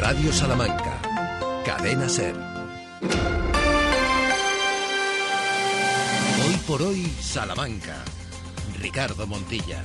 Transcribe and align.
Radio 0.00 0.30
Salamanca. 0.30 1.00
Cadena 1.64 2.08
Ser. 2.08 2.34
Hoy 6.44 6.56
por 6.66 6.82
hoy, 6.82 7.06
Salamanca. 7.20 8.04
Ricardo 8.78 9.26
Montilla. 9.26 9.82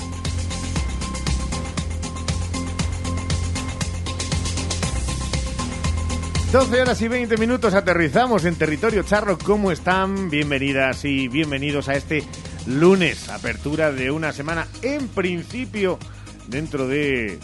12 6.52 6.82
horas 6.82 7.02
y 7.02 7.08
20 7.08 7.38
minutos 7.38 7.74
aterrizamos 7.74 8.44
en 8.44 8.56
territorio 8.56 9.04
charro. 9.04 9.38
¿Cómo 9.38 9.72
están? 9.72 10.30
Bienvenidas 10.30 11.06
y 11.06 11.30
bienvenidos 11.30 11.88
a 11.88 11.94
este 11.94 12.26
lunes, 12.66 13.30
apertura 13.30 13.94
de 13.94 14.12
una 14.12 14.34
semana 14.34 14.68
en 14.82 15.08
principio 15.08 15.98
dentro 16.48 16.88
de 16.88 17.40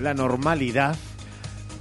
la 0.00 0.14
normalidad. 0.14 0.96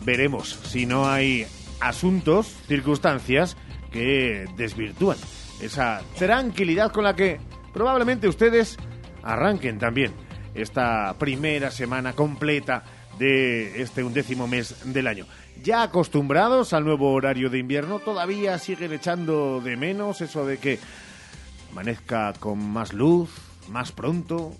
Veremos 0.08 0.58
si 0.64 0.86
no 0.86 1.10
hay 1.10 1.46
asuntos, 1.82 2.48
circunstancias 2.66 3.58
que 3.92 4.46
desvirtúan 4.56 5.18
esa 5.60 6.02
tranquilidad 6.18 6.94
con 6.94 7.04
la 7.04 7.14
que 7.14 7.42
probablemente 7.74 8.30
ustedes 8.30 8.78
arranquen 9.22 9.80
también 9.80 10.14
esta 10.56 11.14
primera 11.20 11.72
semana 11.72 12.14
completa 12.14 12.86
de 13.20 13.82
este 13.82 14.02
undécimo 14.02 14.48
mes 14.48 14.94
del 14.94 15.08
año. 15.08 15.26
Ya 15.62 15.84
acostumbrados 15.84 16.72
al 16.72 16.86
nuevo 16.86 17.12
horario 17.12 17.50
de 17.50 17.60
invierno, 17.60 18.00
todavía 18.00 18.58
siguen 18.60 18.94
echando 18.94 19.60
de 19.60 19.76
menos 19.76 20.22
eso 20.22 20.46
de 20.46 20.58
que 20.58 20.80
amanezca 21.74 22.32
con 22.40 22.66
más 22.66 22.94
luz, 22.94 23.30
más 23.68 23.92
pronto, 23.92 24.54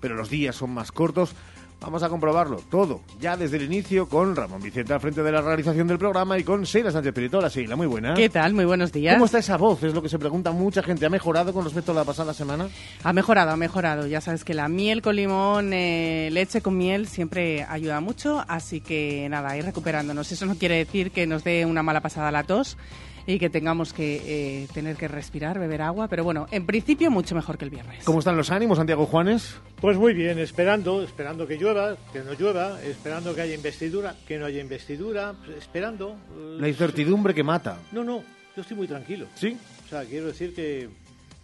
pero 0.00 0.14
los 0.14 0.30
días 0.30 0.56
son 0.56 0.70
más 0.70 0.90
cortos. 0.90 1.34
Vamos 1.80 2.02
a 2.02 2.08
comprobarlo 2.08 2.56
todo, 2.70 3.02
ya 3.20 3.36
desde 3.36 3.58
el 3.58 3.64
inicio, 3.64 4.08
con 4.08 4.34
Ramón 4.34 4.62
Vicente 4.62 4.94
al 4.94 5.00
frente 5.00 5.22
de 5.22 5.30
la 5.30 5.42
realización 5.42 5.86
del 5.86 5.98
programa 5.98 6.38
y 6.38 6.42
con 6.42 6.62
Sheila 6.62 6.90
Sánchez 6.90 7.12
Piritola. 7.12 7.48
Sheila, 7.48 7.76
muy 7.76 7.86
buena. 7.86 8.14
¿Qué 8.14 8.30
tal? 8.30 8.54
Muy 8.54 8.64
buenos 8.64 8.92
días. 8.92 9.14
¿Cómo 9.14 9.26
está 9.26 9.38
esa 9.38 9.58
voz? 9.58 9.82
Es 9.82 9.92
lo 9.92 10.00
que 10.00 10.08
se 10.08 10.18
pregunta 10.18 10.52
mucha 10.52 10.82
gente. 10.82 11.04
¿Ha 11.04 11.10
mejorado 11.10 11.52
con 11.52 11.64
respecto 11.64 11.92
a 11.92 11.94
la 11.94 12.04
pasada 12.04 12.32
semana? 12.32 12.68
Ha 13.04 13.12
mejorado, 13.12 13.50
ha 13.50 13.56
mejorado. 13.56 14.06
Ya 14.06 14.22
sabes 14.22 14.42
que 14.42 14.54
la 14.54 14.68
miel 14.68 15.02
con 15.02 15.16
limón, 15.16 15.72
eh, 15.74 16.30
leche 16.32 16.62
con 16.62 16.78
miel 16.78 17.08
siempre 17.08 17.64
ayuda 17.64 18.00
mucho, 18.00 18.42
así 18.48 18.80
que 18.80 19.28
nada, 19.28 19.56
ir 19.56 19.66
recuperándonos. 19.66 20.32
Eso 20.32 20.46
no 20.46 20.54
quiere 20.54 20.78
decir 20.78 21.10
que 21.10 21.26
nos 21.26 21.44
dé 21.44 21.66
una 21.66 21.82
mala 21.82 22.00
pasada 22.00 22.32
la 22.32 22.44
tos 22.44 22.78
y 23.26 23.38
que 23.38 23.50
tengamos 23.50 23.92
que 23.92 24.22
eh, 24.62 24.68
tener 24.72 24.96
que 24.96 25.08
respirar, 25.08 25.58
beber 25.58 25.82
agua, 25.82 26.06
pero 26.08 26.22
bueno, 26.24 26.46
en 26.50 26.64
principio 26.66 27.10
mucho 27.10 27.34
mejor 27.34 27.58
que 27.58 27.64
el 27.64 27.70
viernes. 27.70 28.04
¿Cómo 28.04 28.20
están 28.20 28.36
los 28.36 28.50
ánimos, 28.50 28.78
Santiago 28.78 29.06
Juanes? 29.06 29.56
Pues 29.80 29.96
muy 29.96 30.14
bien, 30.14 30.38
esperando, 30.38 31.02
esperando 31.02 31.46
que 31.46 31.56
llueva, 31.58 31.96
que 32.12 32.20
no 32.20 32.32
llueva, 32.34 32.80
esperando 32.82 33.34
que 33.34 33.40
haya 33.42 33.54
investidura, 33.54 34.14
que 34.28 34.38
no 34.38 34.46
haya 34.46 34.60
investidura, 34.60 35.34
esperando. 35.58 36.16
eh, 36.36 36.56
La 36.60 36.68
incertidumbre 36.68 37.34
que 37.34 37.42
mata. 37.42 37.78
No, 37.92 38.04
no, 38.04 38.22
yo 38.56 38.62
estoy 38.62 38.76
muy 38.76 38.86
tranquilo. 38.86 39.26
¿Sí? 39.34 39.56
O 39.86 39.88
sea, 39.88 40.04
quiero 40.04 40.26
decir 40.26 40.54
que 40.54 40.88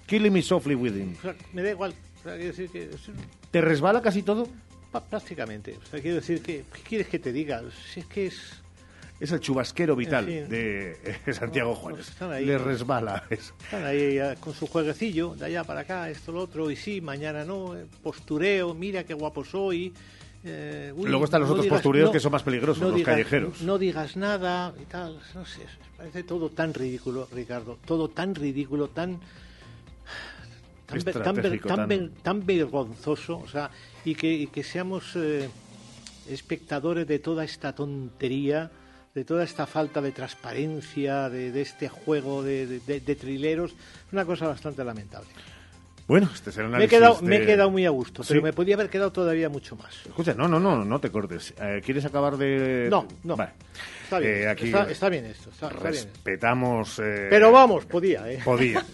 Killing 0.06 0.32
me 0.32 0.42
softly 0.42 0.74
within. 0.74 1.16
o 1.18 1.22
sea, 1.22 1.34
me 1.52 1.62
da 1.62 1.70
igual. 1.70 1.92
O 2.20 2.22
sea, 2.22 2.34
quiero 2.36 2.48
decir 2.50 2.70
que 2.70 2.90
¿Te 3.50 3.60
resbala 3.60 4.00
casi 4.00 4.22
todo? 4.22 4.46
prácticamente. 5.10 5.76
O 5.82 5.86
sea, 5.90 6.00
quiero 6.00 6.16
decir 6.16 6.42
que 6.42 6.64
¿qué 6.72 6.80
quieres 6.82 7.08
que 7.08 7.18
te 7.18 7.32
diga? 7.32 7.62
Si 7.92 8.00
es 8.00 8.06
que 8.06 8.26
es 8.26 8.62
Es 9.22 9.30
el 9.30 9.38
chubasquero 9.38 9.94
vital 9.94 10.28
En 10.28 10.42
fin. 10.46 10.50
de 10.50 10.98
eh, 11.26 11.32
Santiago 11.32 11.76
Juárez. 11.76 12.08
están 12.08 12.32
ahí, 12.32 12.44
Le 12.44 12.58
resbala 12.58 13.22
eso. 13.30 13.54
Están 13.62 13.84
ahí 13.86 14.18
con 14.40 14.52
su 14.52 14.66
jueguecillo, 14.66 15.36
de 15.36 15.46
allá 15.46 15.62
para 15.62 15.82
acá, 15.82 16.10
esto, 16.10 16.32
lo 16.32 16.40
otro, 16.40 16.68
y 16.72 16.74
sí, 16.74 17.00
mañana 17.00 17.44
no, 17.44 17.76
eh, 17.76 17.86
postureo, 18.02 18.74
mira 18.74 19.04
qué 19.04 19.14
guapo 19.14 19.44
soy. 19.44 19.94
eh, 20.42 20.92
uy, 20.96 21.08
Luego 21.08 21.24
están 21.26 21.40
los 21.42 21.50
no 21.50 21.52
otros 21.54 21.66
digas- 21.66 21.76
postureos 21.78 22.06
no- 22.08 22.12
que 22.12 22.18
son 22.18 22.32
más 22.32 22.42
peligrosos, 22.42 22.82
no 22.82 22.88
los 22.88 22.96
digas- 22.96 23.14
callejeros. 23.14 23.62
No 23.62 23.78
digas 23.78 24.16
nada 24.16 24.74
y 24.82 24.86
tal, 24.86 25.20
no 25.36 25.46
sé, 25.46 25.60
parece 25.96 26.24
todo 26.24 26.48
tan 26.50 26.74
ridículo, 26.74 27.28
Ricardo, 27.30 27.78
todo 27.86 28.08
tan 28.08 28.34
ridículo, 28.34 28.88
tan... 28.88 29.20
Tan, 30.86 30.98
ver- 30.98 31.04
tan, 31.14 31.22
ver- 31.36 31.46
Estratégico, 31.46 31.68
tan 31.68 31.76
tan- 31.76 31.88
ver- 31.88 32.10
tan 32.24 32.44
vergonzoso, 32.44 33.38
o 33.38 33.46
sea, 33.46 33.70
y 34.04 34.16
que, 34.16 34.32
y 34.32 34.46
que 34.48 34.64
seamos 34.64 35.12
eh, 35.14 35.48
espectadores 36.28 37.06
de 37.06 37.20
toda 37.20 37.44
esta 37.44 37.72
tontería, 37.72 38.68
de 39.14 39.24
toda 39.24 39.44
esta 39.44 39.66
falta 39.66 40.00
de 40.00 40.12
transparencia, 40.12 41.28
de, 41.28 41.52
de 41.52 41.60
este 41.60 41.88
juego 41.88 42.42
de, 42.42 42.66
de- 42.80 43.00
de- 43.00 43.14
trileros, 43.14 43.72
es 43.72 44.12
una 44.12 44.24
cosa 44.24 44.46
bastante 44.48 44.82
lamentable. 44.84 45.28
Bueno, 46.08 46.28
este 46.34 46.50
es 46.50 46.58
el 46.58 46.68
Me 46.68 46.84
he, 46.84 46.88
quedado, 46.88 47.20
me 47.22 47.36
he 47.36 47.46
quedado 47.46 47.70
muy 47.70 47.86
a 47.86 47.90
gusto, 47.90 48.22
pero 48.26 48.40
Sí. 48.40 48.42
me 48.44 48.52
podía 48.52 48.74
haber 48.74 48.90
quedado 48.90 49.12
todavía 49.12 49.48
mucho 49.48 49.76
más. 49.76 49.94
Escucha, 50.04 50.34
no, 50.34 50.48
no, 50.48 50.58
no, 50.58 50.84
no 50.84 50.98
te 50.98 51.10
cortes. 51.10 51.54
Eh, 51.60 51.80
¿Quieres 51.84 52.04
acabar 52.04 52.36
de...? 52.36 52.88
No, 52.90 53.06
no. 53.22 53.36
Vale. 53.36 53.52
Está 54.04 54.18
bien, 54.18 54.34
Eh, 54.34 54.48
aquí 54.48 54.64
está, 54.66 54.90
está 54.90 55.08
bien 55.08 55.26
esto, 55.26 55.50
está, 55.50 55.68
está 55.68 55.90
bien. 55.90 55.92
respetamos... 56.04 56.98
eh, 56.98 57.28
Pero 57.30 57.52
vamos, 57.52 57.84
podía, 57.86 58.30
¿eh? 58.30 58.40
Podía. 58.44 58.84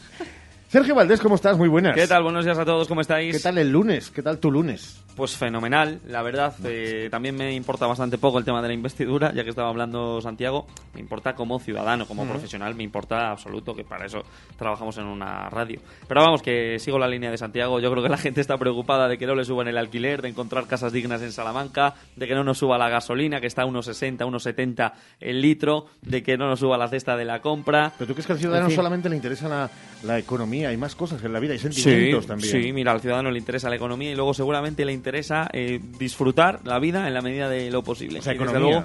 Sergio 0.69 0.95
Valdés, 0.95 1.21
¿cómo 1.21 1.37
estás? 1.37 1.57
Muy 1.57 1.69
buenas. 1.69 1.95
¿Qué 1.95 2.07
tal? 2.07 2.23
Buenos 2.23 2.45
días 2.45 2.59
a 2.59 2.65
todos, 2.65 2.87
¿cómo 2.89 3.01
estáis? 3.01 3.35
¿Qué 3.37 3.43
tal 3.43 3.57
el 3.57 3.71
lunes? 3.71 4.11
¿Qué 4.11 4.23
tal 4.23 4.39
tu 4.39 4.51
lunes? 4.51 5.01
Pues 5.19 5.37
fenomenal, 5.37 6.01
la 6.07 6.23
verdad. 6.23 6.55
eh, 6.65 7.09
también 7.11 7.35
me 7.35 7.53
importa 7.53 7.89
bastante 7.89 8.19
poco 8.19 8.39
el 8.39 8.45
tema 8.45 8.63
de 8.63 8.69
la 8.69 8.75
investidura, 8.75 9.33
ya 9.35 9.43
que 9.43 9.51
estaba 9.51 9.69
hablando 9.69 10.21
Santiago. 10.21 10.69
Me 10.95 11.01
importa 11.01 11.35
como 11.35 11.59
ciudadano, 11.59 12.07
como 12.07 12.25
profesional, 12.25 12.77
me 12.77 12.85
importa 12.85 13.33
absoluto, 13.33 13.75
que 13.75 13.83
para 13.83 14.07
eso 14.07 14.23
trabajamos 14.57 14.97
en 14.99 15.07
una 15.07 15.51
radio. 15.51 15.81
Pero 16.07 16.21
vamos, 16.23 16.41
que 16.41 16.79
sigo 16.79 17.01
la 17.01 17.09
línea 17.09 17.33
de 17.33 17.37
Santiago. 17.37 17.81
Yo 17.81 17.91
creo 17.91 18.03
que 18.05 18.09
la 18.09 18.17
gente 18.17 18.41
está 18.41 18.57
preocupada 18.59 19.09
de 19.09 19.19
que 19.19 19.27
no 19.27 19.35
le 19.35 19.45
suban 19.45 19.67
el 19.67 19.77
alquiler, 19.77 20.23
de 20.23 20.29
encontrar 20.29 20.69
casas 20.69 20.93
dignas 20.93 21.21
en 21.23 21.33
Salamanca, 21.33 21.95
de 22.15 22.29
que 22.29 22.37
no 22.37 22.45
nos 22.45 22.59
suba 22.59 22.79
la 22.79 22.89
gasolina, 22.89 23.41
que 23.41 23.49
está 23.49 23.63
a 23.63 23.67
unos 23.67 23.87
60, 23.87 24.25
unos 24.25 24.45
70 24.45 24.95
el 25.19 25.43
litro, 25.43 25.87
de 26.03 26.23
que 26.23 26.39
no 26.39 26.47
nos 26.47 26.61
suba 26.61 26.79
la 26.79 26.87
cesta 26.87 27.17
de 27.17 27.25
la 27.25 27.41
compra. 27.41 27.93
Pero 27.99 28.07
tú 28.07 28.15
crees 28.15 28.27
que 28.29 28.35
al 28.35 28.39
ciudadano 28.39 28.67
En 28.67 28.71
fin. 28.71 28.77
solamente 28.77 29.09
le 29.09 29.17
interesa 29.17 29.49
la, 29.49 29.69
la 30.05 30.17
economía, 30.17 30.69
hay 30.69 30.77
más 30.77 30.95
cosas 30.95 31.25
en 31.25 31.33
la 31.33 31.41
vida, 31.41 31.55
hay 31.55 31.59
sentimientos 31.59 32.29
también. 32.29 32.53
Sí, 32.53 32.73
mira, 32.73 32.93
al 32.93 33.01
ciudadano 33.01 33.33
le 33.33 33.39
interesa 33.41 33.69
la 33.69 33.75
economía 33.75 34.13
y 34.13 34.15
luego 34.15 34.33
seguramente 34.33 34.85
le 34.85 34.93
interesa 34.93 35.08
eh, 35.53 35.81
disfrutar 35.99 36.61
la 36.65 36.79
vida 36.79 37.07
en 37.07 37.15
la 37.15 37.23
medida 37.23 37.49
de 37.49 37.71
lo 37.71 37.83
posible. 37.83 38.21
O 38.21 38.23
sea, 38.23 38.35
Y 38.35 38.39
desde 38.39 38.59
luego, 38.59 38.85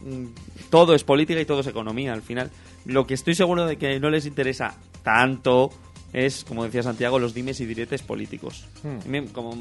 mm, 0.00 0.26
todo 0.70 0.94
es 0.94 1.04
política 1.04 1.40
y 1.40 1.44
todo 1.44 1.60
es 1.60 1.66
economía 1.66 2.12
al 2.12 2.22
final. 2.22 2.50
Lo 2.84 3.06
que 3.06 3.14
estoy 3.14 3.34
seguro 3.34 3.66
de 3.66 3.76
que 3.76 4.00
no 4.00 4.10
les 4.10 4.26
interesa 4.26 4.74
tanto 5.02 5.70
es, 6.12 6.44
como 6.44 6.64
decía 6.64 6.82
Santiago, 6.82 7.18
los 7.18 7.34
dimes 7.34 7.60
y 7.60 7.66
diretes 7.66 8.02
políticos. 8.02 8.66
Hmm. 8.82 9.08
Me, 9.08 9.26
como, 9.26 9.54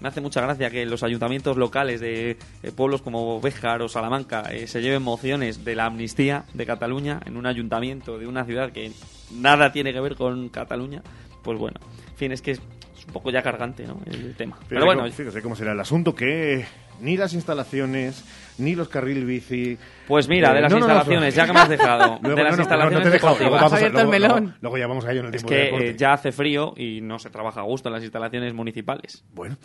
me 0.00 0.08
hace 0.08 0.20
mucha 0.20 0.40
gracia 0.40 0.70
que 0.70 0.84
los 0.86 1.02
ayuntamientos 1.02 1.56
locales 1.56 2.00
de 2.00 2.36
eh, 2.62 2.72
pueblos 2.72 3.02
como 3.02 3.40
Béjar 3.40 3.82
o 3.82 3.88
Salamanca 3.88 4.42
eh, 4.50 4.66
se 4.66 4.82
lleven 4.82 5.02
mociones 5.02 5.64
de 5.64 5.74
la 5.76 5.86
amnistía 5.86 6.44
de 6.52 6.66
Cataluña 6.66 7.20
en 7.24 7.36
un 7.36 7.46
ayuntamiento 7.46 8.18
de 8.18 8.26
una 8.26 8.44
ciudad 8.44 8.72
que 8.72 8.92
nada 9.32 9.72
tiene 9.72 9.92
que 9.92 10.00
ver 10.00 10.16
con 10.16 10.48
Cataluña. 10.48 11.02
Pues 11.42 11.58
bueno, 11.58 11.78
en 12.10 12.16
fin, 12.16 12.32
es 12.32 12.42
que 12.42 12.58
es, 13.04 13.06
un 13.06 13.12
poco 13.12 13.30
ya 13.30 13.42
cargante 13.42 13.86
¿no? 13.86 14.00
el 14.06 14.34
tema. 14.34 14.56
Fíjate 14.56 14.68
Pero 14.74 14.86
bueno, 14.86 15.02
cómo- 15.02 15.12
fíjese 15.12 15.42
cómo 15.42 15.56
será 15.56 15.72
el 15.72 15.80
asunto 15.80 16.14
que 16.14 16.64
ni 17.00 17.16
las 17.16 17.32
instalaciones, 17.34 18.24
ni 18.58 18.74
los 18.74 18.88
carril 18.88 19.24
bici... 19.26 19.76
pues 20.06 20.28
mira, 20.28 20.52
Eh, 20.52 20.54
de 20.54 20.60
las 20.62 20.72
no, 20.72 20.78
no, 20.78 20.86
no, 20.86 20.92
instalaciones, 20.92 21.34
no. 21.34 21.42
ya 21.42 21.46
que 21.46 21.52
me 21.52 21.58
has 21.60 21.68
dejado, 21.68 22.18
Luego, 22.22 22.36
de 22.36 22.42
las 22.44 22.52
no, 22.52 22.56
no, 22.56 22.62
instalaciones 22.62 22.98
no 22.98 23.02
te 23.02 23.08
he 23.08 23.12
dejado, 23.12 23.36
luego 23.38 23.54
vamos 23.56 23.82
el 23.82 23.92
luego- 23.92 24.10
melón. 24.10 24.42
Luego, 24.44 24.58
luego 24.62 24.78
ya 24.78 24.86
vamos 24.86 25.04
a 25.04 25.10
ello 25.12 25.20
en 25.20 25.26
el 25.26 25.34
Es 25.34 25.42
tiempo 25.44 25.50
de 25.54 25.56
que 25.60 25.64
deporte. 25.66 25.90
eh, 25.90 25.96
ya 25.96 26.12
hace 26.12 26.32
frío 26.32 26.72
y 26.76 27.00
no 27.00 27.18
se 27.18 27.30
trabaja 27.30 27.60
a 27.60 27.64
gusto 27.64 27.88
en 27.88 27.94
las 27.94 28.02
instalaciones 28.04 28.54
municipales. 28.54 29.24
Bueno, 29.32 29.56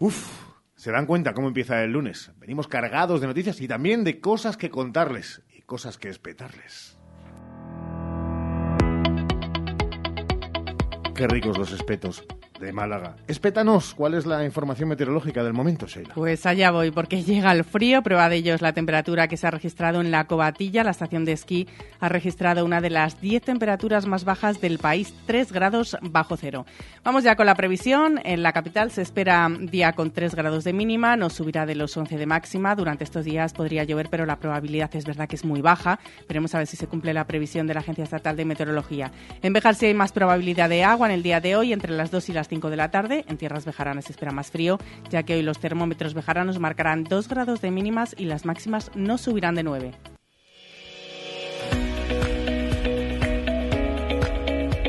uff, 0.00 0.28
se 0.74 0.90
dan 0.90 1.06
cuenta 1.06 1.32
cómo 1.32 1.48
empieza 1.48 1.82
el 1.84 1.92
lunes. 1.92 2.32
Venimos 2.38 2.66
cargados 2.68 3.20
de 3.20 3.28
noticias 3.28 3.60
y 3.60 3.68
también 3.68 4.02
de 4.04 4.20
cosas 4.20 4.56
que 4.56 4.68
contarles 4.70 5.42
y 5.56 5.62
cosas 5.62 5.96
que 5.96 6.08
espetarles. 6.08 6.96
Qué 11.14 11.26
ricos 11.26 11.58
los 11.58 11.72
espetos 11.72 12.24
de 12.60 12.72
Málaga. 12.72 13.16
Espétanos, 13.26 13.94
¿cuál 13.94 14.14
es 14.14 14.26
la 14.26 14.44
información 14.44 14.88
meteorológica 14.88 15.42
del 15.42 15.52
momento, 15.52 15.86
Sheila? 15.86 16.14
Pues 16.14 16.46
allá 16.46 16.70
voy, 16.70 16.90
porque 16.90 17.22
llega 17.24 17.52
el 17.52 17.64
frío. 17.64 18.02
Prueba 18.02 18.28
de 18.28 18.36
ello 18.36 18.54
es 18.54 18.62
la 18.62 18.72
temperatura 18.72 19.28
que 19.28 19.36
se 19.36 19.46
ha 19.46 19.50
registrado 19.50 20.00
en 20.00 20.10
la 20.10 20.26
Cobatilla. 20.26 20.84
La 20.84 20.90
estación 20.90 21.24
de 21.24 21.32
esquí 21.32 21.68
ha 22.00 22.08
registrado 22.08 22.64
una 22.64 22.80
de 22.80 22.90
las 22.90 23.20
10 23.20 23.42
temperaturas 23.42 24.06
más 24.06 24.24
bajas 24.24 24.60
del 24.60 24.78
país, 24.78 25.14
3 25.26 25.52
grados 25.52 25.96
bajo 26.02 26.36
cero. 26.36 26.66
Vamos 27.04 27.24
ya 27.24 27.36
con 27.36 27.46
la 27.46 27.54
previsión. 27.54 28.20
En 28.24 28.42
la 28.42 28.52
capital 28.52 28.90
se 28.90 29.02
espera 29.02 29.48
día 29.48 29.92
con 29.92 30.10
3 30.10 30.34
grados 30.34 30.64
de 30.64 30.72
mínima, 30.72 31.16
no 31.16 31.30
subirá 31.30 31.66
de 31.66 31.74
los 31.74 31.96
11 31.96 32.16
de 32.16 32.26
máxima. 32.26 32.74
Durante 32.74 33.04
estos 33.04 33.24
días 33.24 33.52
podría 33.52 33.84
llover, 33.84 34.08
pero 34.10 34.26
la 34.26 34.36
probabilidad 34.36 34.94
es 34.94 35.04
verdad 35.04 35.28
que 35.28 35.36
es 35.36 35.44
muy 35.44 35.60
baja. 35.60 35.98
Veremos 36.26 36.54
a 36.54 36.58
ver 36.58 36.66
si 36.66 36.76
se 36.76 36.86
cumple 36.86 37.14
la 37.14 37.26
previsión 37.26 37.66
de 37.66 37.74
la 37.74 37.80
Agencia 37.80 38.04
Estatal 38.04 38.36
de 38.36 38.44
Meteorología. 38.44 39.12
En 39.42 39.52
Bejar 39.52 39.74
sí 39.74 39.86
hay 39.86 39.94
más 39.94 40.12
probabilidad 40.12 40.68
de 40.68 40.84
agua 40.84 41.06
en 41.06 41.14
el 41.14 41.22
día 41.22 41.40
de 41.40 41.56
hoy, 41.56 41.72
entre 41.72 41.92
las 41.92 42.10
2 42.10 42.28
y 42.28 42.32
las 42.32 42.47
5 42.48 42.70
de 42.70 42.76
la 42.76 42.90
tarde. 42.90 43.24
En 43.28 43.36
tierras 43.36 43.64
bejaranas 43.64 44.06
se 44.06 44.12
espera 44.12 44.32
más 44.32 44.50
frío, 44.50 44.78
ya 45.10 45.22
que 45.22 45.34
hoy 45.34 45.42
los 45.42 45.58
termómetros 45.58 46.14
bejaranos 46.14 46.58
marcarán 46.58 47.04
2 47.04 47.28
grados 47.28 47.60
de 47.60 47.70
mínimas 47.70 48.14
y 48.18 48.24
las 48.24 48.44
máximas 48.44 48.90
no 48.94 49.18
subirán 49.18 49.54
de 49.54 49.62
9. 49.62 49.92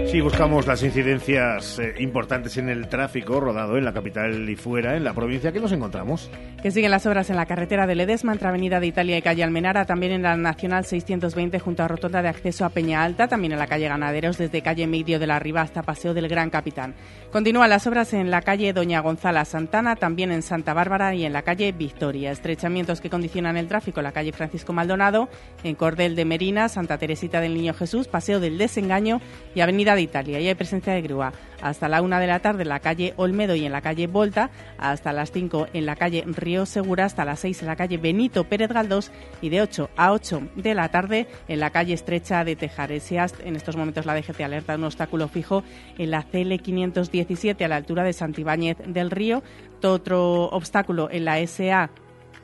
Sí, 0.10 0.22
buscamos 0.22 0.66
las 0.66 0.82
incidencias 0.82 1.78
eh, 1.78 1.94
importantes 2.00 2.58
en 2.58 2.68
el 2.68 2.88
tráfico 2.88 3.40
rodado 3.40 3.78
en 3.78 3.86
la 3.86 3.94
capital 3.94 4.50
y 4.50 4.56
fuera, 4.56 4.98
en 4.98 5.04
la 5.04 5.14
provincia 5.14 5.52
que 5.52 5.60
nos 5.60 5.72
encontramos. 5.72 6.32
Que 6.64 6.72
siguen 6.72 6.90
las 6.90 7.06
obras 7.06 7.30
en 7.30 7.36
la 7.36 7.46
carretera 7.46 7.86
de 7.86 7.94
Ledesma, 7.94 8.32
entre 8.32 8.48
Avenida 8.48 8.80
de 8.80 8.88
Italia 8.88 9.20
y 9.20 9.22
calle 9.22 9.44
Almenara, 9.44 9.86
también 9.86 10.14
en 10.14 10.24
la 10.24 10.36
Nacional 10.36 10.84
620 10.84 11.60
junto 11.60 11.84
a 11.84 11.88
Rotonda 11.88 12.24
de 12.24 12.30
Acceso 12.30 12.66
a 12.66 12.70
Peña 12.70 13.04
Alta, 13.04 13.28
también 13.28 13.54
en 13.54 13.60
la 13.60 13.68
calle 13.68 13.88
Ganaderos 13.88 14.40
desde 14.40 14.64
calle 14.64 14.88
Medio 14.88 15.20
de 15.20 15.28
la 15.28 15.38
Riva 15.38 15.62
hasta 15.62 15.84
Paseo 15.84 16.16
del 16.16 16.28
Gran 16.28 16.50
Capitán. 16.50 16.96
Continúan 17.32 17.70
las 17.70 17.86
obras 17.86 18.12
en 18.14 18.32
la 18.32 18.42
calle 18.42 18.74
Doña 18.74 19.02
Gonzala 19.02 19.46
Santana, 19.46 19.96
también 19.96 20.32
en 20.32 20.42
Santa 20.42 20.74
Bárbara 20.74 21.14
y 21.14 21.26
en 21.26 21.34
la 21.34 21.44
calle 21.44 21.72
Victoria. 21.72 22.32
Estrechamientos 22.32 23.02
que 23.02 23.12
condicionan 23.12 23.56
el 23.56 23.68
tráfico 23.68 24.00
en 24.00 24.06
la 24.06 24.12
calle 24.12 24.32
Francisco 24.32 24.74
Maldonado, 24.74 25.30
en 25.64 25.76
Cordel 25.76 26.16
de 26.16 26.26
Merina, 26.26 26.70
Santa 26.70 26.98
Teresita 26.98 27.40
del 27.40 27.54
Niño 27.54 27.76
Jesús, 27.76 28.08
Paseo 28.08 28.40
del 28.40 28.58
Desengaño 28.58 29.22
y 29.54 29.62
Avenida 29.62 29.94
de 29.94 30.02
Italia. 30.02 30.40
Y 30.40 30.48
hay 30.48 30.56
presencia 30.56 30.92
de 30.94 31.04
grúa 31.04 31.32
hasta 31.62 31.88
la 31.88 32.02
una 32.02 32.20
de 32.20 32.26
la 32.26 32.40
tarde 32.40 32.64
en 32.64 32.70
la 32.70 32.80
calle 32.80 33.14
Olmedo 33.18 33.54
y 33.54 33.66
en 33.66 33.74
la 33.74 33.82
calle 33.82 34.08
Volta, 34.08 34.50
hasta 34.80 35.14
las 35.14 35.32
5 35.32 35.68
en 35.74 35.86
la 35.86 35.98
calle 35.98 36.24
Río 36.26 36.66
Segura, 36.66 37.06
hasta 37.06 37.26
las 37.26 37.42
6 37.42 37.62
en 37.62 37.68
la 37.68 37.76
calle 37.76 37.98
Benito 37.98 38.46
Pérez 38.46 38.72
Galdós 38.72 39.12
y 39.42 39.50
de 39.50 39.62
8 39.62 39.90
a 39.96 40.14
8 40.14 40.42
de 40.56 40.74
la 40.74 40.90
tarde 40.90 41.28
en 41.48 41.60
la 41.60 41.70
calle 41.70 41.94
Estrecha 41.94 42.44
de 42.44 42.56
Tejares. 42.56 43.12
Y 43.12 43.18
en 43.18 43.56
estos 43.56 43.76
momentos 43.76 44.08
la 44.08 44.16
DGT 44.16 44.42
alerta 44.42 44.76
un 44.76 44.86
obstáculo 44.86 45.28
fijo 45.28 45.64
en 46.00 46.10
la 46.10 46.26
CL510 46.26 47.19
17 47.26 47.66
a 47.66 47.68
la 47.68 47.76
altura 47.76 48.04
de 48.04 48.14
Santibáñez 48.14 48.78
del 48.86 49.12
Río. 49.12 49.44
Otro 49.84 50.46
obstáculo 50.46 51.10
en 51.12 51.26
la 51.26 51.46
SA 51.46 51.90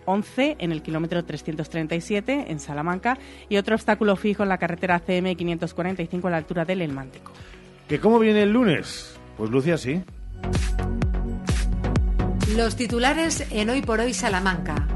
11 0.05 0.57
en 0.59 0.71
el 0.71 0.81
kilómetro 0.81 1.23
337 1.23 2.45
en 2.49 2.59
Salamanca 2.59 3.17
y 3.49 3.57
otro 3.57 3.75
obstáculo 3.75 4.15
fijo 4.15 4.43
en 4.43 4.49
la 4.49 4.57
carretera 4.57 4.99
CM 4.99 5.35
545 5.35 6.27
a 6.27 6.31
la 6.31 6.37
altura 6.37 6.65
del 6.65 6.81
El 6.81 6.91
Mántico. 6.91 7.31
¿Que 7.87 7.99
cómo 7.99 8.19
viene 8.19 8.43
el 8.43 8.51
lunes? 8.51 9.17
Pues 9.37 9.49
Lucia 9.49 9.77
sí. 9.77 10.01
Los 12.55 12.75
titulares 12.75 13.47
en 13.51 13.69
Hoy 13.69 13.81
por 13.81 13.99
Hoy 13.99 14.13
Salamanca. 14.13 14.94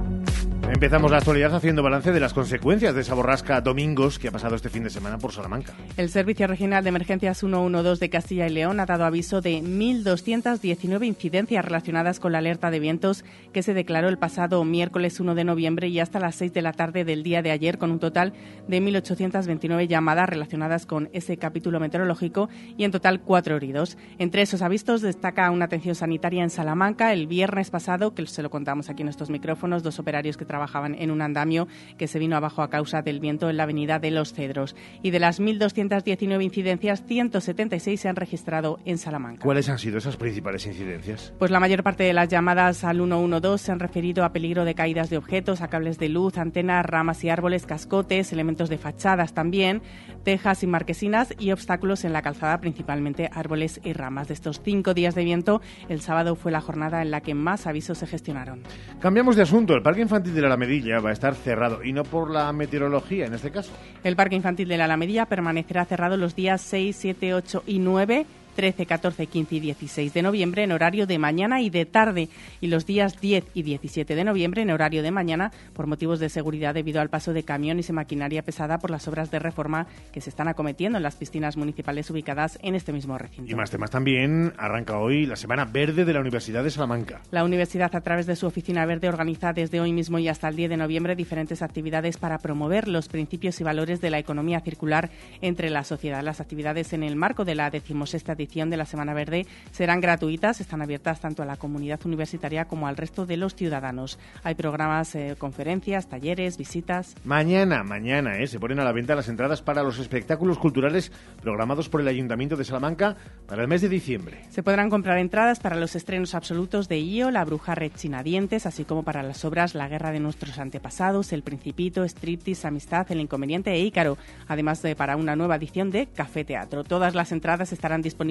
Empezamos 0.71 1.10
la 1.10 1.18
actualidad 1.18 1.56
haciendo 1.56 1.81
balance 1.81 2.12
de 2.12 2.19
las 2.19 2.36
consecuencias 2.36 2.94
de 2.94 3.01
esa 3.01 3.16
borrasca 3.16 3.60
Domingos 3.60 4.19
que 4.19 4.27
ha 4.27 4.31
pasado 4.31 4.56
este 4.56 4.69
fin 4.69 4.83
de 4.83 4.92
semana 4.92 5.18
por 5.18 5.31
Salamanca. 5.31 5.74
El 5.98 6.10
Servicio 6.12 6.45
Regional 6.45 6.83
de 6.83 6.89
Emergencias 6.89 7.39
112 7.39 8.00
de 8.00 8.10
Castilla 8.12 8.45
y 8.45 8.51
León 8.51 8.80
ha 8.80 8.86
dado 8.86 9.04
aviso 9.04 9.42
de 9.42 9.63
1.219 9.63 11.07
incidencias 11.07 11.66
relacionadas 11.66 12.19
con 12.19 12.33
la 12.33 12.38
alerta 12.38 12.69
de 12.69 12.80
vientos 12.80 13.25
que 13.51 13.63
se 13.63 13.74
declaró 13.74 14.10
el 14.10 14.19
pasado 14.19 14.63
miércoles 14.63 15.19
1 15.19 15.33
de 15.33 15.44
noviembre 15.44 15.88
y 15.88 16.00
hasta 16.00 16.19
las 16.19 16.36
6 16.36 16.54
de 16.54 16.62
la 16.62 16.74
tarde 16.74 17.04
del 17.04 17.24
día 17.24 17.42
de 17.42 17.50
ayer, 17.50 17.80
con 17.80 17.89
un 17.89 18.00
total 18.00 18.33
de 18.68 18.80
1.829 18.80 19.88
llamadas 19.88 20.30
relacionadas 20.30 20.86
con 20.86 21.10
ese 21.13 21.38
capítulo 21.38 21.80
meteorológico 21.80 22.48
y 22.77 22.83
en 22.83 22.92
total 22.92 23.21
cuatro 23.21 23.56
heridos. 23.56 23.98
Entre 24.19 24.44
esos 24.44 24.62
avisos 24.62 25.01
destaca 25.01 25.50
una 25.50 25.66
atención 25.66 25.95
sanitaria 25.95 26.44
en 26.44 26.51
Salamanca 26.51 27.12
el 27.12 27.25
viernes 27.25 27.71
pasado, 27.71 28.13
que 28.13 28.27
se 28.27 28.44
lo 28.44 28.51
contamos 28.51 28.92
aquí 28.92 29.01
en 29.01 29.10
estos 29.10 29.31
micrófonos, 29.31 29.81
dos 29.81 29.98
operarios 29.98 30.38
que 30.38 30.45
trabajan 30.45 30.59
trabajaban 30.60 30.94
en 30.96 31.10
un 31.10 31.22
andamio 31.22 31.70
que 31.98 32.08
se 32.08 32.20
vino 32.20 32.36
abajo 32.36 32.62
a 32.62 32.70
causa 32.70 33.02
del 33.02 33.22
viento 33.22 33.50
en 33.50 33.56
la 33.56 33.64
avenida 33.64 33.98
de 33.98 34.12
Los 34.12 34.34
Cedros. 34.34 34.76
Y 35.02 35.12
de 35.12 35.20
las 35.20 35.40
1.219 35.40 36.44
incidencias, 36.44 37.02
176 37.08 38.02
se 38.02 38.10
han 38.10 38.18
registrado 38.18 38.78
en 38.84 38.98
Salamanca. 38.98 39.44
¿Cuáles 39.44 39.70
han 39.70 39.80
sido 39.80 40.00
esas 40.00 40.18
principales 40.18 40.66
incidencias? 40.66 41.34
Pues 41.40 41.50
la 41.50 41.62
mayor 41.62 41.82
parte 41.82 42.04
de 42.04 42.12
las 42.12 42.28
llamadas 42.28 42.84
al 42.84 42.98
112 42.98 43.64
se 43.64 43.72
han 43.72 43.80
referido 43.80 44.26
a 44.26 44.34
peligro 44.34 44.66
de 44.66 44.76
caídas 44.76 45.10
de 45.10 45.18
objetos, 45.18 45.62
a 45.62 45.70
cables 45.70 45.98
de 45.98 46.10
luz, 46.10 46.38
antenas, 46.38 46.86
ramas 46.86 47.24
y 47.24 47.30
árboles, 47.30 47.66
cascotes, 47.66 48.34
elementos 48.34 48.68
de 48.68 48.78
fachadas 48.78 49.34
también, 49.34 49.82
tejas 50.26 50.62
y 50.64 50.68
marquesinas 50.68 51.34
y 51.40 51.52
obstáculos 51.52 52.04
en 52.04 52.12
la 52.12 52.22
calzada, 52.22 52.60
principalmente 52.60 53.30
árboles 53.32 53.80
y 53.86 53.94
ramas. 53.94 54.28
De 54.28 54.34
estos 54.34 54.60
cinco 54.62 54.94
días 54.94 55.16
de 55.16 55.24
viento, 55.24 55.62
el 55.88 56.02
sábado 56.02 56.36
fue 56.36 56.52
la 56.52 56.60
jornada 56.60 57.02
en 57.02 57.12
la 57.12 57.22
que 57.22 57.34
más 57.34 57.66
avisos 57.66 57.98
se 58.00 58.08
gestionaron. 58.08 58.64
Cambiamos 59.00 59.38
de 59.38 59.44
asunto. 59.44 59.74
El 59.74 59.82
Parque 59.82 60.02
Infantil 60.02 60.34
de 60.34 60.42
la 60.42 60.49
Alamedilla 60.50 61.00
va 61.00 61.10
a 61.10 61.13
estar 61.13 61.36
cerrado 61.36 61.84
y 61.84 61.94
no 61.94 62.04
por 62.04 62.30
la 62.30 62.51
meteorología 62.51 63.25
en 63.25 63.34
este 63.34 63.51
caso. 63.51 63.72
El 64.04 64.16
Parque 64.16 64.36
Infantil 64.36 64.68
de 64.68 64.78
la 64.78 64.86
Alamedilla 64.86 65.25
permanecerá 65.25 65.86
cerrado 65.86 66.18
los 66.18 66.36
días 66.36 66.62
6, 66.62 66.96
7, 66.96 67.34
8 67.34 67.63
y 67.68 67.80
9 67.80 68.25
13, 68.56 68.86
14, 68.86 69.28
15 69.28 69.56
y 69.56 69.60
16 69.60 70.13
de 70.13 70.22
noviembre 70.22 70.63
en 70.63 70.72
horario 70.72 71.07
de 71.07 71.18
mañana 71.18 71.62
y 71.62 71.69
de 71.69 71.86
tarde 71.86 72.30
y 72.62 72.68
los 72.68 72.86
días 72.86 73.19
10 73.19 73.46
y 73.54 73.63
17 73.63 74.16
de 74.16 74.24
noviembre 74.24 74.62
en 74.62 74.72
horario 74.72 75.04
de 75.04 75.12
mañana 75.12 75.51
por 75.74 75.88
motivos 75.88 76.19
de 76.19 76.30
seguridad 76.30 76.74
debido 76.74 77.01
al 77.01 77.10
paso 77.10 77.34
de 77.34 77.44
camiones 77.44 77.90
y 77.90 77.94
maquinaria 77.94 78.44
pesada 78.44 78.80
por 78.80 78.92
las 78.92 79.07
obras 79.07 79.31
de 79.31 79.40
reforma 79.40 79.88
que 80.12 80.22
se 80.22 80.30
están 80.30 80.48
acometiendo 80.48 80.98
en 80.98 81.04
las 81.04 81.16
piscinas 81.16 81.57
municipales 81.57 82.10
ubicadas 82.10 82.60
en 82.62 82.75
este 82.75 82.94
mismo 82.94 83.18
recinto. 83.18 83.51
Y 83.51 83.56
más 83.56 83.72
temas 83.72 83.90
también, 83.90 84.54
arranca 84.57 84.98
hoy 84.98 85.25
la 85.25 85.36
Semana 85.36 85.66
Verde 85.66 86.06
de 86.06 86.13
la 86.13 86.19
Universidad 86.19 86.63
de 86.63 86.72
Salamanca. 86.72 87.22
La 87.31 87.44
universidad 87.44 87.95
a 87.95 88.02
través 88.02 88.25
de 88.25 88.36
su 88.36 88.48
oficina 88.48 88.86
verde 88.86 89.10
organiza 89.10 89.54
desde 89.54 89.80
hoy 89.80 89.94
mismo 89.94 90.19
y 90.19 90.28
hasta 90.28 90.48
el 90.48 90.56
10 90.56 90.69
de 90.72 90.78
noviembre 90.78 91.16
diferentes 91.16 91.62
actividades 91.62 92.18
para 92.18 92.38
promover 92.40 92.88
los 92.88 93.07
principios 93.07 93.60
y 93.60 93.63
valores 93.63 94.02
de 94.02 94.10
la 94.10 94.19
economía 94.19 94.62
circular 94.62 95.10
entre 95.42 95.69
la 95.69 95.84
sociedad. 95.84 96.24
Las 96.24 96.42
actividades 96.42 96.94
en 96.94 97.04
el 97.04 97.16
marco 97.16 97.45
de 97.45 97.56
la 97.56 97.69
decimosexta 97.69 98.36
edición 98.40 98.70
de 98.70 98.78
la 98.78 98.86
Semana 98.86 99.14
Verde 99.14 99.46
serán 99.72 100.02
gratuitas, 100.02 100.62
están 100.62 100.82
abiertas 100.82 101.20
tanto 101.20 101.44
a 101.44 101.46
la 101.46 101.58
comunidad 101.58 102.00
universitaria 102.06 102.66
como 102.66 102.88
al 102.88 102.98
resto 102.98 103.26
de 103.26 103.38
los 103.38 103.56
ciudadanos. 103.56 104.18
Hay 104.44 104.56
programas, 104.56 105.14
eh, 105.16 105.36
conferencias, 105.38 106.08
talleres, 106.08 106.58
visitas. 106.58 107.16
Mañana, 107.24 107.84
mañana, 107.84 108.38
eh, 108.40 108.48
se 108.48 108.60
ponen 108.60 108.80
a 108.80 108.84
la 108.84 108.92
venta 108.92 109.16
las 109.16 109.30
entradas 109.30 109.62
para 109.62 109.84
los 109.84 110.00
espectáculos 110.00 110.58
culturales 110.58 111.12
programados 111.42 111.90
por 111.90 112.02
el 112.02 112.08
Ayuntamiento 112.08 112.56
de 112.56 112.64
Salamanca 112.64 113.16
para 113.48 113.62
el 113.62 113.68
mes 113.68 113.82
de 113.82 113.90
diciembre. 113.90 114.42
Se 114.50 114.64
podrán 114.64 114.90
comprar 114.90 115.18
entradas 115.18 115.60
para 115.60 115.76
los 115.76 115.96
estrenos 115.96 116.36
absolutos 116.36 116.88
de 116.88 117.00
IO, 117.00 117.32
La 117.32 117.46
Bruja 117.46 117.76
Rechinadientes, 117.76 118.66
así 118.66 118.86
como 118.86 119.04
para 119.04 119.24
las 119.24 119.44
obras 119.46 119.76
La 119.76 119.88
Guerra 119.88 120.12
de 120.12 120.20
nuestros 120.20 120.60
antepasados, 120.60 121.34
El 121.34 121.44
Principito, 121.44 122.04
Striptease, 122.04 122.68
Amistad, 122.68 123.12
El 123.12 123.22
Inconveniente 123.22 123.72
e 123.72 123.80
Ícaro, 123.80 124.18
además 124.48 124.82
de 124.82 124.96
para 124.96 125.18
una 125.18 125.36
nueva 125.36 125.56
edición 125.56 125.92
de 125.92 126.08
Café 126.08 126.46
Teatro. 126.46 126.84
Todas 126.84 127.16
las 127.16 127.32
entradas 127.32 127.72
estarán 127.72 128.02
disponibles 128.02 128.29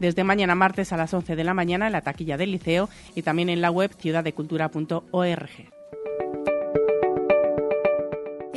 desde 0.00 0.24
mañana 0.24 0.54
martes 0.54 0.92
a 0.92 0.96
las 0.96 1.12
11 1.12 1.36
de 1.36 1.44
la 1.44 1.54
mañana 1.54 1.86
en 1.86 1.92
la 1.92 2.02
taquilla 2.02 2.36
del 2.36 2.52
liceo 2.52 2.88
y 3.14 3.22
también 3.22 3.48
en 3.48 3.60
la 3.60 3.70
web 3.70 3.92
ciudaddecultura.org. 3.98 5.75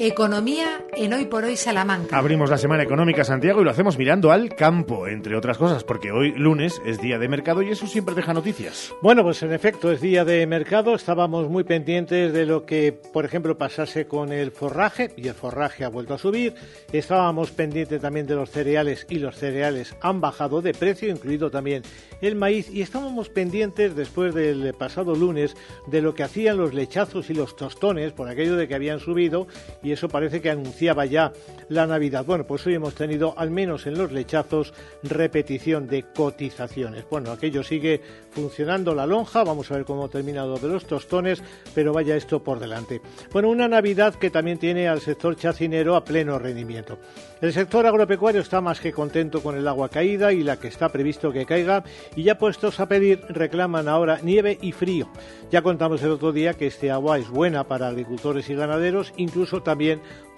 Economía 0.02 0.86
en 0.94 1.12
Hoy 1.12 1.26
por 1.26 1.44
Hoy 1.44 1.58
Salamanca. 1.58 2.18
Abrimos 2.18 2.50
la 2.50 2.58
semana 2.58 2.84
económica 2.84 3.26
Santiago 3.26 3.60
y 3.60 3.66
lo 3.66 3.72
hacemos 3.72 3.98
mirando 3.98 4.32
al 4.32 4.56
campo, 4.56 5.10
entre 5.10 5.36
otras 5.36 5.58
cosas, 5.58 5.84
porque 5.84 6.14
hoy 6.14 6.32
lunes 6.32 6.82
es 6.86 7.02
día 7.02 7.20
de 7.20 7.28
mercado 7.28 7.62
y 7.62 7.72
eso 7.72 7.86
siempre 7.86 8.16
deja 8.16 8.34
noticias. 8.34 8.94
Bueno, 9.02 9.24
pues 9.24 9.44
en 9.44 9.52
efecto 9.52 9.92
es 9.92 10.00
día 10.00 10.24
de 10.24 10.48
mercado. 10.48 10.96
Estábamos 10.96 11.50
muy 11.50 11.66
pendientes 11.66 12.32
de 12.32 12.46
lo 12.46 12.66
que, 12.66 12.94
por 12.94 13.26
ejemplo, 13.26 13.58
pasase 13.58 14.08
con 14.08 14.32
el 14.32 14.52
forraje 14.52 15.12
y 15.18 15.28
el 15.28 15.34
forraje 15.34 15.84
ha 15.84 15.90
vuelto 15.90 16.14
a 16.14 16.18
subir. 16.18 16.54
Estábamos 16.94 17.52
pendientes 17.52 18.02
también 18.02 18.26
de 18.26 18.36
los 18.36 18.52
cereales 18.52 19.06
y 19.10 19.20
los 19.20 19.36
cereales 19.36 19.98
han 20.00 20.22
bajado 20.22 20.62
de 20.62 20.74
precio, 20.74 21.10
incluido 21.10 21.52
también 21.52 21.84
el 22.22 22.36
maíz. 22.36 22.70
Y 22.70 22.84
estábamos 22.84 23.28
pendientes 23.28 23.98
después 23.98 24.34
del 24.34 24.74
pasado 24.76 25.14
lunes 25.14 25.58
de 25.88 26.02
lo 26.02 26.14
que 26.14 26.24
hacían 26.24 26.56
los 26.56 26.74
lechazos 26.74 27.30
y 27.30 27.34
los 27.34 27.58
tostones 27.58 28.14
por 28.14 28.30
aquello 28.30 28.56
de 28.56 28.70
que 28.70 28.76
habían 28.76 29.02
subido 29.02 29.46
y 29.90 29.94
eso 29.94 30.08
parece 30.08 30.40
que 30.40 30.52
anunciaba 30.52 31.08
ya 31.08 31.34
la 31.68 31.88
Navidad. 31.88 32.24
Bueno, 32.24 32.46
pues 32.46 32.66
hoy 32.68 32.76
hemos 32.76 32.94
tenido, 32.94 33.34
al 33.36 33.50
menos 33.50 33.88
en 33.88 33.98
los 33.98 34.12
lechazos, 34.12 34.72
repetición 35.02 35.88
de 35.88 36.04
cotizaciones. 36.04 37.06
Bueno, 37.10 37.32
aquello 37.32 37.64
sigue 37.64 38.00
funcionando 38.30 38.94
la 38.94 39.08
lonja, 39.08 39.44
vamos 39.44 39.72
a 39.72 39.76
ver 39.76 39.86
cómo 39.86 40.06
ha 40.06 40.10
terminado 40.10 40.60
de 40.60 40.68
los 40.68 40.86
tostones, 40.86 41.42
pero 41.74 41.92
vaya 41.92 42.16
esto 42.16 42.44
por 42.44 42.60
delante. 42.60 43.02
Bueno, 43.34 43.50
una 43.50 43.68
Navidad 43.68 44.14
que 44.14 44.30
también 44.30 44.60
tiene 44.60 44.88
al 44.88 45.02
sector 45.02 45.36
chacinero 45.36 45.96
a 45.96 46.04
pleno 46.04 46.38
rendimiento. 46.38 47.00
El 47.42 47.54
sector 47.54 47.88
agropecuario 47.88 48.42
está 48.42 48.62
más 48.62 48.80
que 48.80 48.92
contento 48.92 49.42
con 49.42 49.58
el 49.58 49.68
agua 49.68 49.90
caída 49.90 50.34
y 50.34 50.44
la 50.44 50.60
que 50.60 50.68
está 50.68 50.90
previsto 50.90 51.32
que 51.32 51.46
caiga 51.46 51.84
y 52.16 52.24
ya 52.24 52.38
puestos 52.38 52.80
a 52.80 52.88
pedir 52.88 53.22
reclaman 53.30 53.88
ahora 53.88 54.20
nieve 54.22 54.58
y 54.62 54.74
frío. 54.74 55.10
Ya 55.50 55.62
contamos 55.62 56.04
el 56.04 56.12
otro 56.12 56.32
día 56.32 56.54
que 56.54 56.68
este 56.68 56.92
agua 56.92 57.18
es 57.18 57.30
buena 57.30 57.64
para 57.64 57.88
agricultores 57.88 58.50
y 58.50 58.56
ganaderos, 58.56 59.14
incluso 59.16 59.64
también 59.64 59.79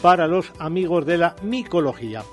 para 0.01 0.27
los 0.27 0.51
amigos 0.59 1.05
de 1.05 1.17
la 1.17 1.35
micología. 1.41 2.23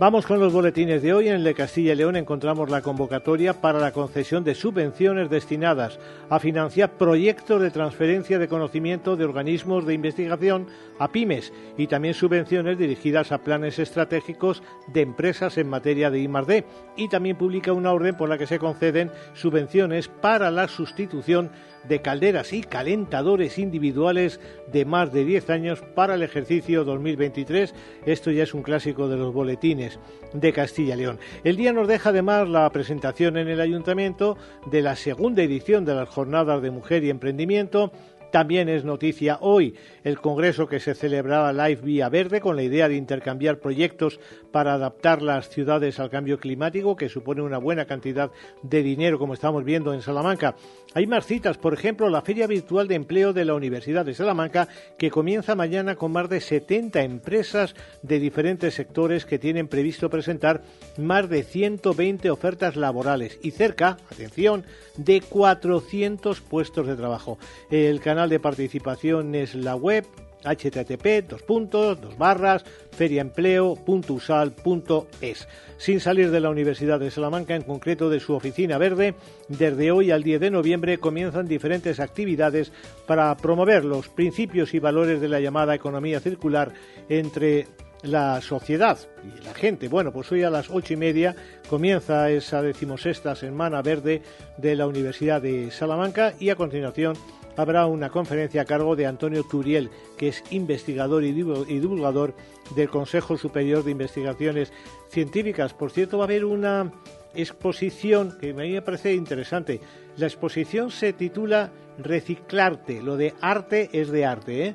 Vamos 0.00 0.24
con 0.24 0.40
los 0.40 0.50
boletines 0.50 1.02
de 1.02 1.12
hoy. 1.12 1.28
En 1.28 1.34
el 1.34 1.44
de 1.44 1.52
Castilla 1.52 1.92
y 1.92 1.96
León 1.96 2.16
encontramos 2.16 2.70
la 2.70 2.80
convocatoria 2.80 3.60
para 3.60 3.78
la 3.78 3.92
concesión 3.92 4.44
de 4.44 4.54
subvenciones 4.54 5.28
destinadas 5.28 5.98
a 6.30 6.38
financiar 6.38 6.92
proyectos 6.92 7.60
de 7.60 7.70
transferencia 7.70 8.38
de 8.38 8.48
conocimiento 8.48 9.16
de 9.16 9.26
organismos 9.26 9.84
de 9.84 9.92
investigación 9.92 10.68
a 10.98 11.08
pymes 11.08 11.52
y 11.76 11.86
también 11.86 12.14
subvenciones 12.14 12.78
dirigidas 12.78 13.30
a 13.30 13.38
planes 13.38 13.78
estratégicos 13.78 14.62
de 14.86 15.02
empresas 15.02 15.58
en 15.58 15.68
materia 15.68 16.10
de 16.10 16.20
I+D. 16.20 16.64
Y 16.96 17.08
también 17.08 17.36
publica 17.36 17.74
una 17.74 17.92
orden 17.92 18.16
por 18.16 18.30
la 18.30 18.38
que 18.38 18.46
se 18.46 18.58
conceden 18.58 19.10
subvenciones 19.34 20.08
para 20.08 20.50
la 20.50 20.66
sustitución 20.68 21.50
de 21.88 22.00
calderas 22.02 22.52
y 22.52 22.62
calentadores 22.62 23.58
individuales 23.58 24.40
de 24.72 24.84
más 24.84 25.12
de 25.12 25.24
10 25.24 25.50
años 25.50 25.82
para 25.94 26.14
el 26.14 26.22
ejercicio 26.22 26.84
2023. 26.84 27.74
Esto 28.06 28.30
ya 28.30 28.42
es 28.42 28.54
un 28.54 28.62
clásico 28.62 29.08
de 29.08 29.16
los 29.16 29.32
boletines 29.32 29.98
de 30.32 30.52
Castilla 30.52 30.94
y 30.94 30.98
León. 30.98 31.18
El 31.44 31.56
día 31.56 31.72
nos 31.72 31.88
deja 31.88 32.10
además 32.10 32.48
la 32.48 32.70
presentación 32.70 33.36
en 33.36 33.48
el 33.48 33.60
ayuntamiento 33.60 34.36
de 34.70 34.82
la 34.82 34.96
segunda 34.96 35.42
edición 35.42 35.84
de 35.84 35.94
las 35.94 36.08
Jornadas 36.08 36.62
de 36.62 36.70
Mujer 36.70 37.04
y 37.04 37.10
Emprendimiento 37.10 37.92
también 38.30 38.68
es 38.68 38.84
noticia 38.84 39.38
hoy 39.40 39.74
el 40.04 40.18
congreso 40.20 40.66
que 40.66 40.80
se 40.80 40.94
celebraba 40.94 41.52
Live 41.52 41.82
Vía 41.82 42.08
Verde 42.08 42.40
con 42.40 42.56
la 42.56 42.62
idea 42.62 42.88
de 42.88 42.96
intercambiar 42.96 43.58
proyectos 43.58 44.20
para 44.50 44.74
adaptar 44.74 45.22
las 45.22 45.48
ciudades 45.48 46.00
al 46.00 46.10
cambio 46.10 46.38
climático, 46.38 46.96
que 46.96 47.08
supone 47.08 47.42
una 47.42 47.58
buena 47.58 47.84
cantidad 47.84 48.30
de 48.62 48.82
dinero, 48.82 49.18
como 49.18 49.34
estamos 49.34 49.64
viendo 49.64 49.92
en 49.92 50.02
Salamanca. 50.02 50.56
Hay 50.94 51.06
más 51.06 51.26
citas, 51.26 51.56
por 51.56 51.72
ejemplo, 51.72 52.08
la 52.08 52.22
Feria 52.22 52.46
Virtual 52.46 52.88
de 52.88 52.96
Empleo 52.96 53.32
de 53.32 53.44
la 53.44 53.54
Universidad 53.54 54.04
de 54.04 54.14
Salamanca, 54.14 54.68
que 54.98 55.10
comienza 55.10 55.54
mañana 55.54 55.96
con 55.96 56.12
más 56.12 56.28
de 56.28 56.40
70 56.40 57.02
empresas 57.02 57.74
de 58.02 58.18
diferentes 58.18 58.74
sectores 58.74 59.24
que 59.24 59.38
tienen 59.38 59.68
previsto 59.68 60.10
presentar 60.10 60.62
más 60.98 61.28
de 61.28 61.44
120 61.44 62.30
ofertas 62.30 62.76
laborales 62.76 63.38
y 63.42 63.52
cerca, 63.52 63.98
atención, 64.10 64.64
de 64.96 65.20
400 65.20 66.40
puestos 66.40 66.86
de 66.86 66.96
trabajo. 66.96 67.38
El 67.70 68.00
canal 68.00 68.19
de 68.28 68.40
participación 68.40 69.34
es 69.34 69.54
la 69.54 69.76
web 69.76 70.04
http 70.42 71.28
dos 71.28 71.42
puntos 71.42 72.00
dos 72.00 72.16
barras 72.16 72.64
feriaempleo.usal.es. 72.92 75.48
Sin 75.78 76.00
salir 76.00 76.30
de 76.30 76.40
la 76.40 76.48
Universidad 76.50 77.00
de 77.00 77.10
Salamanca, 77.10 77.54
en 77.54 77.62
concreto 77.62 78.10
de 78.10 78.20
su 78.20 78.34
oficina 78.34 78.76
verde, 78.76 79.14
desde 79.48 79.90
hoy 79.90 80.10
al 80.10 80.22
10 80.22 80.40
de 80.40 80.50
noviembre 80.50 80.98
comienzan 80.98 81.46
diferentes 81.46 82.00
actividades 82.00 82.72
para 83.06 83.34
promover 83.36 83.84
los 83.84 84.08
principios 84.08 84.74
y 84.74 84.78
valores 84.78 85.20
de 85.20 85.28
la 85.28 85.40
llamada 85.40 85.74
economía 85.74 86.20
circular 86.20 86.72
entre 87.08 87.66
la 88.02 88.40
sociedad 88.40 88.98
y 89.24 89.44
la 89.44 89.54
gente. 89.54 89.88
Bueno, 89.88 90.12
pues 90.12 90.30
hoy 90.32 90.42
a 90.42 90.50
las 90.50 90.70
ocho 90.70 90.94
y 90.94 90.96
media 90.96 91.34
comienza 91.68 92.30
esa 92.30 92.62
decimosexta 92.62 93.34
Semana 93.34 93.82
Verde 93.82 94.22
de 94.56 94.76
la 94.76 94.86
Universidad 94.86 95.42
de 95.42 95.70
Salamanca 95.70 96.34
y 96.38 96.50
a 96.50 96.56
continuación 96.56 97.16
habrá 97.56 97.86
una 97.86 98.10
conferencia 98.10 98.62
a 98.62 98.64
cargo 98.64 98.96
de 98.96 99.06
Antonio 99.06 99.44
Turiel, 99.44 99.90
que 100.16 100.28
es 100.28 100.42
investigador 100.50 101.24
y 101.24 101.32
divulgador 101.32 102.34
del 102.74 102.88
Consejo 102.88 103.36
Superior 103.36 103.84
de 103.84 103.90
Investigaciones 103.90 104.72
Científicas. 105.08 105.74
Por 105.74 105.90
cierto, 105.90 106.18
va 106.18 106.24
a 106.24 106.26
haber 106.26 106.44
una 106.44 106.92
exposición 107.34 108.36
que 108.40 108.50
a 108.50 108.54
mí 108.54 108.72
me 108.72 108.82
parece 108.82 109.14
interesante. 109.14 109.80
La 110.16 110.26
exposición 110.26 110.90
se 110.90 111.12
titula 111.12 111.72
Reciclarte. 111.98 113.02
Lo 113.02 113.16
de 113.16 113.34
arte 113.40 113.90
es 113.92 114.10
de 114.10 114.24
arte, 114.24 114.66
¿eh? 114.66 114.74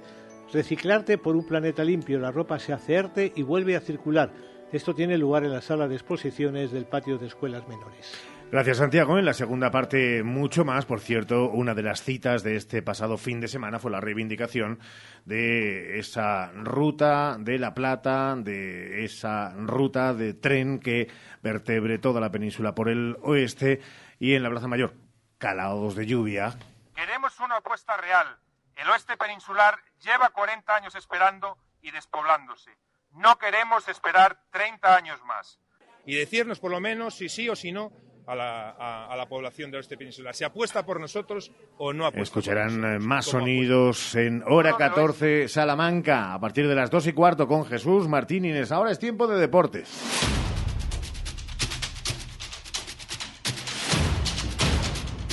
Reciclarte 0.53 1.17
por 1.17 1.35
un 1.35 1.45
planeta 1.45 1.83
limpio. 1.83 2.19
La 2.19 2.31
ropa 2.31 2.59
se 2.59 2.71
hace 2.71 2.97
arte 2.97 3.33
y 3.35 3.41
vuelve 3.41 3.75
a 3.75 3.81
circular. 3.81 4.31
Esto 4.71 4.93
tiene 4.93 5.17
lugar 5.17 5.43
en 5.43 5.51
la 5.51 5.61
sala 5.61 5.87
de 5.87 5.95
exposiciones 5.95 6.71
del 6.71 6.85
patio 6.85 7.17
de 7.17 7.27
escuelas 7.27 7.67
menores. 7.67 8.34
Gracias, 8.51 8.77
Santiago. 8.77 9.17
En 9.17 9.25
la 9.25 9.33
segunda 9.33 9.71
parte, 9.71 10.23
mucho 10.23 10.63
más. 10.63 10.85
Por 10.85 11.01
cierto, 11.01 11.49
una 11.49 11.73
de 11.73 11.81
las 11.81 12.03
citas 12.03 12.43
de 12.43 12.55
este 12.55 12.81
pasado 12.81 13.17
fin 13.17 13.41
de 13.41 13.47
semana 13.47 13.79
fue 13.79 13.91
la 13.91 13.99
reivindicación 13.99 14.79
de 15.25 15.99
esa 15.99 16.51
ruta 16.53 17.37
de 17.39 17.57
La 17.57 17.73
Plata, 17.73 18.35
de 18.37 19.03
esa 19.03 19.53
ruta 19.57 20.13
de 20.13 20.35
tren 20.35 20.79
que 20.79 21.09
vertebre 21.41 21.97
toda 21.97 22.21
la 22.21 22.31
península 22.31 22.75
por 22.75 22.87
el 22.87 23.17
oeste 23.23 23.81
y 24.19 24.35
en 24.35 24.43
la 24.43 24.51
Plaza 24.51 24.67
Mayor. 24.67 24.93
Calados 25.37 25.95
de 25.95 26.05
lluvia. 26.05 26.55
Queremos 26.95 27.37
una 27.39 27.57
apuesta 27.57 27.97
real. 27.97 28.37
El 28.75 28.89
oeste 28.89 29.17
peninsular 29.17 29.79
lleva 30.01 30.29
40 30.29 30.73
años 30.75 30.95
esperando 30.95 31.57
y 31.81 31.91
despoblándose. 31.91 32.71
No 33.11 33.37
queremos 33.37 33.87
esperar 33.89 34.39
30 34.51 34.95
años 34.95 35.19
más. 35.25 35.59
Y 36.05 36.15
decirnos 36.15 36.59
por 36.59 36.71
lo 36.71 36.79
menos 36.79 37.15
si 37.15 37.27
sí 37.27 37.49
o 37.49 37.55
si 37.55 37.71
no 37.71 37.91
a 38.27 38.35
la, 38.35 38.69
a, 39.09 39.15
la 39.15 39.27
población 39.27 39.71
del 39.71 39.79
oeste 39.79 39.97
peninsular. 39.97 40.35
¿Se 40.35 40.45
apuesta 40.45 40.85
por 40.85 40.99
nosotros 40.99 41.51
o 41.77 41.93
no 41.93 42.05
apuesta 42.05 42.39
Escucharán 42.39 42.83
eh, 42.83 42.99
más 42.99 43.25
sonidos 43.25 44.15
en 44.15 44.43
hora 44.47 44.75
14 44.77 45.47
Salamanca 45.47 46.33
a 46.33 46.39
partir 46.39 46.67
de 46.67 46.75
las 46.75 46.89
2 46.89 47.07
y 47.07 47.13
cuarto 47.13 47.47
con 47.47 47.65
Jesús 47.65 48.07
Martínez. 48.07 48.71
Ahora 48.71 48.91
es 48.91 48.99
tiempo 48.99 49.27
de 49.27 49.39
deportes. 49.39 49.89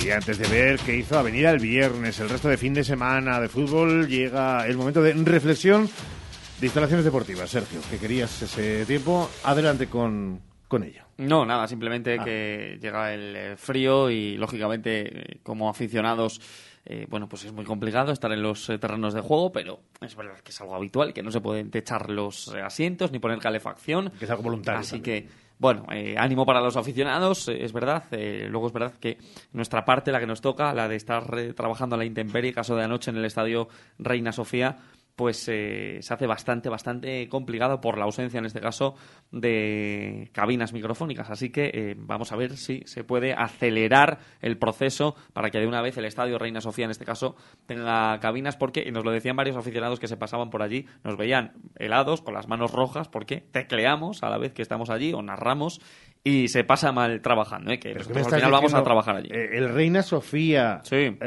Y 0.03 0.11
antes 0.11 0.37
de 0.37 0.47
ver 0.49 0.79
qué 0.79 0.97
hizo 0.97 1.17
Avenida 1.17 1.49
el 1.51 1.59
viernes, 1.59 2.19
el 2.19 2.27
resto 2.27 2.49
de 2.49 2.57
fin 2.57 2.73
de 2.73 2.83
semana 2.83 3.39
de 3.39 3.47
fútbol, 3.47 4.09
llega 4.09 4.67
el 4.67 4.75
momento 4.75 5.01
de 5.01 5.13
reflexión 5.13 5.89
de 6.59 6.67
instalaciones 6.67 7.05
deportivas. 7.05 7.49
Sergio, 7.49 7.79
que 7.89 7.97
querías 7.97 8.41
ese 8.41 8.85
tiempo, 8.85 9.29
adelante 9.45 9.87
con, 9.87 10.41
con 10.73 10.83
ello. 10.83 11.03
No, 11.19 11.45
nada, 11.45 11.67
simplemente 11.67 12.17
ah. 12.19 12.23
que 12.23 12.79
llega 12.81 13.13
el 13.13 13.35
eh, 13.35 13.55
frío 13.57 14.09
y 14.09 14.37
lógicamente 14.37 15.39
como 15.43 15.69
aficionados 15.69 16.41
eh, 16.85 17.05
bueno, 17.07 17.29
pues 17.29 17.45
es 17.45 17.53
muy 17.53 17.63
complicado 17.63 18.11
estar 18.11 18.31
en 18.33 18.41
los 18.41 18.67
eh, 18.69 18.79
terrenos 18.79 19.13
de 19.13 19.21
juego, 19.21 19.51
pero 19.51 19.79
es 20.01 20.15
verdad 20.15 20.39
que 20.39 20.49
es 20.49 20.59
algo 20.59 20.75
habitual, 20.75 21.13
que 21.13 21.21
no 21.21 21.31
se 21.31 21.39
pueden 21.41 21.69
techar 21.69 22.09
los 22.09 22.49
asientos 22.55 23.11
ni 23.11 23.19
poner 23.19 23.37
calefacción. 23.37 24.11
Que 24.17 24.25
es 24.25 24.31
algo 24.31 24.43
voluntario. 24.43 24.81
Así 24.81 24.99
que, 24.99 25.29
bueno, 25.59 25.85
ánimo 26.17 26.45
para 26.45 26.59
los 26.59 26.75
aficionados, 26.75 27.47
es 27.47 27.71
verdad. 27.71 28.03
luego 28.49 28.67
es 28.67 28.73
verdad 28.73 28.93
que 28.99 29.17
nuestra 29.53 29.85
parte, 29.85 30.11
la 30.11 30.19
que 30.19 30.27
nos 30.27 30.41
toca, 30.41 30.73
la 30.73 30.89
de 30.89 30.97
estar 30.97 31.53
trabajando 31.55 31.95
a 31.95 31.99
la 31.99 32.03
intemperie, 32.03 32.51
caso 32.51 32.75
de 32.75 32.83
anoche 32.83 33.11
en 33.11 33.17
el 33.17 33.23
estadio 33.23 33.69
Reina 33.97 34.33
Sofía, 34.33 34.77
pues 35.15 35.47
eh, 35.47 35.99
se 36.01 36.13
hace 36.13 36.25
bastante, 36.25 36.69
bastante 36.69 37.29
complicado 37.29 37.79
por 37.81 37.97
la 37.97 38.05
ausencia, 38.05 38.39
en 38.39 38.45
este 38.45 38.59
caso, 38.59 38.95
de 39.31 40.29
cabinas 40.33 40.73
microfónicas. 40.73 41.29
Así 41.29 41.51
que 41.51 41.71
eh, 41.73 41.95
vamos 41.97 42.31
a 42.31 42.35
ver 42.35 42.57
si 42.57 42.81
se 42.85 43.03
puede 43.03 43.33
acelerar 43.33 44.19
el 44.41 44.57
proceso 44.57 45.15
para 45.33 45.51
que 45.51 45.59
de 45.59 45.67
una 45.67 45.81
vez 45.81 45.97
el 45.97 46.05
Estadio 46.05 46.39
Reina 46.39 46.61
Sofía, 46.61 46.85
en 46.85 46.91
este 46.91 47.05
caso, 47.05 47.35
tenga 47.67 48.19
cabinas, 48.19 48.57
porque 48.57 48.91
nos 48.91 49.05
lo 49.05 49.11
decían 49.11 49.35
varios 49.35 49.57
aficionados 49.57 49.99
que 49.99 50.07
se 50.07 50.17
pasaban 50.17 50.49
por 50.49 50.63
allí, 50.63 50.87
nos 51.03 51.15
veían 51.15 51.53
helados, 51.77 52.21
con 52.21 52.33
las 52.33 52.47
manos 52.47 52.71
rojas, 52.71 53.07
porque 53.07 53.43
tecleamos 53.51 54.23
a 54.23 54.29
la 54.29 54.37
vez 54.37 54.53
que 54.53 54.61
estamos 54.61 54.89
allí 54.89 55.13
o 55.13 55.21
narramos 55.21 55.79
y 56.23 56.47
se 56.47 56.63
pasa 56.63 56.91
mal 56.91 57.21
trabajando, 57.21 57.71
¿eh? 57.71 57.79
que 57.79 57.89
al 57.89 58.03
final 58.03 58.51
vamos 58.51 58.73
a 58.73 58.81
trabajar 58.81 59.17
allí. 59.17 59.29
El 59.31 59.73
Reina 59.73 60.01
Sofía, 60.01 60.79
sí. 60.83 61.17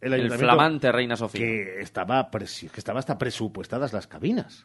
El, 0.00 0.30
flamante 0.30 0.92
Reina 0.92 1.16
Sofía. 1.16 1.40
Que 1.40 1.80
estaba, 1.80 2.30
que 2.30 2.44
estaba 2.76 2.98
hasta 2.98 3.18
presupuestadas 3.18 3.92
las 3.92 4.06
cabinas. 4.06 4.64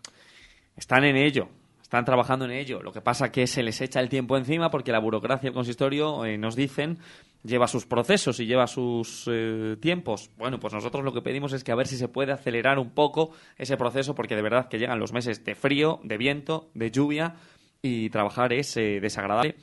Están 0.76 1.04
en 1.04 1.16
ello, 1.16 1.50
están 1.82 2.06
trabajando 2.06 2.46
en 2.46 2.52
ello. 2.52 2.82
Lo 2.82 2.92
que 2.92 3.02
pasa 3.02 3.32
que 3.32 3.46
se 3.48 3.64
les 3.64 3.80
echa 3.82 4.00
el 4.00 4.10
tiempo 4.10 4.38
encima 4.38 4.70
porque 4.72 4.92
la 4.92 5.00
burocracia 5.00 5.48
del 5.48 5.54
consistorio, 5.54 6.26
eh, 6.26 6.38
nos 6.38 6.56
dicen, 6.56 6.98
lleva 7.44 7.68
sus 7.68 7.86
procesos 7.86 8.40
y 8.40 8.46
lleva 8.46 8.68
sus 8.68 9.30
eh, 9.32 9.78
tiempos. 9.80 10.32
Bueno, 10.38 10.60
pues 10.60 10.74
nosotros 10.74 11.04
lo 11.04 11.14
que 11.14 11.22
pedimos 11.22 11.54
es 11.54 11.64
que 11.64 11.72
a 11.72 11.76
ver 11.76 11.88
si 11.88 11.98
se 11.98 12.08
puede 12.08 12.32
acelerar 12.32 12.80
un 12.80 12.92
poco 12.92 13.32
ese 13.58 13.78
proceso 13.78 14.16
porque 14.16 14.36
de 14.36 14.42
verdad 14.42 14.70
que 14.70 14.80
llegan 14.80 15.00
los 15.00 15.14
meses 15.14 15.44
de 15.46 15.56
frío, 15.56 16.00
de 16.04 16.18
viento, 16.18 16.70
de 16.74 16.90
lluvia 16.90 17.36
y 17.82 18.10
trabajar 18.10 18.54
es 18.54 18.76
eh, 18.78 19.00
desagradable. 19.00 19.56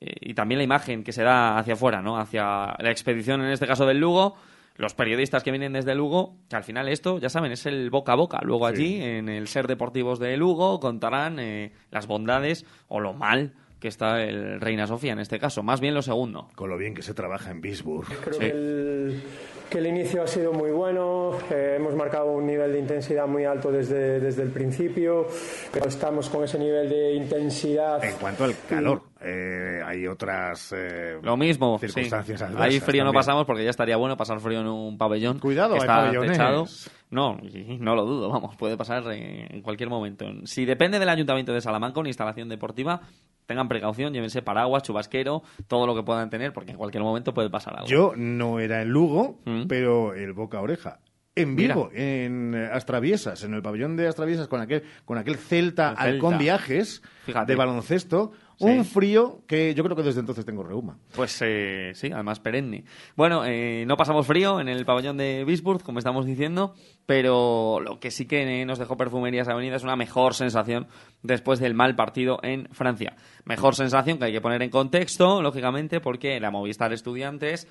y 0.00 0.34
también 0.34 0.58
la 0.58 0.64
imagen 0.64 1.02
que 1.02 1.12
se 1.12 1.22
da 1.22 1.58
hacia 1.58 1.74
afuera, 1.74 2.02
¿no? 2.02 2.18
Hacia 2.18 2.74
la 2.78 2.90
expedición, 2.90 3.40
en 3.42 3.50
este 3.50 3.66
caso 3.66 3.84
del 3.84 3.98
Lugo, 3.98 4.36
los 4.78 4.94
periodistas 4.94 5.42
que 5.42 5.50
vienen 5.50 5.72
desde 5.72 5.94
Lugo, 5.94 6.36
que 6.48 6.54
al 6.56 6.62
final 6.62 6.88
esto, 6.88 7.18
ya 7.18 7.28
saben, 7.28 7.50
es 7.50 7.66
el 7.66 7.90
boca 7.90 8.12
a 8.12 8.14
boca. 8.14 8.38
Luego 8.42 8.64
allí, 8.64 9.02
en 9.02 9.28
el 9.28 9.48
Ser 9.48 9.66
Deportivos 9.66 10.20
de 10.20 10.36
Lugo, 10.36 10.78
contarán 10.78 11.40
eh, 11.40 11.72
las 11.90 12.06
bondades 12.06 12.64
o 12.86 13.00
lo 13.00 13.12
mal 13.12 13.54
que 13.80 13.88
está 13.88 14.22
el 14.22 14.60
Reina 14.60 14.86
Sofía 14.86 15.12
en 15.12 15.18
este 15.18 15.38
caso, 15.38 15.62
más 15.62 15.80
bien 15.80 15.94
lo 15.94 16.02
segundo. 16.02 16.48
Con 16.54 16.70
lo 16.70 16.78
bien 16.78 16.94
que 16.94 17.02
se 17.02 17.12
trabaja 17.12 17.50
en 17.50 17.60
Bisburg. 17.60 18.06
Creo 18.06 18.38
que, 18.38 18.46
el, 18.46 19.22
que, 19.70 19.78
el, 19.78 19.86
inicio 19.86 20.22
ha 20.22 20.26
sido 20.26 20.52
muy 20.52 20.70
bueno, 20.70 21.32
eh, 21.50 21.74
hemos 21.76 21.94
marcado 21.94 22.32
un 22.32 22.46
nivel 22.46 22.72
de 22.72 22.78
intensidad 22.78 23.26
muy 23.26 23.44
alto 23.44 23.70
desde, 23.70 24.20
desde 24.20 24.42
el 24.42 24.50
principio, 24.50 25.26
pero 25.72 25.88
estamos 25.88 26.28
con 26.28 26.44
ese 26.44 26.58
nivel 26.58 26.88
de 26.88 27.14
intensidad. 27.14 28.02
En 28.04 28.16
cuanto 28.16 28.44
al 28.44 28.54
calor. 28.68 29.02
Eh, 29.20 29.80
hay 29.84 30.06
otras 30.06 30.72
eh, 30.76 31.18
lo 31.20 31.36
mismo 31.36 31.76
circunstancias 31.80 32.40
ahí 32.56 32.78
frío 32.78 33.02
no 33.02 33.12
pasamos 33.12 33.46
porque 33.46 33.64
ya 33.64 33.70
estaría 33.70 33.96
bueno 33.96 34.16
pasar 34.16 34.38
frío 34.38 34.60
en 34.60 34.68
un 34.68 34.96
pabellón 34.96 35.40
cuidado 35.40 35.74
que 35.74 35.80
está 35.80 36.12
techado 36.12 36.66
no 37.10 37.36
no 37.80 37.96
lo 37.96 38.04
dudo 38.04 38.30
vamos 38.30 38.54
puede 38.54 38.76
pasar 38.76 39.02
en 39.10 39.60
cualquier 39.60 39.88
momento 39.88 40.24
si 40.44 40.64
depende 40.64 41.00
del 41.00 41.08
ayuntamiento 41.08 41.52
de 41.52 41.60
Salamanca 41.60 41.98
una 41.98 42.10
instalación 42.10 42.48
deportiva 42.48 43.00
tengan 43.48 43.66
precaución, 43.66 44.12
llévense 44.12 44.42
paraguas, 44.42 44.82
chubasquero, 44.82 45.42
todo 45.66 45.86
lo 45.86 45.96
que 45.96 46.02
puedan 46.02 46.28
tener, 46.28 46.52
porque 46.52 46.72
en 46.72 46.76
cualquier 46.76 47.02
momento 47.02 47.32
puede 47.32 47.48
pasar 47.48 47.74
algo. 47.74 47.88
Yo 47.88 48.12
no 48.14 48.60
era 48.60 48.82
en 48.82 48.90
Lugo, 48.90 49.40
mm. 49.46 49.62
pero 49.66 50.14
el 50.14 50.34
boca 50.34 50.60
oreja. 50.60 51.00
En 51.34 51.56
vivo, 51.56 51.88
en 51.94 52.54
Astraviesas, 52.54 53.44
en 53.44 53.54
el 53.54 53.62
pabellón 53.62 53.96
de 53.96 54.08
Astraviesas, 54.08 54.48
con 54.48 54.60
aquel, 54.60 54.82
con 55.04 55.18
aquel 55.18 55.36
Celta, 55.36 55.90
Halcón 55.90 56.36
Viajes 56.36 57.00
de 57.46 57.54
baloncesto. 57.54 58.32
Un 58.60 58.84
frío 58.84 59.42
que 59.46 59.74
yo 59.74 59.84
creo 59.84 59.96
que 59.96 60.02
desde 60.02 60.20
entonces 60.20 60.44
tengo 60.44 60.62
reuma. 60.62 60.98
Pues 61.14 61.40
eh, 61.42 61.92
sí, 61.94 62.10
además 62.12 62.40
perenne. 62.40 62.84
Bueno, 63.16 63.44
eh, 63.44 63.84
no 63.86 63.96
pasamos 63.96 64.26
frío 64.26 64.60
en 64.60 64.68
el 64.68 64.84
pabellón 64.84 65.16
de 65.16 65.44
Bisburg, 65.44 65.82
como 65.82 65.98
estamos 65.98 66.26
diciendo, 66.26 66.74
pero 67.06 67.80
lo 67.80 68.00
que 68.00 68.10
sí 68.10 68.26
que 68.26 68.64
nos 68.64 68.78
dejó 68.78 68.96
Perfumerías 68.96 69.48
Avenida 69.48 69.76
es 69.76 69.84
una 69.84 69.96
mejor 69.96 70.34
sensación 70.34 70.88
después 71.22 71.60
del 71.60 71.74
mal 71.74 71.94
partido 71.94 72.40
en 72.42 72.68
Francia. 72.72 73.14
Mejor 73.44 73.74
sensación 73.74 74.18
que 74.18 74.26
hay 74.26 74.32
que 74.32 74.40
poner 74.40 74.62
en 74.62 74.70
contexto, 74.70 75.40
lógicamente, 75.40 76.00
porque 76.00 76.40
la 76.40 76.50
Movistar 76.50 76.92
Estudiantes 76.92 77.68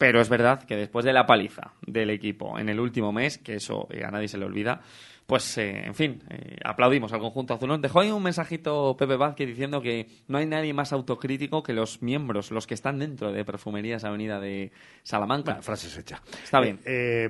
pero 0.00 0.22
es 0.22 0.30
verdad 0.30 0.62
que 0.62 0.76
después 0.76 1.04
de 1.04 1.12
la 1.12 1.26
paliza 1.26 1.74
del 1.86 2.08
equipo 2.08 2.58
en 2.58 2.70
el 2.70 2.80
último 2.80 3.12
mes, 3.12 3.36
que 3.36 3.56
eso 3.56 3.86
eh, 3.90 4.02
a 4.02 4.10
nadie 4.10 4.28
se 4.28 4.38
le 4.38 4.46
olvida, 4.46 4.80
pues, 5.30 5.58
eh, 5.58 5.84
en 5.86 5.94
fin, 5.94 6.20
eh, 6.28 6.56
aplaudimos 6.64 7.12
al 7.12 7.20
conjunto 7.20 7.54
azulón. 7.54 7.80
Dejó 7.80 8.00
ahí 8.00 8.10
un 8.10 8.20
mensajito 8.20 8.96
Pepe 8.98 9.14
Vázquez 9.14 9.46
diciendo 9.46 9.80
que 9.80 10.08
no 10.26 10.38
hay 10.38 10.46
nadie 10.46 10.74
más 10.74 10.92
autocrítico 10.92 11.62
que 11.62 11.72
los 11.72 12.02
miembros, 12.02 12.50
los 12.50 12.66
que 12.66 12.74
están 12.74 12.98
dentro 12.98 13.30
de 13.30 13.44
Perfumerías 13.44 14.02
Avenida 14.02 14.40
de 14.40 14.72
Salamanca. 15.04 15.52
Bueno, 15.52 15.62
frases 15.62 15.96
hecha. 15.96 16.20
Está 16.42 16.58
bien. 16.58 16.80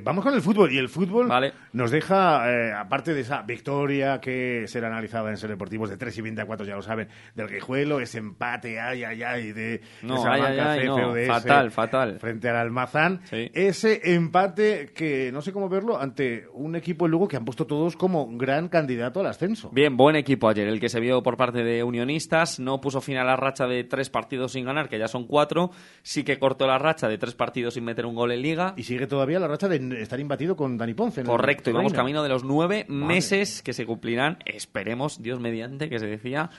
vamos 0.02 0.24
con 0.24 0.32
el 0.32 0.40
fútbol. 0.40 0.72
Y 0.72 0.78
el 0.78 0.88
fútbol 0.88 1.28
nos 1.74 1.90
deja, 1.90 2.80
aparte 2.80 3.12
de 3.12 3.20
esa 3.20 3.42
victoria 3.42 4.18
que 4.18 4.64
será 4.66 4.86
analizada 4.86 5.28
en 5.28 5.36
Ser 5.36 5.50
Deportivos 5.50 5.90
de 5.90 5.98
3 5.98 6.16
y 6.16 6.22
20 6.22 6.40
a 6.40 6.46
4, 6.46 6.66
ya 6.66 6.76
lo 6.76 6.82
saben, 6.82 7.08
del 7.34 7.48
Guijuelo, 7.48 8.00
ese 8.00 8.16
empate, 8.16 8.80
ay, 8.80 9.04
ay, 9.04 9.22
ay, 9.22 9.52
de, 9.52 9.82
no, 10.00 10.22
Salamanca, 10.22 10.72
ay, 10.72 10.88
ay, 10.88 11.26
fatal, 11.26 11.70
fatal. 11.70 12.18
Frente 12.18 12.48
al 12.48 12.56
Almazán. 12.56 13.20
Ese 13.30 14.14
empate 14.14 14.90
que 14.94 15.30
no 15.32 15.42
sé 15.42 15.52
cómo 15.52 15.68
verlo 15.68 16.00
ante 16.00 16.46
un 16.54 16.76
equipo 16.76 17.04
en 17.04 17.10
Lugo 17.10 17.28
que 17.28 17.36
han 17.36 17.44
puesto 17.44 17.66
todos 17.66 17.89
como 17.96 18.28
gran 18.36 18.68
candidato 18.68 19.20
al 19.20 19.26
ascenso. 19.26 19.70
Bien, 19.72 19.96
buen 19.96 20.16
equipo 20.16 20.48
ayer, 20.48 20.68
el 20.68 20.80
que 20.80 20.88
se 20.88 21.00
vio 21.00 21.22
por 21.22 21.36
parte 21.36 21.62
de 21.62 21.82
Unionistas. 21.82 22.60
No 22.60 22.80
puso 22.80 23.00
fin 23.00 23.16
a 23.16 23.24
la 23.24 23.36
racha 23.36 23.66
de 23.66 23.84
tres 23.84 24.10
partidos 24.10 24.52
sin 24.52 24.64
ganar, 24.64 24.88
que 24.88 24.98
ya 24.98 25.08
son 25.08 25.26
cuatro. 25.26 25.70
Sí 26.02 26.24
que 26.24 26.38
cortó 26.38 26.66
la 26.66 26.78
racha 26.78 27.08
de 27.08 27.18
tres 27.18 27.34
partidos 27.34 27.74
sin 27.74 27.84
meter 27.84 28.06
un 28.06 28.14
gol 28.14 28.32
en 28.32 28.42
Liga. 28.42 28.74
Y 28.76 28.84
sigue 28.84 29.06
todavía 29.06 29.38
la 29.38 29.48
racha 29.48 29.68
de 29.68 30.02
estar 30.02 30.18
imbatido 30.18 30.56
con 30.56 30.76
Dani 30.76 30.94
Ponce. 30.94 31.22
Correcto, 31.24 31.70
y 31.70 31.72
vamos 31.72 31.92
camino 31.92 32.22
de 32.22 32.28
los 32.28 32.44
nueve 32.44 32.86
meses 32.88 33.62
que 33.62 33.72
se 33.72 33.86
cumplirán, 33.86 34.38
esperemos, 34.44 35.22
Dios 35.22 35.40
mediante, 35.40 35.88
que 35.88 35.98
se 35.98 36.06
decía, 36.06 36.50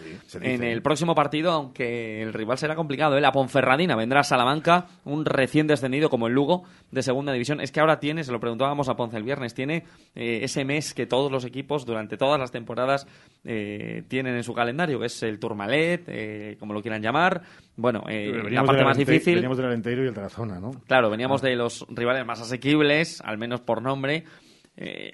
en 0.42 0.64
el 0.64 0.82
próximo 0.82 1.16
partido, 1.16 1.52
aunque 1.52 2.22
el 2.22 2.34
rival 2.34 2.58
será 2.58 2.76
complicado. 2.76 3.18
¿eh? 3.18 3.22
La 3.22 3.32
Ponferradina 3.32 3.96
vendrá 3.96 4.22
a 4.22 4.24
Salamanca, 4.24 4.88
un 5.06 5.26
recién 5.26 5.68
descendido 5.68 6.10
como 6.10 6.28
el 6.28 6.34
Lugo 6.34 6.64
de 6.92 7.04
segunda 7.04 7.34
división. 7.34 7.62
Es 7.62 7.72
que 7.72 7.80
ahora 7.80 8.00
tiene, 8.00 8.24
se 8.24 8.32
lo 8.32 8.40
preguntábamos 8.40 8.90
a 8.90 8.96
Ponce 8.96 9.18
el 9.18 9.24
viernes, 9.24 9.54
tiene 9.54 9.86
eh, 10.16 10.40
ese 10.44 10.66
mes 10.66 10.94
que 10.94 11.06
todos 11.12 11.30
los 11.30 11.44
equipos 11.44 11.86
durante 11.86 12.16
todas 12.16 12.40
las 12.40 12.52
temporadas 12.52 13.06
eh, 13.44 14.04
tienen 14.08 14.38
en 14.38 14.44
su 14.46 14.54
calendario, 14.54 14.98
que 14.98 15.08
es 15.08 15.24
el 15.24 15.40
Tourmalet, 15.40 16.06
eh, 16.08 16.56
como 16.58 16.74
lo 16.74 16.82
quieran 16.82 17.02
llamar. 17.02 17.42
Bueno, 17.76 18.04
eh, 18.08 18.32
la 18.50 18.64
parte 18.64 18.86
más 18.86 18.96
difícil. 18.96 19.36
Veníamos 19.36 19.58
del 19.58 19.68
Alenteiro 19.68 20.06
y 20.06 20.08
el 20.08 20.14
Tarazona, 20.14 20.62
¿no? 20.62 20.72
Claro, 20.88 21.10
veníamos 21.10 21.44
ah. 21.44 21.48
de 21.48 21.58
los 21.58 21.86
rivales 21.90 22.26
más 22.26 22.40
asequibles, 22.40 23.20
al 23.26 23.38
menos 23.38 23.60
por 23.60 23.82
nombre. 23.82 24.24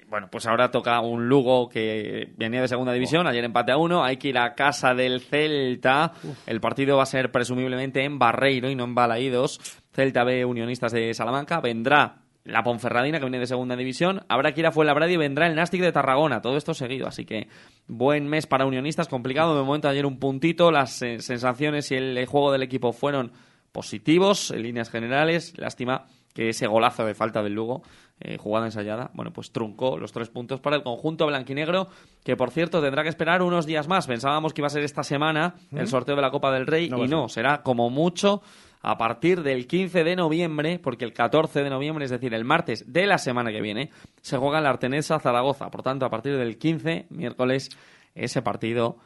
bueno, 0.08 0.28
pues 0.30 0.46
ahora 0.46 0.70
toca 0.70 1.00
un 1.00 1.28
Lugo 1.28 1.68
que 1.68 2.32
venía 2.36 2.60
de 2.60 2.68
segunda 2.68 2.92
división, 2.92 3.26
ayer 3.26 3.42
empate 3.42 3.72
a 3.72 3.76
uno, 3.76 4.04
hay 4.04 4.18
que 4.18 4.28
ir 4.28 4.38
a 4.38 4.54
casa 4.54 4.94
del 4.94 5.20
Celta, 5.20 6.12
el 6.46 6.60
partido 6.60 6.96
va 6.96 7.02
a 7.02 7.06
ser 7.06 7.32
presumiblemente 7.32 8.04
en 8.04 8.20
Barreiro 8.20 8.70
y 8.70 8.76
no 8.76 8.84
en 8.84 8.94
Balaídos, 8.94 9.58
Celta 9.92 10.22
B 10.22 10.44
Unionistas 10.44 10.92
de 10.92 11.12
Salamanca, 11.12 11.60
vendrá 11.60 12.27
la 12.48 12.62
Ponferradina, 12.62 13.18
que 13.18 13.26
viene 13.26 13.38
de 13.38 13.46
segunda 13.46 13.76
división. 13.76 14.22
Habrá 14.28 14.52
que 14.52 14.60
ir 14.60 14.66
a 14.66 14.72
Fuenlabrada 14.72 15.12
y 15.12 15.16
vendrá 15.16 15.46
el 15.46 15.54
Nastic 15.54 15.82
de 15.82 15.92
Tarragona. 15.92 16.40
Todo 16.40 16.56
esto 16.56 16.74
seguido. 16.74 17.06
Así 17.06 17.24
que 17.24 17.48
buen 17.86 18.26
mes 18.26 18.46
para 18.46 18.66
unionistas, 18.66 19.08
complicado. 19.08 19.56
De 19.56 19.62
momento, 19.62 19.88
ayer 19.88 20.06
un 20.06 20.18
puntito. 20.18 20.70
Las 20.70 21.02
eh, 21.02 21.20
sensaciones 21.20 21.90
y 21.90 21.96
el, 21.96 22.26
juego 22.26 22.50
del 22.50 22.62
equipo 22.62 22.92
fueron 22.92 23.32
positivos 23.70 24.50
en 24.50 24.62
líneas 24.62 24.90
generales. 24.90 25.52
Lástima 25.58 26.06
que 26.34 26.48
ese 26.48 26.66
golazo 26.66 27.04
de 27.04 27.14
falta 27.14 27.42
del 27.42 27.54
Lugo, 27.54 27.82
eh, 28.20 28.36
jugada 28.38 28.66
ensayada, 28.66 29.10
bueno, 29.12 29.32
pues 29.32 29.50
truncó 29.50 29.98
los 29.98 30.12
tres 30.12 30.28
puntos 30.28 30.60
para 30.60 30.76
el 30.76 30.82
conjunto 30.82 31.26
blanquinegro, 31.26 31.88
que 32.22 32.36
por 32.36 32.50
cierto 32.50 32.80
tendrá 32.80 33.02
que 33.02 33.08
esperar 33.08 33.42
unos 33.42 33.66
días 33.66 33.88
más. 33.88 34.06
Pensábamos 34.06 34.54
que 34.54 34.60
iba 34.60 34.68
a 34.68 34.70
ser 34.70 34.84
esta 34.84 35.02
semana 35.02 35.54
el 35.72 35.88
sorteo 35.88 36.16
de 36.16 36.22
la 36.22 36.30
Copa 36.30 36.52
del 36.52 36.66
Rey 36.66 36.86
y 36.86 37.08
no, 37.08 37.28
será 37.28 37.62
como 37.62 37.90
mucho 37.90 38.42
a 38.80 38.98
partir 38.98 39.42
del 39.42 39.66
15 39.66 40.04
de 40.04 40.16
noviembre, 40.16 40.78
porque 40.78 41.04
el 41.04 41.12
14 41.12 41.62
de 41.62 41.70
noviembre, 41.70 42.04
es 42.04 42.10
decir, 42.10 42.34
el 42.34 42.44
martes 42.44 42.84
de 42.92 43.06
la 43.06 43.18
semana 43.18 43.50
que 43.50 43.60
viene, 43.60 43.90
se 44.20 44.36
juega 44.36 44.60
la 44.60 44.70
Artenesa 44.70 45.18
Zaragoza. 45.18 45.70
Por 45.70 45.82
tanto, 45.82 46.06
a 46.06 46.10
partir 46.10 46.36
del 46.36 46.58
15, 46.58 47.06
miércoles, 47.10 47.70
ese 48.14 48.42
partido 48.42 48.98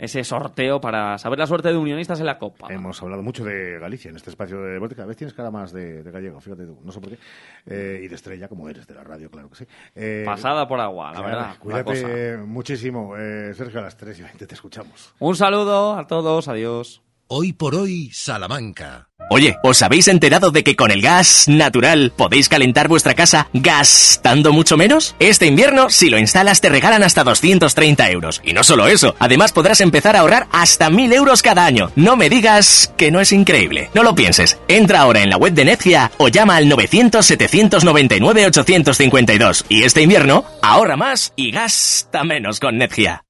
ese 0.00 0.24
sorteo 0.24 0.80
para 0.80 1.18
saber 1.18 1.38
la 1.38 1.46
suerte 1.46 1.68
de 1.68 1.76
unionistas 1.76 2.18
en 2.20 2.26
la 2.26 2.38
Copa. 2.38 2.68
Hemos 2.70 3.00
hablado 3.02 3.22
mucho 3.22 3.44
de 3.44 3.78
Galicia 3.78 4.08
en 4.08 4.16
este 4.16 4.30
espacio 4.30 4.62
de 4.62 4.72
deporte. 4.72 4.94
Cada 4.94 5.06
vez 5.06 5.16
tienes 5.16 5.34
cara 5.34 5.50
más 5.50 5.72
de, 5.72 6.02
gallego, 6.02 6.40
fíjate 6.40 6.64
tú, 6.64 6.78
no 6.82 6.90
sé 6.90 7.00
por 7.00 7.10
qué. 7.10 7.18
Eh, 7.66 8.00
y 8.04 8.08
de 8.08 8.14
estrella, 8.14 8.48
como 8.48 8.68
eres 8.68 8.86
de 8.86 8.94
la 8.94 9.04
radio, 9.04 9.30
claro 9.30 9.50
que 9.50 9.56
sí. 9.56 9.66
Eh, 9.94 10.22
Pasada 10.24 10.66
por 10.66 10.80
agua, 10.80 11.12
la 11.12 11.20
verdad. 11.20 11.56
Cuídate 11.58 12.38
muchísimo. 12.38 13.14
Eh, 13.16 13.52
Sergio, 13.54 13.80
a 13.80 13.82
las 13.82 13.96
3 13.96 14.18
y 14.18 14.22
20 14.22 14.46
te 14.46 14.54
escuchamos. 14.54 15.14
Un 15.18 15.36
saludo 15.36 15.94
a 15.94 16.06
todos, 16.06 16.48
adiós. 16.48 17.02
Hoy 17.26 17.52
por 17.52 17.74
hoy, 17.74 18.10
Salamanca. 18.10 19.09
Oye, 19.32 19.58
¿os 19.62 19.80
habéis 19.82 20.08
enterado 20.08 20.50
de 20.50 20.64
que 20.64 20.74
con 20.74 20.90
el 20.90 21.02
gas 21.02 21.44
natural 21.46 22.12
podéis 22.16 22.48
calentar 22.48 22.88
vuestra 22.88 23.14
casa 23.14 23.46
gastando 23.52 24.52
mucho 24.52 24.76
menos? 24.76 25.14
Este 25.20 25.46
invierno, 25.46 25.88
si 25.88 26.10
lo 26.10 26.18
instalas, 26.18 26.60
te 26.60 26.68
regalan 26.68 27.04
hasta 27.04 27.22
230 27.22 28.10
euros. 28.10 28.42
Y 28.44 28.54
no 28.54 28.64
solo 28.64 28.88
eso, 28.88 29.14
además 29.20 29.52
podrás 29.52 29.80
empezar 29.82 30.16
a 30.16 30.20
ahorrar 30.20 30.48
hasta 30.50 30.90
1000 30.90 31.12
euros 31.12 31.42
cada 31.42 31.64
año. 31.64 31.92
No 31.94 32.16
me 32.16 32.28
digas 32.28 32.92
que 32.96 33.12
no 33.12 33.20
es 33.20 33.30
increíble. 33.30 33.88
No 33.94 34.02
lo 34.02 34.16
pienses. 34.16 34.58
Entra 34.66 35.02
ahora 35.02 35.22
en 35.22 35.30
la 35.30 35.36
web 35.36 35.52
de 35.52 35.64
Netgia 35.64 36.10
o 36.16 36.26
llama 36.26 36.56
al 36.56 36.66
900-799-852. 36.66 39.64
Y 39.68 39.84
este 39.84 40.02
invierno, 40.02 40.44
ahorra 40.60 40.96
más 40.96 41.32
y 41.36 41.52
gasta 41.52 42.24
menos 42.24 42.58
con 42.58 42.78
Netgia. 42.78 43.22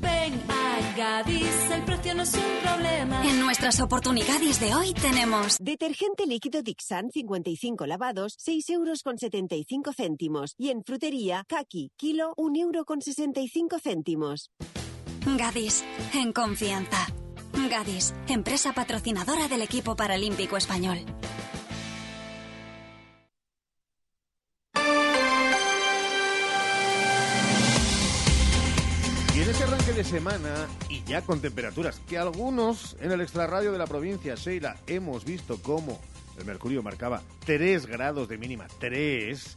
Ven 0.00 0.40
nuestras 3.64 3.82
oportunidades 3.82 4.60
de 4.60 4.74
hoy 4.74 4.92
tenemos 4.92 5.56
detergente 5.58 6.26
líquido 6.26 6.60
Dixan 6.60 7.10
55 7.10 7.86
lavados 7.86 8.34
6 8.36 8.68
euros 8.68 9.02
con 9.02 9.16
75 9.16 9.94
céntimos 9.94 10.54
y 10.58 10.68
en 10.68 10.84
frutería 10.84 11.46
Kaki 11.48 11.90
kilo 11.96 12.34
1 12.36 12.58
euro 12.58 12.84
con 12.84 13.00
65 13.00 13.78
céntimos. 13.82 14.50
Gadis, 15.38 15.82
en 16.12 16.34
confianza. 16.34 17.06
Gadis, 17.70 18.14
empresa 18.28 18.74
patrocinadora 18.74 19.48
del 19.48 19.62
equipo 19.62 19.96
paralímpico 19.96 20.58
español. 20.58 20.98
Arranque 29.52 29.92
de 29.92 30.04
semana 30.04 30.66
y 30.88 31.04
ya 31.04 31.20
con 31.20 31.40
temperaturas 31.40 32.00
que 32.08 32.16
algunos 32.16 32.96
en 33.00 33.12
el 33.12 33.20
extrarradio 33.20 33.72
de 33.72 33.78
la 33.78 33.86
provincia 33.86 34.36
Sheila 34.36 34.78
hemos 34.86 35.26
visto 35.26 35.60
cómo 35.60 36.00
el 36.38 36.46
mercurio 36.46 36.82
marcaba 36.82 37.22
3 37.44 37.84
grados 37.84 38.26
de 38.26 38.38
mínima, 38.38 38.66
3, 38.80 39.56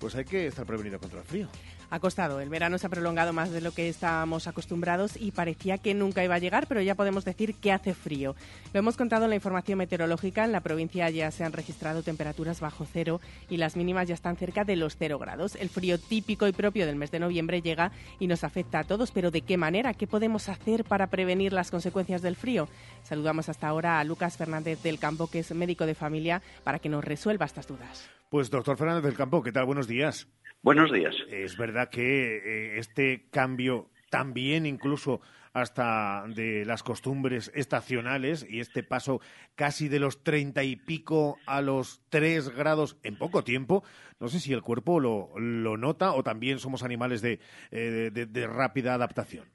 pues 0.00 0.16
hay 0.16 0.24
que 0.24 0.48
estar 0.48 0.66
prevenido 0.66 0.98
contra 0.98 1.20
el 1.20 1.24
frío 1.24 1.48
ha 1.90 2.00
costado. 2.00 2.40
El 2.40 2.48
verano 2.48 2.78
se 2.78 2.86
ha 2.86 2.90
prolongado 2.90 3.32
más 3.32 3.50
de 3.50 3.60
lo 3.60 3.72
que 3.72 3.88
estábamos 3.88 4.46
acostumbrados 4.46 5.16
y 5.16 5.32
parecía 5.32 5.78
que 5.78 5.94
nunca 5.94 6.24
iba 6.24 6.34
a 6.34 6.38
llegar, 6.38 6.66
pero 6.66 6.82
ya 6.82 6.94
podemos 6.94 7.24
decir 7.24 7.54
que 7.54 7.72
hace 7.72 7.94
frío. 7.94 8.34
Lo 8.72 8.80
hemos 8.80 8.96
contado 8.96 9.24
en 9.24 9.30
la 9.30 9.36
información 9.36 9.78
meteorológica. 9.78 10.44
En 10.44 10.52
la 10.52 10.60
provincia 10.60 11.08
ya 11.10 11.30
se 11.30 11.44
han 11.44 11.52
registrado 11.52 12.02
temperaturas 12.02 12.60
bajo 12.60 12.86
cero 12.90 13.20
y 13.48 13.56
las 13.56 13.76
mínimas 13.76 14.08
ya 14.08 14.14
están 14.14 14.36
cerca 14.36 14.64
de 14.64 14.76
los 14.76 14.96
cero 14.96 15.18
grados. 15.18 15.54
El 15.56 15.68
frío 15.68 15.98
típico 15.98 16.46
y 16.46 16.52
propio 16.52 16.86
del 16.86 16.96
mes 16.96 17.10
de 17.10 17.20
noviembre 17.20 17.62
llega 17.62 17.92
y 18.18 18.26
nos 18.26 18.44
afecta 18.44 18.80
a 18.80 18.84
todos, 18.84 19.10
pero 19.10 19.30
¿de 19.30 19.42
qué 19.42 19.56
manera? 19.56 19.94
¿Qué 19.94 20.06
podemos 20.06 20.48
hacer 20.48 20.84
para 20.84 21.08
prevenir 21.08 21.52
las 21.52 21.70
consecuencias 21.70 22.22
del 22.22 22.36
frío? 22.36 22.68
Saludamos 23.02 23.48
hasta 23.48 23.68
ahora 23.68 23.98
a 23.98 24.04
Lucas 24.04 24.36
Fernández 24.36 24.82
del 24.82 24.98
Campo, 24.98 25.28
que 25.28 25.40
es 25.40 25.54
médico 25.54 25.86
de 25.86 25.94
familia, 25.94 26.42
para 26.64 26.78
que 26.78 26.88
nos 26.88 27.04
resuelva 27.04 27.46
estas 27.46 27.66
dudas. 27.66 28.08
Pues 28.28 28.50
doctor 28.50 28.76
Fernández 28.76 29.04
del 29.04 29.14
Campo, 29.14 29.42
¿qué 29.42 29.52
tal? 29.52 29.64
Buenos 29.64 29.88
días. 29.88 30.28
Buenos 30.62 30.92
días. 30.92 31.14
Es 31.30 31.56
verdad 31.56 31.88
que 31.88 32.36
eh, 32.36 32.78
este 32.78 33.28
cambio 33.30 33.90
también 34.10 34.66
incluso 34.66 35.20
hasta 35.52 36.24
de 36.28 36.64
las 36.64 36.82
costumbres 36.82 37.50
estacionales 37.54 38.46
y 38.48 38.60
este 38.60 38.82
paso 38.82 39.20
casi 39.54 39.88
de 39.88 40.00
los 40.00 40.22
treinta 40.22 40.62
y 40.62 40.76
pico 40.76 41.38
a 41.46 41.60
los 41.62 42.02
tres 42.08 42.50
grados 42.50 42.96
en 43.02 43.16
poco 43.16 43.44
tiempo, 43.44 43.82
no 44.20 44.28
sé 44.28 44.40
si 44.40 44.52
el 44.52 44.62
cuerpo 44.62 45.00
lo, 45.00 45.30
lo 45.38 45.76
nota 45.76 46.12
o 46.12 46.22
también 46.22 46.58
somos 46.58 46.82
animales 46.82 47.22
de, 47.22 47.40
eh, 47.70 48.10
de, 48.12 48.46
rápida 48.46 48.94
adaptación. 48.94 49.46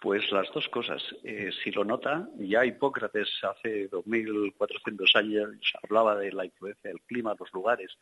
Pues 0.00 0.22
las 0.32 0.50
dos 0.52 0.68
cosas. 0.68 1.00
Eh, 1.22 1.50
si 1.62 1.70
lo 1.70 1.84
nota, 1.84 2.28
ya 2.38 2.64
Hipócrates 2.64 3.28
hace 3.42 3.88
2.400 3.88 5.16
años 5.16 5.72
hablaba 5.84 6.16
de 6.16 6.32
la 6.32 6.44
influencia 6.44 6.90
del 6.90 7.00
clima, 7.02 7.36
los 7.38 7.52
lugares, 7.52 7.96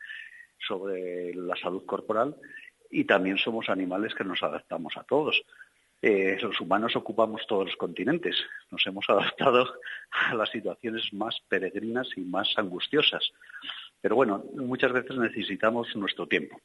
sobre 0.67 1.35
la 1.35 1.57
salud 1.57 1.85
corporal 1.85 2.37
y 2.91 3.05
también 3.05 3.39
somos 3.39 3.69
animales 3.69 4.15
que 4.15 4.25
nos 4.25 4.43
adaptamos 4.43 4.97
a 4.97 5.05
todos. 5.05 5.43
eh, 6.03 6.39
los 6.41 6.61
humanos 6.61 6.97
ocupamos 6.97 7.47
todos 7.47 7.67
los 7.67 7.77
continentes. 7.77 8.37
Nos 8.71 8.87
hemos 8.87 9.05
adaptado 9.09 9.67
a 10.11 10.35
las 10.35 10.51
situaciones 10.51 11.13
más 11.13 11.41
peregrinas 11.49 12.09
y 12.17 12.23
más 12.23 12.53
angustiosas. 12.57 13.31
Pero 14.01 14.17
bueno, 14.17 14.45
muchas 14.55 14.93
veces 14.93 15.17
necesitamos 15.17 15.95
nuestro 15.97 16.27
tiempo. 16.27 16.59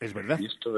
Es 0.00 0.14
verdad. 0.14 0.40
Y 0.40 0.46
esto 0.46 0.74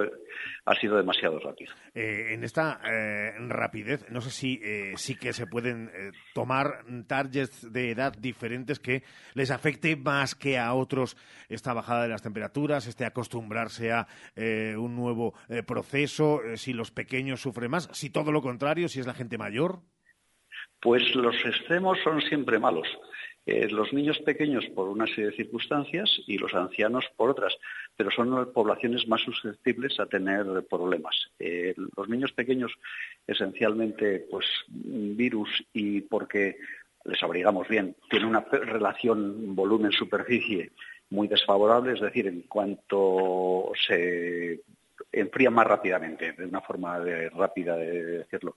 ha 0.64 0.74
sido 0.74 0.96
demasiado 0.96 1.38
rápido. 1.38 1.72
Eh, 1.94 2.34
en 2.34 2.42
esta 2.42 2.80
eh, 2.84 3.32
rapidez, 3.48 4.04
no 4.10 4.20
sé 4.20 4.30
si 4.30 4.60
sí 4.96 5.16
que 5.16 5.32
se 5.32 5.46
pueden 5.46 5.90
tomar 6.34 6.84
targets 7.06 7.72
de 7.72 7.92
edad 7.92 8.12
diferentes 8.18 8.80
que 8.80 9.04
les 9.34 9.52
afecte 9.52 9.94
más 9.94 10.34
que 10.34 10.58
a 10.58 10.74
otros 10.74 11.16
esta 11.48 11.72
bajada 11.72 12.02
de 12.02 12.08
las 12.08 12.22
temperaturas, 12.22 12.88
este 12.88 13.04
acostumbrarse 13.04 13.92
a 13.92 14.08
un 14.36 14.96
nuevo 14.96 15.34
proceso, 15.66 16.40
si 16.56 16.72
los 16.72 16.90
pequeños 16.90 17.40
sufren 17.40 17.70
más, 17.70 17.88
si 17.92 18.10
todo 18.10 18.32
lo 18.32 18.42
contrario, 18.42 18.88
si 18.88 18.98
es 18.98 19.06
la 19.06 19.14
gente 19.14 19.38
mayor. 19.38 19.80
Pues 20.80 21.14
los 21.14 21.36
extremos 21.44 21.96
son 22.02 22.20
siempre 22.22 22.58
malos. 22.58 22.88
Eh, 23.44 23.68
los 23.68 23.92
niños 23.92 24.18
pequeños 24.20 24.64
por 24.66 24.88
una 24.88 25.06
serie 25.06 25.26
de 25.26 25.36
circunstancias 25.36 26.08
y 26.28 26.38
los 26.38 26.54
ancianos 26.54 27.04
por 27.16 27.30
otras, 27.30 27.52
pero 27.96 28.10
son 28.12 28.52
poblaciones 28.52 29.08
más 29.08 29.20
susceptibles 29.22 29.98
a 29.98 30.06
tener 30.06 30.46
problemas. 30.70 31.16
Eh, 31.40 31.74
los 31.96 32.08
niños 32.08 32.32
pequeños, 32.32 32.72
esencialmente, 33.26 34.26
pues 34.30 34.46
virus 34.68 35.64
y 35.72 36.02
porque 36.02 36.56
les 37.04 37.20
abrigamos 37.20 37.66
bien, 37.66 37.96
tienen 38.08 38.28
una 38.28 38.42
relación 38.42 39.56
volumen-superficie 39.56 40.70
muy 41.10 41.26
desfavorable, 41.26 41.94
es 41.94 42.00
decir, 42.00 42.28
en 42.28 42.42
cuanto 42.42 43.72
se 43.88 44.60
enfría 45.10 45.50
más 45.50 45.66
rápidamente, 45.66 46.32
de 46.32 46.44
una 46.44 46.60
forma 46.60 46.98
rápida 47.34 47.76
de 47.76 48.18
decirlo, 48.18 48.54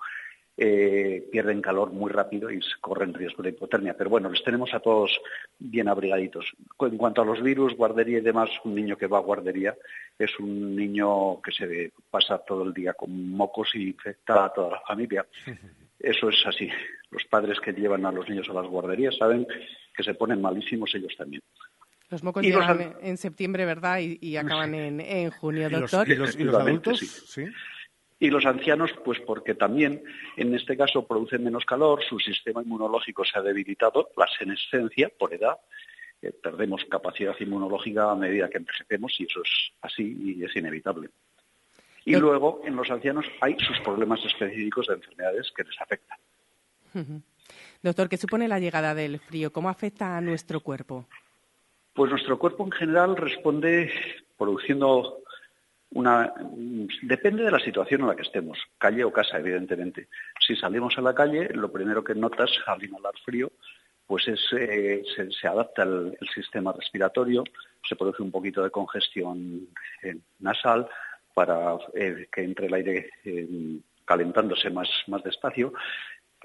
eh, 0.58 1.28
pierden 1.32 1.62
calor 1.62 1.92
muy 1.92 2.12
rápido 2.12 2.50
y 2.50 2.60
corren 2.80 3.14
riesgo 3.14 3.44
de 3.44 3.50
hipotermia. 3.50 3.96
Pero 3.98 4.10
bueno, 4.10 4.30
les 4.30 4.44
tenemos 4.44 4.74
a 4.74 4.80
todos 4.80 5.20
bien 5.60 5.90
abrigaditos. 5.90 6.46
En 6.80 6.98
cuanto 6.98 7.22
a 7.22 7.26
los 7.26 7.42
virus, 7.42 7.76
guardería 7.76 8.20
y 8.20 8.22
demás, 8.22 8.50
un 8.64 8.76
niño 8.76 8.98
que 8.98 9.08
va 9.08 9.18
a 9.18 9.22
guardería 9.22 9.76
es 10.18 10.32
un 10.40 10.76
niño 10.76 11.42
que 11.42 11.52
se 11.52 11.92
pasa 12.10 12.38
todo 12.38 12.64
el 12.64 12.74
día 12.74 12.94
con 12.94 13.32
mocos 13.32 13.70
y 13.74 13.90
infecta 13.90 14.46
a 14.46 14.54
toda 14.54 14.72
la 14.72 14.82
familia. 14.88 15.26
Eso 16.00 16.30
es 16.30 16.42
así. 16.46 16.70
Los 17.12 17.26
padres 17.26 17.60
que 17.60 17.74
llevan 17.74 18.06
a 18.06 18.12
los 18.12 18.30
niños 18.30 18.48
a 18.50 18.54
las 18.54 18.68
guarderías 18.68 19.18
saben 19.18 19.48
que 19.96 20.04
se 20.04 20.14
ponen 20.14 20.42
malísimos 20.42 20.94
ellos 20.96 21.14
también. 21.18 21.42
Los 22.10 22.24
mocos 22.24 22.44
llegan 22.44 22.96
en 23.02 23.18
septiembre, 23.18 23.66
¿verdad? 23.66 24.00
Y, 24.00 24.38
acaban 24.38 24.74
en, 24.76 25.32
junio, 25.32 25.70
doctor. 25.70 26.08
¿Y 26.08 26.16
los, 26.16 26.36
adultos? 26.38 27.00
¿Sí? 27.00 27.46
Y 28.20 28.30
los 28.30 28.46
ancianos, 28.46 28.92
pues 29.04 29.20
porque 29.20 29.56
también 29.56 30.02
en 30.38 30.56
este 30.56 30.78
caso 30.78 31.06
producen 31.06 31.44
menos 31.44 31.66
calor, 31.66 32.04
su 32.04 32.20
sistema 32.20 32.62
inmunológico 32.62 33.26
se 33.26 33.38
ha 33.38 33.42
debilitado, 33.42 34.10
la 34.16 34.28
senescencia 34.28 35.10
por 35.10 35.34
edad, 35.34 35.58
eh, 36.22 36.32
perdemos 36.32 36.86
capacidad 36.86 37.36
inmunológica 37.40 38.12
a 38.12 38.16
medida 38.16 38.50
que 38.50 38.58
envejecemos 38.58 39.20
y 39.20 39.26
eso 39.26 39.42
es 39.42 39.72
así 39.82 40.38
y 40.38 40.44
es 40.44 40.56
inevitable. 40.56 41.10
Y 42.06 42.16
luego 42.16 42.62
en 42.64 42.76
los 42.76 42.90
ancianos 42.90 43.26
hay 43.42 43.58
sus 43.60 43.80
problemas 43.80 44.24
específicos 44.24 44.88
de 44.88 44.94
enfermedades 44.94 45.52
que 45.56 45.64
les 45.64 45.82
afectan. 45.82 46.20
Doctor, 47.82 48.08
¿qué 48.08 48.18
supone 48.18 48.48
la 48.48 48.60
llegada 48.60 48.96
del 48.96 49.20
frío? 49.20 49.52
¿Cómo 49.52 49.70
afecta 49.70 50.16
a 50.16 50.22
nuestro 50.22 50.62
cuerpo? 50.62 51.08
Pues 51.94 52.12
nuestro 52.12 52.38
cuerpo 52.38 52.64
en 52.64 52.72
general 52.72 53.18
responde 53.18 53.92
produciendo 54.38 55.24
una, 55.96 56.34
depende 57.02 57.44
de 57.44 57.52
la 57.52 57.60
situación 57.60 58.02
en 58.02 58.08
la 58.08 58.16
que 58.16 58.24
estemos, 58.24 58.60
calle 58.78 59.06
o 59.06 59.14
casa, 59.14 59.40
evidentemente. 59.40 60.10
Si 60.46 60.56
salimos 60.56 60.98
a 60.98 61.02
la 61.02 61.16
calle, 61.16 61.50
lo 61.54 61.72
primero 61.72 62.04
que 62.04 62.14
notas 62.14 62.52
al 62.68 62.84
inhalar 62.84 63.14
frío, 63.24 63.54
pues 64.06 64.28
es, 64.28 64.42
eh, 64.52 65.04
se, 65.30 65.48
adapta 65.48 65.84
el, 65.84 66.18
sistema 66.34 66.74
respiratorio, 66.74 67.46
se 67.88 67.96
produce 67.96 68.22
un 68.22 68.32
poquito 68.32 68.62
de 68.62 68.72
congestión 68.72 69.70
eh, 70.04 70.18
nasal 70.40 70.88
para 71.34 71.78
eh, 71.94 72.28
que 72.30 72.44
entre 72.44 72.68
el 72.68 72.74
aire 72.74 73.10
calentándose 74.04 74.70
más, 74.70 74.90
más 75.08 75.24
despacio 75.24 75.74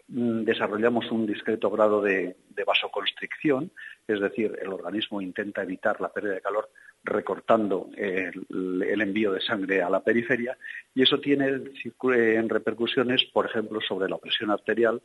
mm, 0.08 0.44
desarrollamos 0.44 1.10
un 1.10 1.26
discreto 1.26 1.70
grado 1.70 2.00
de, 2.00 2.36
vasoconstricción, 2.64 3.72
es 4.06 4.20
decir, 4.20 4.56
el 4.62 4.72
organismo 4.72 5.20
intenta 5.20 5.62
evitar 5.62 6.00
la 6.00 6.12
pérdida 6.12 6.34
de 6.34 6.40
calor 6.40 6.70
recortando 7.02 7.90
el, 7.96 9.00
envío 9.00 9.32
de 9.32 9.40
sangre 9.40 9.82
a 9.82 9.90
la 9.90 10.00
periferia 10.00 10.56
y 10.94 11.02
eso 11.02 11.18
tiene 11.18 11.46
en 11.46 12.48
repercusiones, 12.48 13.24
por 13.32 13.46
ejemplo, 13.46 13.80
sobre 13.80 14.08
la 14.08 14.18
presión 14.18 14.50
arterial 14.50 15.00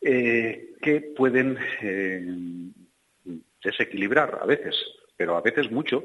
eh, 0.00 0.74
que 0.82 1.00
pueden 1.16 1.56
eh, 1.80 2.26
desequilibrar 3.62 4.40
a 4.42 4.46
veces, 4.46 4.74
pero 5.16 5.36
a 5.36 5.40
veces 5.40 5.70
mucho, 5.70 6.04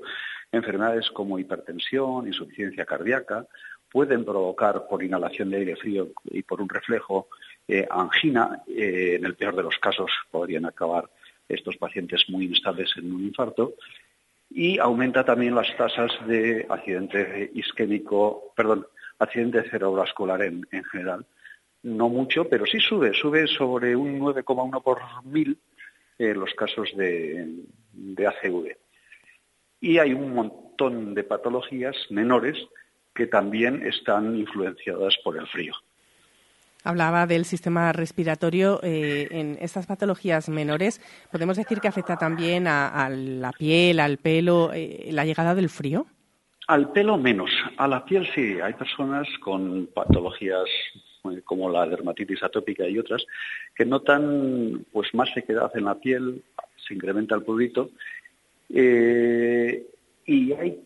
enfermedades 0.51 1.09
como 1.09 1.39
hipertensión, 1.39 2.27
insuficiencia 2.27 2.85
cardíaca, 2.85 3.47
pueden 3.91 4.23
provocar 4.23 4.85
por 4.87 5.01
inhalación 5.01 5.49
de 5.49 5.57
aire 5.57 5.75
frío 5.75 6.09
y 6.25 6.43
por 6.43 6.61
un 6.61 6.69
reflejo 6.69 7.29
eh, 7.67 7.87
angina, 7.89 8.61
en 8.67 9.25
el 9.25 9.35
peor 9.35 9.55
de 9.55 9.63
los 9.63 9.77
casos 9.79 10.11
podrían 10.29 10.65
acabar 10.65 11.09
estos 11.49 11.77
pacientes 11.77 12.25
muy 12.27 12.45
instables 12.45 12.91
en 12.97 13.11
un 13.11 13.23
infarto 13.23 13.75
y 14.49 14.79
aumenta 14.79 15.23
también 15.23 15.55
las 15.55 15.75
tasas 15.77 16.11
de 16.25 16.65
accidente 16.69 17.51
isquémico, 17.53 18.53
perdón, 18.55 18.87
accidente 19.19 19.63
cerebrovascular 19.69 20.41
en, 20.43 20.65
general. 20.91 21.25
No 21.83 22.09
mucho, 22.09 22.47
pero 22.49 22.65
sí 22.65 22.79
sube, 22.79 23.13
sube 23.13 23.47
sobre 23.47 23.95
un 23.95 24.19
9,1 24.19 24.81
por 24.81 24.99
mil 25.25 25.57
en 26.17 26.39
los 26.39 26.53
casos 26.53 26.89
de, 26.95 27.63
de 27.93 28.27
ACV. 28.27 28.77
Y 29.79 29.99
hay 29.99 30.13
un 30.13 30.33
montón 30.33 31.13
de 31.13 31.23
patologías 31.23 31.95
menores 32.09 32.57
que 33.13 33.27
también 33.27 33.85
están 33.85 34.35
influenciadas 34.35 35.15
por 35.23 35.37
el 35.37 35.47
frío. 35.47 35.73
Hablaba 36.87 37.27
del 37.27 37.43
sistema 37.43 37.91
respiratorio. 37.91 38.79
Eh, 38.81 39.27
en 39.31 39.57
estas 39.59 39.85
patologías 39.85 40.47
menores, 40.47 41.01
¿podemos 41.29 41.57
decir 41.57 41.81
que 41.81 41.89
afecta 41.89 42.15
también 42.15 42.65
a, 42.65 43.09
la 43.09 43.51
piel, 43.51 43.99
al 43.99 44.17
pelo, 44.19 44.71
eh, 44.73 45.09
la 45.11 45.25
llegada 45.25 45.53
del 45.53 45.67
frío? 45.67 46.05
Al 46.67 46.93
pelo 46.93 47.17
menos. 47.17 47.51
A 47.75 47.89
la 47.89 48.05
piel 48.05 48.25
sí. 48.33 48.61
Hay 48.61 48.71
personas 48.75 49.27
con 49.41 49.89
patologías 49.93 50.63
eh, 51.29 51.41
como 51.43 51.69
la 51.69 51.85
dermatitis 51.85 52.41
atópica 52.41 52.87
y 52.87 52.97
otras 52.97 53.25
que 53.75 53.85
notan 53.85 54.85
pues 54.93 55.13
más 55.13 55.27
sequedad 55.33 55.69
en 55.75 55.83
la 55.83 55.95
piel, 55.95 56.41
se 56.87 56.93
incrementa 56.93 57.35
el 57.35 57.43
prurito 57.43 57.89
y 58.69 60.53
hay 60.53 60.79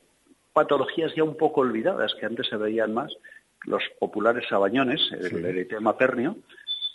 patologías 0.51 1.13
ya 1.15 1.23
un 1.23 1.37
poco 1.37 1.61
olvidadas 1.61 2.15
que 2.15 2.25
antes 2.25 2.47
se 2.47 2.57
veían 2.57 2.91
más 2.91 3.15
los 3.65 3.83
populares 3.99 4.45
sabañones, 4.49 5.01
el 5.11 5.45
eritema 5.45 5.97
pernio, 5.97 6.37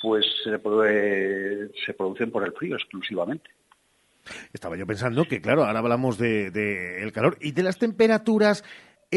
pues 0.03 0.27
se, 0.45 0.59
producen 0.59 2.31
por 2.31 2.45
el 2.45 2.53
frío 2.53 2.77
exclusivamente. 2.77 3.51
Estaba 4.53 4.77
yo 4.77 4.87
pensando 4.87 5.25
que, 5.25 5.41
claro, 5.41 5.65
ahora 5.65 5.79
hablamos 5.79 6.19
del 6.19 6.53
de, 6.53 7.03
el 7.03 7.13
calor 7.13 7.39
y 7.41 7.53
de 7.53 7.63
las 7.63 7.79
temperaturas 7.79 8.65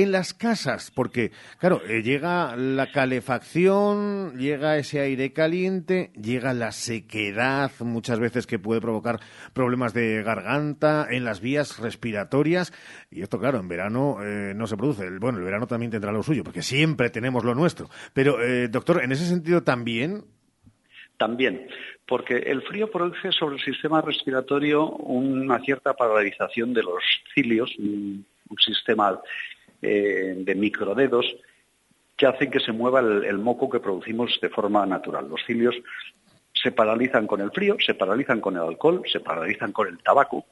en 0.02 0.12
las 0.12 0.34
casas, 0.34 0.92
porque, 0.92 1.32
claro, 1.58 1.82
eh, 1.88 2.02
llega 2.02 2.56
la 2.56 2.92
calefacción, 2.92 4.38
llega 4.38 4.78
ese 4.78 5.00
aire 5.00 5.34
caliente, 5.34 6.12
llega 6.20 6.54
la 6.54 6.72
sequedad, 6.72 7.72
muchas 7.80 8.20
veces 8.20 8.48
que 8.48 8.60
puede 8.60 8.82
provocar 8.82 9.20
problemas 9.54 9.94
de 9.94 10.24
garganta 10.24 11.08
en 11.10 11.26
las 11.26 11.42
vías 11.42 11.80
respiratorias, 11.80 12.74
y 13.12 13.22
esto, 13.22 13.40
claro, 13.40 13.60
en 13.60 13.68
verano 13.68 14.18
eh, 14.24 14.54
no 14.56 14.68
se 14.68 14.78
produce. 14.78 15.10
Bueno, 15.20 15.40
el 15.40 15.44
verano 15.44 15.68
también 15.68 15.92
tendrá 15.92 16.12
lo 16.12 16.24
suyo, 16.24 16.44
porque 16.44 16.62
siempre 16.62 17.10
tenemos 17.10 17.44
lo 17.44 17.56
nuestro. 17.56 17.90
Pero, 18.14 18.42
eh, 18.42 18.68
doctor, 18.68 19.04
en 19.04 19.12
ese 19.12 19.26
sentido 19.26 19.64
también. 19.64 20.24
También, 21.18 21.68
porque 22.08 22.38
el 22.38 22.62
frío 22.62 22.90
produce 22.90 23.32
sobre 23.34 23.58
el 23.58 23.62
sistema 23.62 24.02
respiratorio 24.02 24.90
una 24.90 25.60
cierta 25.60 25.94
paralización 25.94 26.74
de 26.74 26.84
los 26.84 27.04
cilios, 27.36 27.76
un 27.78 28.26
sistema 28.58 29.20
eh, 29.82 30.36
de 30.38 30.56
microdedos 30.56 31.26
que 32.18 32.26
hacen 32.26 32.52
que 32.52 32.60
se 32.60 32.74
mueva 32.74 33.00
el, 33.00 33.38
moco 33.38 33.70
que 33.70 33.80
producimos 33.80 34.38
de 34.42 34.50
forma 34.50 34.86
natural. 34.86 35.30
Los 35.30 35.42
cilios 35.46 35.76
se 36.54 36.72
paralizan 36.72 37.26
con 37.28 37.40
el 37.40 37.52
frío, 37.52 37.78
se 37.80 37.94
paralizan 37.94 38.42
con 38.42 38.56
el 38.56 38.64
alcohol, 38.64 39.04
se 39.10 39.22
paralizan 39.22 39.72
con 39.72 39.88
el 39.88 40.00
tabaco 40.00 40.46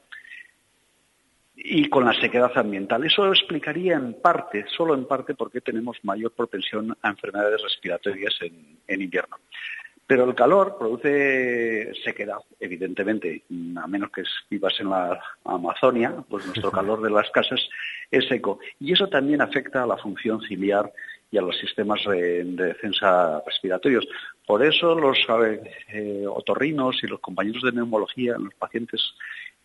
y 1.54 1.88
con 1.90 2.06
la 2.06 2.14
sequedad 2.14 2.56
ambiental. 2.56 3.04
Eso 3.04 3.28
explicaría 3.28 3.96
en 3.96 4.14
parte, 4.14 4.64
solo 4.74 4.94
en 4.94 5.06
parte, 5.06 5.34
por 5.34 5.50
qué 5.50 5.60
tenemos 5.60 5.98
mayor 6.04 6.32
propensión 6.32 6.96
a 7.02 7.10
enfermedades 7.10 7.62
respiratorias 7.62 8.34
en 8.40 9.02
invierno. 9.02 9.36
Pero 10.08 10.24
el 10.24 10.34
calor 10.34 10.78
produce 10.78 11.92
sequedad, 12.02 12.38
evidentemente, 12.58 13.42
a 13.76 13.86
menos 13.86 14.10
que 14.10 14.22
vivas 14.48 14.72
en 14.80 14.88
la 14.88 15.20
Amazonia, 15.44 16.24
pues 16.30 16.46
nuestro 16.46 16.70
calor 16.70 17.02
de 17.02 17.10
las 17.10 17.30
casas 17.30 17.60
es 18.10 18.26
seco. 18.26 18.58
Y 18.80 18.94
eso 18.94 19.08
también 19.08 19.42
afecta 19.42 19.82
a 19.82 19.86
la 19.86 19.98
función 19.98 20.40
ciliar 20.40 20.90
y 21.30 21.36
a 21.36 21.42
los 21.42 21.58
sistemas 21.58 22.00
de, 22.06 22.42
defensa 22.42 23.42
respiratorios. 23.44 24.08
Por 24.46 24.64
eso 24.64 24.94
los 24.94 25.18
eh, 25.92 26.24
otorrinos 26.26 27.02
y 27.02 27.06
los 27.06 27.20
compañeros 27.20 27.62
de 27.62 27.72
neumología 27.72 28.36
en 28.36 28.44
los 28.44 28.54
pacientes 28.54 29.02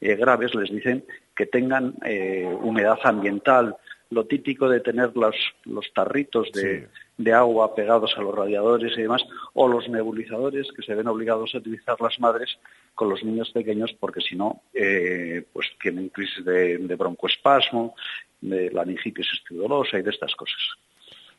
eh, 0.01 0.17
graves 0.17 0.53
les 0.56 0.69
dicen 0.69 1.06
que 1.34 1.45
tengan 1.45 1.95
eh, 2.03 2.53
humedad 2.62 2.99
ambiental, 3.06 3.77
lo 4.13 4.26
típico 4.26 4.69
de 4.69 4.80
tener 4.80 5.12
los, 5.15 5.36
los 5.65 5.91
tarritos 5.93 6.52
de, 6.52 6.88
de, 7.17 7.34
agua 7.34 7.76
pegados 7.76 8.13
a 8.17 8.21
los 8.21 8.36
radiadores 8.36 8.97
y 8.97 9.02
demás, 9.02 9.23
o 9.54 9.67
los 9.67 9.89
nebulizadores 9.89 10.67
que 10.76 10.84
se 10.84 10.95
ven 10.95 11.08
obligados 11.08 11.54
a 11.54 11.58
utilizar 11.58 11.99
las 11.99 12.19
madres 12.19 12.58
con 12.95 13.10
los 13.10 13.23
niños 13.23 13.52
pequeños 13.52 13.93
porque 13.99 14.21
si 14.21 14.36
no, 14.36 14.62
pues 14.71 15.67
tienen 15.82 16.10
crisis 16.10 16.45
de, 16.45 16.78
de 16.78 16.95
broncoespasmo, 16.95 17.95
de 18.41 18.71
laringitis 18.71 19.28
estudiolosa 19.34 19.97
y 19.97 20.04
de 20.04 20.12
estas 20.12 20.36
cosas. 20.36 20.60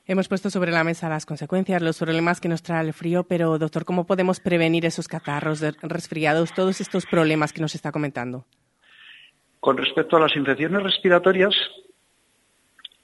Hemos 0.06 0.28
puesto 0.28 0.50
sobre 0.50 0.70
la 0.70 0.84
mesa 0.84 1.08
las 1.08 1.24
consecuencias, 1.24 1.80
los 1.80 1.98
problemas 1.98 2.38
que 2.38 2.48
nos 2.48 2.62
trae 2.62 2.84
el 2.84 2.92
frío, 2.92 3.24
pero 3.24 3.58
doctor, 3.58 3.86
¿cómo 3.86 4.06
podemos 4.06 4.38
prevenir 4.38 4.84
esos 4.84 5.08
catarros, 5.08 5.62
resfriados, 5.80 6.52
todos 6.52 6.82
estos 6.82 7.06
problemas 7.06 7.54
que 7.54 7.62
nos 7.62 7.74
está 7.74 7.90
comentando? 7.90 8.44
Con 9.60 9.78
respecto 9.78 10.18
a 10.18 10.20
las 10.20 10.36
infecciones 10.36 10.82
respiratorias, 10.82 11.54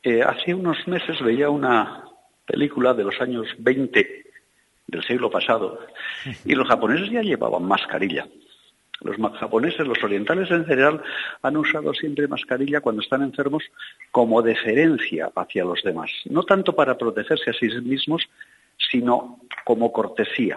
eh, 0.02 0.22
hace 0.22 0.54
unos 0.54 0.86
meses 0.88 1.20
veía 1.20 1.50
una 1.50 2.04
película 2.46 2.94
de 2.94 3.04
los 3.04 3.20
años 3.20 3.46
20 3.58 4.24
del 4.86 5.04
siglo 5.04 5.30
pasado 5.30 5.78
y 6.44 6.54
los 6.54 6.68
japoneses 6.68 7.10
ya 7.10 7.22
llevaban 7.22 7.64
mascarilla. 7.64 8.26
Los 9.02 9.16
japoneses, 9.38 9.86
los 9.86 10.02
orientales 10.04 10.50
en 10.50 10.66
general, 10.66 11.02
han 11.40 11.56
usado 11.56 11.94
siempre 11.94 12.28
mascarilla 12.28 12.82
cuando 12.82 13.00
están 13.00 13.22
enfermos 13.22 13.64
como 14.10 14.42
deferencia 14.42 15.30
hacia 15.34 15.64
los 15.64 15.82
demás. 15.82 16.10
No 16.26 16.42
tanto 16.42 16.74
para 16.74 16.98
protegerse 16.98 17.50
a 17.50 17.54
sí 17.54 17.68
mismos, 17.80 18.28
sino 18.90 19.40
como 19.64 19.90
cortesía. 19.90 20.56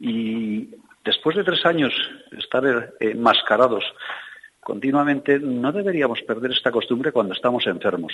Y 0.00 0.70
después 1.04 1.36
de 1.36 1.44
tres 1.44 1.64
años 1.64 1.94
estar 2.36 2.64
eh, 2.66 3.10
enmascarados 3.12 3.84
continuamente, 4.60 5.38
no 5.38 5.70
deberíamos 5.72 6.20
perder 6.22 6.50
esta 6.50 6.72
costumbre 6.72 7.12
cuando 7.12 7.32
estamos 7.32 7.66
enfermos. 7.66 8.12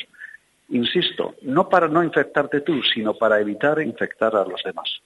Insisto, 0.68 1.34
no 1.42 1.68
para 1.68 1.88
no 1.88 2.02
infectarte 2.02 2.62
tú, 2.62 2.82
sino 2.82 3.14
para 3.14 3.40
evitar 3.40 3.80
infectar 3.80 4.34
a 4.34 4.44
los 4.44 4.62
demás. 4.62 5.00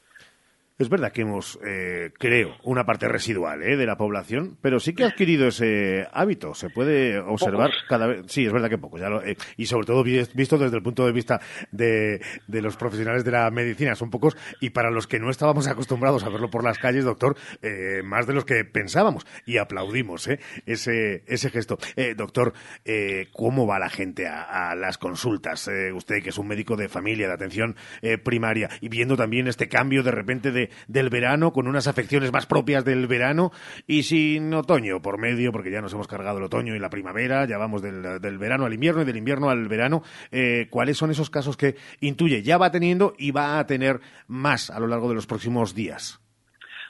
Es 0.78 0.88
verdad 0.88 1.10
que 1.10 1.22
hemos, 1.22 1.58
eh, 1.66 2.12
creo, 2.20 2.54
una 2.62 2.86
parte 2.86 3.08
residual 3.08 3.64
eh, 3.64 3.76
de 3.76 3.84
la 3.84 3.96
población, 3.96 4.56
pero 4.62 4.78
sí 4.78 4.94
que 4.94 5.02
ha 5.02 5.08
adquirido 5.08 5.48
ese 5.48 6.06
hábito. 6.12 6.54
Se 6.54 6.70
puede 6.70 7.18
observar 7.18 7.72
cada 7.88 8.06
vez. 8.06 8.26
Sí, 8.28 8.46
es 8.46 8.52
verdad 8.52 8.68
que 8.70 8.78
poco. 8.78 8.96
Ya 8.96 9.08
eh, 9.24 9.36
y 9.56 9.66
sobre 9.66 9.86
todo 9.86 10.04
visto 10.04 10.56
desde 10.56 10.76
el 10.76 10.82
punto 10.84 11.04
de 11.04 11.10
vista 11.10 11.40
de, 11.72 12.20
de, 12.46 12.62
los 12.62 12.76
profesionales 12.76 13.24
de 13.24 13.32
la 13.32 13.50
medicina, 13.50 13.96
son 13.96 14.10
pocos. 14.10 14.36
Y 14.60 14.70
para 14.70 14.92
los 14.92 15.08
que 15.08 15.18
no 15.18 15.30
estábamos 15.30 15.66
acostumbrados 15.68 16.22
a 16.22 16.28
verlo 16.28 16.48
por 16.48 16.62
las 16.62 16.78
calles, 16.78 17.04
doctor, 17.04 17.36
eh, 17.60 18.02
más 18.04 18.28
de 18.28 18.34
los 18.34 18.44
que 18.44 18.64
pensábamos. 18.64 19.26
Y 19.46 19.56
aplaudimos 19.56 20.28
eh, 20.28 20.38
ese, 20.64 21.24
ese 21.26 21.50
gesto. 21.50 21.78
Eh, 21.96 22.14
doctor, 22.14 22.52
eh, 22.84 23.26
¿cómo 23.32 23.66
va 23.66 23.80
la 23.80 23.90
gente 23.90 24.28
a, 24.28 24.70
a 24.70 24.76
las 24.76 24.96
consultas? 24.96 25.68
usted, 25.94 26.22
que 26.22 26.28
es 26.28 26.38
un 26.38 26.46
médico 26.46 26.76
de 26.76 26.88
familia, 26.88 27.26
de 27.26 27.34
atención 27.34 27.76
primaria, 28.22 28.68
y 28.80 28.88
viendo 28.88 29.16
también 29.16 29.48
este 29.48 29.68
cambio 29.68 30.02
de 30.02 30.10
repente 30.10 30.50
de 30.50 30.67
del 30.86 31.10
verano, 31.10 31.52
con 31.52 31.66
unas 31.66 31.86
afecciones 31.86 32.32
más 32.32 32.46
propias 32.46 32.84
del 32.84 33.06
verano 33.06 33.52
y 33.86 34.02
sin 34.02 34.52
otoño 34.54 35.00
por 35.02 35.18
medio, 35.18 35.52
porque 35.52 35.70
ya 35.70 35.80
nos 35.80 35.92
hemos 35.92 36.08
cargado 36.08 36.38
el 36.38 36.44
otoño 36.44 36.74
y 36.74 36.78
la 36.78 36.90
primavera, 36.90 37.46
ya 37.46 37.58
vamos 37.58 37.82
del, 37.82 38.20
del 38.20 38.38
verano 38.38 38.66
al 38.66 38.74
invierno 38.74 39.02
y 39.02 39.04
del 39.04 39.16
invierno 39.16 39.50
al 39.50 39.68
verano. 39.68 40.02
Eh, 40.30 40.66
¿Cuáles 40.70 40.96
son 40.96 41.10
esos 41.10 41.30
casos 41.30 41.56
que 41.56 41.76
intuye 42.00 42.42
ya 42.42 42.58
va 42.58 42.70
teniendo 42.70 43.14
y 43.18 43.30
va 43.30 43.58
a 43.58 43.66
tener 43.66 44.00
más 44.26 44.70
a 44.70 44.80
lo 44.80 44.86
largo 44.86 45.08
de 45.08 45.14
los 45.14 45.26
próximos 45.26 45.74
días? 45.74 46.20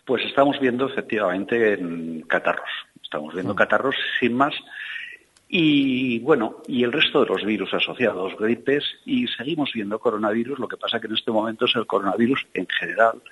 Pues 0.04 0.24
estamos 0.24 0.58
viendo 0.60 0.88
efectivamente 0.88 1.74
en 1.74 2.22
catarros. 2.22 2.70
Estamos 3.02 3.34
viendo 3.34 3.54
mm. 3.54 3.56
catarros 3.56 3.94
sin 4.20 4.34
más 4.34 4.54
y 5.48 6.18
bueno, 6.18 6.56
y 6.66 6.84
el 6.84 6.92
resto 6.92 7.24
de 7.24 7.30
los 7.30 7.42
virus 7.42 7.72
asociados, 7.72 8.36
gripes, 8.38 8.84
y 9.06 9.26
seguimos 9.28 9.70
viendo 9.72 9.98
coronavirus, 9.98 10.58
lo 10.58 10.68
que 10.68 10.76
pasa 10.76 11.00
que 11.00 11.06
en 11.06 11.14
este 11.14 11.30
momento 11.30 11.64
es 11.64 11.74
el 11.74 11.86
coronavirus 11.86 12.46
en 12.52 12.66
general, 12.68 13.22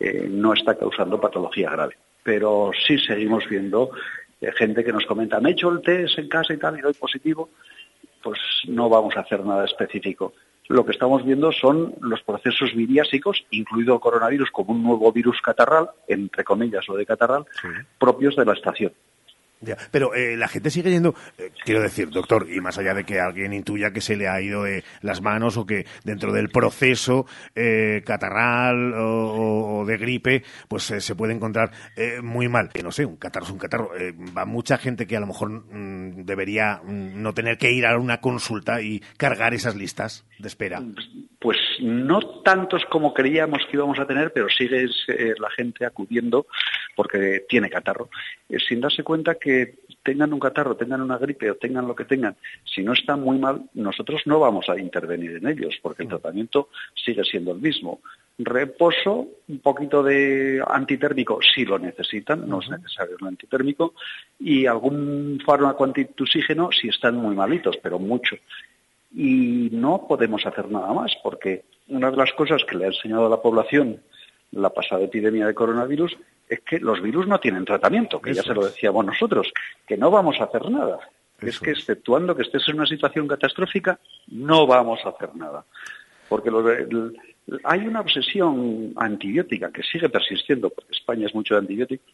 eh, 0.00 0.26
no 0.30 0.52
está 0.52 0.76
causando 0.76 1.20
patología 1.20 1.70
grave. 1.70 1.96
Pero 2.22 2.70
sí 2.86 2.98
seguimos 2.98 3.48
viendo 3.48 3.90
eh, 4.40 4.52
gente 4.52 4.84
que 4.84 4.92
nos 4.92 5.06
comenta, 5.06 5.40
me 5.40 5.50
he 5.50 5.52
hecho 5.52 5.70
el 5.70 5.82
test 5.82 6.18
en 6.18 6.28
casa 6.28 6.52
y 6.52 6.58
tal 6.58 6.78
y 6.78 6.82
doy 6.82 6.94
positivo, 6.94 7.50
pues 8.22 8.38
no 8.66 8.88
vamos 8.88 9.16
a 9.16 9.20
hacer 9.20 9.44
nada 9.44 9.64
específico. 9.64 10.32
Lo 10.68 10.84
que 10.84 10.92
estamos 10.92 11.24
viendo 11.24 11.50
son 11.50 11.94
los 12.02 12.22
procesos 12.22 12.74
viriásicos, 12.74 13.46
incluido 13.50 13.94
el 13.94 14.00
coronavirus 14.00 14.50
como 14.50 14.72
un 14.72 14.82
nuevo 14.82 15.10
virus 15.12 15.40
catarral, 15.40 15.88
entre 16.06 16.44
comillas 16.44 16.86
lo 16.88 16.96
de 16.96 17.06
catarral, 17.06 17.46
propios 17.98 18.36
de 18.36 18.44
la 18.44 18.52
estación. 18.52 18.92
Pero 19.90 20.14
eh, 20.14 20.36
la 20.36 20.48
gente 20.48 20.70
sigue 20.70 20.90
yendo, 20.90 21.14
eh, 21.36 21.50
quiero 21.64 21.82
decir, 21.82 22.10
doctor, 22.10 22.46
y 22.48 22.60
más 22.60 22.78
allá 22.78 22.94
de 22.94 23.04
que 23.04 23.20
alguien 23.20 23.52
intuya 23.52 23.92
que 23.92 24.00
se 24.00 24.16
le 24.16 24.28
ha 24.28 24.40
ido 24.40 24.66
eh, 24.66 24.84
las 25.02 25.20
manos 25.20 25.56
o 25.56 25.66
que 25.66 25.84
dentro 26.04 26.32
del 26.32 26.48
proceso 26.48 27.26
catarral 28.04 28.94
o, 28.96 29.84
de 29.86 29.96
gripe, 29.96 30.42
pues 30.68 30.84
se 30.84 31.14
puede 31.14 31.34
encontrar 31.34 31.72
muy 32.22 32.48
mal. 32.48 32.70
no 32.82 32.92
sé, 32.92 33.04
un 33.04 33.16
catarro 33.16 33.46
es 33.46 33.52
un 33.52 33.58
catarro. 33.58 33.90
va 34.36 34.44
mucha 34.44 34.78
gente 34.78 35.06
que 35.06 35.16
a 35.16 35.20
lo 35.20 35.26
mejor 35.26 35.50
mm, 35.50 36.24
debería 36.24 36.80
mm, 36.82 37.20
no 37.20 37.34
tener 37.34 37.58
que 37.58 37.72
ir 37.72 37.86
a 37.86 37.98
una 37.98 38.20
consulta 38.20 38.80
y 38.80 39.00
cargar 39.16 39.54
esas 39.54 39.76
listas 39.76 40.24
de 40.38 40.48
espera. 40.48 40.82
Pues 41.40 41.58
no 41.80 42.20
tantos 42.42 42.84
como 42.90 43.12
creíamos 43.12 43.62
que 43.70 43.76
íbamos 43.76 43.98
a 43.98 44.06
tener, 44.06 44.32
pero 44.32 44.48
sigue 44.48 44.86
la 45.38 45.50
gente 45.50 45.84
acudiendo 45.84 46.46
porque 46.94 47.44
tiene 47.48 47.70
catarro, 47.70 48.10
sin 48.68 48.80
darse 48.80 49.02
cuenta 49.02 49.36
que 49.36 49.47
que 49.48 49.78
tengan 50.02 50.34
un 50.34 50.40
catarro, 50.40 50.76
tengan 50.76 51.00
una 51.00 51.16
gripe 51.16 51.50
o 51.50 51.54
tengan 51.54 51.88
lo 51.88 51.94
que 51.94 52.04
tengan, 52.04 52.36
si 52.64 52.82
no 52.82 52.92
están 52.92 53.22
muy 53.22 53.38
mal, 53.38 53.62
nosotros 53.72 54.20
no 54.26 54.38
vamos 54.38 54.68
a 54.68 54.78
intervenir 54.78 55.36
en 55.36 55.48
ellos, 55.48 55.78
porque 55.80 56.02
el 56.02 56.10
tratamiento 56.10 56.68
sigue 56.94 57.24
siendo 57.24 57.52
el 57.52 57.58
mismo. 57.58 58.00
Reposo, 58.38 59.26
un 59.48 59.60
poquito 59.60 60.02
de 60.02 60.62
antitérmico 60.66 61.38
si 61.54 61.64
lo 61.64 61.78
necesitan, 61.78 62.46
no 62.46 62.60
es 62.60 62.68
necesario 62.68 63.16
un 63.22 63.28
antitérmico, 63.28 63.94
y 64.38 64.66
algún 64.66 65.40
fármaco 65.46 65.84
antitusígeno 65.84 66.68
si 66.70 66.88
están 66.88 67.16
muy 67.16 67.34
malitos, 67.34 67.78
pero 67.82 67.98
mucho. 67.98 68.36
Y 69.14 69.70
no 69.72 70.04
podemos 70.06 70.44
hacer 70.44 70.70
nada 70.70 70.92
más, 70.92 71.12
porque 71.22 71.64
una 71.88 72.10
de 72.10 72.18
las 72.18 72.34
cosas 72.34 72.62
que 72.68 72.76
le 72.76 72.84
ha 72.84 72.88
enseñado 72.88 73.26
a 73.26 73.30
la 73.30 73.40
población 73.40 74.02
la 74.52 74.70
pasada 74.70 75.02
epidemia 75.02 75.46
de 75.46 75.54
coronavirus 75.54 76.16
es 76.48 76.60
que 76.60 76.78
los 76.78 77.02
virus 77.02 77.26
no 77.26 77.38
tienen 77.38 77.64
tratamiento, 77.64 78.20
que 78.20 78.32
ya 78.32 78.42
se 78.42 78.54
lo 78.54 78.64
decíamos 78.64 79.04
nosotros, 79.04 79.52
que 79.86 79.96
no 79.96 80.10
vamos 80.10 80.40
a 80.40 80.44
hacer 80.44 80.70
nada. 80.70 80.98
es 81.40 81.60
que 81.60 81.70
exceptuando 81.70 82.34
que 82.34 82.42
estés 82.42 82.66
en 82.68 82.76
una 82.76 82.86
situación 82.86 83.28
catastrófica, 83.28 83.98
no 84.28 84.66
vamos 84.66 85.00
a 85.04 85.10
hacer 85.10 85.36
nada. 85.36 85.64
Porque 86.28 86.50
hay 87.64 87.86
una 87.86 88.00
obsesión 88.00 88.92
antibiótica 88.96 89.70
que 89.70 89.82
sigue 89.82 90.08
persistiendo, 90.08 90.70
porque 90.70 90.92
España 90.92 91.26
es 91.26 91.34
mucho 91.34 91.54
de 91.54 91.60
antibióticos, 91.60 92.12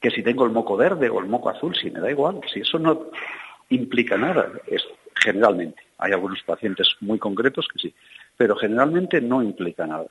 que 0.00 0.10
si 0.10 0.22
tengo 0.22 0.44
el 0.44 0.52
moco 0.52 0.76
verde 0.76 1.08
o 1.08 1.20
el 1.20 1.26
moco 1.26 1.48
azul, 1.50 1.74
si 1.74 1.90
me 1.90 2.00
da 2.00 2.10
igual, 2.10 2.40
si 2.52 2.60
eso 2.60 2.78
no 2.78 3.10
implica 3.70 4.16
nada, 4.16 4.50
es, 4.66 4.82
generalmente. 5.14 5.82
Hay 5.98 6.12
algunos 6.12 6.42
pacientes 6.42 6.88
muy 7.00 7.18
concretos 7.18 7.68
que 7.72 7.78
sí, 7.78 7.94
pero 8.36 8.56
generalmente 8.56 9.20
no 9.20 9.42
implica 9.42 9.86
nada. 9.86 10.06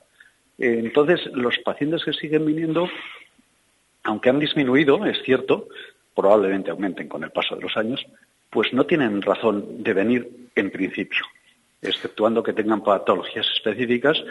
Entonces, 0.58 1.20
los 1.32 1.58
pacientes 1.58 2.04
que 2.04 2.12
siguen 2.12 2.46
viniendo 2.46 2.88
aunque 4.04 4.30
han 4.30 4.38
disminuido, 4.38 5.04
es 5.06 5.22
cierto, 5.22 5.68
probablemente 6.14 6.70
aumenten 6.70 7.08
con 7.08 7.24
el 7.24 7.30
paso 7.30 7.56
de 7.56 7.62
los 7.62 7.76
años, 7.76 8.04
pues 8.50 8.72
no 8.72 8.84
tienen 8.84 9.22
razón 9.22 9.82
de 9.82 9.94
venir 9.94 10.48
en 10.54 10.70
principio, 10.70 11.24
exceptuando 11.80 12.42
que 12.42 12.52
tengan 12.52 12.82
patologías 12.82 13.46
específicas 13.54 14.22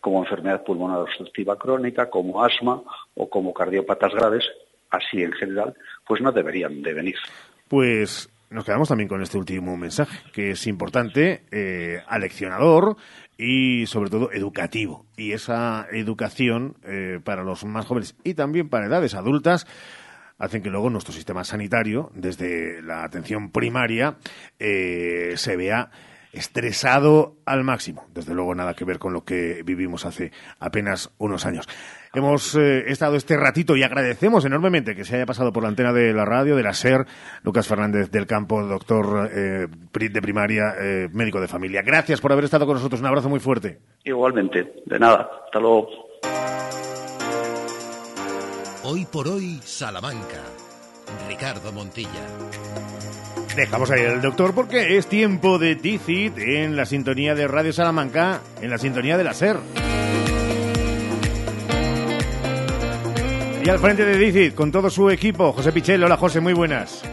como 0.00 0.22
enfermedad 0.22 0.64
pulmonar 0.64 0.98
obstructiva 0.98 1.56
crónica, 1.56 2.10
como 2.10 2.44
asma 2.44 2.82
o 3.14 3.30
como 3.30 3.54
cardiópatas 3.54 4.12
graves, 4.12 4.44
así 4.90 5.22
en 5.22 5.32
general, 5.32 5.74
pues 6.04 6.20
no 6.20 6.32
deberían 6.32 6.82
de 6.82 6.92
venir. 6.92 7.16
Pues 7.68 8.28
nos 8.52 8.64
quedamos 8.64 8.88
también 8.88 9.08
con 9.08 9.22
este 9.22 9.38
último 9.38 9.76
mensaje, 9.76 10.16
que 10.32 10.52
es 10.52 10.66
importante, 10.66 11.42
eh, 11.50 12.02
aleccionador 12.06 12.96
y 13.38 13.86
sobre 13.86 14.10
todo 14.10 14.30
educativo. 14.32 15.06
Y 15.16 15.32
esa 15.32 15.86
educación 15.90 16.76
eh, 16.84 17.18
para 17.24 17.42
los 17.42 17.64
más 17.64 17.86
jóvenes 17.86 18.14
y 18.24 18.34
también 18.34 18.68
para 18.68 18.86
edades 18.86 19.14
adultas 19.14 19.66
hacen 20.38 20.62
que 20.62 20.70
luego 20.70 20.90
nuestro 20.90 21.14
sistema 21.14 21.44
sanitario, 21.44 22.10
desde 22.14 22.82
la 22.82 23.04
atención 23.04 23.50
primaria, 23.50 24.16
eh, 24.58 25.34
se 25.36 25.56
vea 25.56 25.90
estresado 26.32 27.36
al 27.44 27.62
máximo. 27.62 28.06
Desde 28.14 28.34
luego 28.34 28.54
nada 28.54 28.74
que 28.74 28.84
ver 28.84 28.98
con 28.98 29.12
lo 29.12 29.24
que 29.24 29.62
vivimos 29.64 30.06
hace 30.06 30.32
apenas 30.58 31.12
unos 31.18 31.44
años. 31.46 31.68
Hemos 32.14 32.54
eh, 32.54 32.84
estado 32.88 33.16
este 33.16 33.36
ratito 33.36 33.76
y 33.76 33.82
agradecemos 33.82 34.44
enormemente 34.44 34.94
que 34.94 35.04
se 35.04 35.16
haya 35.16 35.26
pasado 35.26 35.52
por 35.52 35.62
la 35.62 35.68
antena 35.68 35.92
de 35.92 36.12
la 36.12 36.24
radio, 36.24 36.56
de 36.56 36.62
la 36.62 36.74
SER, 36.74 37.06
Lucas 37.42 37.66
Fernández 37.66 38.10
del 38.10 38.26
Campo, 38.26 38.62
doctor 38.62 39.30
eh, 39.32 39.66
de 39.68 40.22
primaria, 40.22 40.74
eh, 40.78 41.08
médico 41.12 41.40
de 41.40 41.48
familia. 41.48 41.82
Gracias 41.82 42.20
por 42.20 42.32
haber 42.32 42.44
estado 42.44 42.66
con 42.66 42.76
nosotros. 42.76 43.00
Un 43.00 43.06
abrazo 43.06 43.28
muy 43.28 43.40
fuerte. 43.40 43.78
Igualmente, 44.04 44.82
de 44.84 44.98
nada. 44.98 45.28
Hasta 45.44 45.58
luego. 45.58 45.88
Hoy 48.84 49.06
por 49.06 49.28
hoy, 49.28 49.60
Salamanca. 49.62 50.42
Ricardo 51.28 51.72
Montilla. 51.72 52.26
Dejamos 53.56 53.90
ahí 53.90 54.02
al 54.04 54.22
doctor 54.22 54.54
porque 54.54 54.96
es 54.96 55.06
tiempo 55.06 55.58
de 55.58 55.74
Dicit 55.74 56.38
en 56.38 56.74
la 56.74 56.86
sintonía 56.86 57.34
de 57.34 57.46
Radio 57.46 57.72
Salamanca, 57.72 58.40
en 58.62 58.70
la 58.70 58.78
sintonía 58.78 59.18
de 59.18 59.24
la 59.24 59.34
SER. 59.34 59.58
Y 63.62 63.68
al 63.68 63.78
frente 63.78 64.06
de 64.06 64.16
Dicit, 64.16 64.54
con 64.54 64.72
todo 64.72 64.88
su 64.88 65.10
equipo, 65.10 65.52
José 65.52 65.70
Pichel. 65.70 66.02
Hola 66.02 66.16
José, 66.16 66.40
muy 66.40 66.54
buenas. 66.54 67.04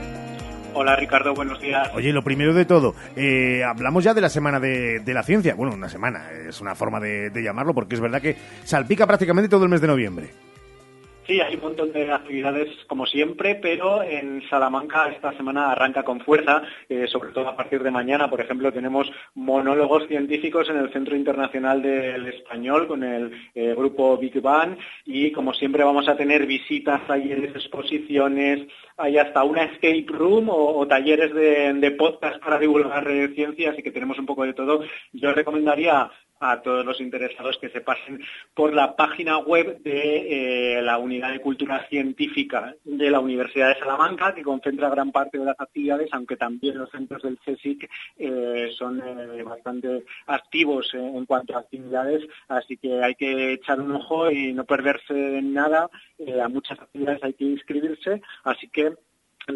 Hola 0.73 0.95
Ricardo, 0.95 1.33
buenos 1.33 1.59
días. 1.59 1.89
Oye, 1.93 2.13
lo 2.13 2.23
primero 2.23 2.53
de 2.53 2.63
todo, 2.63 2.95
eh, 3.17 3.61
hablamos 3.65 4.05
ya 4.05 4.13
de 4.13 4.21
la 4.21 4.29
Semana 4.29 4.61
de, 4.61 5.01
de, 5.01 5.13
la 5.13 5.23
Ciencia. 5.23 5.55
Bueno, 5.55 5.73
una 5.73 5.89
semana, 5.89 6.29
es 6.47 6.61
una 6.61 6.73
forma 6.73 7.01
de, 7.01 7.31
de 7.31 7.43
llamarlo 7.43 7.73
porque 7.73 7.95
es 7.95 8.01
verdad 8.01 8.21
que 8.21 8.37
salpica 8.63 9.05
prácticamente 9.05 9.49
todo 9.49 9.65
el 9.65 9.69
mes 9.69 9.81
de 9.81 9.87
noviembre. 9.87 10.29
Sí, 11.29 11.39
hay 11.41 11.53
un 11.57 11.61
montón 11.61 11.91
de 11.91 12.11
actividades 12.11 12.69
como 12.87 13.05
siempre, 13.05 13.53
pero 13.53 14.01
en 14.01 14.41
Salamanca 14.49 15.11
esta 15.11 15.31
semana 15.33 15.71
arranca 15.71 16.01
con 16.01 16.21
fuerza, 16.21 16.63
eh, 16.89 17.05
sobre 17.05 17.29
todo 17.33 17.47
a 17.47 17.55
partir 17.55 17.83
de 17.83 17.91
mañana. 17.91 18.31
Por 18.31 18.41
ejemplo, 18.41 18.73
tenemos 18.73 19.07
monólogos 19.35 20.07
científicos 20.07 20.67
en 20.71 20.77
el 20.77 20.91
Centro 20.91 21.15
Internacional 21.15 21.83
del 21.83 22.25
Español 22.29 22.87
con 22.87 23.03
el 23.03 23.31
eh, 23.53 23.75
grupo 23.77 24.17
Big 24.17 24.41
Bang 24.41 24.75
y 25.05 25.31
como 25.31 25.53
siempre 25.53 25.83
vamos 25.83 26.07
a 26.07 26.17
tener 26.17 26.47
visitas, 26.47 27.05
talleres, 27.05 27.55
exposiciones, 27.55 28.67
hay 28.97 29.19
hasta 29.19 29.43
una 29.43 29.65
escape 29.65 30.07
room 30.07 30.49
o, 30.49 30.87
talleres 30.87 31.31
de, 31.35 31.75
de, 31.75 31.91
podcast 31.91 32.43
para 32.43 32.57
divulgar 32.57 33.07
eh, 33.07 33.29
ciencia, 33.35 33.69
así 33.69 33.83
que 33.83 33.91
tenemos 33.91 34.17
un 34.17 34.25
poco 34.25 34.45
de 34.45 34.53
todo. 34.53 34.81
Yo 35.13 35.31
recomendaría 35.31 36.09
a 36.39 36.61
todos 36.61 36.85
los 36.85 37.01
interesados 37.01 37.57
que 37.57 37.69
se 37.69 37.81
pasen 37.81 38.21
por 38.53 38.73
la 38.73 38.95
página 38.95 39.37
web 39.39 39.81
de 39.83 40.77
eh, 40.77 40.81
la 40.81 40.97
Unidad 40.97 41.31
de 41.31 41.41
Cultura 41.41 41.87
Científica 41.89 42.75
de 42.83 43.09
la 43.09 43.19
Universidad 43.19 43.69
de 43.69 43.79
Salamanca, 43.79 44.33
que 44.33 44.43
concentra 44.43 44.89
gran 44.89 45.11
parte 45.11 45.37
de 45.37 45.45
las 45.45 45.59
actividades, 45.59 46.09
aunque 46.11 46.37
también 46.37 46.77
los 46.77 46.89
centros 46.91 47.21
del 47.23 47.39
CSIC 47.39 47.89
eh, 48.17 48.69
son 48.77 49.01
eh, 49.01 49.43
bastante 49.43 50.05
activos 50.27 50.93
en 50.93 51.25
cuanto 51.25 51.55
a 51.55 51.59
actividades, 51.59 52.23
así 52.47 52.77
que 52.77 53.03
hay 53.03 53.15
que 53.15 53.53
echar 53.53 53.79
un 53.79 53.91
ojo 53.91 54.31
y 54.31 54.53
no 54.53 54.65
perderse 54.65 55.37
en 55.37 55.53
nada. 55.53 55.89
a 56.43 56.47
muchas 56.47 56.79
actividades 56.79 57.23
hay 57.23 57.33
que 57.33 57.45
inscribirse, 57.45 58.21
así 58.43 58.67
que 58.69 58.93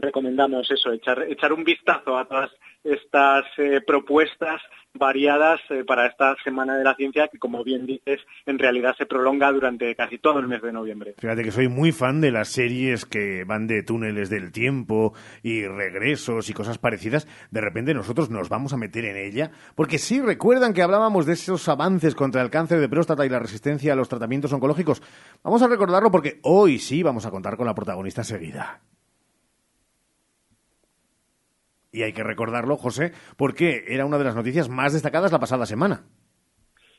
recomendamos 0.02 0.70
eso, 0.72 0.92
echar, 0.92 1.24
echar 1.30 1.54
un 1.54 1.64
vistazo 1.64 2.18
a 2.18 2.26
todas 2.26 2.52
estas 2.84 3.46
eh, 3.58 3.82
propuestas 3.86 4.62
variadas 4.94 5.60
eh, 5.70 5.84
para 5.86 6.08
esta 6.08 6.36
Semana 6.44 6.78
de 6.78 6.84
la 6.84 6.96
Ciencia 6.96 7.28
que, 7.28 7.40
como 7.40 7.64
bien 7.64 7.86
dices, 7.86 8.20
en 8.46 8.60
realidad 8.60 8.96
se 8.98 9.06
prolonga 9.06 9.52
durante 9.52 9.96
casi 9.96 10.20
todo 10.20 10.40
el 10.40 10.48
mes 10.48 10.62
de 10.62 10.72
noviembre. 10.72 11.16
Fíjate 11.18 11.44
que 11.44 11.52
soy 11.52 11.68
muy 11.68 11.92
fan 11.92 12.22
de 12.22 12.32
las 12.32 12.50
series 12.50 13.06
que 13.06 13.44
van 13.44 13.68
de 13.68 13.84
túneles 13.84 14.30
del 14.30 14.52
tiempo 14.52 15.14
y 15.42 15.66
regresos 15.66 16.50
y 16.50 16.54
cosas 16.54 16.78
parecidas. 16.78 17.28
De 17.52 17.62
repente 17.62 17.94
nosotros 17.94 18.30
nos 18.30 18.50
vamos 18.50 18.74
a 18.74 18.78
meter 18.78 19.06
en 19.06 19.18
ella, 19.18 19.52
porque 19.76 19.98
sí 19.98 20.22
recuerdan 20.22 20.74
que 20.74 20.84
hablábamos 20.84 21.26
de 21.26 21.34
esos 21.34 21.68
avances 21.70 22.16
contra 22.16 22.42
el 22.42 22.50
cáncer 22.50 22.80
de 22.80 22.90
próstata 22.90 23.26
y 23.26 23.30
la 23.30 23.40
resistencia 23.40 23.94
a 23.94 23.96
los 23.96 24.10
tratamientos 24.10 24.54
oncológicos. 24.54 25.02
Vamos 25.44 25.62
a 25.64 25.68
recordarlo 25.68 26.12
porque 26.12 26.40
hoy 26.44 26.78
sí 26.78 27.02
vamos 27.02 27.26
a 27.26 27.32
contar 27.32 27.58
con 27.58 27.66
la 27.66 27.76
protagonista 27.76 28.24
seguida. 28.24 28.82
Y 31.94 32.02
hay 32.02 32.12
que 32.12 32.24
recordarlo, 32.24 32.76
José, 32.76 33.14
porque 33.38 33.86
era 33.88 34.06
una 34.06 34.18
de 34.18 34.24
las 34.24 34.36
noticias 34.36 34.68
más 34.68 34.94
destacadas 34.94 35.32
la 35.32 35.40
pasada 35.40 35.68
semana. 35.68 36.04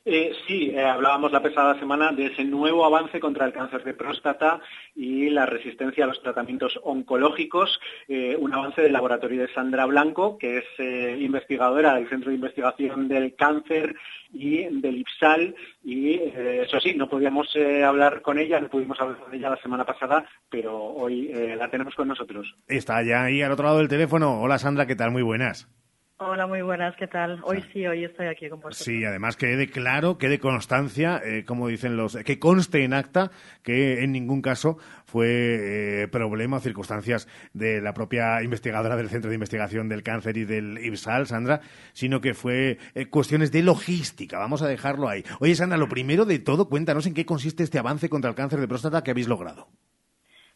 Eh, 0.06 0.32
sí, 0.46 0.70
eh, 0.74 0.84
hablábamos 0.84 1.32
la 1.32 1.42
pasada 1.42 1.78
semana 1.78 2.12
de 2.12 2.26
ese 2.26 2.44
nuevo 2.44 2.84
avance 2.84 3.18
contra 3.20 3.46
el 3.46 3.54
cáncer 3.54 3.84
de 3.84 3.94
próstata 3.94 4.60
y 4.94 5.30
la 5.30 5.46
resistencia 5.46 6.04
a 6.04 6.08
los 6.08 6.20
tratamientos 6.20 6.78
oncológicos, 6.82 7.80
eh, 8.06 8.36
un 8.38 8.52
avance 8.52 8.82
del 8.82 8.92
laboratorio 8.92 9.40
de 9.40 9.52
Sandra 9.54 9.86
Blanco, 9.86 10.36
que 10.36 10.58
es 10.58 10.64
eh, 10.78 11.16
investigadora 11.18 11.94
del 11.94 12.08
Centro 12.10 12.28
de 12.28 12.36
Investigación 12.36 13.08
del 13.08 13.34
Cáncer 13.34 13.96
y 14.30 14.64
del 14.64 14.98
IPSAL, 14.98 15.54
y 15.82 16.14
eso 16.14 16.80
sí, 16.80 16.94
no 16.96 17.08
podíamos 17.08 17.54
hablar 17.86 18.20
con 18.20 18.38
ella, 18.38 18.60
no 18.60 18.68
pudimos 18.68 19.00
hablar 19.00 19.18
con 19.18 19.32
ella 19.32 19.50
la 19.50 19.62
semana 19.62 19.84
pasada, 19.84 20.26
pero 20.50 20.76
hoy 20.76 21.28
la 21.56 21.70
tenemos 21.70 21.94
con 21.94 22.08
nosotros. 22.08 22.52
Está 22.66 23.02
ya 23.04 23.22
ahí 23.22 23.42
al 23.42 23.52
otro 23.52 23.66
lado 23.66 23.78
del 23.78 23.88
teléfono. 23.88 24.40
Hola 24.42 24.58
Sandra, 24.58 24.86
¿qué 24.86 24.96
tal? 24.96 25.12
Muy 25.12 25.22
buenas. 25.22 25.68
Hola, 26.18 26.46
muy 26.46 26.62
buenas, 26.62 26.94
¿qué 26.94 27.08
tal? 27.08 27.40
Hoy 27.42 27.64
sí, 27.72 27.84
hoy 27.84 28.04
estoy 28.04 28.28
aquí 28.28 28.48
con 28.48 28.60
vosotros. 28.60 28.78
Sí, 28.78 29.04
además 29.04 29.36
que 29.36 29.48
quede 29.48 29.68
claro, 29.68 30.16
quede 30.16 30.38
constancia, 30.38 31.20
eh, 31.24 31.44
como 31.44 31.66
dicen 31.66 31.96
los, 31.96 32.14
que 32.14 32.38
conste 32.38 32.84
en 32.84 32.92
acta 32.92 33.32
que 33.64 34.04
en 34.04 34.12
ningún 34.12 34.40
caso 34.40 34.78
fue 35.06 36.02
eh, 36.02 36.08
problema 36.08 36.58
o 36.58 36.60
circunstancias 36.60 37.26
de 37.52 37.80
la 37.80 37.94
propia 37.94 38.40
investigadora 38.44 38.94
del 38.94 39.08
Centro 39.08 39.28
de 39.28 39.34
Investigación 39.34 39.88
del 39.88 40.04
Cáncer 40.04 40.36
y 40.36 40.44
del 40.44 40.78
IBSAL, 40.78 41.26
Sandra, 41.26 41.62
sino 41.94 42.20
que 42.20 42.32
fue 42.32 42.78
eh, 42.94 43.06
cuestiones 43.06 43.50
de 43.50 43.64
logística. 43.64 44.38
Vamos 44.38 44.62
a 44.62 44.68
dejarlo 44.68 45.08
ahí. 45.08 45.24
Oye, 45.40 45.56
Sandra, 45.56 45.78
lo 45.78 45.88
primero 45.88 46.26
de 46.26 46.38
todo, 46.38 46.68
cuéntanos 46.68 47.06
en 47.08 47.14
qué 47.14 47.26
consiste 47.26 47.64
este 47.64 47.80
avance 47.80 48.08
contra 48.08 48.30
el 48.30 48.36
cáncer 48.36 48.60
de 48.60 48.68
próstata 48.68 49.02
que 49.02 49.10
habéis 49.10 49.26
logrado. 49.26 49.66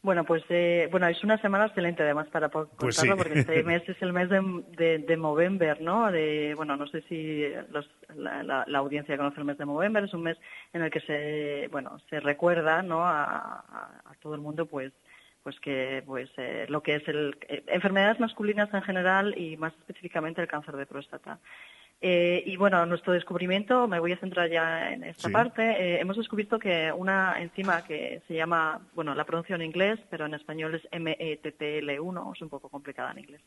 Bueno, 0.08 0.24
pues 0.24 0.42
eh, 0.48 0.88
bueno, 0.90 1.06
es 1.06 1.22
una 1.22 1.36
semana 1.36 1.66
excelente 1.66 2.02
además 2.02 2.28
para 2.28 2.48
contarlo 2.48 2.78
pues 2.78 2.96
sí. 2.96 3.10
porque 3.14 3.40
este 3.40 3.62
mes 3.62 3.86
es 3.86 4.00
el 4.00 4.14
mes 4.14 4.30
de, 4.30 4.40
de, 4.74 4.98
de 5.00 5.16
Movember, 5.18 5.82
¿no? 5.82 6.10
De, 6.10 6.54
bueno, 6.56 6.78
no 6.78 6.86
sé 6.86 7.02
si 7.10 7.44
los, 7.70 7.86
la, 8.16 8.42
la, 8.42 8.64
la, 8.66 8.78
audiencia 8.78 9.18
conoce 9.18 9.38
el 9.40 9.44
mes 9.44 9.58
de 9.58 9.66
Movember, 9.66 10.04
es 10.04 10.14
un 10.14 10.22
mes 10.22 10.38
en 10.72 10.80
el 10.80 10.90
que 10.90 11.00
se, 11.00 11.68
bueno, 11.70 11.98
se 12.08 12.20
recuerda, 12.20 12.80
¿no? 12.80 13.04
A, 13.04 13.22
a, 13.22 14.00
a 14.06 14.14
todo 14.22 14.34
el 14.34 14.40
mundo, 14.40 14.64
pues, 14.64 14.94
pues 15.48 15.60
que, 15.60 16.02
pues, 16.04 16.28
eh, 16.36 16.66
lo 16.68 16.82
que 16.82 16.96
es 16.96 17.08
el 17.08 17.34
eh, 17.48 17.62
enfermedades 17.68 18.20
masculinas 18.20 18.68
en 18.74 18.82
general 18.82 19.34
y 19.34 19.56
más 19.56 19.72
específicamente 19.78 20.42
el 20.42 20.46
cáncer 20.46 20.76
de 20.76 20.84
próstata. 20.84 21.38
Eh, 22.02 22.42
y 22.44 22.58
bueno, 22.58 22.84
nuestro 22.84 23.14
descubrimiento, 23.14 23.88
me 23.88 23.98
voy 23.98 24.12
a 24.12 24.18
centrar 24.18 24.50
ya 24.50 24.92
en 24.92 25.04
esta 25.04 25.28
sí. 25.28 25.32
parte, 25.32 25.98
hemos 26.02 26.18
descubierto 26.18 26.58
que 26.58 26.92
una 26.92 27.40
enzima 27.40 27.82
que 27.82 28.20
se 28.28 28.34
llama, 28.34 28.78
bueno, 28.94 29.14
la 29.14 29.24
pronuncio 29.24 29.56
en 29.56 29.62
inglés, 29.62 29.98
pero 30.10 30.26
en 30.26 30.34
español 30.34 30.74
es 30.74 30.82
METTL1, 30.90 32.36
es 32.36 32.42
un 32.42 32.48
poco 32.50 32.68
complicada 32.68 33.12
en 33.12 33.20
inglés. 33.20 33.40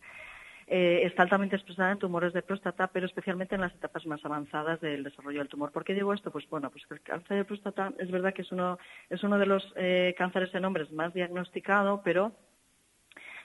Eh, 0.73 1.05
está 1.05 1.23
altamente 1.23 1.57
expresada 1.57 1.91
en 1.91 1.99
tumores 1.99 2.31
de 2.31 2.41
próstata, 2.41 2.87
pero 2.87 3.05
especialmente 3.05 3.55
en 3.55 3.59
las 3.59 3.73
etapas 3.73 4.05
más 4.05 4.23
avanzadas 4.23 4.79
del 4.79 5.03
desarrollo 5.03 5.39
del 5.39 5.49
tumor. 5.49 5.69
¿Por 5.73 5.83
qué 5.83 5.93
digo 5.93 6.13
esto? 6.13 6.31
Pues 6.31 6.49
bueno, 6.49 6.69
pues 6.71 6.85
el 6.89 7.01
cáncer 7.01 7.35
de 7.35 7.43
próstata 7.43 7.91
es 7.99 8.09
verdad 8.09 8.33
que 8.33 8.43
es 8.43 8.53
uno, 8.53 8.79
es 9.09 9.21
uno 9.21 9.37
de 9.37 9.47
los 9.47 9.73
eh, 9.75 10.15
cánceres 10.17 10.55
en 10.55 10.63
hombres 10.63 10.89
más 10.93 11.13
diagnosticado, 11.13 12.01
pero 12.05 12.31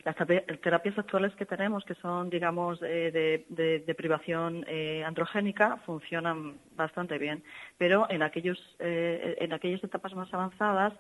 las 0.05 0.15
terapias 0.63 0.97
actuales 0.97 1.35
que 1.35 1.47
tenemos, 1.47 1.85
que 1.85 1.97
son, 1.97 2.31
digamos, 2.31 2.81
eh, 2.85 3.45
de, 3.49 3.83
de, 3.85 3.95
privación 3.97 4.65
androgénica, 5.05 5.79
funcionan 5.79 6.61
bastante 6.77 7.19
bien, 7.19 7.43
pero 7.77 8.07
en, 8.09 8.23
aquellos, 8.23 8.77
en 8.79 9.53
aquellas 9.53 9.83
etapas 9.83 10.15
más 10.15 10.33
avanzadas, 10.33 10.93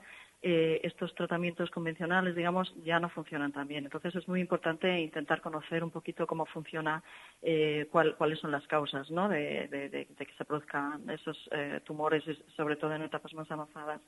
eh, 0.48 0.80
estos 0.84 1.12
tratamientos 1.16 1.70
convencionales, 1.72 2.36
digamos, 2.36 2.72
ya 2.84 3.00
no 3.00 3.08
funcionan 3.08 3.50
tan 3.50 3.66
bien. 3.66 3.82
Entonces 3.82 4.14
es 4.14 4.28
muy 4.28 4.40
importante 4.40 5.00
intentar 5.00 5.40
conocer 5.40 5.82
un 5.82 5.90
poquito 5.90 6.24
cómo 6.24 6.46
funciona, 6.46 7.02
eh, 7.42 7.88
cuál, 7.90 8.14
cuáles 8.14 8.38
son 8.38 8.52
las 8.52 8.64
causas 8.68 9.10
¿no? 9.10 9.28
de, 9.28 10.06
que 10.16 10.34
se 10.38 10.44
produzcan 10.44 11.10
esos 11.10 11.36
eh, 11.50 11.80
tumores, 11.84 12.22
sobre 12.56 12.76
todo 12.76 12.94
en 12.94 13.02
etapas 13.02 13.34
más 13.34 13.50
avanzadas 13.50 14.00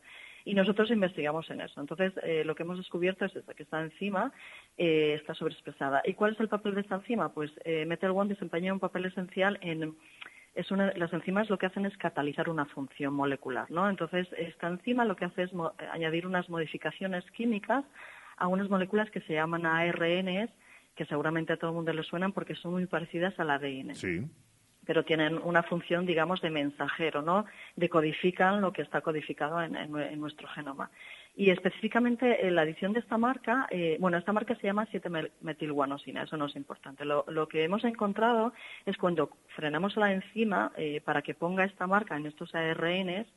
y 0.45 0.55
nosotros 0.55 0.89
investigamos 0.93 1.51
en 1.51 1.61
eso. 1.61 1.81
Entonces, 1.81 2.13
eh, 2.23 2.45
lo 2.45 2.55
que 2.55 2.63
hemos 2.63 2.79
descubierto 2.79 3.25
es 3.25 3.33
que 3.33 3.63
esta 3.65 3.83
enzima 3.83 4.33
está 4.77 5.35
sobreexpresada. 5.35 6.03
¿Y 6.05 6.15
cuál 6.15 6.35
es 6.35 6.41
el 6.41 6.49
papel 6.49 6.77
de 6.77 6.83
esta 6.83 6.95
enzima? 6.95 7.33
Pues 7.33 7.51
eh, 7.65 7.85
Metal-1 7.85 8.29
desempeña 8.29 8.73
un 8.73 8.79
papel 8.79 9.07
esencial 9.07 9.59
en... 9.61 9.97
Es 10.59 10.73
una, 10.73 10.93
las 10.97 11.13
enzimas 11.13 11.49
lo 11.49 11.57
que 11.57 11.67
hacen 11.67 11.87
es 11.87 11.97
catalizar 11.97 12.49
una 12.49 12.65
función 12.67 13.15
molecular, 13.15 13.71
¿no? 13.71 13.89
Entonces, 13.89 14.27
esta 14.37 14.67
enzima 14.67 15.05
lo 15.05 15.15
que 15.15 15.27
hace 15.27 15.45
es 15.45 15.53
mo 15.53 15.73
añadir 15.93 16.27
unas 16.27 16.49
modificaciones 16.49 17.25
químicas 17.31 17.85
a 18.37 18.49
unas 18.49 18.69
moléculas 18.69 19.09
que 19.13 19.21
se 19.21 19.35
llaman 19.35 19.67
ARNs, 19.67 20.51
que 20.97 21.05
seguramente 21.05 21.53
a 21.53 21.59
todo 21.59 21.71
el 21.71 21.77
mundo 21.77 21.93
le 21.93 22.03
suenan 22.03 22.33
porque 22.33 22.57
son 22.57 22.73
muy 22.73 22.87
parecidas 22.87 23.39
al 23.39 23.51
ADN. 23.51 23.95
Sí 23.95 24.29
pero 24.89 25.05
tienen 25.05 25.39
una 25.45 25.63
función, 25.63 26.07
digamos, 26.07 26.41
de 26.41 26.49
mensajero, 26.49 27.21
¿no? 27.21 27.45
Decodifican 27.77 28.63
lo 28.63 28.73
que 28.73 28.81
está 28.81 29.03
codificado 29.03 29.61
en, 29.61 29.93
nuestro 30.19 30.49
genoma. 30.49 30.91
Y 31.39 31.51
específicamente 31.51 32.49
en 32.49 32.57
la 32.57 32.63
adición 32.63 32.93
de 32.93 32.99
esta 32.99 33.17
marca, 33.17 33.69
eh, 33.71 33.97
bueno, 34.01 34.19
esta 34.19 34.33
marca 34.33 34.57
se 34.57 34.67
llama 34.67 34.89
7-metilguanosina, 34.89 36.25
eso 36.25 36.37
no 36.37 36.47
es 36.47 36.57
importante. 36.57 37.05
Lo, 37.05 37.47
que 37.47 37.63
hemos 37.63 37.85
encontrado 37.85 38.53
es 38.85 38.97
cuando 38.97 39.31
frenamos 39.55 39.97
la 39.97 40.13
enzima 40.13 40.73
eh, 40.77 41.01
para 41.01 41.23
que 41.23 41.35
ponga 41.35 41.63
esta 41.63 41.87
marca 41.87 42.17
en 42.17 42.27
estos 42.27 42.53
ARNs, 42.57 43.29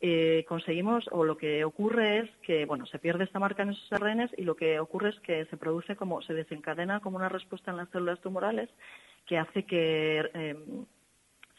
eh, 0.00 0.46
conseguimos, 0.48 1.04
o 1.10 1.24
lo 1.24 1.36
que 1.36 1.62
ocurre 1.62 2.20
es 2.20 2.30
que, 2.40 2.64
bueno, 2.64 2.86
se 2.86 2.98
pierde 2.98 3.24
esta 3.24 3.38
marca 3.38 3.64
en 3.64 3.72
esos 3.72 3.92
ARNs 3.92 4.30
y 4.38 4.44
lo 4.44 4.56
que 4.56 4.80
ocurre 4.80 5.10
es 5.10 5.20
que 5.20 5.44
se 5.44 5.58
produce 5.58 5.94
como, 5.94 6.22
se 6.22 6.32
desencadena 6.32 7.00
como 7.00 7.18
una 7.18 7.28
respuesta 7.28 7.70
en 7.70 7.76
las 7.76 7.90
células 7.90 8.18
tumorales 8.22 8.70
que 9.26 9.36
hace 9.36 9.64
que 9.64 10.26
eh, 10.32 10.56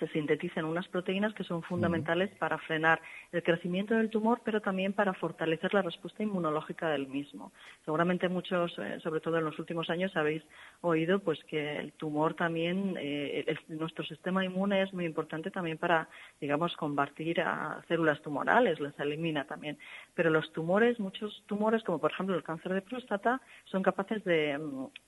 se 0.08 0.14
sintetizan 0.14 0.66
unas 0.66 0.88
proteínas 0.90 1.34
que 1.34 1.46
son 1.46 1.64
fundamentales 1.64 2.30
para 2.38 2.58
frenar 2.58 3.02
el 3.32 3.42
crecimiento 3.42 3.96
del 3.96 4.10
tumor, 4.10 4.42
pero 4.44 4.60
también 4.60 4.92
para 4.92 5.14
fortalecer 5.14 5.74
la 5.74 5.82
respuesta 5.82 6.24
inmunológica 6.24 6.90
del 6.90 7.08
mismo. 7.08 7.54
Seguramente 7.86 8.28
muchos, 8.28 8.78
eh, 8.80 9.00
sobre 9.02 9.22
todo 9.22 9.38
en 9.38 9.46
los 9.46 9.58
últimos 9.60 9.90
años, 9.90 10.16
habéis 10.18 10.44
oído 10.82 11.20
pues 11.20 11.42
que 11.46 11.78
el 11.78 11.94
tumor 11.94 12.34
también, 12.34 12.96
eh, 13.00 13.56
nuestro 13.70 14.04
sistema 14.04 14.44
inmune 14.44 14.82
es 14.82 14.94
muy 14.94 15.06
importante 15.06 15.52
también 15.52 15.78
para, 15.78 16.10
digamos, 16.42 16.76
combatir 16.76 17.40
a 17.40 17.82
células 17.88 18.22
tumorales, 18.22 18.80
las 18.82 19.00
elimina 19.00 19.46
también. 19.46 19.78
Pero 20.14 20.30
los 20.30 20.52
tumores, 20.52 21.00
muchos 21.00 21.44
tumores, 21.48 21.82
como 21.84 22.00
por 22.00 22.12
ejemplo 22.12 22.36
el 22.36 22.44
cáncer 22.44 22.74
de 22.74 22.82
próstata, 22.82 23.42
son 23.66 23.84
capaces 23.84 24.24
de, 24.26 24.60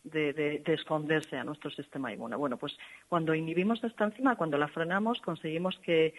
de 0.04 0.74
esconderse 0.74 1.38
a 1.38 1.44
nuestro 1.44 1.70
sistema 1.72 2.14
inmune. 2.14 2.38
Bueno, 2.38 2.58
pues 2.58 2.78
cuando 3.10 3.36
inhibimos 3.36 3.84
esta 3.84 4.06
enzima, 4.06 4.36
cuando 4.36 4.58
la 4.58 4.68
frenamos, 4.70 4.85
conseguimos 5.22 5.78
que 5.80 6.14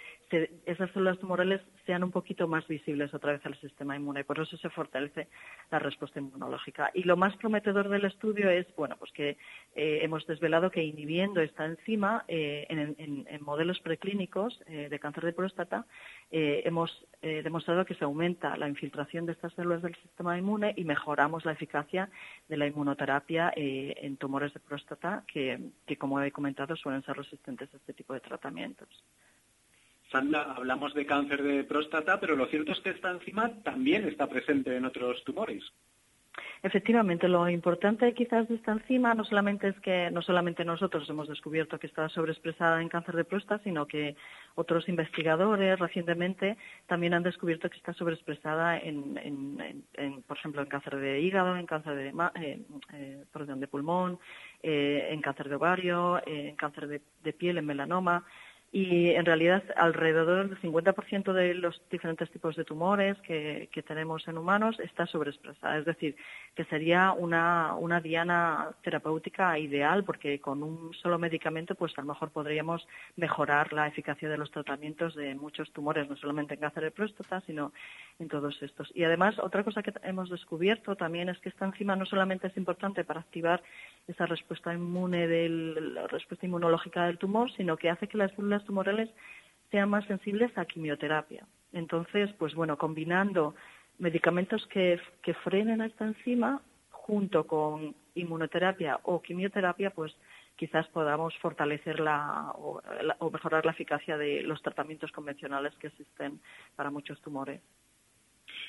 esas 0.64 0.90
células 0.90 1.18
tumorales 1.18 1.60
sean 1.84 2.02
un 2.02 2.10
poquito 2.10 2.48
más 2.48 2.66
visibles 2.66 3.14
otra 3.14 3.32
vez 3.32 3.46
al 3.46 3.58
sistema 3.60 3.94
inmune. 3.94 4.24
Por 4.24 4.40
eso 4.40 4.56
se 4.56 4.70
fortalece 4.70 5.28
la 5.70 5.78
respuesta 5.78 6.18
inmunológica. 6.18 6.90
Y 6.94 7.04
lo 7.04 7.16
más 7.16 7.36
prometedor 7.36 7.88
del 7.88 8.04
estudio 8.04 8.50
es, 8.50 8.66
bueno, 8.76 8.96
pues 8.98 9.12
que 9.12 9.36
eh, 9.76 10.00
hemos 10.02 10.26
desvelado 10.26 10.70
que 10.70 10.82
inhibiendo 10.82 11.40
esta 11.40 11.64
enzima 11.64 12.24
eh, 12.26 12.66
en, 12.68 13.26
modelos 13.42 13.78
preclínicos 13.80 14.60
eh, 14.66 14.88
de 14.90 14.98
cáncer 14.98 15.24
de 15.24 15.32
próstata, 15.32 15.86
hemos 16.30 17.06
demostrado 17.22 17.84
que 17.84 17.94
se 17.94 18.04
aumenta 18.04 18.56
la 18.56 18.68
infiltración 18.68 19.26
de 19.26 19.32
estas 19.32 19.52
células 19.54 19.82
del 19.82 19.94
sistema 19.96 20.36
inmune 20.36 20.74
y 20.76 20.84
mejoramos 20.84 21.44
la 21.44 21.52
eficacia 21.52 22.10
de 22.48 22.56
la 22.56 22.66
inmunoterapia 22.66 23.52
en 23.54 24.16
tumores 24.16 24.52
de 24.52 24.60
próstata 24.60 25.22
que, 25.32 25.70
que, 25.86 25.96
como 25.96 26.20
he 26.20 26.32
comentado, 26.32 26.74
suelen 26.74 27.04
ser 27.04 27.16
resistentes 27.16 27.72
a 27.72 27.76
este 27.76 27.92
tipo 27.92 28.12
de 28.12 28.20
tratamiento. 28.20 28.45
Sandra, 30.10 30.54
hablamos 30.54 30.94
de 30.94 31.04
cáncer 31.04 31.42
de 31.42 31.64
próstata, 31.64 32.20
pero 32.20 32.36
lo 32.36 32.46
cierto 32.46 32.72
es 32.72 32.80
que 32.80 32.90
esta 32.90 33.10
enzima 33.10 33.62
también 33.62 34.06
está 34.06 34.28
presente 34.28 34.76
en 34.76 34.84
otros 34.84 35.22
tumores. 35.24 35.64
Efectivamente, 36.62 37.28
lo 37.28 37.48
importante 37.48 38.12
quizás 38.14 38.48
de 38.48 38.56
esta 38.56 38.72
enzima 38.72 39.14
no 39.14 39.24
solamente 39.24 39.68
es 39.68 39.80
que 39.80 40.10
no 40.10 40.22
solamente 40.22 40.64
nosotros 40.64 41.08
hemos 41.08 41.28
descubierto 41.28 41.78
que 41.78 41.86
está 41.86 42.08
sobreexpresada 42.08 42.80
en 42.82 42.88
cáncer 42.88 43.14
de 43.14 43.24
próstata, 43.24 43.62
sino 43.62 43.86
que 43.86 44.16
otros 44.54 44.88
investigadores 44.88 45.78
recientemente 45.78 46.56
también 46.86 47.14
han 47.14 47.22
descubierto 47.22 47.70
que 47.70 47.76
está 47.76 47.92
sobreexpresada 47.92 48.78
en, 48.78 49.84
por 50.26 50.36
ejemplo, 50.38 50.62
en 50.62 50.68
cáncer 50.68 50.96
de 50.96 51.20
hígado, 51.20 51.56
en 51.56 51.66
cáncer 51.66 51.94
de, 51.94 52.08
eh, 52.40 52.60
eh, 52.92 53.24
de 53.32 53.68
pulmón, 53.68 54.18
eh, 54.62 55.08
en 55.10 55.20
cáncer 55.20 55.48
de 55.48 55.54
ovario, 55.54 56.20
en 56.26 56.56
cáncer 56.56 56.88
de 56.88 57.32
piel, 57.32 57.58
en 57.58 57.66
melanoma 57.66 58.24
y 58.72 59.10
en 59.10 59.24
realidad 59.24 59.62
alrededor 59.76 60.48
del 60.48 60.60
50% 60.60 61.32
de 61.32 61.54
los 61.54 61.80
diferentes 61.90 62.30
tipos 62.30 62.56
de 62.56 62.64
tumores 62.64 63.16
que, 63.22 63.68
tenemos 63.86 64.26
en 64.26 64.36
humanos 64.36 64.78
está 64.80 65.06
sobreexpresada. 65.06 65.78
Es 65.78 65.84
decir, 65.84 66.16
que 66.54 66.64
sería 66.64 67.12
una, 67.12 67.74
una 67.74 68.00
diana 68.00 68.70
terapéutica 68.82 69.58
ideal 69.58 70.02
porque 70.04 70.40
con 70.40 70.62
un 70.62 70.92
solo 70.94 71.18
medicamento 71.18 71.74
pues 71.76 71.96
a 71.96 72.00
lo 72.00 72.08
mejor 72.08 72.30
podríamos 72.30 72.86
mejorar 73.16 73.72
la 73.72 73.86
eficacia 73.86 74.28
de 74.28 74.36
los 74.36 74.50
tratamientos 74.50 75.14
de 75.14 75.34
muchos 75.36 75.70
tumores, 75.72 76.08
no 76.08 76.16
solamente 76.16 76.54
en 76.54 76.60
cáncer 76.60 76.82
de 76.84 76.90
próstata, 76.90 77.40
sino 77.42 77.72
en 78.18 78.28
todos 78.28 78.60
estos. 78.62 78.90
Y 78.94 79.04
además, 79.04 79.38
otra 79.38 79.62
cosa 79.62 79.82
que 79.82 79.92
hemos 80.02 80.30
descubierto 80.30 80.96
también 80.96 81.28
es 81.28 81.38
que 81.38 81.48
esta 81.48 81.66
enzima 81.66 81.96
no 81.96 82.06
solamente 82.06 82.48
es 82.48 82.56
importante 82.56 83.04
para 83.04 83.20
activar 83.20 83.62
esa 84.08 84.26
respuesta 84.26 84.72
inmune 84.72 85.26
del, 85.26 85.94
la 85.94 86.06
respuesta 86.08 86.46
inmunológica 86.46 87.06
del 87.06 87.18
tumor, 87.18 87.50
sino 87.52 87.76
que 87.76 87.90
hace 87.90 88.08
que 88.08 88.18
las 88.18 88.32
células 88.32 88.55
tumorales 88.64 89.10
sean 89.70 89.88
más 89.90 90.04
sensibles 90.06 90.56
a 90.56 90.64
quimioterapia. 90.64 91.46
Entonces, 91.72 92.30
pues 92.38 92.54
bueno, 92.54 92.78
combinando 92.78 93.54
medicamentos 93.98 94.66
que, 94.66 95.00
que 95.22 95.34
frenen 95.34 95.80
esta 95.80 96.04
enzima 96.04 96.60
junto 96.90 97.46
con 97.46 97.94
inmunoterapia 98.14 98.98
o 99.04 99.22
quimioterapia, 99.22 99.90
pues 99.90 100.14
quizás 100.56 100.88
podamos 100.88 101.36
fortalecer 101.38 102.00
la, 102.00 102.52
o, 102.56 102.80
mejorar 103.30 103.64
la 103.64 103.72
eficacia 103.72 104.16
de 104.16 104.42
los 104.42 104.60
tratamientos 104.62 105.12
convencionales 105.12 105.74
que 105.76 105.88
existen 105.88 106.40
para 106.74 106.90
muchos 106.90 107.20
tumores. 107.20 107.60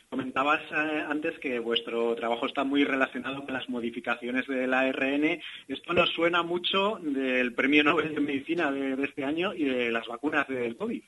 Comentabas 0.09 0.61
eh, 0.71 1.03
antes 1.09 1.37
que 1.39 1.59
vuestro 1.59 2.15
trabajo 2.15 2.45
está 2.45 2.63
muy 2.63 2.85
relacionado 2.85 3.43
con 3.43 3.53
las 3.53 3.67
modificaciones 3.67 4.47
del 4.47 4.73
ARN. 4.73 5.41
Esto 5.67 5.93
nos 5.93 6.09
suena 6.11 6.43
mucho 6.43 6.97
del 7.01 7.53
Premio 7.53 7.83
Nobel 7.83 8.15
de 8.15 8.21
Medicina 8.21 8.71
de, 8.71 9.03
este 9.03 9.25
año 9.25 9.53
y 9.53 9.65
de 9.65 9.91
las 9.91 10.07
vacunas 10.07 10.47
del 10.47 10.77
COVID. 10.77 11.03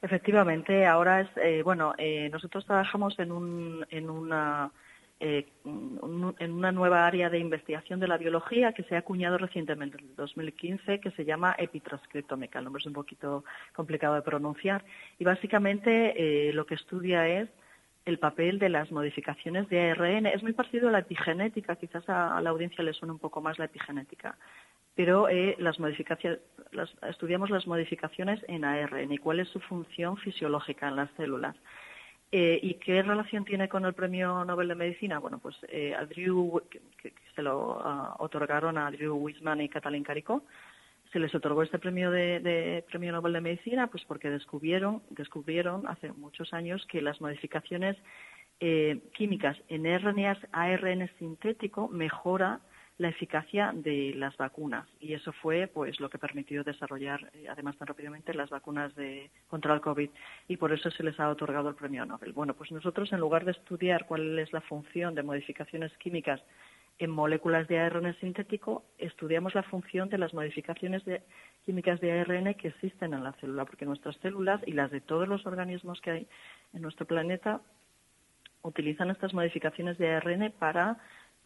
Efectivamente, 0.00 0.86
ahora 0.86 1.22
es, 1.22 1.28
eh, 1.38 1.62
bueno, 1.64 1.92
eh, 1.98 2.28
nosotros 2.30 2.64
trabajamos 2.66 3.18
en, 3.18 3.32
un, 3.32 3.84
en 3.90 4.10
una... 4.10 4.70
en 5.18 6.52
una 6.52 6.70
nueva 6.70 7.04
área 7.04 7.28
de 7.28 7.40
investigación 7.40 7.98
de 7.98 8.06
la 8.06 8.16
biología 8.16 8.72
que 8.74 8.84
se 8.84 8.94
ha 8.94 9.00
acuñado 9.00 9.38
recientemente 9.38 9.98
en 9.98 10.14
2015 10.14 11.00
que 11.00 11.10
se 11.10 11.24
llama 11.24 11.56
epitranscriptómica. 11.58 12.60
El 12.60 12.66
nombre 12.66 12.80
es 12.80 12.86
un 12.86 12.92
poquito 12.92 13.42
complicado 13.74 14.14
de 14.14 14.22
pronunciar 14.22 14.84
y 15.18 15.24
básicamente 15.24 16.52
lo 16.52 16.64
que 16.64 16.76
estudia 16.76 17.26
es 17.26 17.48
el 18.08 18.18
papel 18.18 18.58
de 18.58 18.70
las 18.70 18.90
modificaciones 18.90 19.68
de 19.68 19.90
ARN. 19.90 20.26
Es 20.26 20.42
muy 20.42 20.54
parecido 20.54 20.88
a 20.88 20.92
la 20.92 21.00
epigenética, 21.00 21.76
quizás 21.76 22.08
a, 22.08 22.40
la 22.40 22.50
audiencia 22.50 22.82
le 22.82 22.94
suena 22.94 23.12
un 23.12 23.18
poco 23.18 23.42
más 23.42 23.58
la 23.58 23.66
epigenética, 23.66 24.36
pero 24.94 25.28
eh, 25.28 25.56
las 25.58 25.78
modificaciones, 25.78 26.40
estudiamos 27.06 27.50
las 27.50 27.66
modificaciones 27.66 28.40
en 28.48 28.64
ARN 28.64 29.12
y 29.12 29.18
cuál 29.18 29.40
es 29.40 29.48
su 29.48 29.60
función 29.60 30.16
fisiológica 30.16 30.88
en 30.88 30.96
las 30.96 31.10
células. 31.18 31.54
Eh, 32.32 32.58
¿Y 32.62 32.74
qué 32.74 33.02
relación 33.02 33.44
tiene 33.44 33.68
con 33.68 33.84
el 33.84 33.92
Premio 33.92 34.42
Nobel 34.42 34.68
de 34.68 34.74
Medicina? 34.74 35.18
Bueno, 35.18 35.38
pues 35.38 35.56
eh, 35.68 35.94
que, 36.70 37.12
se 37.34 37.42
lo 37.42 37.78
ah, 37.82 38.16
otorgaron 38.20 38.78
a 38.78 38.90
Drew 38.90 39.16
Wiseman 39.16 39.60
y 39.60 39.68
Katalin 39.68 40.02
Caricó, 40.02 40.44
se 41.12 41.18
les 41.18 41.34
otorgó 41.34 41.62
este 41.62 41.78
premio 41.78 42.10
de, 42.10 42.84
premio 42.88 43.12
Nobel 43.12 43.32
de 43.32 43.40
Medicina 43.40 43.86
pues 43.88 44.04
porque 44.04 44.30
descubrieron 44.30 45.02
descubrieron 45.10 45.86
hace 45.86 46.12
muchos 46.12 46.52
años 46.52 46.84
que 46.86 47.02
las 47.02 47.20
modificaciones 47.20 47.96
eh, 48.60 49.00
químicas 49.14 49.56
en 49.68 49.84
RNAs 49.84 50.38
ARN 50.52 51.08
sintético 51.18 51.88
mejora 51.88 52.60
la 52.98 53.08
eficacia 53.08 53.72
de 53.72 54.12
las 54.16 54.36
vacunas 54.36 54.86
y 55.00 55.14
eso 55.14 55.32
fue 55.32 55.68
pues 55.68 56.00
lo 56.00 56.10
que 56.10 56.18
permitió 56.18 56.64
desarrollar 56.64 57.30
eh, 57.32 57.46
además 57.48 57.76
tan 57.78 57.86
rápidamente 57.86 58.34
las 58.34 58.50
vacunas 58.50 58.92
contra 59.46 59.74
el 59.74 59.80
COVID 59.80 60.10
y 60.48 60.56
por 60.56 60.72
eso 60.72 60.90
se 60.90 61.04
les 61.04 61.18
ha 61.20 61.28
otorgado 61.28 61.68
el 61.68 61.76
premio 61.76 62.04
Nobel. 62.04 62.32
Bueno, 62.32 62.54
pues 62.54 62.72
nosotros 62.72 63.12
en 63.12 63.20
lugar 63.20 63.44
de 63.44 63.52
estudiar 63.52 64.06
cuál 64.06 64.38
es 64.38 64.52
la 64.52 64.60
función 64.62 65.14
de 65.14 65.22
modificaciones 65.22 65.96
químicas 65.98 66.40
en 66.98 67.10
moléculas 67.10 67.68
de 67.68 67.78
ARN 67.78 68.14
sintético 68.18 68.84
estudiamos 68.98 69.54
la 69.54 69.62
función 69.62 70.08
de 70.08 70.18
las 70.18 70.34
modificaciones 70.34 71.02
químicas 71.64 72.00
de 72.00 72.20
ARN 72.20 72.54
que 72.54 72.68
existen 72.68 73.14
en 73.14 73.22
la 73.22 73.32
célula, 73.34 73.64
porque 73.64 73.86
nuestras 73.86 74.16
células 74.16 74.60
y 74.66 74.72
las 74.72 74.90
de 74.90 75.00
todos 75.00 75.28
los 75.28 75.46
organismos 75.46 76.00
que 76.00 76.10
hay 76.10 76.26
en 76.72 76.82
nuestro 76.82 77.06
planeta 77.06 77.60
utilizan 78.62 79.10
estas 79.10 79.32
modificaciones 79.32 79.96
de 79.98 80.10
ARN 80.10 80.52
para 80.58 80.98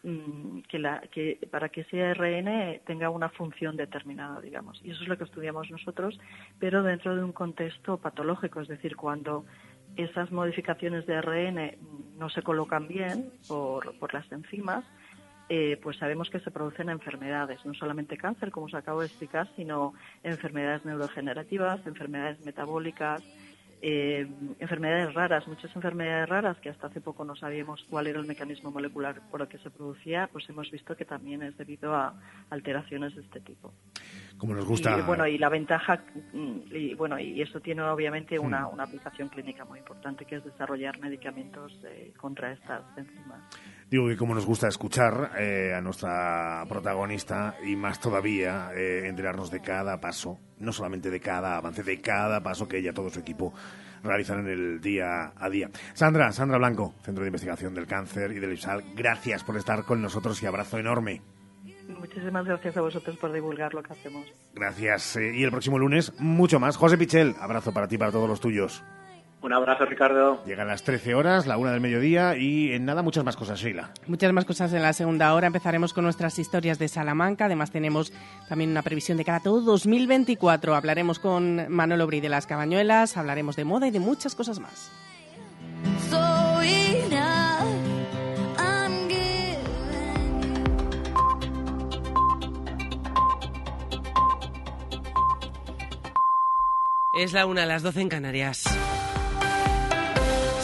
mm, 0.03 0.61
que, 0.61 1.49
para 1.51 1.69
que 1.69 1.83
ese 1.83 2.03
ARN 2.03 2.81
tenga 2.87 3.11
una 3.11 3.29
función 3.29 3.77
determinada, 3.77 4.41
digamos. 4.41 4.81
Y 4.83 4.91
eso 4.91 5.03
es 5.03 5.09
lo 5.09 5.19
que 5.19 5.25
estudiamos 5.25 5.71
nosotros, 5.71 6.19
pero 6.59 6.83
dentro 6.83 7.15
de 7.15 7.23
un 7.23 7.33
contexto 7.33 7.99
patológico, 7.99 8.63
es 8.63 8.69
decir, 8.69 8.97
cuando 8.97 9.45
esas 9.97 10.33
modificaciones 10.33 11.05
de 11.05 11.17
ARN 11.17 11.77
no 12.17 12.31
se 12.31 12.41
colocan 12.41 12.89
bien 12.89 13.31
por 13.47 14.15
las 14.15 14.33
enzimas, 14.33 14.85
eh, 15.49 15.79
pues 15.83 15.97
sabemos 15.99 16.31
que 16.31 16.41
se 16.41 16.51
producen 16.51 16.89
enfermedades, 16.89 17.65
no 17.65 17.75
solamente 17.75 18.17
cáncer, 18.17 18.51
como 18.51 18.67
os 18.67 18.75
acabo 18.75 19.01
de 19.01 19.07
explicar, 19.07 19.49
sino 19.57 19.95
enfermedades 20.23 20.85
neurogenerativas, 20.85 21.87
enfermedades 21.87 22.45
metabólicas, 22.45 23.23
eh, 23.85 24.29
enfermedades 24.61 25.13
raras, 25.13 25.49
muchas 25.49 25.75
enfermedades 25.75 26.29
raras 26.29 26.57
que 26.59 26.71
hasta 26.71 26.87
hace 26.87 27.01
poco 27.01 27.25
no 27.25 27.35
sabíamos 27.35 27.85
cuál 27.91 28.07
era 28.07 28.21
el 28.21 28.27
mecanismo 28.27 28.71
molecular 28.71 29.21
por 29.29 29.43
el 29.43 29.49
que 29.49 29.59
se 29.59 29.71
producía, 29.71 30.29
pues 30.33 30.49
hemos 30.49 30.71
visto 30.71 30.97
que 30.97 31.05
también 31.05 31.43
es 31.43 31.57
debido 31.57 31.93
a 31.93 32.15
alteraciones 32.51 33.17
de 33.17 33.23
este 33.23 33.41
tipo. 33.41 33.73
Como 34.39 34.55
nos 34.55 34.65
gusta. 34.65 34.97
Y, 34.97 35.03
bueno, 35.03 35.27
y 35.27 35.37
la 35.37 35.49
ventaja, 35.49 36.01
mm, 36.33 36.61
y 36.71 36.95
bueno, 36.95 37.19
y 37.19 37.43
eso 37.43 37.61
tiene 37.61 37.83
obviamente 37.83 38.39
una, 38.39 38.69
hmm. 38.69 38.75
una 38.75 38.85
aplicación 38.85 39.29
clínica 39.29 39.65
muy 39.65 39.81
importante 39.81 40.25
que 40.25 40.37
es 40.37 40.45
desarrollar 40.45 41.01
medicamentos 41.01 41.73
eh, 41.85 42.13
contra 42.17 42.53
estas 42.53 42.83
enzimas. 42.97 43.41
Digo 43.91 44.09
que 44.09 44.17
como 44.17 44.35
nos 44.35 44.47
gusta 44.47 44.69
escuchar 44.69 45.33
eh, 45.39 45.75
a 45.75 45.83
nuestra 45.83 46.65
protagonista 46.67 47.57
y 47.63 47.77
más 47.77 48.01
todavía 48.01 48.71
eh, 48.75 49.07
enterarnos 49.07 49.51
de 49.51 49.61
cada 49.61 50.01
paso, 50.01 50.39
no 50.61 50.73
solamente 50.73 51.11
de 51.11 51.21
cada 51.21 51.59
avance, 51.59 51.83
de 51.83 52.01
cada 52.01 52.43
paso 52.43 52.67
que 52.67 52.79
ella, 52.79 52.95
todo 52.95 53.11
su 53.11 53.21
equipo 53.21 53.53
realizan 54.03 54.41
en 54.41 54.49
el 54.49 54.81
día 54.81 55.33
a 55.37 55.49
día. 55.49 55.71
Sandra, 55.95 56.33
Sandra 56.33 56.59
Blanco, 56.59 56.95
Centro 57.03 57.23
de 57.23 57.29
Investigación 57.29 57.75
del 57.75 57.87
Cáncer 57.87 58.33
y 58.33 58.41
del 58.41 58.53
IPSAL, 58.53 58.83
gracias 58.95 59.45
por 59.45 59.57
estar 59.57 59.85
con 59.85 60.03
nosotros 60.03 60.43
y 60.43 60.47
abrazo 60.47 60.79
enorme. 60.79 61.23
Muchísimas 61.89 62.45
gracias 62.45 62.77
a 62.77 62.81
vosotros 62.81 63.17
por 63.17 63.33
divulgar 63.33 63.75
lo 63.75 63.83
que 63.83 63.93
hacemos. 63.93 64.27
Gracias. 64.55 65.17
Eh, 65.17 65.37
y 65.37 65.45
el 65.45 65.51
próximo 65.51 65.79
lunes, 65.79 66.13
mucho 66.19 66.59
más. 66.59 66.77
José 66.77 66.99
Pichel, 66.99 67.35
abrazo 67.41 67.73
para 67.73 67.89
ti 67.89 67.97
y 67.97 67.99
para 67.99 68.13
todos 68.13 68.29
los 68.29 68.41
tuyos. 68.41 68.83
Un 69.43 69.53
abrazo, 69.53 69.85
Ricardo. 69.85 70.41
Llegan 70.47 70.69
las 70.69 70.85
13 70.85 71.15
horas, 71.15 71.47
la 71.49 71.57
una 71.57 71.73
del 71.73 71.81
mediodía 71.81 72.37
y 72.37 72.73
en 72.73 72.85
nada 72.85 73.03
muchas 73.03 73.25
más 73.25 73.37
cosas, 73.37 73.59
Sheila. 73.59 73.91
Muchas 74.07 74.33
más 74.33 74.45
cosas 74.45 74.73
en 74.73 74.83
la 74.83 74.93
segunda 74.93 75.35
hora. 75.35 75.49
Empezaremos 75.49 75.93
con 75.93 76.05
nuestras 76.05 76.39
historias 76.39 76.79
de 76.79 76.87
Salamanca. 76.87 77.47
Además 77.47 77.73
tenemos 77.73 78.13
también 78.49 78.71
una 78.71 78.83
previsión 78.83 79.19
de 79.19 79.25
cara 79.25 79.39
a 79.39 79.43
todo 79.43 79.61
2024. 79.63 80.77
Hablaremos 80.77 81.19
con 81.19 81.67
Manolo 81.69 82.07
Bri 82.07 82.21
de 82.21 82.29
las 82.29 82.47
Cabañuelas, 82.47 83.17
hablaremos 83.17 83.57
de 83.57 83.65
moda 83.65 83.89
y 83.89 83.91
de 83.91 84.01
muchas 84.01 84.37
cosas 84.37 84.61
más. 84.61 84.93
Es 97.13 97.33
la 97.35 97.45
una, 97.47 97.65
a 97.65 97.67
las 97.67 97.83
12 97.83 98.01
en 98.01 98.09
Canarias. 98.09 98.65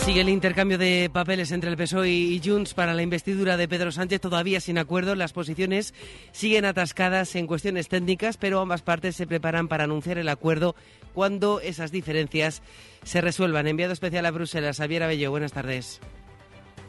Sigue 0.08 0.22
el 0.22 0.30
intercambio 0.30 0.78
de 0.78 1.10
papeles 1.12 1.52
entre 1.52 1.68
el 1.68 1.76
PSOE 1.76 2.08
y 2.08 2.40
Junts 2.42 2.72
para 2.72 2.94
la 2.94 3.02
investidura 3.02 3.58
de 3.58 3.68
Pedro 3.68 3.92
Sánchez, 3.92 4.22
todavía 4.22 4.58
sin 4.58 4.78
acuerdo. 4.78 5.14
Las 5.14 5.34
posiciones 5.34 5.92
siguen 6.32 6.64
atascadas 6.64 7.36
en 7.36 7.46
cuestiones 7.46 7.88
técnicas, 7.88 8.38
pero 8.38 8.58
ambas 8.58 8.80
partes 8.80 9.16
se 9.16 9.26
preparan 9.26 9.68
para 9.68 9.84
anunciar 9.84 10.16
el 10.16 10.30
acuerdo 10.30 10.74
cuando 11.12 11.60
esas 11.60 11.92
diferencias 11.92 12.62
se 13.02 13.20
resuelvan. 13.20 13.66
Enviado 13.66 13.92
especial 13.92 14.24
a 14.24 14.30
Bruselas, 14.30 14.78
Javier 14.78 15.02
Abello, 15.02 15.30
buenas 15.30 15.52
tardes. 15.52 16.00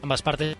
Ambas 0.00 0.22
partes 0.22 0.56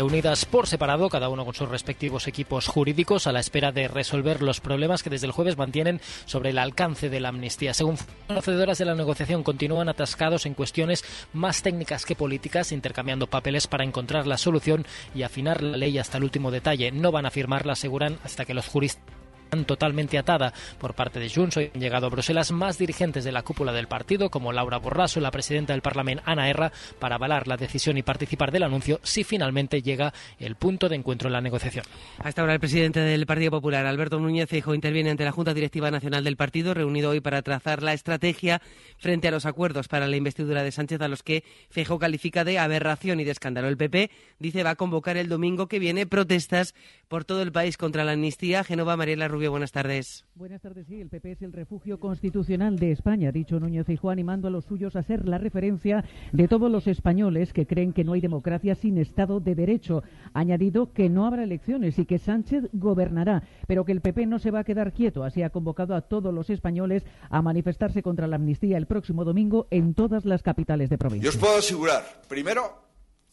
unidas 0.00 0.44
por 0.44 0.66
separado, 0.66 1.08
cada 1.08 1.28
uno 1.28 1.44
con 1.44 1.54
sus 1.54 1.68
respectivos 1.68 2.26
equipos 2.26 2.66
jurídicos, 2.66 3.26
a 3.26 3.32
la 3.32 3.40
espera 3.40 3.72
de 3.72 3.88
resolver 3.88 4.42
los 4.42 4.60
problemas 4.60 5.02
que 5.02 5.10
desde 5.10 5.26
el 5.26 5.32
jueves 5.32 5.56
mantienen 5.56 6.00
sobre 6.24 6.50
el 6.50 6.58
alcance 6.58 7.08
de 7.08 7.20
la 7.20 7.28
amnistía. 7.28 7.74
Según 7.74 7.98
conocedoras 8.26 8.78
de 8.78 8.84
la 8.84 8.94
negociación, 8.94 9.42
continúan 9.42 9.88
atascados 9.88 10.46
en 10.46 10.54
cuestiones 10.54 11.04
más 11.32 11.62
técnicas 11.62 12.04
que 12.04 12.16
políticas, 12.16 12.72
intercambiando 12.72 13.26
papeles 13.26 13.66
para 13.66 13.84
encontrar 13.84 14.26
la 14.26 14.38
solución 14.38 14.86
y 15.14 15.22
afinar 15.22 15.62
la 15.62 15.76
ley 15.76 15.98
hasta 15.98 16.18
el 16.18 16.24
último 16.24 16.50
detalle. 16.50 16.90
No 16.92 17.12
van 17.12 17.26
a 17.26 17.30
firmarla, 17.30 17.74
aseguran, 17.74 18.18
hasta 18.24 18.44
que 18.44 18.54
los 18.54 18.66
juristas 18.66 19.23
totalmente 19.62 20.18
atada 20.18 20.52
por 20.78 20.94
parte 20.94 21.20
de 21.20 21.30
Junts. 21.30 21.56
Hoy 21.56 21.70
han 21.72 21.80
llegado 21.80 22.06
a 22.06 22.10
Bruselas 22.10 22.50
más 22.50 22.78
dirigentes 22.78 23.22
de 23.22 23.30
la 23.30 23.42
cúpula 23.42 23.72
del 23.72 23.86
partido, 23.86 24.28
como 24.30 24.52
Laura 24.52 24.78
Borraso, 24.78 25.20
la 25.20 25.30
presidenta 25.30 25.72
del 25.72 25.82
Parlamento, 25.82 26.24
Ana 26.26 26.50
Erra, 26.50 26.72
para 26.98 27.14
avalar 27.14 27.46
la 27.46 27.56
decisión 27.56 27.96
y 27.96 28.02
participar 28.02 28.50
del 28.50 28.64
anuncio 28.64 28.98
si 29.04 29.22
finalmente 29.22 29.82
llega 29.82 30.12
el 30.40 30.56
punto 30.56 30.88
de 30.88 30.96
encuentro 30.96 31.28
en 31.28 31.34
la 31.34 31.40
negociación. 31.40 31.84
Hasta 32.18 32.40
ahora 32.40 32.54
el 32.54 32.60
presidente 32.60 32.98
del 32.98 33.26
Partido 33.26 33.52
Popular, 33.52 33.86
Alberto 33.86 34.18
Núñez 34.18 34.48
Feijóo, 34.48 34.74
interviene 34.74 35.10
ante 35.10 35.24
la 35.24 35.32
Junta 35.32 35.54
Directiva 35.54 35.90
Nacional 35.90 36.24
del 36.24 36.36
partido, 36.36 36.74
reunido 36.74 37.10
hoy 37.10 37.20
para 37.20 37.42
trazar 37.42 37.82
la 37.82 37.92
estrategia 37.92 38.60
frente 38.98 39.28
a 39.28 39.30
los 39.30 39.46
acuerdos 39.46 39.86
para 39.86 40.08
la 40.08 40.16
investidura 40.16 40.62
de 40.62 40.72
Sánchez, 40.72 41.00
a 41.00 41.08
los 41.08 41.22
que 41.22 41.44
Feijóo 41.70 41.98
califica 41.98 42.44
de 42.44 42.58
aberración 42.58 43.20
y 43.20 43.24
de 43.24 43.30
escándalo. 43.30 43.68
El 43.68 43.76
PP 43.76 44.10
dice 44.38 44.62
va 44.62 44.70
a 44.70 44.76
convocar 44.76 45.16
el 45.16 45.28
domingo 45.28 45.68
que 45.68 45.78
viene 45.78 46.06
protestas 46.06 46.74
por 47.08 47.24
todo 47.24 47.42
el 47.42 47.52
país 47.52 47.76
contra 47.76 48.04
la 48.04 48.12
amnistía. 48.12 48.64
Genova 48.64 48.96
Mariela 48.96 49.28
Rubio 49.28 49.50
buenas 49.50 49.72
tardes. 49.72 50.24
Buenas 50.34 50.60
tardes, 50.60 50.86
sí. 50.86 51.00
El 51.00 51.08
PP 51.08 51.32
es 51.32 51.42
el 51.42 51.52
refugio 51.52 52.00
constitucional 52.00 52.78
de 52.78 52.92
España, 52.92 53.28
ha 53.28 53.32
dicho 53.32 53.60
Núñez 53.60 53.86
Feijóo, 53.86 54.10
animando 54.10 54.48
a 54.48 54.50
los 54.50 54.64
suyos 54.64 54.96
a 54.96 55.02
ser 55.02 55.26
la 55.28 55.38
referencia 55.38 56.04
de 56.32 56.48
todos 56.48 56.70
los 56.70 56.86
españoles 56.86 57.52
que 57.52 57.66
creen 57.66 57.92
que 57.92 58.04
no 58.04 58.12
hay 58.12 58.20
democracia 58.20 58.74
sin 58.74 58.98
Estado 58.98 59.40
de 59.40 59.54
Derecho. 59.54 60.02
Ha 60.32 60.40
añadido 60.40 60.92
que 60.92 61.08
no 61.08 61.26
habrá 61.26 61.44
elecciones 61.44 61.98
y 61.98 62.06
que 62.06 62.18
Sánchez 62.18 62.64
gobernará, 62.72 63.42
pero 63.66 63.84
que 63.84 63.92
el 63.92 64.00
PP 64.00 64.26
no 64.26 64.38
se 64.38 64.50
va 64.50 64.60
a 64.60 64.64
quedar 64.64 64.92
quieto. 64.92 65.24
Así 65.24 65.42
ha 65.42 65.50
convocado 65.50 65.94
a 65.94 66.02
todos 66.02 66.32
los 66.32 66.50
españoles 66.50 67.04
a 67.30 67.42
manifestarse 67.42 68.02
contra 68.02 68.26
la 68.26 68.36
amnistía 68.36 68.78
el 68.78 68.86
próximo 68.86 69.24
domingo 69.24 69.66
en 69.70 69.94
todas 69.94 70.24
las 70.24 70.42
capitales 70.42 70.90
de 70.90 70.98
provincia. 70.98 71.24
Yo 71.24 71.30
os 71.30 71.36
puedo 71.36 71.58
asegurar, 71.58 72.22
primero, 72.28 72.82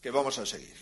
que 0.00 0.10
vamos 0.10 0.38
a 0.38 0.46
seguir. 0.46 0.74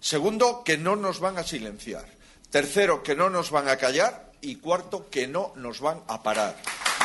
Segundo, 0.00 0.62
que 0.64 0.78
no 0.78 0.96
nos 0.96 1.20
van 1.20 1.38
a 1.38 1.42
silenciar. 1.42 2.15
Tercero, 2.50 3.02
que 3.02 3.14
no 3.14 3.30
nos 3.30 3.50
van 3.50 3.68
a 3.68 3.76
callar 3.76 4.32
y 4.40 4.56
cuarto, 4.56 5.08
que 5.10 5.26
no 5.26 5.52
nos 5.56 5.80
van 5.80 6.02
a 6.08 6.22
parar. 6.22 6.56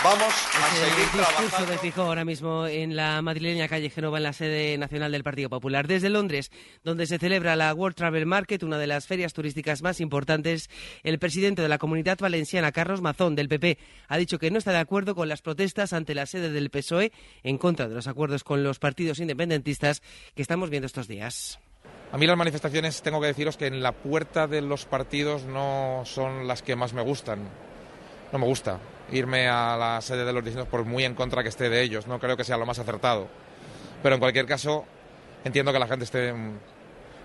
Vamos 0.04 0.34
a 0.34 0.76
seguir 0.76 1.08
trabajando. 1.12 1.42
discurso 1.44 1.72
de 1.72 1.78
Fijo 1.78 2.02
ahora 2.02 2.26
mismo 2.26 2.66
en 2.66 2.96
la 2.96 3.22
madrileña 3.22 3.68
calle 3.68 3.92
Genova, 3.92 4.18
en 4.18 4.24
la 4.24 4.34
sede 4.34 4.76
nacional 4.80 5.12
del 5.12 5.24
Partido 5.24 5.48
Popular. 5.48 5.88
Desde 5.88 6.10
Londres, 6.10 6.52
donde 6.84 7.06
se 7.06 7.20
celebra 7.20 7.56
la 7.56 7.72
World 7.72 7.96
Travel 7.96 8.26
Market, 8.26 8.64
una 8.64 8.80
de 8.80 8.88
las 8.88 9.06
ferias 9.06 9.34
turísticas 9.34 9.84
más 9.84 10.02
importantes, 10.02 10.72
el 11.04 11.20
presidente 11.20 11.62
de 11.62 11.70
la 11.70 11.78
Comunidad 11.78 12.18
Valenciana, 12.20 12.72
Carlos 12.72 13.02
Mazón, 13.02 13.36
del 13.36 13.48
PP, 13.48 13.78
ha 14.08 14.18
dicho 14.18 14.39
que 14.39 14.50
no 14.50 14.58
está 14.58 14.72
de 14.72 14.80
acuerdo 14.80 15.14
con 15.14 15.30
las 15.30 15.44
protestas 15.44 15.94
ante 15.94 16.16
la 16.16 16.26
sede 16.26 16.50
del 16.50 16.72
PSOE 16.72 17.12
en 17.44 17.60
contra 17.60 17.88
de 17.88 17.94
los 17.94 18.08
acuerdos 18.08 18.44
con 18.44 18.64
los 18.64 18.80
partidos 18.80 19.20
independentistas 19.20 20.02
que 20.36 20.42
estamos 20.42 20.72
viendo 20.72 20.88
estos 20.88 21.08
días. 21.08 21.60
A 22.12 22.18
mí 22.18 22.28
las 22.28 22.38
manifestaciones, 22.38 23.01
tengo 23.01 23.22
que 23.22 23.28
deciros 23.28 23.55
que 23.55 23.68
en 23.68 23.82
la 23.82 23.93
puerta 23.93 24.45
de 24.45 24.62
los 24.62 24.86
partidos 24.86 25.43
no 25.43 26.01
son 26.05 26.45
las 26.45 26.62
que 26.62 26.76
más 26.76 26.93
me 26.93 27.01
gustan. 27.01 27.39
No 28.34 28.39
me 28.39 28.45
gusta 28.45 28.80
irme 29.14 29.47
a 29.47 29.78
la 29.78 30.01
sede 30.01 30.26
de 30.26 30.34
los 30.34 30.43
distintos 30.43 30.70
por 30.70 30.86
muy 30.86 31.05
en 31.05 31.16
contra 31.16 31.41
que 31.43 31.49
esté 31.49 31.70
de 31.70 31.82
ellos. 31.82 32.07
No 32.07 32.20
creo 32.20 32.36
que 32.36 32.43
sea 32.43 32.57
lo 32.57 32.66
más 32.66 32.80
acertado. 32.80 33.28
Pero 34.03 34.16
en 34.16 34.20
cualquier 34.20 34.45
caso, 34.45 34.86
entiendo 35.45 35.72
que 35.72 35.80
la 35.80 35.88
gente 35.88 36.03
esté 36.03 36.34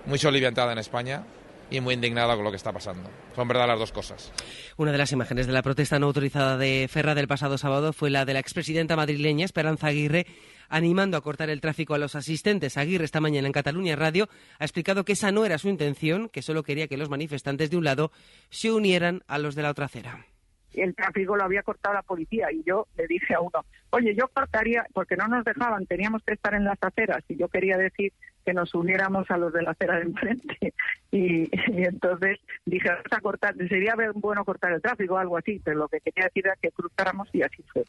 muy 0.04 0.18
soliviantada 0.18 0.72
en 0.72 0.78
España 0.78 1.24
y 1.68 1.80
muy 1.80 1.94
indignada 1.94 2.36
con 2.36 2.44
lo 2.44 2.50
que 2.50 2.56
está 2.56 2.72
pasando. 2.72 3.10
Son 3.34 3.48
verdad 3.48 3.66
las 3.66 3.78
dos 3.78 3.90
cosas. 3.90 4.30
Una 4.76 4.92
de 4.92 4.98
las 4.98 5.10
imágenes 5.10 5.48
de 5.48 5.52
la 5.52 5.62
protesta 5.62 5.98
no 5.98 6.06
autorizada 6.06 6.56
de 6.56 6.86
Ferra 6.88 7.16
del 7.16 7.26
pasado 7.26 7.58
sábado 7.58 7.92
fue 7.92 8.10
la 8.10 8.24
de 8.24 8.34
la 8.34 8.40
expresidenta 8.40 8.94
madrileña 8.94 9.44
Esperanza 9.44 9.88
Aguirre 9.88 10.26
animando 10.68 11.16
a 11.16 11.20
cortar 11.20 11.50
el 11.50 11.60
tráfico 11.60 11.94
a 11.94 11.98
los 11.98 12.14
asistentes. 12.14 12.76
Aguirre 12.76 13.04
esta 13.04 13.20
mañana 13.20 13.46
en 13.46 13.52
Cataluña 13.52 13.96
Radio 13.96 14.28
ha 14.58 14.64
explicado 14.64 15.04
que 15.04 15.12
esa 15.12 15.32
no 15.32 15.44
era 15.44 15.58
su 15.58 15.68
intención, 15.68 16.28
que 16.28 16.42
solo 16.42 16.62
quería 16.62 16.88
que 16.88 16.96
los 16.96 17.10
manifestantes 17.10 17.70
de 17.70 17.76
un 17.76 17.84
lado 17.84 18.12
se 18.50 18.72
unieran 18.72 19.22
a 19.26 19.38
los 19.38 19.54
de 19.54 19.62
la 19.62 19.70
otra 19.70 19.86
acera 19.86 20.26
el 20.82 20.94
tráfico 20.94 21.36
lo 21.36 21.44
había 21.44 21.62
cortado 21.62 21.94
la 21.94 22.02
policía 22.02 22.50
y 22.52 22.62
yo 22.64 22.86
le 22.96 23.06
dije 23.06 23.34
a 23.34 23.40
uno, 23.40 23.64
oye, 23.90 24.14
yo 24.14 24.28
cortaría, 24.28 24.86
porque 24.92 25.16
no 25.16 25.26
nos 25.28 25.44
dejaban, 25.44 25.86
teníamos 25.86 26.22
que 26.22 26.34
estar 26.34 26.54
en 26.54 26.64
las 26.64 26.78
aceras 26.80 27.24
y 27.28 27.36
yo 27.36 27.48
quería 27.48 27.76
decir 27.76 28.12
que 28.44 28.52
nos 28.52 28.74
uniéramos 28.74 29.30
a 29.30 29.36
los 29.36 29.52
de 29.52 29.62
la 29.62 29.70
acera 29.72 29.96
de 29.96 30.02
enfrente. 30.02 30.74
Y, 31.16 31.48
entonces 31.82 32.38
dije, 32.64 32.88
vamos 32.88 33.04
a 33.10 33.20
cortar, 33.20 33.54
sería 33.68 33.94
bueno 34.14 34.44
cortar 34.44 34.72
el 34.72 34.82
tráfico 34.82 35.14
o 35.14 35.18
algo 35.18 35.36
así, 35.36 35.60
pero 35.64 35.78
lo 35.78 35.88
que 35.88 36.00
quería 36.00 36.24
decir 36.24 36.46
era 36.46 36.56
que 36.60 36.70
cruzáramos 36.70 37.28
y 37.32 37.42
así 37.42 37.62
fue. 37.72 37.84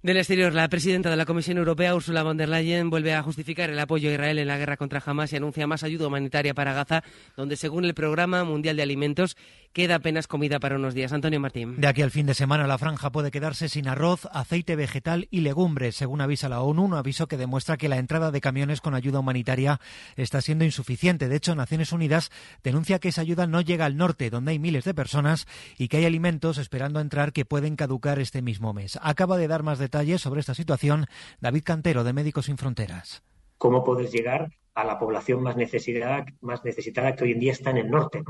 Del 0.00 0.16
exterior, 0.16 0.54
la 0.54 0.68
presidenta 0.68 1.10
de 1.10 1.16
la 1.16 1.26
Comisión 1.26 1.58
Europea, 1.58 1.92
Ursula 1.92 2.22
von 2.22 2.36
der 2.36 2.48
Leyen, 2.48 2.88
vuelve 2.88 3.14
a 3.14 3.22
justificar 3.24 3.68
el 3.68 3.78
apoyo 3.80 4.08
a 4.08 4.12
Israel 4.12 4.38
en 4.38 4.46
la 4.46 4.56
guerra 4.56 4.76
contra 4.76 5.02
Hamas 5.04 5.32
y 5.32 5.36
anuncia 5.36 5.66
más 5.66 5.82
ayuda 5.82 6.06
humanitaria 6.06 6.54
para 6.54 6.72
Gaza, 6.72 7.02
donde, 7.36 7.56
según 7.56 7.84
el 7.84 7.94
Programa 7.94 8.44
Mundial 8.44 8.76
de 8.76 8.84
Alimentos, 8.84 9.36
queda 9.72 9.96
apenas 9.96 10.28
comida 10.28 10.60
para 10.60 10.76
unos 10.76 10.94
días. 10.94 11.12
Antonio 11.12 11.40
Martín. 11.40 11.80
De 11.80 11.88
aquí 11.88 12.02
al 12.02 12.12
fin 12.12 12.26
de 12.26 12.34
semana, 12.34 12.68
la 12.68 12.78
franja 12.78 13.10
puede 13.10 13.32
quedarse 13.32 13.68
sin 13.68 13.88
arroz, 13.88 14.28
aceite 14.32 14.76
vegetal 14.76 15.26
y 15.32 15.40
legumbres, 15.40 15.96
según 15.96 16.20
avisa 16.20 16.48
la 16.48 16.60
ONU, 16.60 16.84
un 16.84 16.94
aviso 16.94 17.26
que 17.26 17.36
demuestra 17.36 17.76
que 17.76 17.88
la 17.88 17.98
entrada 17.98 18.30
de 18.30 18.40
camiones 18.40 18.80
con 18.80 18.94
ayuda 18.94 19.18
humanitaria 19.18 19.80
está 20.14 20.40
siendo 20.40 20.64
insuficiente. 20.64 21.28
De 21.28 21.34
hecho, 21.34 21.56
Naciones 21.56 21.90
Unidas 21.90 22.30
denuncia 22.62 22.98
que 22.98 23.08
esa 23.08 23.20
ayuda 23.20 23.46
no 23.46 23.60
llega 23.60 23.86
al 23.86 23.96
norte, 23.96 24.30
donde 24.30 24.52
hay 24.52 24.58
miles 24.58 24.84
de 24.84 24.94
personas, 24.94 25.46
y 25.76 25.88
que 25.88 25.98
hay 25.98 26.06
alimentos 26.06 26.58
esperando 26.58 27.00
entrar 27.00 27.32
que 27.32 27.44
pueden 27.44 27.76
caducar 27.76 28.18
este 28.18 28.42
mismo 28.42 28.72
mes. 28.72 28.98
Acaba 29.02 29.36
de 29.36 29.48
dar 29.48 29.62
más 29.62 29.78
detalles 29.78 30.20
sobre 30.20 30.40
esta 30.40 30.54
situación 30.54 31.06
David 31.40 31.62
Cantero, 31.64 32.04
de 32.04 32.12
Médicos 32.12 32.46
Sin 32.46 32.58
Fronteras. 32.58 33.22
¿Cómo 33.56 33.84
puedes 33.84 34.12
llegar 34.12 34.50
a 34.74 34.84
la 34.84 34.98
población 34.98 35.42
más 35.42 35.56
necesitada, 35.56 36.24
más 36.40 36.64
necesitada 36.64 37.14
que 37.14 37.24
hoy 37.24 37.32
en 37.32 37.40
día 37.40 37.52
está 37.52 37.70
en 37.70 37.78
el 37.78 37.90
norte? 37.90 38.22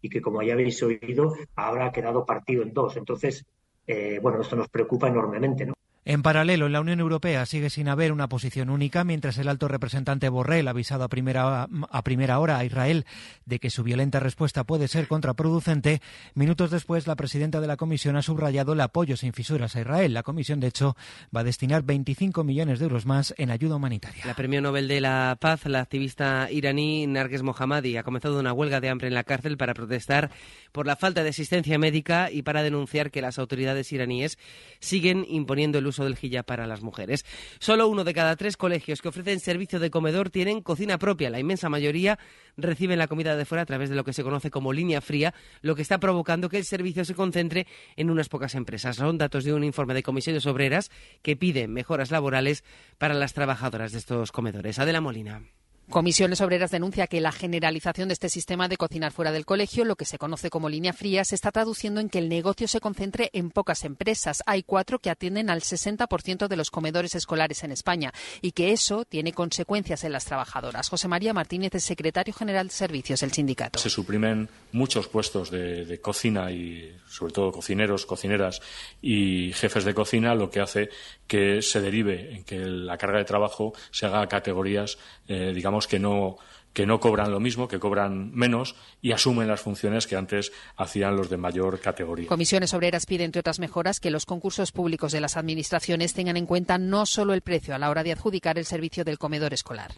Y 0.00 0.08
que, 0.08 0.20
como 0.20 0.42
ya 0.42 0.54
habéis 0.54 0.82
oído, 0.82 1.34
ahora 1.54 1.86
ha 1.86 1.92
quedado 1.92 2.26
partido 2.26 2.62
en 2.62 2.72
dos. 2.72 2.96
Entonces, 2.96 3.44
eh, 3.86 4.18
bueno, 4.20 4.40
esto 4.40 4.56
nos 4.56 4.68
preocupa 4.68 5.08
enormemente, 5.08 5.66
¿no? 5.66 5.74
En 6.04 6.22
paralelo, 6.22 6.66
en 6.66 6.72
la 6.72 6.80
Unión 6.80 6.98
Europea 6.98 7.46
sigue 7.46 7.70
sin 7.70 7.86
haber 7.86 8.10
una 8.10 8.28
posición 8.28 8.70
única, 8.70 9.04
mientras 9.04 9.38
el 9.38 9.46
alto 9.46 9.68
representante 9.68 10.28
Borrell 10.28 10.66
ha 10.66 10.72
avisado 10.72 11.04
a 11.04 11.08
primera, 11.08 11.68
a 11.90 12.02
primera 12.02 12.40
hora 12.40 12.58
a 12.58 12.64
Israel 12.64 13.06
de 13.46 13.60
que 13.60 13.70
su 13.70 13.84
violenta 13.84 14.18
respuesta 14.18 14.64
puede 14.64 14.88
ser 14.88 15.06
contraproducente. 15.06 16.02
Minutos 16.34 16.72
después, 16.72 17.06
la 17.06 17.14
presidenta 17.14 17.60
de 17.60 17.68
la 17.68 17.76
Comisión 17.76 18.16
ha 18.16 18.22
subrayado 18.22 18.72
el 18.72 18.80
apoyo 18.80 19.16
sin 19.16 19.32
fisuras 19.32 19.76
a 19.76 19.80
Israel. 19.82 20.12
La 20.12 20.24
Comisión, 20.24 20.58
de 20.58 20.66
hecho, 20.66 20.96
va 21.34 21.42
a 21.42 21.44
destinar 21.44 21.84
25 21.84 22.42
millones 22.42 22.80
de 22.80 22.86
euros 22.86 23.06
más 23.06 23.32
en 23.38 23.52
ayuda 23.52 23.76
humanitaria. 23.76 24.26
La 24.26 24.34
Premio 24.34 24.60
Nobel 24.60 24.88
de 24.88 25.00
la 25.00 25.36
Paz, 25.38 25.66
la 25.66 25.82
activista 25.82 26.48
iraní 26.50 27.06
Narges 27.06 27.44
Mohammadi, 27.44 27.96
ha 27.96 28.02
comenzado 28.02 28.40
una 28.40 28.52
huelga 28.52 28.80
de 28.80 28.88
hambre 28.88 29.06
en 29.06 29.14
la 29.14 29.22
cárcel 29.22 29.56
para 29.56 29.72
protestar 29.72 30.32
por 30.72 30.84
la 30.84 30.96
falta 30.96 31.22
de 31.22 31.28
asistencia 31.28 31.78
médica 31.78 32.28
y 32.28 32.42
para 32.42 32.64
denunciar 32.64 33.12
que 33.12 33.22
las 33.22 33.38
autoridades 33.38 33.92
iraníes 33.92 34.36
siguen 34.80 35.24
imponiendo 35.28 35.78
el 35.78 35.86
uso 35.86 35.91
del 35.98 36.16
hijab 36.20 36.44
para 36.44 36.66
las 36.66 36.82
mujeres. 36.82 37.24
Solo 37.58 37.88
uno 37.88 38.04
de 38.04 38.14
cada 38.14 38.36
tres 38.36 38.56
colegios 38.56 39.02
que 39.02 39.08
ofrecen 39.08 39.40
servicio 39.40 39.78
de 39.78 39.90
comedor 39.90 40.30
tienen 40.30 40.62
cocina 40.62 40.98
propia. 40.98 41.30
La 41.30 41.38
inmensa 41.38 41.68
mayoría 41.68 42.18
reciben 42.56 42.98
la 42.98 43.06
comida 43.08 43.36
de 43.36 43.44
fuera 43.44 43.62
a 43.62 43.66
través 43.66 43.90
de 43.90 43.96
lo 43.96 44.04
que 44.04 44.12
se 44.12 44.22
conoce 44.22 44.50
como 44.50 44.72
línea 44.72 45.00
fría, 45.00 45.34
lo 45.60 45.74
que 45.74 45.82
está 45.82 45.98
provocando 45.98 46.48
que 46.48 46.58
el 46.58 46.64
servicio 46.64 47.04
se 47.04 47.14
concentre 47.14 47.66
en 47.96 48.10
unas 48.10 48.28
pocas 48.28 48.54
empresas. 48.54 48.96
Son 48.96 49.18
datos 49.18 49.44
de 49.44 49.52
un 49.52 49.64
informe 49.64 49.94
de 49.94 50.02
comisiones 50.02 50.46
obreras 50.46 50.90
que 51.22 51.36
pide 51.36 51.68
mejoras 51.68 52.10
laborales 52.10 52.64
para 52.98 53.14
las 53.14 53.34
trabajadoras 53.34 53.92
de 53.92 53.98
estos 53.98 54.32
comedores. 54.32 54.78
Adela 54.78 55.00
Molina. 55.00 55.42
Comisiones 55.90 56.40
Obreras 56.40 56.70
denuncia 56.70 57.06
que 57.06 57.20
la 57.20 57.32
generalización 57.32 58.08
de 58.08 58.14
este 58.14 58.28
sistema 58.28 58.68
de 58.68 58.76
cocinar 58.76 59.12
fuera 59.12 59.32
del 59.32 59.44
colegio, 59.44 59.84
lo 59.84 59.96
que 59.96 60.04
se 60.04 60.16
conoce 60.16 60.48
como 60.48 60.68
línea 60.68 60.92
fría, 60.92 61.24
se 61.24 61.34
está 61.34 61.50
traduciendo 61.52 62.00
en 62.00 62.08
que 62.08 62.18
el 62.18 62.28
negocio 62.28 62.66
se 62.66 62.80
concentre 62.80 63.30
en 63.32 63.50
pocas 63.50 63.84
empresas. 63.84 64.42
Hay 64.46 64.62
cuatro 64.62 64.98
que 64.98 65.10
atienden 65.10 65.50
al 65.50 65.60
60% 65.60 66.48
de 66.48 66.56
los 66.56 66.70
comedores 66.70 67.14
escolares 67.14 67.62
en 67.64 67.72
España 67.72 68.12
y 68.40 68.52
que 68.52 68.72
eso 68.72 69.04
tiene 69.04 69.32
consecuencias 69.32 70.04
en 70.04 70.12
las 70.12 70.24
trabajadoras. 70.24 70.88
José 70.88 71.08
María 71.08 71.34
Martínez 71.34 71.74
es 71.74 71.84
secretario 71.84 72.32
general 72.32 72.68
de 72.68 72.74
servicios 72.74 73.20
del 73.20 73.32
sindicato. 73.32 73.78
Se 73.78 73.90
suprimen 73.90 74.48
muchos 74.72 75.08
puestos 75.08 75.50
de, 75.50 75.84
de 75.84 76.00
cocina 76.00 76.50
y 76.50 76.96
sobre 77.06 77.32
todo 77.32 77.52
cocineros, 77.52 78.06
cocineras 78.06 78.60
y 79.02 79.52
jefes 79.52 79.84
de 79.84 79.94
cocina, 79.94 80.34
lo 80.34 80.50
que 80.50 80.60
hace 80.60 80.88
que 81.26 81.62
se 81.62 81.80
derive 81.80 82.34
en 82.34 82.44
que 82.44 82.58
la 82.58 82.96
carga 82.98 83.18
de 83.18 83.24
trabajo 83.24 83.72
se 83.90 84.06
haga 84.06 84.22
a 84.22 84.28
categorías, 84.28 84.98
eh, 85.28 85.52
digamos, 85.54 85.86
que 85.86 85.98
no, 85.98 86.36
que 86.72 86.86
no 86.86 87.00
cobran 87.00 87.30
lo 87.30 87.40
mismo, 87.40 87.68
que 87.68 87.78
cobran 87.78 88.32
menos 88.34 88.74
y 89.00 89.12
asumen 89.12 89.48
las 89.48 89.60
funciones 89.60 90.06
que 90.06 90.16
antes 90.16 90.52
hacían 90.76 91.16
los 91.16 91.28
de 91.28 91.36
mayor 91.36 91.80
categoría. 91.80 92.28
Comisiones 92.28 92.74
Obreras 92.74 93.06
pide, 93.06 93.24
entre 93.24 93.40
otras 93.40 93.58
mejoras, 93.58 94.00
que 94.00 94.10
los 94.10 94.26
concursos 94.26 94.72
públicos 94.72 95.12
de 95.12 95.20
las 95.20 95.36
administraciones 95.36 96.14
tengan 96.14 96.36
en 96.36 96.46
cuenta 96.46 96.78
no 96.78 97.06
solo 97.06 97.34
el 97.34 97.42
precio 97.42 97.74
a 97.74 97.78
la 97.78 97.90
hora 97.90 98.02
de 98.02 98.12
adjudicar 98.12 98.58
el 98.58 98.64
servicio 98.64 99.04
del 99.04 99.18
comedor 99.18 99.52
escolar. 99.52 99.92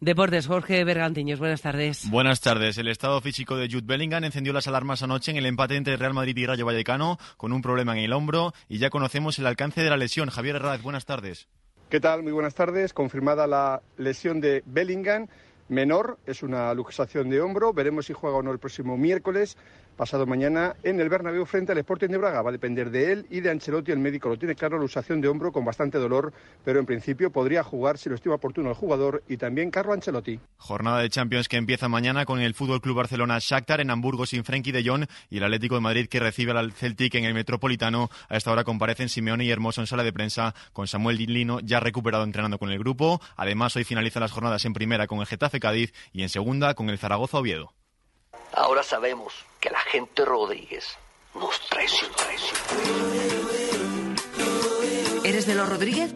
Deportes, 0.00 0.46
Jorge 0.46 0.84
Bergantiños, 0.84 1.40
buenas 1.40 1.60
tardes. 1.60 2.08
Buenas 2.08 2.40
tardes. 2.40 2.78
El 2.78 2.86
estado 2.86 3.20
físico 3.20 3.56
de 3.56 3.66
Jude 3.66 3.82
Bellingham 3.84 4.22
encendió 4.22 4.52
las 4.52 4.68
alarmas 4.68 5.02
anoche 5.02 5.32
en 5.32 5.38
el 5.38 5.46
empate 5.46 5.74
entre 5.74 5.96
Real 5.96 6.14
Madrid 6.14 6.36
y 6.36 6.46
Rayo 6.46 6.64
Vallecano 6.64 7.18
con 7.36 7.52
un 7.52 7.62
problema 7.62 7.98
en 7.98 8.04
el 8.04 8.12
hombro 8.12 8.54
y 8.68 8.78
ya 8.78 8.90
conocemos 8.90 9.40
el 9.40 9.46
alcance 9.46 9.82
de 9.82 9.90
la 9.90 9.96
lesión. 9.96 10.30
Javier 10.30 10.56
Herráez, 10.56 10.82
buenas 10.82 11.04
tardes. 11.04 11.48
¿Qué 11.88 12.00
tal? 12.00 12.22
Muy 12.22 12.32
buenas 12.32 12.54
tardes. 12.54 12.92
Confirmada 12.92 13.46
la 13.46 13.80
lesión 13.96 14.42
de 14.42 14.62
Bellingham 14.66 15.26
menor, 15.70 16.18
es 16.26 16.42
una 16.42 16.74
luxación 16.74 17.30
de 17.30 17.40
hombro. 17.40 17.72
Veremos 17.72 18.04
si 18.04 18.12
juega 18.12 18.36
o 18.36 18.42
no 18.42 18.52
el 18.52 18.58
próximo 18.58 18.98
miércoles, 18.98 19.56
pasado 19.98 20.24
mañana, 20.26 20.76
en 20.84 21.00
el 21.00 21.10
Bernabéu 21.10 21.44
frente 21.44 21.72
al 21.72 21.78
Sporting 21.78 22.08
de 22.08 22.16
Braga. 22.16 22.40
Va 22.40 22.48
a 22.48 22.52
depender 22.52 22.90
de 22.90 23.12
él 23.12 23.26
y 23.28 23.40
de 23.40 23.50
Ancelotti, 23.50 23.92
el 23.92 23.98
médico 23.98 24.30
lo 24.30 24.38
tiene 24.38 24.54
claro, 24.54 24.78
luxación 24.78 25.20
de 25.20 25.28
hombro 25.28 25.52
con 25.52 25.64
bastante 25.64 25.98
dolor, 25.98 26.32
pero 26.64 26.78
en 26.78 26.86
principio 26.86 27.30
podría 27.30 27.62
jugar 27.62 27.98
si 27.98 28.08
lo 28.08 28.14
estima 28.14 28.36
oportuno 28.36 28.70
el 28.70 28.76
jugador 28.76 29.22
y 29.28 29.36
también 29.36 29.70
Carlo 29.70 29.92
Ancelotti. 29.92 30.40
Jornada 30.56 31.00
de 31.00 31.10
Champions 31.10 31.48
que 31.48 31.56
empieza 31.56 31.88
mañana 31.88 32.24
con 32.24 32.40
el 32.40 32.54
Fútbol 32.54 32.80
Club 32.80 32.96
Barcelona 32.96 33.38
Shakhtar 33.40 33.80
en 33.80 33.90
Hamburgo 33.90 34.24
sin 34.24 34.44
Frenkie 34.44 34.72
de 34.72 34.88
Jong 34.88 35.04
y 35.28 35.38
el 35.38 35.44
Atlético 35.44 35.74
de 35.74 35.80
Madrid 35.80 36.08
que 36.08 36.20
recibe 36.20 36.52
al 36.52 36.72
Celtic 36.72 37.16
en 37.16 37.24
el 37.24 37.34
Metropolitano. 37.34 38.08
A 38.28 38.36
esta 38.36 38.52
hora 38.52 38.62
comparecen 38.62 39.08
Simeone 39.08 39.44
y 39.44 39.50
Hermoso 39.50 39.80
en 39.80 39.88
sala 39.88 40.04
de 40.04 40.12
prensa 40.12 40.54
con 40.72 40.86
Samuel 40.86 41.16
Lino 41.16 41.58
ya 41.58 41.80
recuperado 41.80 42.22
entrenando 42.22 42.58
con 42.58 42.70
el 42.70 42.78
grupo. 42.78 43.20
Además, 43.36 43.74
hoy 43.74 43.82
finalizan 43.82 44.22
las 44.22 44.30
jornadas 44.30 44.64
en 44.64 44.74
primera 44.74 45.08
con 45.08 45.18
el 45.18 45.26
Getafe 45.26 45.58
Cádiz 45.58 45.92
y 46.12 46.22
en 46.22 46.28
segunda 46.28 46.74
con 46.74 46.88
el 46.88 46.98
Zaragoza 46.98 47.38
Oviedo. 47.38 47.77
Ahora 48.58 48.82
sabemos 48.82 49.32
que 49.60 49.70
la 49.70 49.78
gente 49.78 50.24
Rodríguez 50.24 50.84
nos 51.34 51.60
traicionó. 51.68 52.14
¿Eres 55.24 55.46
de 55.46 55.54
los 55.54 55.68
Rodríguez? 55.68 56.12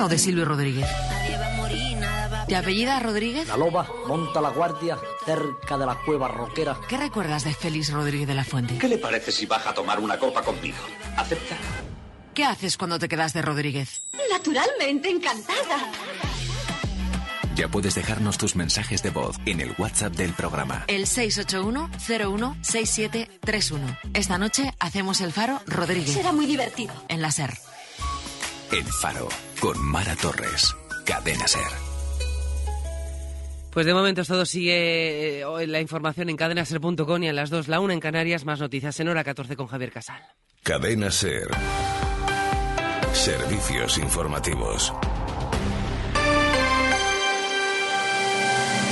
¿O 0.00 0.08
de 0.08 0.18
Silvio 0.18 0.44
Rodríguez? 0.44 0.86
¿Te 2.46 2.54
apellida 2.54 3.00
Rodríguez? 3.00 3.48
La 3.48 3.56
loba 3.56 3.88
monta 4.06 4.40
la 4.40 4.50
guardia 4.50 4.98
cerca 5.24 5.76
de 5.76 5.86
la 5.86 5.96
cueva 6.06 6.28
roquera. 6.28 6.78
¿Qué 6.88 6.96
recuerdas 6.96 7.42
de 7.42 7.52
Félix 7.52 7.92
Rodríguez 7.92 8.28
de 8.28 8.34
la 8.34 8.44
Fuente? 8.44 8.78
¿Qué 8.78 8.88
le 8.88 8.98
parece 8.98 9.32
si 9.32 9.46
baja 9.46 9.70
a 9.70 9.74
tomar 9.74 9.98
una 9.98 10.16
copa 10.16 10.42
conmigo? 10.42 10.78
¿Acepta? 11.16 11.56
¿Qué 12.34 12.44
haces 12.44 12.76
cuando 12.76 13.00
te 13.00 13.08
quedas 13.08 13.32
de 13.32 13.42
Rodríguez? 13.42 14.02
Naturalmente 14.30 15.10
encantada. 15.10 15.90
Ya 17.60 17.68
puedes 17.68 17.94
dejarnos 17.94 18.38
tus 18.38 18.56
mensajes 18.56 19.02
de 19.02 19.10
voz 19.10 19.36
en 19.44 19.60
el 19.60 19.74
WhatsApp 19.76 20.14
del 20.14 20.32
programa. 20.32 20.84
El 20.86 21.04
681-016731. 21.04 23.98
Esta 24.14 24.38
noche 24.38 24.72
hacemos 24.80 25.20
el 25.20 25.30
faro 25.30 25.60
Rodríguez. 25.66 26.10
Será 26.10 26.32
muy 26.32 26.46
divertido. 26.46 26.94
En 27.10 27.20
la 27.20 27.30
SER. 27.30 27.50
El 28.72 28.86
faro 29.02 29.28
con 29.60 29.78
Mara 29.78 30.16
Torres. 30.16 30.74
Cadena 31.04 31.46
SER. 31.46 31.60
Pues 33.74 33.84
de 33.84 33.92
momento 33.92 34.24
todo 34.24 34.46
sigue 34.46 35.42
eh, 35.42 35.66
la 35.66 35.82
información 35.82 36.30
en 36.30 36.38
cadenaser.com 36.38 37.22
y 37.22 37.28
a 37.28 37.34
las 37.34 37.50
2, 37.50 37.68
la 37.68 37.80
1 37.80 37.92
en 37.92 38.00
Canarias, 38.00 38.46
más 38.46 38.60
noticias 38.60 38.98
en 39.00 39.08
hora 39.08 39.22
14 39.22 39.54
con 39.56 39.66
Javier 39.66 39.92
Casal. 39.92 40.22
Cadena 40.62 41.10
SER. 41.10 41.50
Servicios 43.12 43.98
informativos. 43.98 44.94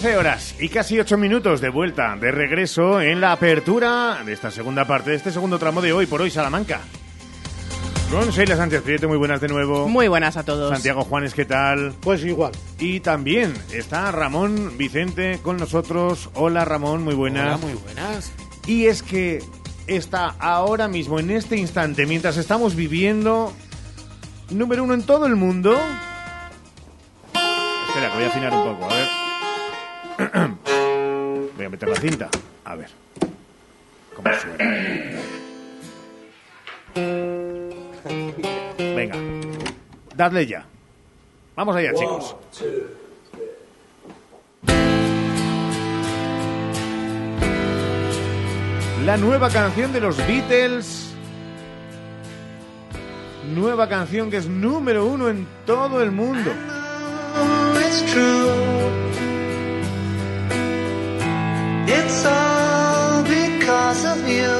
Trece 0.00 0.16
horas 0.16 0.54
y 0.58 0.70
casi 0.70 0.98
ocho 0.98 1.18
minutos 1.18 1.60
de 1.60 1.68
vuelta, 1.68 2.16
de 2.16 2.30
regreso 2.30 3.02
en 3.02 3.20
la 3.20 3.32
apertura 3.32 4.22
de 4.24 4.32
esta 4.32 4.50
segunda 4.50 4.86
parte, 4.86 5.10
de 5.10 5.16
este 5.16 5.30
segundo 5.30 5.58
tramo 5.58 5.82
de 5.82 5.92
hoy 5.92 6.06
por 6.06 6.22
hoy 6.22 6.30
Salamanca. 6.30 6.80
Con 8.10 8.30
Sheila 8.30 8.56
Sánchez 8.56 8.80
Prieto, 8.80 9.08
muy 9.08 9.18
buenas 9.18 9.42
de 9.42 9.48
nuevo. 9.48 9.88
Muy 9.88 10.08
buenas 10.08 10.38
a 10.38 10.42
todos. 10.42 10.70
Santiago 10.70 11.04
Juanes, 11.04 11.34
¿qué 11.34 11.44
tal? 11.44 11.92
Pues 12.00 12.24
igual. 12.24 12.52
Y 12.78 13.00
también 13.00 13.52
está 13.72 14.10
Ramón 14.10 14.78
Vicente 14.78 15.38
con 15.42 15.58
nosotros. 15.58 16.30
Hola 16.32 16.64
Ramón, 16.64 17.04
muy 17.04 17.14
buenas. 17.14 17.46
Hola, 17.46 17.56
muy 17.58 17.74
buenas. 17.74 18.32
Y 18.66 18.86
es 18.86 19.02
que 19.02 19.44
está 19.86 20.34
ahora 20.38 20.88
mismo, 20.88 21.20
en 21.20 21.30
este 21.30 21.56
instante, 21.58 22.06
mientras 22.06 22.38
estamos 22.38 22.74
viviendo, 22.74 23.52
número 24.48 24.82
uno 24.82 24.94
en 24.94 25.02
todo 25.02 25.26
el 25.26 25.36
mundo. 25.36 25.78
Espera, 27.88 28.08
que 28.08 28.14
voy 28.14 28.24
a 28.24 28.28
afinar 28.28 28.54
un 28.54 28.64
poco, 28.64 28.90
a 28.90 28.94
ver. 28.94 29.29
Voy 31.56 31.64
a 31.64 31.68
meter 31.70 31.88
la 31.88 31.96
cinta. 31.96 32.28
A 32.64 32.76
ver. 32.76 32.88
¿Cómo 34.14 34.30
suena? 34.34 35.20
Venga. 38.76 39.16
Dadle 40.14 40.46
ya. 40.46 40.66
Vamos 41.56 41.76
allá, 41.76 41.94
chicos. 41.94 42.36
La 49.04 49.16
nueva 49.16 49.48
canción 49.48 49.92
de 49.92 50.00
los 50.00 50.18
Beatles. 50.26 51.14
Nueva 53.54 53.88
canción 53.88 54.30
que 54.30 54.36
es 54.36 54.46
número 54.46 55.06
uno 55.06 55.28
en 55.28 55.46
todo 55.64 56.02
el 56.02 56.10
mundo. 56.10 56.52
It's 61.92 62.24
all 62.24 63.24
because 63.24 64.04
of 64.04 64.28
you. 64.28 64.58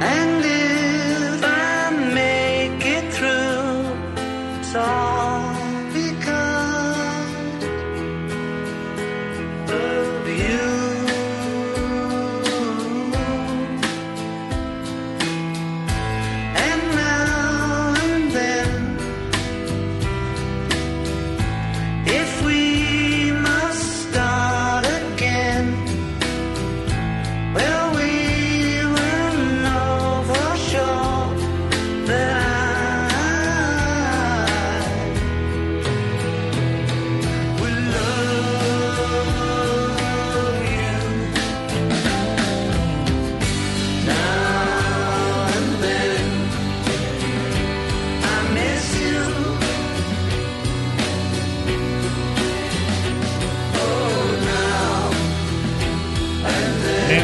And 0.00 0.42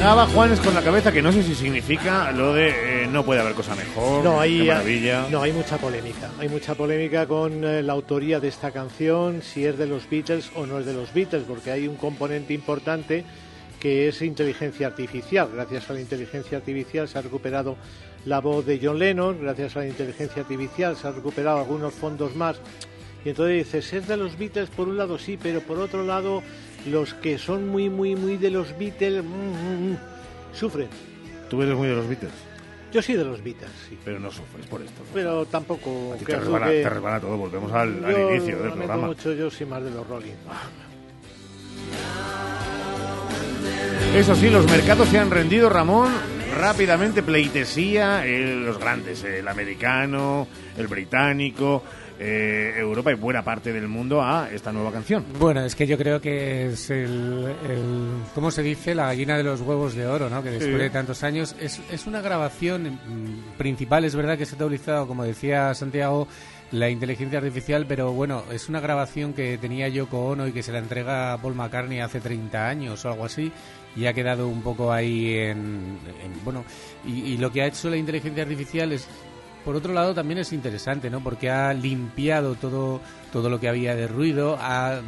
llegaba 0.03 0.26
Juanes 0.26 0.59
con 0.59 0.74
la 0.74 0.82
cabeza, 0.82 1.12
que 1.12 1.22
no 1.22 1.30
sé 1.30 1.44
si 1.44 1.55
significa 1.55 2.32
lo 2.32 2.53
de 2.53 3.05
eh, 3.05 3.07
no 3.07 3.24
puede 3.24 3.40
haber 3.40 3.55
cosa 3.55 3.76
mejor, 3.76 4.24
No, 4.24 4.40
hay, 4.40 4.66
maravilla. 4.66 5.28
no, 5.30 5.40
hay 5.40 5.53
mucha 5.53 5.78
polémica. 5.78 6.28
Hay 6.40 6.48
mucha 6.48 6.74
polémica 6.74 7.28
con 7.28 7.62
eh, 7.62 7.84
la 7.84 7.92
autoría 7.92 8.40
de 8.40 8.48
esta 8.48 8.72
canción, 8.72 9.42
si 9.42 9.64
es 9.64 9.78
de 9.78 9.86
los 9.86 10.11
Beatles 10.11 10.50
o 10.57 10.66
no 10.66 10.80
es 10.80 10.86
de 10.86 10.92
los 10.92 11.14
Beatles, 11.14 11.44
porque 11.46 11.70
hay 11.70 11.86
un 11.86 11.94
componente 11.94 12.53
importante 12.53 13.24
que 13.78 14.09
es 14.09 14.20
inteligencia 14.22 14.88
artificial. 14.88 15.50
Gracias 15.55 15.88
a 15.88 15.92
la 15.92 16.00
inteligencia 16.00 16.59
artificial 16.59 17.07
se 17.07 17.18
ha 17.18 17.22
recuperado 17.22 17.76
la 18.24 18.40
voz 18.40 18.66
de 18.66 18.80
John 18.82 18.98
Lennon, 18.98 19.40
gracias 19.40 19.76
a 19.76 19.80
la 19.80 19.86
inteligencia 19.86 20.42
artificial 20.42 20.96
se 20.96 21.07
han 21.07 21.14
recuperado 21.14 21.59
algunos 21.59 21.94
fondos 21.94 22.34
más. 22.34 22.57
Y 23.24 23.28
entonces 23.28 23.66
dices, 23.66 23.92
es 23.92 24.09
de 24.09 24.16
los 24.16 24.36
Beatles 24.36 24.68
por 24.70 24.88
un 24.88 24.96
lado 24.96 25.16
sí, 25.16 25.38
pero 25.40 25.61
por 25.61 25.78
otro 25.78 26.05
lado 26.05 26.42
los 26.87 27.14
que 27.14 27.39
son 27.39 27.68
muy, 27.68 27.89
muy, 27.91 28.16
muy 28.16 28.37
de 28.37 28.51
los 28.51 28.76
Beatles 28.78 29.24
mm, 29.24 29.28
mm, 29.28 29.93
mm, 29.93 29.97
sufren. 30.53 30.89
Tú 31.49 31.62
eres 31.62 31.74
muy 31.76 31.89
de 31.89 31.95
los 31.97 32.09
Beatles, 32.09 32.33
Yo 32.93 33.01
sí 33.03 33.14
de 33.14 33.24
los 33.24 33.43
Beatles, 33.43 33.70
sí. 33.89 33.99
pero 34.05 34.18
no 34.20 34.30
sufres 34.30 34.66
por 34.66 34.80
esto. 34.83 35.03
Pero 35.14 35.45
tampoco 35.47 36.12
A 36.14 36.16
ti 36.16 36.24
te 36.24 36.39
resbala, 36.39 36.66
que- 36.68 36.83
te 36.83 36.89
resbala 36.91 37.20
todo, 37.20 37.37
volvemos 37.37 37.72
al, 37.72 37.89
inicio 38.33 38.59
del 38.62 38.72
programa. 38.72 39.07
mucho, 39.09 39.33
yo 39.33 39.51
soy 39.51 39.66
más 39.66 39.83
de 39.83 39.91
los 39.91 40.07
Rolling. 40.07 40.33
Eso 44.14 44.35
sí, 44.35 44.51
los 44.51 44.66
mercados 44.70 45.09
se 45.09 45.18
han 45.18 45.30
rendido, 45.30 45.70
Ramón, 45.70 46.12
rápidamente 46.59 47.22
pleitesía, 47.22 48.26
eh, 48.26 48.55
los 48.62 48.78
grandes, 48.78 49.24
eh, 49.24 49.39
el 49.39 49.49
americano, 49.49 50.47
el 50.76 50.87
británico, 50.87 51.83
eh, 52.19 52.75
Europa 52.79 53.11
y 53.11 53.15
buena 53.15 53.43
parte 53.43 53.73
del 53.73 53.89
mundo 53.89 54.23
a 54.23 54.49
esta 54.53 54.73
nueva 54.73 54.93
canción. 54.93 55.25
Bueno, 55.39 55.65
es 55.65 55.75
que 55.75 55.87
yo 55.87 55.97
creo 55.99 56.21
que 56.21 56.67
es 56.67 56.91
el, 56.91 57.53
el- 57.69 58.11
¿cómo 58.35 58.51
se 58.51 58.63
dice? 58.63 58.95
La 58.95 59.07
gallina 59.07 59.37
de 59.37 59.43
los 59.45 59.61
huevos 59.61 59.95
de 59.95 60.07
oro, 60.07 60.29
¿no? 60.31 60.43
Que 60.43 60.51
después 60.51 60.71
Sí. 60.77 60.79
de 60.83 60.91
tantos 60.91 61.23
años 61.23 61.55
es, 61.61 61.81
es 61.91 62.07
una 62.07 62.21
grabación 62.21 62.85
mm, 63.07 63.57
principal, 63.59 64.05
es 64.05 64.15
verdad 64.15 64.39
que 64.39 64.47
se 64.47 64.55
ha 64.61 64.65
utilizado, 64.67 65.07
como 65.07 65.25
decía 65.25 65.75
Santiago, 65.75 66.29
la 66.71 66.89
inteligencia 66.89 67.39
artificial, 67.39 67.85
pero 67.87 68.13
bueno, 68.13 68.45
es 68.51 68.69
una 68.69 68.81
grabación 68.81 69.35
que 69.35 69.59
tenía 69.59 69.89
Yoko 69.89 70.29
Ono 70.31 70.47
y 70.47 70.53
que 70.53 70.63
se 70.63 70.73
la 70.73 70.79
entrega 70.79 71.35
a 71.35 71.39
Paul 71.39 71.55
McCartney 71.55 72.01
hace 72.01 72.21
30 72.21 72.67
años 72.69 73.05
o 73.05 73.11
algo 73.11 73.25
así 73.27 73.53
y 73.95 74.07
ha 74.07 74.15
quedado 74.15 74.49
un 74.49 74.63
poco 74.63 74.91
ahí 74.91 75.35
en, 75.35 75.99
en- 76.25 76.45
bueno, 76.45 76.65
y, 77.07 77.33
y 77.33 77.37
lo 77.37 77.53
que 77.53 77.61
ha 77.63 77.67
hecho 77.67 77.91
la 77.91 77.99
inteligencia 77.99 78.43
artificial 78.45 78.91
es 78.93 79.07
por 79.65 79.77
otro 79.77 79.93
lado 79.93 80.15
también 80.15 80.39
es 80.39 80.53
interesante, 80.53 81.11
¿no? 81.11 81.23
Porque 81.23 81.51
ha 81.51 81.73
limpiado 81.73 82.55
todo 82.55 83.01
todo 83.33 83.49
lo 83.49 83.59
que 83.59 83.69
había 83.69 83.97
de 83.97 84.07
ruido, 84.07 84.59
ha 84.61 85.01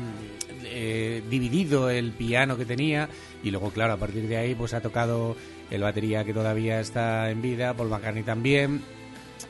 eh, 0.65 1.23
dividido 1.29 1.91
el 1.91 2.13
piano 2.13 2.57
que 2.57 2.65
tenía 2.65 3.09
y 3.43 3.51
luego, 3.51 3.71
claro, 3.71 3.93
a 3.93 3.97
partir 3.99 4.27
de 4.27 4.39
ahí 4.39 4.55
pues 4.55 4.73
ha 4.75 4.81
tocado 4.81 5.37
el 5.71 5.83
batería 5.83 6.25
que 6.25 6.33
todavía 6.33 6.81
está 6.81 7.31
en 7.31 7.43
vida, 7.43 7.75
Paul 7.75 7.91
McCartney 7.91 8.25
también. 8.25 8.83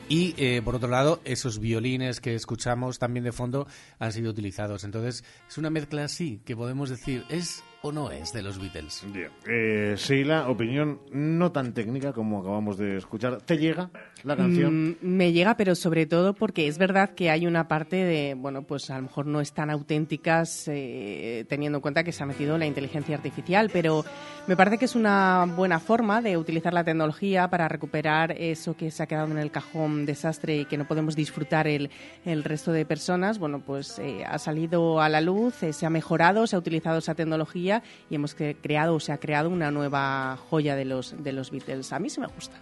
Y 0.07 0.35
eh, 0.37 0.61
por 0.63 0.75
otro 0.75 0.89
lado, 0.89 1.21
esos 1.23 1.59
violines 1.59 2.19
que 2.19 2.35
escuchamos 2.35 2.99
también 2.99 3.23
de 3.23 3.31
fondo 3.31 3.65
han 3.97 4.11
sido 4.11 4.29
utilizados. 4.29 4.83
Entonces, 4.83 5.23
es 5.47 5.57
una 5.57 5.69
mezcla 5.69 6.03
así 6.03 6.41
que 6.45 6.55
podemos 6.55 6.89
decir, 6.89 7.23
¿es 7.29 7.63
o 7.85 7.91
no 7.91 8.09
es 8.09 8.33
de 8.33 8.41
los 8.41 8.59
Beatles? 8.59 9.05
Eh, 9.47 9.93
Sheila, 9.95 10.49
opinión 10.49 11.01
no 11.11 11.51
tan 11.51 11.71
técnica 11.71 12.13
como 12.13 12.39
acabamos 12.39 12.79
de 12.79 12.97
escuchar. 12.97 13.37
¿Te 13.43 13.57
llega 13.59 13.91
la 14.23 14.35
canción? 14.35 14.89
Mm, 14.89 14.95
me 15.01 15.31
llega, 15.31 15.55
pero 15.55 15.75
sobre 15.75 16.07
todo 16.07 16.33
porque 16.33 16.67
es 16.67 16.79
verdad 16.79 17.11
que 17.11 17.29
hay 17.29 17.45
una 17.45 17.67
parte 17.67 17.97
de, 17.97 18.33
bueno, 18.33 18.63
pues 18.63 18.89
a 18.89 18.95
lo 18.95 19.03
mejor 19.03 19.27
no 19.27 19.39
están 19.39 19.69
auténticas 19.69 20.67
eh, 20.67 21.45
teniendo 21.47 21.77
en 21.77 21.81
cuenta 21.83 22.03
que 22.03 22.11
se 22.11 22.23
ha 22.23 22.25
metido 22.25 22.57
la 22.57 22.65
inteligencia 22.65 23.15
artificial, 23.15 23.69
pero 23.71 24.03
me 24.47 24.55
parece 24.55 24.77
que 24.77 24.85
es 24.85 24.95
una 24.95 25.45
buena 25.55 25.79
forma 25.79 26.21
de 26.21 26.37
utilizar 26.37 26.71
la 26.71 26.83
tecnología 26.83 27.47
para 27.47 27.67
recuperar 27.67 28.31
eso 28.33 28.77
que 28.77 28.91
se 28.91 29.01
ha 29.01 29.07
quedado 29.07 29.31
en 29.31 29.39
el 29.39 29.49
cajón 29.49 30.05
desastre 30.05 30.57
y 30.57 30.65
que 30.65 30.77
no 30.77 30.85
podemos 30.85 31.15
disfrutar 31.15 31.67
el, 31.67 31.89
el 32.25 32.43
resto 32.43 32.71
de 32.71 32.85
personas. 32.85 33.39
Bueno, 33.39 33.61
pues 33.65 33.97
eh, 33.97 34.23
ha 34.23 34.37
salido 34.37 35.01
a 35.01 35.09
la 35.09 35.19
luz, 35.21 35.63
eh, 35.63 35.73
se 35.73 35.87
ha 35.87 35.89
mejorado, 35.89 36.45
se 36.45 36.55
ha 36.55 36.59
utilizado 36.59 36.99
esa 36.99 37.15
tecnología 37.15 37.81
y 38.09 38.15
hemos 38.15 38.37
cre- 38.37 38.55
creado 38.61 38.95
o 38.95 38.99
se 38.99 39.11
ha 39.11 39.17
creado 39.17 39.49
una 39.49 39.71
nueva 39.71 40.37
joya 40.49 40.75
de 40.75 40.85
los, 40.85 41.15
de 41.23 41.33
los 41.33 41.49
Beatles. 41.49 41.91
A 41.91 41.97
mí 41.99 42.09
sí 42.11 42.19
me 42.19 42.27
gusta. 42.27 42.55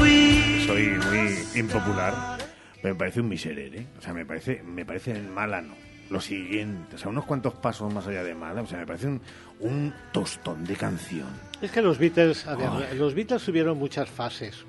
Mí, 0.00 0.64
soy 0.66 0.88
muy 1.10 1.60
impopular, 1.60 2.35
pero 2.86 2.94
me 2.94 2.98
parece 3.00 3.20
un 3.20 3.28
miserere. 3.28 3.84
O 3.98 4.00
sea, 4.00 4.14
me 4.14 4.24
parece, 4.24 4.62
me 4.62 4.84
parece 4.84 5.20
mala 5.20 5.60
no. 5.60 5.74
Lo 6.08 6.20
siguiente, 6.20 6.94
o 6.94 6.98
sea, 6.98 7.08
unos 7.08 7.24
cuantos 7.24 7.54
pasos 7.54 7.92
más 7.92 8.06
allá 8.06 8.22
de 8.22 8.32
mala, 8.32 8.62
o 8.62 8.66
sea, 8.68 8.78
me 8.78 8.86
parece 8.86 9.08
un, 9.08 9.20
un 9.58 9.92
tostón 10.12 10.64
de 10.64 10.76
canción. 10.76 11.26
Es 11.60 11.72
que 11.72 11.82
los 11.82 11.98
Beatles, 11.98 12.46
a 12.46 12.54
ver, 12.54 12.68
Ay. 12.92 12.96
los 12.96 13.12
Beatles 13.12 13.42
tuvieron 13.42 13.76
muchas 13.76 14.08
fases 14.08 14.64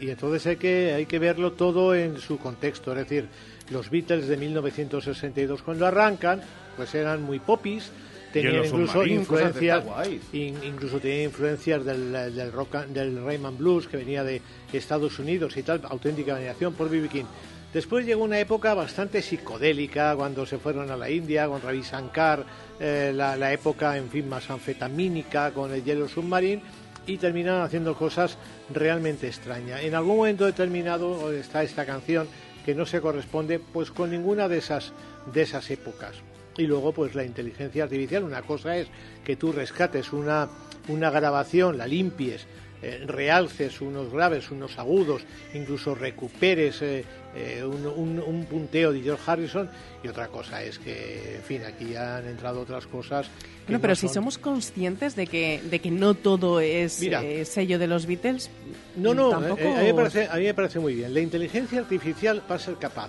y 0.00 0.10
entonces 0.10 0.44
hay 0.44 0.56
que 0.56 0.92
hay 0.92 1.06
que 1.06 1.20
verlo 1.20 1.52
todo 1.52 1.94
en 1.94 2.18
su 2.18 2.36
contexto, 2.38 2.90
es 2.90 2.98
decir, 2.98 3.28
los 3.70 3.90
Beatles 3.90 4.26
de 4.26 4.36
1962 4.36 5.62
cuando 5.62 5.86
arrancan, 5.86 6.40
pues 6.76 6.92
eran 6.96 7.22
muy 7.22 7.38
popis, 7.38 7.92
tenían 8.32 8.64
incluso 8.64 9.04
influencias, 9.04 9.84
incluso 10.32 10.98
tenían 10.98 11.24
influencias 11.24 11.84
del, 11.84 12.12
del 12.12 12.52
rock 12.52 12.86
del 12.86 13.24
Rayman 13.24 13.58
Blues 13.58 13.86
que 13.86 13.96
venía 13.96 14.24
de 14.24 14.40
Estados 14.72 15.18
Unidos 15.18 15.56
y 15.56 15.62
tal, 15.62 15.82
auténtica 15.84 16.34
veneración 16.34 16.74
por 16.74 16.88
B.B. 16.88 17.08
King. 17.08 17.24
Después 17.72 18.04
llegó 18.04 18.24
una 18.24 18.38
época 18.38 18.74
bastante 18.74 19.22
psicodélica, 19.22 20.14
cuando 20.14 20.44
se 20.44 20.58
fueron 20.58 20.90
a 20.90 20.96
la 20.96 21.08
India 21.08 21.48
con 21.48 21.62
Ravi 21.62 21.80
Shankar, 21.80 22.44
eh, 22.78 23.12
la, 23.14 23.34
la 23.36 23.50
época, 23.50 23.96
en 23.96 24.10
fin, 24.10 24.28
más 24.28 24.50
anfetamínica 24.50 25.52
con 25.52 25.72
el 25.72 25.82
Yellow 25.82 26.06
Submarine, 26.06 26.62
y 27.06 27.16
terminaron 27.16 27.62
haciendo 27.62 27.94
cosas 27.94 28.36
realmente 28.72 29.26
extrañas. 29.26 29.82
En 29.82 29.94
algún 29.94 30.18
momento 30.18 30.44
determinado 30.44 31.32
está 31.32 31.62
esta 31.62 31.86
canción 31.86 32.28
que 32.64 32.74
no 32.74 32.86
se 32.86 33.00
corresponde 33.00 33.58
pues 33.58 33.90
con 33.90 34.10
ninguna 34.10 34.48
de 34.48 34.58
esas, 34.58 34.92
de 35.32 35.42
esas 35.42 35.70
épocas. 35.70 36.16
Y 36.58 36.66
luego, 36.66 36.92
pues 36.92 37.14
la 37.14 37.24
inteligencia 37.24 37.84
artificial, 37.84 38.24
una 38.24 38.42
cosa 38.42 38.76
es 38.76 38.86
que 39.24 39.36
tú 39.36 39.52
rescates 39.52 40.12
una, 40.12 40.48
una 40.88 41.10
grabación, 41.10 41.78
la 41.78 41.86
limpies, 41.86 42.46
eh, 42.82 43.04
realces 43.06 43.80
unos 43.80 44.12
graves, 44.12 44.50
unos 44.50 44.78
agudos, 44.78 45.22
incluso 45.54 45.94
recuperes 45.94 46.82
eh, 46.82 47.04
eh, 47.34 47.64
un, 47.64 47.86
un- 47.86 48.18
un 48.20 48.44
punteo 48.44 48.92
de 48.92 49.00
George 49.00 49.22
Harrison, 49.30 49.70
y 50.04 50.08
otra 50.08 50.26
cosa 50.28 50.62
es 50.62 50.78
que, 50.78 51.36
en 51.36 51.42
fin, 51.42 51.62
aquí 51.64 51.90
ya 51.92 52.16
han 52.18 52.26
entrado 52.26 52.60
otras 52.60 52.86
cosas. 52.86 53.28
Bueno, 53.66 53.80
pero 53.80 53.92
no 53.92 53.96
si 53.96 54.08
somos 54.08 54.36
conscientes 54.36 55.14
de 55.16 55.26
que, 55.28 55.62
de 55.70 55.78
que 55.78 55.90
no 55.92 56.14
todo 56.14 56.60
es 56.60 57.00
Mira. 57.00 57.22
sello 57.44 57.78
de 57.78 57.86
los 57.86 58.04
Beatles, 58.06 58.50
No, 58.96 59.14
no, 59.14 59.30
tampoco... 59.30 59.62
a, 59.74 59.78
mí 59.80 59.86
me 59.86 59.94
parece, 59.94 60.26
a 60.28 60.34
mí 60.36 60.44
me 60.44 60.52
parece 60.54 60.80
muy 60.80 60.94
bien. 60.94 61.14
La 61.14 61.20
inteligencia 61.20 61.78
artificial 61.78 62.42
va 62.50 62.56
a 62.56 62.58
ser 62.58 62.74
capaz 62.74 63.08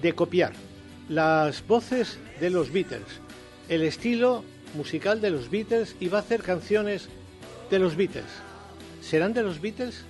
de 0.00 0.12
copiar 0.14 0.52
las 1.08 1.66
voces 1.66 2.18
de 2.40 2.50
los 2.50 2.72
Beatles, 2.72 3.20
el 3.68 3.82
estilo 3.82 4.44
musical 4.74 5.20
de 5.20 5.30
los 5.30 5.50
Beatles 5.50 5.96
y 6.00 6.08
va 6.08 6.18
a 6.18 6.20
hacer 6.22 6.42
canciones 6.42 7.08
de 7.70 7.78
los 7.78 7.96
Beatles. 7.96 8.24
¿Serán 9.00 9.32
de 9.32 9.42
los 9.42 9.60
Beatles? 9.60 10.04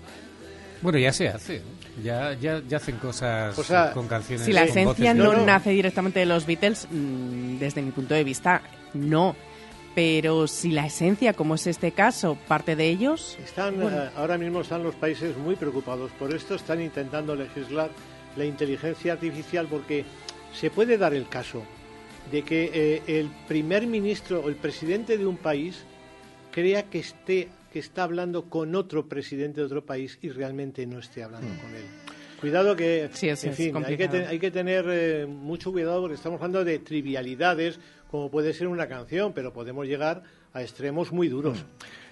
Bueno, 0.83 0.99
ya 0.99 1.13
se 1.13 1.29
hace. 1.29 1.63
Ya, 2.03 2.33
ya, 2.35 2.63
ya 2.67 2.79
hacen 2.79 2.97
cosas 2.97 3.59
O 3.59 3.63
sea, 3.63 3.93
con 3.93 4.09
canciones. 4.09 4.47
Si 4.47 4.53
la 4.53 4.65
esencia 4.65 5.13
no, 5.13 5.33
nace 5.45 5.71
directamente 5.71 6.21
de 6.21 6.27
los 6.27 6.47
Beatles, 6.47 6.89
mm, 6.91 7.59
desde 7.59 7.83
mi 7.83 7.91
punto 7.91 8.15
de 8.15 8.25
vista, 8.25 8.63
no. 8.95 9.37
Pero 9.95 10.47
si 10.47 10.71
la 10.71 10.87
esencia, 10.87 11.35
como 11.35 11.55
es 11.55 11.67
este 11.67 11.93
caso, 11.93 12.39
parte 12.49 12.77
de 12.77 12.89
ellos, 12.89 13.37
Están, 13.45 13.79
bueno, 13.79 14.05
eh, 14.05 14.11
ahora 14.17 14.39
mismo 14.39 14.63
están 14.63 14.83
los 14.83 14.95
países 14.95 15.37
muy 15.37 15.55
preocupados 15.55 16.11
por 16.13 16.35
esto, 16.35 16.55
están 16.55 16.81
intentando 16.81 17.37
legislar 17.37 17.91
la 18.37 18.47
inteligencia 18.47 19.13
artificial 19.13 19.67
porque 19.69 20.07
se 20.53 20.71
puede 20.71 20.99
dar 20.99 21.15
el 21.15 21.29
caso 21.29 21.63
de 22.31 22.43
que 22.43 22.71
eh, 22.73 23.03
el 23.07 23.31
primer 23.49 23.87
ministro 23.87 24.41
o 24.41 24.49
el 24.49 24.57
presidente 24.57 25.19
de 25.19 25.27
un 25.27 25.37
país 25.37 25.85
crea 26.51 26.85
que 26.85 26.99
esté 27.01 27.49
que 27.73 27.79
está 27.79 28.05
hablando 28.05 28.51
con 28.51 28.75
otro 28.75 29.09
presidente 29.09 29.61
de 29.61 29.67
otro 29.67 29.85
país 29.85 30.19
y 30.21 30.29
realmente 30.29 30.87
no 30.87 30.99
esté 30.99 31.23
hablando 31.23 31.49
con 31.63 31.75
él. 31.75 31.85
Cuidado 32.39 32.77
que, 32.77 33.09
Sí, 33.15 33.29
en 33.29 33.33
es 33.33 33.57
fin, 33.57 33.75
hay 33.77 33.97
que, 33.97 34.09
hay 34.09 34.39
que 34.39 34.51
tener 34.51 34.85
eh, 34.91 35.27
mucho 35.27 35.73
cuidado 35.73 36.03
porque 36.03 36.17
estamos 36.17 36.39
hablando 36.39 36.65
de 36.65 36.81
trivialidades 36.81 37.81
como 38.11 38.31
puede 38.31 38.53
ser 38.53 38.69
una 38.69 38.89
canción, 38.89 39.33
pero 39.33 39.55
podemos 39.55 39.87
llegar 39.87 40.23
a 40.53 40.61
extremos 40.61 41.13
muy 41.13 41.29
duros. 41.29 41.65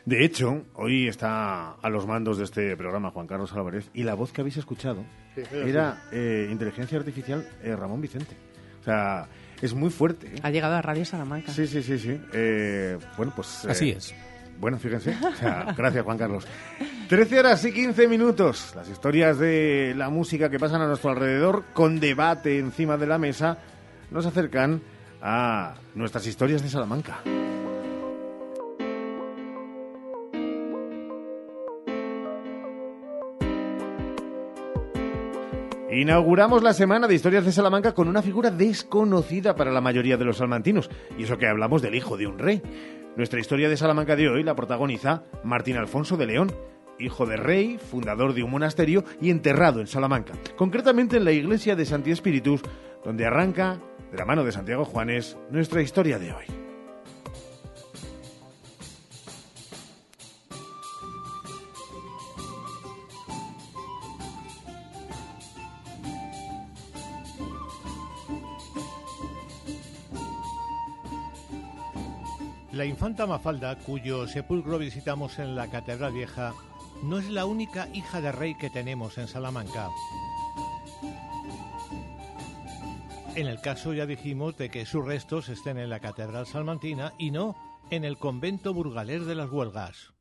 De 0.06 0.24
hecho, 0.24 0.64
hoy 0.74 1.08
está 1.08 1.72
a 1.72 1.90
los 1.90 2.06
mandos 2.06 2.38
de 2.38 2.44
este 2.44 2.74
programa 2.74 3.10
Juan 3.10 3.26
Carlos 3.26 3.52
Álvarez 3.52 3.90
y 3.92 4.04
la 4.04 4.14
voz 4.14 4.32
que 4.32 4.40
habéis 4.40 4.56
escuchado 4.56 5.04
Sí, 5.34 5.42
era 5.52 6.02
eh, 6.12 6.48
inteligencia 6.50 6.98
artificial 6.98 7.46
eh, 7.62 7.74
Ramón 7.76 8.00
Vicente. 8.00 8.36
O 8.80 8.84
sea, 8.84 9.26
es 9.60 9.74
muy 9.74 9.90
fuerte. 9.90 10.26
¿eh? 10.28 10.40
ha 10.42 10.50
llegado 10.50 10.74
a 10.74 10.82
Radio 10.82 11.04
Salamanca. 11.04 11.52
Sí, 11.52 11.66
sí, 11.66 11.82
sí, 11.82 11.98
sí. 11.98 12.20
Eh, 12.32 12.98
bueno, 13.16 13.32
pues... 13.36 13.64
eh, 13.64 13.70
Así 13.70 13.90
es. 13.90 14.14
Bueno, 14.58 14.78
fíjense. 14.78 15.16
O 15.22 15.34
sea, 15.36 15.72
gracias, 15.76 16.04
Juan 16.04 16.18
Carlos. 16.18 16.46
13 17.08 17.38
horas 17.40 17.64
y 17.64 17.72
15 17.72 18.08
minutos. 18.08 18.72
Las 18.74 18.88
historias 18.88 19.38
de 19.38 19.94
la 19.96 20.10
música 20.10 20.50
que 20.50 20.58
pasan 20.58 20.82
a 20.82 20.86
nuestro 20.86 21.10
alrededor, 21.10 21.64
con 21.72 21.98
debate 22.00 22.58
encima 22.58 22.96
de 22.96 23.06
la 23.06 23.18
mesa, 23.18 23.58
nos 24.10 24.26
acercan 24.26 24.82
a 25.22 25.74
nuestras 25.94 26.26
historias 26.26 26.62
de 26.62 26.68
Salamanca. 26.68 27.20
Inauguramos 35.92 36.62
la 36.62 36.72
semana 36.72 37.08
de 37.08 37.16
historias 37.16 37.44
de 37.44 37.50
Salamanca 37.50 37.94
con 37.94 38.06
una 38.06 38.22
figura 38.22 38.52
desconocida 38.52 39.56
para 39.56 39.72
la 39.72 39.80
mayoría 39.80 40.16
de 40.16 40.24
los 40.24 40.36
salmantinos, 40.36 40.88
y 41.18 41.24
eso 41.24 41.36
que 41.36 41.48
hablamos 41.48 41.82
del 41.82 41.96
hijo 41.96 42.16
de 42.16 42.28
un 42.28 42.38
rey. 42.38 42.62
Nuestra 43.16 43.40
historia 43.40 43.68
de 43.68 43.76
Salamanca 43.76 44.14
de 44.14 44.28
hoy 44.28 44.44
la 44.44 44.54
protagoniza 44.54 45.24
Martín 45.42 45.76
Alfonso 45.76 46.16
de 46.16 46.26
León, 46.26 46.52
hijo 47.00 47.26
de 47.26 47.36
rey, 47.36 47.76
fundador 47.78 48.34
de 48.34 48.44
un 48.44 48.52
monasterio 48.52 49.02
y 49.20 49.30
enterrado 49.30 49.80
en 49.80 49.88
Salamanca, 49.88 50.34
concretamente 50.56 51.16
en 51.16 51.24
la 51.24 51.32
iglesia 51.32 51.74
de 51.74 51.84
Santi 51.84 52.12
Espíritus, 52.12 52.60
donde 53.04 53.26
arranca, 53.26 53.80
de 54.12 54.18
la 54.18 54.24
mano 54.24 54.44
de 54.44 54.52
Santiago 54.52 54.84
Juanes, 54.84 55.38
nuestra 55.50 55.82
historia 55.82 56.20
de 56.20 56.32
hoy. 56.32 56.69
La 72.80 72.86
infanta 72.86 73.26
Mafalda, 73.26 73.76
cuyo 73.76 74.26
sepulcro 74.26 74.78
visitamos 74.78 75.38
en 75.38 75.54
la 75.54 75.68
Catedral 75.68 76.14
Vieja, 76.14 76.54
no 77.02 77.18
es 77.18 77.28
la 77.28 77.44
única 77.44 77.88
hija 77.92 78.22
de 78.22 78.32
rey 78.32 78.54
que 78.54 78.70
tenemos 78.70 79.18
en 79.18 79.28
Salamanca. 79.28 79.90
En 83.34 83.48
el 83.48 83.60
caso 83.60 83.92
ya 83.92 84.06
dijimos 84.06 84.56
de 84.56 84.70
que 84.70 84.86
sus 84.86 85.04
restos 85.04 85.50
estén 85.50 85.76
en 85.76 85.90
la 85.90 86.00
Catedral 86.00 86.46
Salmantina 86.46 87.12
y 87.18 87.32
no 87.32 87.54
en 87.90 88.02
el 88.02 88.16
convento 88.16 88.72
burgalés 88.72 89.26
de 89.26 89.34
las 89.34 89.50
Huelgas. 89.50 90.14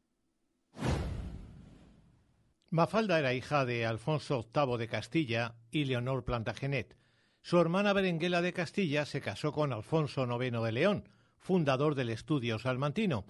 Mafalda 2.70 3.20
era 3.20 3.34
hija 3.34 3.64
de 3.64 3.86
Alfonso 3.86 4.46
VIII 4.54 4.78
de 4.78 4.88
Castilla 4.90 5.56
y 5.72 5.86
Leonor 5.86 6.26
Plantagenet. 6.26 6.98
Su 7.42 7.58
hermana 7.58 7.94
Berenguela 7.94 8.42
de 8.42 8.52
Castilla 8.52 9.06
se 9.06 9.22
casó 9.22 9.54
con 9.54 9.72
Alfonso 9.72 10.26
IX 10.26 10.62
de 10.62 10.72
León, 10.74 11.10
fundador 11.40 11.96
del 11.96 12.10
estudio 12.10 12.60
salmantino, 12.60 13.26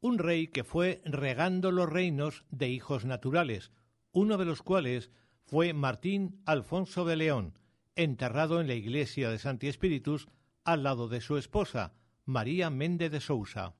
un 0.00 0.18
rey 0.18 0.48
que 0.48 0.64
fue 0.64 1.00
regando 1.04 1.70
los 1.70 1.88
reinos 1.88 2.44
de 2.50 2.68
hijos 2.68 3.04
naturales, 3.04 3.70
uno 4.12 4.36
de 4.36 4.44
los 4.44 4.62
cuales 4.62 5.10
fue 5.44 5.72
Martín 5.72 6.40
Alfonso 6.44 7.04
de 7.04 7.16
León, 7.16 7.58
enterrado 7.94 8.60
en 8.60 8.66
la 8.66 8.74
iglesia 8.74 9.30
de 9.30 9.38
Santi 9.38 9.68
Espíritus 9.68 10.28
al 10.64 10.82
lado 10.82 11.08
de 11.08 11.20
su 11.20 11.36
esposa, 11.36 11.94
María 12.24 12.70
Méndez 12.70 13.10
de 13.10 13.20
Sousa. 13.20 13.74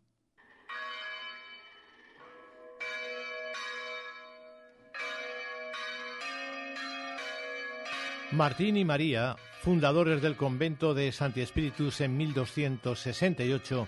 Martín 8.33 8.79
y 8.79 8.85
María, 8.87 9.37
fundadores 9.61 10.23
del 10.23 10.37
convento 10.37 10.95
de 10.95 11.13
Santi 11.13 11.43
Espíritus 11.43 12.01
en 12.01 12.17
1268, 12.17 13.87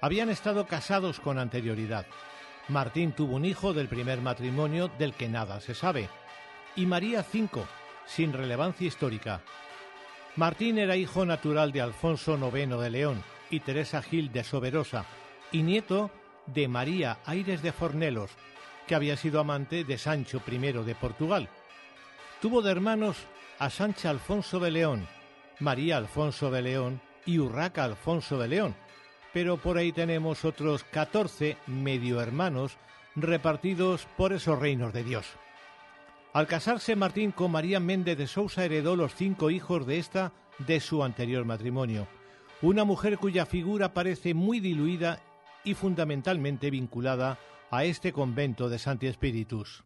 habían 0.00 0.30
estado 0.30 0.66
casados 0.66 1.20
con 1.20 1.38
anterioridad. 1.38 2.06
Martín 2.68 3.12
tuvo 3.12 3.36
un 3.36 3.44
hijo 3.44 3.74
del 3.74 3.88
primer 3.88 4.22
matrimonio 4.22 4.90
del 4.98 5.12
que 5.12 5.28
nada 5.28 5.60
se 5.60 5.74
sabe, 5.74 6.08
y 6.74 6.86
María 6.86 7.22
cinco, 7.22 7.66
sin 8.06 8.32
relevancia 8.32 8.86
histórica. 8.86 9.42
Martín 10.36 10.78
era 10.78 10.96
hijo 10.96 11.26
natural 11.26 11.70
de 11.70 11.82
Alfonso 11.82 12.38
IX 12.38 12.80
de 12.80 12.90
León 12.90 13.22
y 13.50 13.60
Teresa 13.60 14.00
Gil 14.00 14.32
de 14.32 14.42
Soberosa, 14.42 15.04
y 15.52 15.62
nieto 15.62 16.10
de 16.46 16.66
María 16.66 17.18
Aires 17.26 17.60
de 17.60 17.72
Fornelos, 17.72 18.30
que 18.86 18.94
había 18.94 19.18
sido 19.18 19.38
amante 19.38 19.84
de 19.84 19.98
Sancho 19.98 20.40
I 20.50 20.56
de 20.56 20.94
Portugal. 20.94 21.50
Tuvo 22.40 22.62
de 22.62 22.72
hermanos 22.72 23.18
a 23.58 23.70
Sancha 23.70 24.10
Alfonso 24.10 24.60
de 24.60 24.70
León, 24.70 25.06
María 25.60 25.96
Alfonso 25.96 26.50
de 26.50 26.62
León 26.62 27.00
y 27.26 27.38
Urraca 27.38 27.84
Alfonso 27.84 28.38
de 28.38 28.48
León, 28.48 28.74
pero 29.32 29.56
por 29.56 29.78
ahí 29.78 29.92
tenemos 29.92 30.44
otros 30.44 30.84
14 30.84 31.56
medio 31.66 32.20
hermanos 32.20 32.76
repartidos 33.14 34.06
por 34.16 34.32
esos 34.32 34.58
reinos 34.58 34.92
de 34.92 35.04
Dios. 35.04 35.26
Al 36.32 36.46
casarse 36.46 36.96
Martín 36.96 37.30
con 37.30 37.52
María 37.52 37.78
Méndez 37.78 38.16
de 38.16 38.26
Sousa 38.26 38.64
heredó 38.64 38.96
los 38.96 39.14
cinco 39.14 39.50
hijos 39.50 39.86
de 39.86 39.98
esta 39.98 40.32
de 40.58 40.80
su 40.80 41.04
anterior 41.04 41.44
matrimonio, 41.44 42.08
una 42.62 42.84
mujer 42.84 43.18
cuya 43.18 43.44
figura 43.44 43.92
parece 43.92 44.34
muy 44.34 44.60
diluida 44.60 45.20
y 45.64 45.74
fundamentalmente 45.74 46.70
vinculada 46.70 47.38
a 47.70 47.84
este 47.84 48.12
convento 48.12 48.68
de 48.68 48.78
Santi 48.78 49.06
Espíritus. 49.06 49.84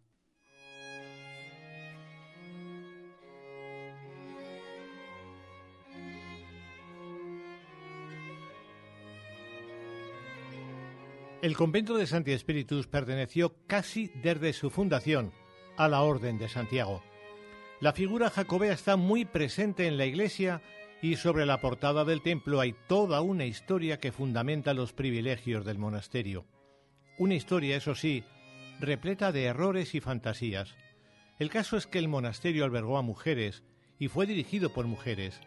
El 11.46 11.56
convento 11.56 11.96
de 11.96 12.08
Santi 12.08 12.32
Espíritus 12.32 12.88
perteneció 12.88 13.54
casi 13.68 14.10
desde 14.20 14.52
su 14.52 14.68
fundación 14.68 15.30
a 15.76 15.86
la 15.86 16.02
Orden 16.02 16.38
de 16.38 16.48
Santiago. 16.48 17.04
La 17.78 17.92
figura 17.92 18.30
jacobea 18.30 18.72
está 18.72 18.96
muy 18.96 19.24
presente 19.24 19.86
en 19.86 19.96
la 19.96 20.06
iglesia 20.06 20.60
y 21.00 21.14
sobre 21.14 21.46
la 21.46 21.60
portada 21.60 22.04
del 22.04 22.20
templo 22.20 22.58
hay 22.58 22.74
toda 22.88 23.20
una 23.20 23.44
historia 23.44 24.00
que 24.00 24.10
fundamenta 24.10 24.74
los 24.74 24.92
privilegios 24.92 25.64
del 25.64 25.78
monasterio. 25.78 26.46
Una 27.16 27.34
historia, 27.34 27.76
eso 27.76 27.94
sí, 27.94 28.24
repleta 28.80 29.30
de 29.30 29.44
errores 29.44 29.94
y 29.94 30.00
fantasías. 30.00 30.74
El 31.38 31.48
caso 31.48 31.76
es 31.76 31.86
que 31.86 32.00
el 32.00 32.08
monasterio 32.08 32.64
albergó 32.64 32.98
a 32.98 33.02
mujeres 33.02 33.62
y 34.00 34.08
fue 34.08 34.26
dirigido 34.26 34.70
por 34.70 34.88
mujeres, 34.88 35.40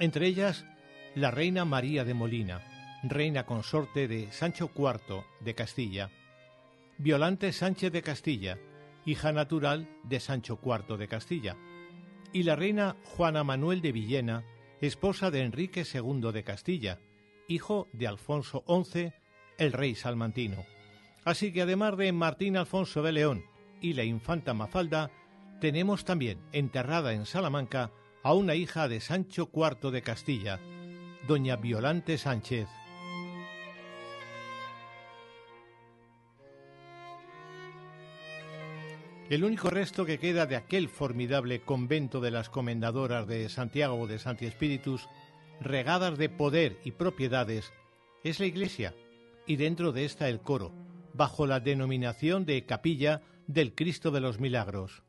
entre 0.00 0.26
ellas 0.26 0.66
la 1.14 1.30
reina 1.30 1.64
María 1.64 2.04
de 2.04 2.14
Molina, 2.14 2.69
reina 3.02 3.46
consorte 3.46 4.08
de 4.08 4.30
Sancho 4.32 4.70
IV 4.76 5.24
de 5.40 5.54
Castilla, 5.54 6.10
Violante 6.98 7.52
Sánchez 7.52 7.92
de 7.92 8.02
Castilla, 8.02 8.58
hija 9.06 9.32
natural 9.32 9.88
de 10.04 10.20
Sancho 10.20 10.58
IV 10.62 10.98
de 10.98 11.08
Castilla, 11.08 11.56
y 12.32 12.42
la 12.42 12.56
reina 12.56 12.96
Juana 13.04 13.42
Manuel 13.42 13.80
de 13.80 13.92
Villena, 13.92 14.44
esposa 14.80 15.30
de 15.30 15.40
Enrique 15.40 15.84
II 15.92 16.32
de 16.32 16.44
Castilla, 16.44 16.98
hijo 17.48 17.88
de 17.92 18.06
Alfonso 18.06 18.64
XI, 18.68 19.12
el 19.58 19.72
rey 19.72 19.94
salmantino. 19.94 20.64
Así 21.24 21.52
que 21.52 21.62
además 21.62 21.96
de 21.96 22.12
Martín 22.12 22.56
Alfonso 22.56 23.02
de 23.02 23.12
León 23.12 23.44
y 23.80 23.94
la 23.94 24.04
infanta 24.04 24.54
Mafalda, 24.54 25.10
tenemos 25.60 26.04
también 26.04 26.38
enterrada 26.52 27.12
en 27.12 27.26
Salamanca 27.26 27.90
a 28.22 28.34
una 28.34 28.54
hija 28.54 28.88
de 28.88 29.00
Sancho 29.00 29.50
IV 29.52 29.90
de 29.90 30.02
Castilla, 30.02 30.60
doña 31.26 31.56
Violante 31.56 32.18
Sánchez. 32.18 32.68
El 39.30 39.44
único 39.44 39.70
resto 39.70 40.04
que 40.04 40.18
queda 40.18 40.46
de 40.46 40.56
aquel 40.56 40.88
formidable 40.88 41.60
convento 41.60 42.20
de 42.20 42.32
las 42.32 42.50
comendadoras 42.50 43.28
de 43.28 43.48
Santiago 43.48 44.08
de 44.08 44.18
Santi 44.18 44.44
Espíritus, 44.44 45.08
regadas 45.60 46.18
de 46.18 46.28
poder 46.28 46.80
y 46.84 46.90
propiedades, 46.90 47.72
es 48.24 48.40
la 48.40 48.46
iglesia, 48.46 48.92
y 49.46 49.54
dentro 49.54 49.92
de 49.92 50.04
esta 50.04 50.28
el 50.28 50.40
coro, 50.40 50.72
bajo 51.14 51.46
la 51.46 51.60
denominación 51.60 52.44
de 52.44 52.66
Capilla 52.66 53.22
del 53.46 53.72
Cristo 53.76 54.10
de 54.10 54.18
los 54.18 54.40
Milagros. 54.40 55.04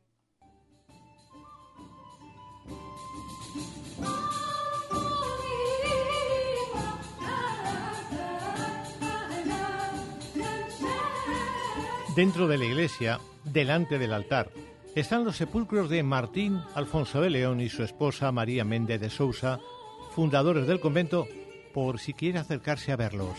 Dentro 12.15 12.49
de 12.49 12.57
la 12.57 12.65
iglesia 12.65 13.21
delante 13.45 13.97
del 13.97 14.11
altar. 14.11 14.49
Están 14.95 15.23
los 15.23 15.37
sepulcros 15.37 15.89
de 15.89 16.03
Martín 16.03 16.59
Alfonso 16.75 17.21
de 17.21 17.29
León 17.29 17.61
y 17.61 17.69
su 17.69 17.83
esposa 17.83 18.33
María 18.33 18.65
Méndez 18.65 18.99
de 18.99 19.09
Sousa, 19.09 19.59
fundadores 20.13 20.67
del 20.67 20.81
convento, 20.81 21.25
por 21.73 21.99
si 21.99 22.13
quiere 22.13 22.39
acercarse 22.39 22.91
a 22.91 22.97
verlos. 22.97 23.37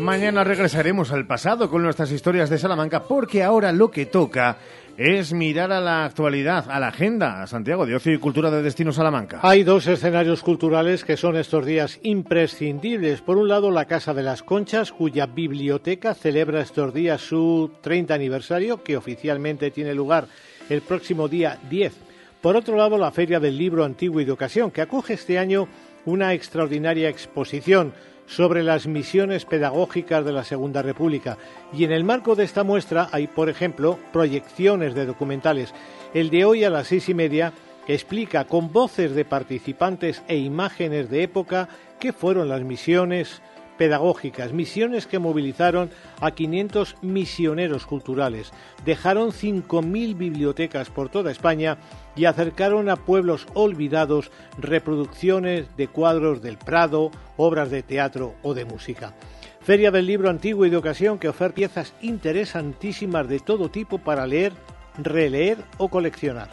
Mañana 0.00 0.44
regresaremos 0.44 1.10
al 1.10 1.26
pasado 1.26 1.68
con 1.68 1.82
nuestras 1.82 2.12
historias 2.12 2.48
de 2.48 2.58
Salamanca 2.58 3.02
porque 3.02 3.42
ahora 3.42 3.72
lo 3.72 3.90
que 3.90 4.06
toca 4.06 4.58
es 4.96 5.32
mirar 5.32 5.72
a 5.72 5.80
la 5.80 6.04
actualidad, 6.04 6.70
a 6.70 6.78
la 6.78 6.88
agenda, 6.88 7.42
a 7.42 7.48
Santiago 7.48 7.84
de 7.84 7.96
Ocio 7.96 8.12
y 8.12 8.18
Cultura 8.18 8.48
de 8.50 8.62
Destino 8.62 8.92
Salamanca. 8.92 9.40
Hay 9.42 9.64
dos 9.64 9.88
escenarios 9.88 10.42
culturales 10.42 11.04
que 11.04 11.16
son 11.16 11.36
estos 11.36 11.66
días 11.66 11.98
imprescindibles. 12.04 13.22
Por 13.22 13.38
un 13.38 13.48
lado, 13.48 13.72
la 13.72 13.86
Casa 13.86 14.14
de 14.14 14.22
las 14.22 14.44
Conchas, 14.44 14.92
cuya 14.92 15.26
biblioteca 15.26 16.14
celebra 16.14 16.60
estos 16.60 16.94
días 16.94 17.20
su 17.20 17.72
30 17.80 18.14
aniversario, 18.14 18.84
que 18.84 18.96
oficialmente 18.96 19.72
tiene 19.72 19.94
lugar 19.94 20.28
el 20.70 20.80
próximo 20.82 21.26
día 21.26 21.58
10. 21.68 21.92
Por 22.40 22.54
otro 22.54 22.76
lado, 22.76 22.98
la 22.98 23.10
Feria 23.10 23.40
del 23.40 23.58
Libro 23.58 23.84
Antiguo 23.84 24.20
y 24.20 24.24
de 24.24 24.32
Ocasión, 24.32 24.70
que 24.70 24.82
acoge 24.82 25.14
este 25.14 25.40
año 25.40 25.66
una 26.04 26.34
extraordinaria 26.34 27.08
exposición 27.08 27.92
sobre 28.28 28.62
las 28.62 28.86
misiones 28.86 29.44
pedagógicas 29.44 30.24
de 30.24 30.32
la 30.32 30.44
Segunda 30.44 30.82
República. 30.82 31.38
Y 31.72 31.84
en 31.84 31.92
el 31.92 32.04
marco 32.04 32.36
de 32.36 32.44
esta 32.44 32.62
muestra 32.62 33.08
hay, 33.10 33.26
por 33.26 33.48
ejemplo, 33.48 33.98
proyecciones 34.12 34.94
de 34.94 35.06
documentales. 35.06 35.74
El 36.14 36.30
de 36.30 36.44
hoy 36.44 36.62
a 36.62 36.70
las 36.70 36.86
seis 36.86 37.08
y 37.08 37.14
media 37.14 37.52
explica 37.88 38.44
con 38.44 38.70
voces 38.70 39.14
de 39.14 39.24
participantes 39.24 40.22
e 40.28 40.36
imágenes 40.36 41.10
de 41.10 41.22
época 41.22 41.68
qué 41.98 42.12
fueron 42.12 42.48
las 42.48 42.62
misiones 42.62 43.40
pedagógicas, 43.78 44.52
misiones 44.52 45.06
que 45.06 45.18
movilizaron 45.18 45.90
a 46.20 46.32
500 46.32 46.96
misioneros 47.00 47.86
culturales, 47.86 48.52
dejaron 48.84 49.30
5.000 49.30 50.16
bibliotecas 50.16 50.90
por 50.90 51.08
toda 51.08 51.30
España 51.30 51.78
y 52.14 52.26
acercaron 52.26 52.90
a 52.90 52.96
pueblos 52.96 53.46
olvidados 53.54 54.30
reproducciones 54.58 55.74
de 55.76 55.88
cuadros 55.88 56.42
del 56.42 56.58
Prado, 56.58 57.10
obras 57.36 57.70
de 57.70 57.82
teatro 57.82 58.34
o 58.42 58.52
de 58.52 58.66
música. 58.66 59.14
Feria 59.60 59.90
del 59.90 60.06
Libro 60.06 60.30
Antiguo 60.30 60.66
y 60.66 60.70
de 60.70 60.76
Ocasión 60.76 61.18
que 61.18 61.28
oferta 61.28 61.54
piezas 61.54 61.94
interesantísimas 62.02 63.28
de 63.28 63.38
todo 63.38 63.70
tipo 63.70 63.98
para 63.98 64.26
leer, 64.26 64.52
releer 64.96 65.58
o 65.78 65.88
coleccionar. 65.88 66.48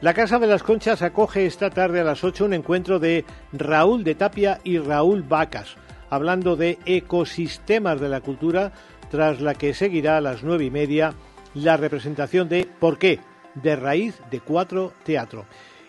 La 0.00 0.12
Casa 0.12 0.38
de 0.38 0.46
las 0.46 0.62
Conchas 0.62 1.02
acoge 1.02 1.46
esta 1.46 1.70
tarde 1.70 2.00
a 2.00 2.04
las 2.04 2.24
8 2.24 2.44
un 2.44 2.54
encuentro 2.54 2.98
de 2.98 3.24
Raúl 3.52 4.04
de 4.04 4.14
Tapia 4.14 4.60
y 4.64 4.78
Raúl 4.78 5.22
Vacas, 5.22 5.76
hablando 6.10 6.56
de 6.56 6.78
ecosistemas 6.86 8.00
de 8.00 8.08
la 8.08 8.20
cultura, 8.20 8.72
tras 9.10 9.40
la 9.40 9.54
que 9.54 9.74
seguirá 9.74 10.16
a 10.16 10.20
las 10.20 10.42
nueve 10.42 10.64
y 10.64 10.70
media 10.70 11.14
la 11.54 11.76
representación 11.76 12.48
de 12.48 12.68
¿Por 12.78 12.98
qué? 12.98 13.20
de 13.54 13.76
raíz 13.76 14.20
de 14.30 14.40
cuatro 14.40 14.92
teatro. 15.04 15.44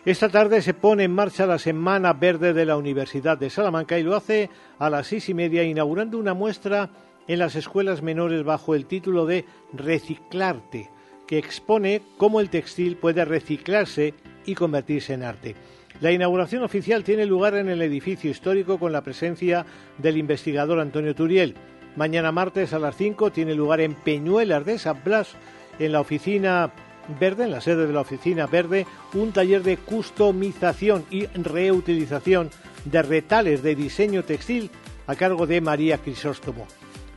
Esta 0.06 0.30
tarde 0.30 0.62
se 0.62 0.76
pone 0.76 1.06
en 1.06 1.12
marcha 1.12 1.48
la 1.48 1.58
Semana 1.58 2.14
Verde 2.14 2.54
de 2.54 2.66
la 2.66 2.78
Universidad 2.78 3.40
de 3.40 3.50
Salamanca 3.50 3.98
y 3.98 4.04
lo 4.04 4.16
hace 4.16 4.52
a 4.78 4.92
las 4.92 5.08
seis 5.08 5.30
y 5.30 5.34
media 5.34 5.64
inaugurando 5.64 6.20
una 6.20 6.36
muestra 6.36 6.92
en 7.28 7.40
las 7.40 7.56
escuelas 7.56 8.04
menores 8.04 8.44
bajo 8.44 8.76
el 8.76 8.86
título 8.86 9.26
de 9.26 9.46
Reciclarte, 9.74 10.92
que 11.26 11.40
expone 11.40 12.04
cómo 12.18 12.40
el 12.40 12.52
textil 12.52 12.98
puede 12.98 13.26
reciclarse 13.26 14.14
y 14.46 14.54
convertirse 14.54 15.16
en 15.16 15.24
arte. 15.24 15.56
La 16.02 16.12
inauguración 16.12 16.64
oficial 16.64 17.04
tiene 17.04 17.26
lugar 17.26 17.56
en 17.56 17.70
el 17.70 17.82
edificio 17.82 18.30
histórico 18.30 18.78
con 18.78 18.92
la 18.92 19.02
presencia 19.02 19.66
del 19.98 20.18
investigador 20.18 20.80
Antonio 20.80 21.16
Turiel. 21.16 21.56
Mañana 21.96 22.34
martes 22.34 22.74
a 22.74 22.80
las 22.80 22.98
5 22.98 23.32
tiene 23.32 23.56
lugar 23.56 23.80
en 23.80 23.94
Peñuelas 23.96 24.66
de 24.66 24.78
San 24.78 25.02
Blas, 25.06 25.30
en 25.80 25.94
la 25.94 26.02
oficina 26.02 26.72
verde, 27.20 27.46
en 27.46 27.52
la 27.52 27.62
sede 27.62 27.88
de 27.88 27.94
la 27.94 28.02
oficina 28.02 28.46
verde, 28.46 28.86
un 29.14 29.32
taller 29.32 29.64
de 29.64 29.78
customización 29.78 31.06
y 31.10 31.28
reutilización 31.28 32.50
de 32.84 33.02
retales 33.02 33.64
de 33.64 33.76
diseño 33.76 34.24
textil 34.24 34.72
a 35.08 35.16
cargo 35.16 35.48
de 35.48 35.62
María 35.62 36.00
Crisóstomo. 36.00 36.68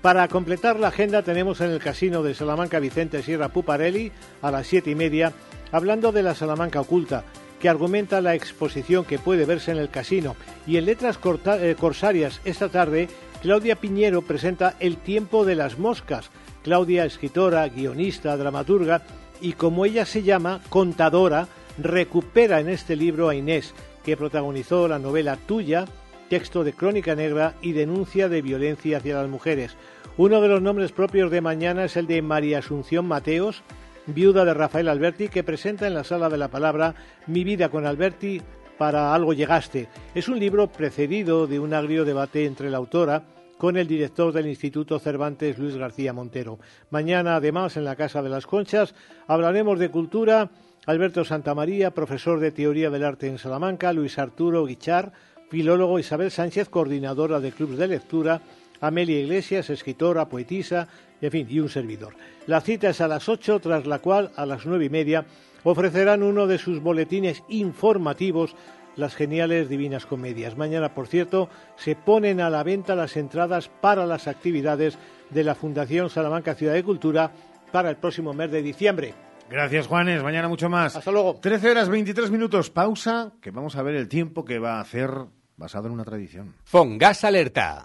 Para 0.03 0.29
completar 0.29 0.79
la 0.79 0.89
agenda 0.89 1.23
tenemos 1.23 1.61
en 1.61 1.71
el 1.71 1.81
Casino 1.81 2.23
de 2.23 2.35
Salamanca 2.35 2.79
Vicente 2.79 3.25
Sierra 3.25 3.49
Puparelli 3.49 4.13
a 4.41 4.53
las 4.53 4.69
siete 4.69 4.93
y 4.93 4.95
media, 4.95 5.33
hablando 5.73 6.13
de 6.13 6.23
la 6.23 6.37
Salamanca 6.37 6.81
oculta, 6.81 7.25
que 7.61 7.69
argumenta 7.69 8.21
la 8.21 8.35
exposición 8.35 9.05
que 9.05 9.19
puede 9.19 9.45
verse 9.45 9.71
en 9.71 9.79
el 9.79 9.91
casino. 9.91 10.37
Y 10.67 10.77
en 10.77 10.87
Letras 10.87 11.19
eh, 11.23 11.77
Corsarias 11.79 12.41
esta 12.45 12.69
tarde, 12.69 13.09
Claudia 13.43 13.77
Piñero 13.77 14.23
presenta 14.23 14.77
El 14.81 14.97
tiempo 14.97 15.45
de 15.45 15.55
las 15.55 15.79
moscas. 15.79 16.31
Claudia, 16.63 17.05
escritora, 17.05 17.69
guionista, 17.69 18.37
dramaturga 18.37 19.03
y 19.41 19.53
como 19.53 19.85
ella 19.85 20.05
se 20.05 20.23
llama, 20.23 20.61
contadora, 20.69 21.49
recupera 21.79 22.61
en 22.61 22.69
este 22.69 22.97
libro 22.97 23.29
a 23.29 23.35
Inés, 23.35 23.75
que 24.05 24.17
protagonizó 24.17 24.89
la 24.89 24.99
novela 24.99 25.37
Tuya, 25.37 25.85
texto 26.29 26.65
de 26.65 26.73
crónica 26.73 27.15
negra 27.15 27.55
y 27.63 27.73
denuncia 27.73 28.29
de 28.29 28.43
violencia 28.43 28.99
hacia 28.99 29.17
las 29.17 29.29
mujeres. 29.29 29.77
Uno 30.17 30.41
de 30.41 30.49
los 30.49 30.61
nombres 30.61 30.93
propios 30.93 31.31
de 31.31 31.41
mañana 31.41 31.85
es 31.85 31.97
el 31.97 32.07
de 32.07 32.21
María 32.23 32.59
Asunción 32.59 33.07
Mateos, 33.07 33.63
viuda 34.09 34.45
de 34.45 34.55
Rafael 34.55 34.89
Alberti, 34.89 35.29
que 35.29 35.45
presenta 35.45 35.87
en 35.87 35.95
la 35.95 36.05
Sala 36.05 36.29
de 36.29 36.39
la 36.39 36.49
Palabra 36.49 36.95
Mi 37.27 37.45
vida 37.45 37.69
con 37.69 37.87
Alberti, 37.87 38.41
para 38.79 39.15
algo 39.15 39.33
llegaste. 39.33 39.89
Es 40.15 40.29
un 40.29 40.39
libro 40.39 40.69
precedido 40.69 41.47
de 41.47 41.59
un 41.59 41.75
agrio 41.75 42.05
debate 42.05 42.47
entre 42.47 42.71
la 42.71 42.79
autora 42.79 43.23
con 43.59 43.77
el 43.77 43.89
director 43.89 44.33
del 44.33 44.47
Instituto 44.47 44.99
Cervantes, 44.99 45.59
Luis 45.59 45.77
García 45.77 46.13
Montero. 46.13 46.59
Mañana, 46.91 47.37
además, 47.37 47.77
en 47.77 47.85
la 47.85 47.97
Casa 47.97 48.23
de 48.23 48.29
las 48.29 48.47
Conchas, 48.47 48.95
hablaremos 49.27 49.79
de 49.79 49.91
cultura. 49.91 50.51
Alberto 50.87 51.25
Santamaría, 51.25 51.91
profesor 51.91 52.41
de 52.41 52.53
Teoría 52.53 52.89
del 52.89 53.05
Arte 53.05 53.27
en 53.27 53.37
Salamanca, 53.37 53.93
Luis 53.93 54.19
Arturo 54.19 54.65
Guichar, 54.65 55.13
filólogo 55.51 55.99
Isabel 55.99 56.31
Sánchez, 56.31 56.71
coordinadora 56.71 57.41
de 57.41 57.53
clubes 57.53 57.79
de 57.79 57.89
lectura, 57.89 58.41
Amelia 58.81 59.21
Iglesias, 59.21 59.71
escritora, 59.71 60.29
poetisa, 60.29 60.89
en 61.21 61.31
fin, 61.31 61.47
y 61.51 61.61
un 61.61 61.69
servidor. 61.69 62.15
La 62.47 62.61
cita 62.61 62.91
es 62.91 63.01
a 63.01 63.09
las 63.09 63.29
ocho, 63.29 63.61
tras 63.61 63.87
la 63.87 63.99
cual, 63.99 64.31
a 64.37 64.47
las 64.47 64.67
nueve 64.67 64.87
y 64.87 64.91
media, 64.91 65.25
ofrecerán 65.65 66.23
uno 66.23 66.47
de 66.47 66.59
sus 66.59 66.81
boletines 66.81 67.43
informativos 67.49 68.55
las 68.97 69.15
geniales 69.15 69.69
Divinas 69.69 70.07
Comedias. 70.07 70.57
Mañana, 70.57 70.93
por 70.93 71.07
cierto, 71.07 71.49
se 71.77 71.95
ponen 71.95 72.41
a 72.41 72.51
la 72.51 72.65
venta 72.65 72.97
las 72.97 73.17
entradas 73.17 73.71
para 73.81 74.07
las 74.07 74.27
actividades 74.27 74.99
de 75.31 75.45
la 75.45 75.55
Fundación 75.55 76.11
Salamanca 76.11 76.55
Ciudad 76.55 76.75
de 76.75 76.83
Cultura 76.83 77.31
para 77.71 77.91
el 77.91 77.97
próximo 77.97 78.35
mes 78.35 78.51
de 78.51 78.63
diciembre. 78.63 79.15
Gracias, 79.49 79.87
Juanes. 79.87 80.23
Mañana 80.23 80.49
mucho 80.49 80.69
más. 80.69 80.97
Hasta 80.97 81.11
luego. 81.11 81.39
13 81.41 81.71
horas 81.71 81.89
23 81.89 82.31
minutos. 82.31 82.71
Pausa, 82.71 83.33
que 83.41 83.51
vamos 83.51 83.77
a 83.77 83.83
ver 83.83 83.95
el 83.95 84.09
tiempo 84.09 84.45
que 84.45 84.59
va 84.59 84.79
a 84.79 84.81
hacer 84.81 85.11
basado 85.57 85.87
en 85.87 85.95
una 85.95 86.05
tradición. 86.05 86.55
Fongas 86.65 87.25
Alerta. 87.25 87.85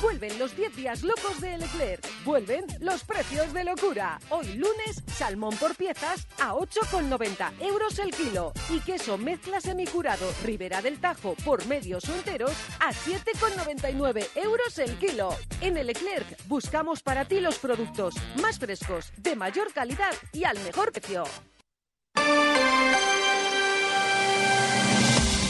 Vuelven 0.00 0.38
los 0.38 0.56
10 0.56 0.76
días 0.76 1.02
locos 1.02 1.40
de 1.40 1.58
Leclerc. 1.58 2.04
Vuelven 2.24 2.64
los 2.80 3.04
precios 3.04 3.52
de 3.52 3.64
locura. 3.64 4.20
Hoy 4.30 4.54
lunes, 4.54 5.02
salmón 5.06 5.56
por 5.56 5.74
piezas 5.74 6.26
a 6.38 6.54
8,90 6.54 7.60
euros 7.60 7.98
el 7.98 8.10
kilo. 8.12 8.52
Y 8.70 8.80
queso 8.80 9.18
mezcla 9.18 9.60
semicurado 9.60 10.30
Ribera 10.44 10.82
del 10.82 11.00
Tajo 11.00 11.34
por 11.44 11.66
medios 11.66 12.04
enteros 12.08 12.52
a 12.80 12.92
7,99 12.92 14.28
euros 14.36 14.78
el 14.78 14.96
kilo. 14.98 15.30
En 15.60 15.76
el 15.76 15.88
Leclerc 15.88 16.26
buscamos 16.46 17.02
para 17.02 17.24
ti 17.24 17.40
los 17.40 17.58
productos 17.58 18.14
más 18.40 18.58
frescos, 18.58 19.12
de 19.16 19.34
mayor 19.36 19.72
calidad 19.72 20.14
y 20.32 20.44
al 20.44 20.58
mejor 20.60 20.92
precio. 20.92 21.24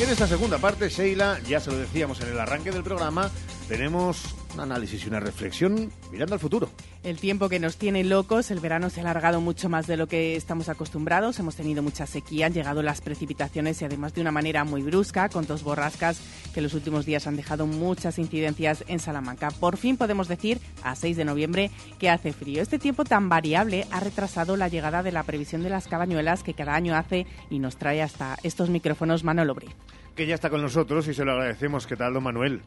En 0.01 0.09
esta 0.09 0.29
segunda 0.29 0.59
parte, 0.59 0.89
Sheila, 0.89 1.41
ya 1.41 1.59
se 1.59 1.73
lo 1.73 1.79
decíamos 1.79 2.21
en 2.21 2.29
el 2.29 2.39
arranque 2.39 2.71
del 2.71 2.85
programa, 2.85 3.31
tenemos 3.69 4.35
un 4.55 4.61
análisis 4.61 5.05
y 5.05 5.09
una 5.09 5.21
reflexión 5.21 5.93
mirando 6.11 6.35
al 6.35 6.41
futuro. 6.41 6.71
El 7.05 7.19
tiempo 7.19 7.49
que 7.49 7.61
nos 7.61 7.77
tiene 7.77 8.03
locos, 8.03 8.51
el 8.51 8.61
verano 8.61 8.89
se 8.89 9.01
ha 9.01 9.03
alargado 9.03 9.41
mucho 9.41 9.69
más 9.69 9.87
de 9.87 9.97
lo 9.97 10.07
que 10.07 10.37
estamos 10.37 10.69
acostumbrados, 10.69 11.39
hemos 11.39 11.55
tenido 11.55 11.83
mucha 11.83 12.07
sequía, 12.07 12.47
han 12.47 12.55
llegado 12.55 12.83
las 12.83 13.03
precipitaciones 13.03 13.81
y 13.83 13.85
además 13.85 14.14
de 14.14 14.23
una 14.23 14.33
manera 14.33 14.64
muy 14.64 14.83
brusca, 14.83 15.29
con 15.29 15.47
dos 15.47 15.62
borrascas 15.62 16.21
que 16.55 16.62
los 16.62 16.73
últimos 16.73 17.05
días 17.05 17.27
han 17.27 17.37
dejado 17.37 17.66
muchas 17.66 18.19
incidencias 18.19 18.85
en 18.89 19.01
Salamanca. 19.01 19.51
Por 19.51 19.77
fin 19.77 19.99
podemos 19.99 20.29
decir, 20.29 20.61
a 20.83 20.97
6 20.97 21.16
de 21.16 21.25
noviembre, 21.27 21.71
que 21.99 22.09
hace 22.09 22.33
frío. 22.33 22.62
Este 22.62 22.79
tiempo 22.79 23.05
tan 23.05 23.29
variable 23.29 23.87
ha 23.91 24.01
retrasado 24.01 24.57
la 24.57 24.69
llegada 24.69 25.03
de 25.03 25.12
la 25.12 25.25
previsión 25.25 25.62
de 25.62 25.71
las 25.71 25.89
cabañuelas 25.89 26.43
que 26.43 26.55
cada 26.55 26.75
año 26.75 26.97
hace 26.97 27.27
y 27.51 27.59
nos 27.59 27.77
trae 27.77 28.01
hasta 28.01 28.37
estos 28.43 28.71
micrófonos 28.71 29.25
Manolo 29.25 29.55
Bri. 29.55 29.69
Que 30.16 30.27
ya 30.27 30.35
está 30.35 30.49
con 30.49 30.62
nosotros 30.62 31.07
y 31.07 31.14
se 31.14 31.25
lo 31.25 31.33
agradecemos. 31.33 31.87
¿Qué 31.87 31.97
tal, 31.97 32.14
don 32.14 32.25
Manuel? 32.25 32.62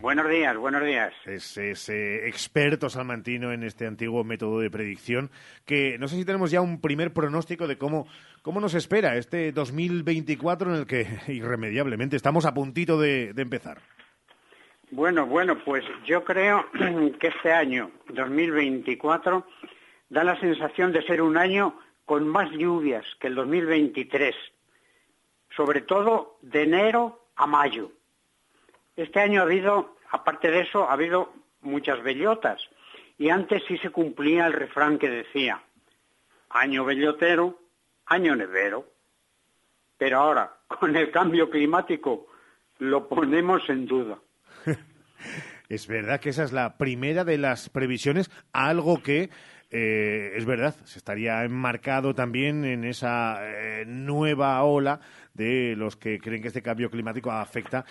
Buenos 0.00 0.30
días, 0.30 0.56
buenos 0.56 0.82
días. 0.82 1.12
Es 1.26 1.58
ese 1.58 2.26
experto 2.26 2.88
salmantino 2.88 3.52
en 3.52 3.62
este 3.62 3.86
antiguo 3.86 4.24
método 4.24 4.60
de 4.60 4.70
predicción 4.70 5.30
que 5.66 5.98
no 5.98 6.08
sé 6.08 6.16
si 6.16 6.24
tenemos 6.24 6.50
ya 6.50 6.62
un 6.62 6.80
primer 6.80 7.12
pronóstico 7.12 7.68
de 7.68 7.76
cómo, 7.76 8.06
cómo 8.40 8.62
nos 8.62 8.72
espera 8.72 9.16
este 9.16 9.52
2024 9.52 10.70
en 10.70 10.80
el 10.80 10.86
que 10.86 11.06
irremediablemente 11.28 12.16
estamos 12.16 12.46
a 12.46 12.54
puntito 12.54 12.98
de, 12.98 13.34
de 13.34 13.42
empezar. 13.42 13.82
Bueno, 14.90 15.26
bueno, 15.26 15.62
pues 15.62 15.84
yo 16.06 16.24
creo 16.24 16.64
que 17.20 17.26
este 17.26 17.52
año 17.52 17.90
2024 18.08 19.46
da 20.08 20.24
la 20.24 20.40
sensación 20.40 20.92
de 20.92 21.02
ser 21.02 21.20
un 21.20 21.36
año 21.36 21.78
con 22.06 22.26
más 22.26 22.50
lluvias 22.52 23.04
que 23.20 23.26
el 23.26 23.34
2023, 23.34 24.34
sobre 25.54 25.82
todo 25.82 26.38
de 26.40 26.62
enero 26.62 27.26
a 27.36 27.46
mayo. 27.46 27.92
Este 28.96 29.20
año 29.20 29.40
ha 29.40 29.44
habido, 29.44 29.96
aparte 30.10 30.50
de 30.50 30.60
eso, 30.60 30.88
ha 30.88 30.92
habido 30.92 31.32
muchas 31.62 32.02
bellotas. 32.02 32.60
Y 33.18 33.30
antes 33.30 33.62
sí 33.68 33.76
se 33.78 33.90
cumplía 33.90 34.46
el 34.46 34.52
refrán 34.52 34.98
que 34.98 35.10
decía, 35.10 35.62
año 36.48 36.84
bellotero, 36.84 37.60
año 38.06 38.34
nevero. 38.34 38.86
Pero 39.98 40.18
ahora, 40.18 40.56
con 40.68 40.96
el 40.96 41.10
cambio 41.10 41.50
climático, 41.50 42.26
lo 42.78 43.08
ponemos 43.08 43.68
en 43.68 43.86
duda. 43.86 44.18
es 45.68 45.86
verdad 45.86 46.20
que 46.20 46.30
esa 46.30 46.44
es 46.44 46.52
la 46.52 46.76
primera 46.78 47.24
de 47.24 47.38
las 47.38 47.68
previsiones, 47.68 48.30
algo 48.52 49.02
que 49.02 49.30
eh, 49.70 50.32
es 50.34 50.44
verdad, 50.46 50.74
se 50.84 50.98
estaría 50.98 51.44
enmarcado 51.44 52.14
también 52.14 52.64
en 52.64 52.84
esa 52.84 53.38
eh, 53.42 53.84
nueva 53.86 54.62
ola 54.64 55.00
de 55.34 55.76
los 55.76 55.96
que 55.96 56.18
creen 56.18 56.42
que 56.42 56.48
este 56.48 56.62
cambio 56.62 56.90
climático 56.90 57.30
afecta 57.30 57.84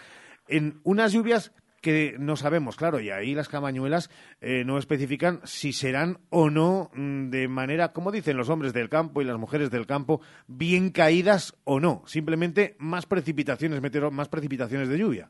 en 0.49 0.79
unas 0.83 1.13
lluvias 1.13 1.53
que 1.81 2.15
no 2.19 2.35
sabemos, 2.35 2.75
claro, 2.75 2.99
y 2.99 3.09
ahí 3.09 3.33
las 3.33 3.47
camañuelas 3.49 4.09
eh, 4.41 4.63
no 4.65 4.77
especifican 4.77 5.39
si 5.45 5.73
serán 5.73 6.17
o 6.29 6.49
no 6.49 6.91
mm, 6.93 7.29
de 7.29 7.47
manera, 7.47 7.93
como 7.93 8.11
dicen 8.11 8.37
los 8.37 8.49
hombres 8.49 8.73
del 8.73 8.89
campo 8.89 9.21
y 9.21 9.25
las 9.25 9.37
mujeres 9.37 9.71
del 9.71 9.87
campo, 9.87 10.21
bien 10.47 10.91
caídas 10.91 11.57
o 11.63 11.79
no, 11.79 12.03
simplemente 12.05 12.75
más 12.79 13.05
precipitaciones, 13.05 13.81
más 14.11 14.29
precipitaciones 14.29 14.89
de 14.89 14.97
lluvia. 14.97 15.29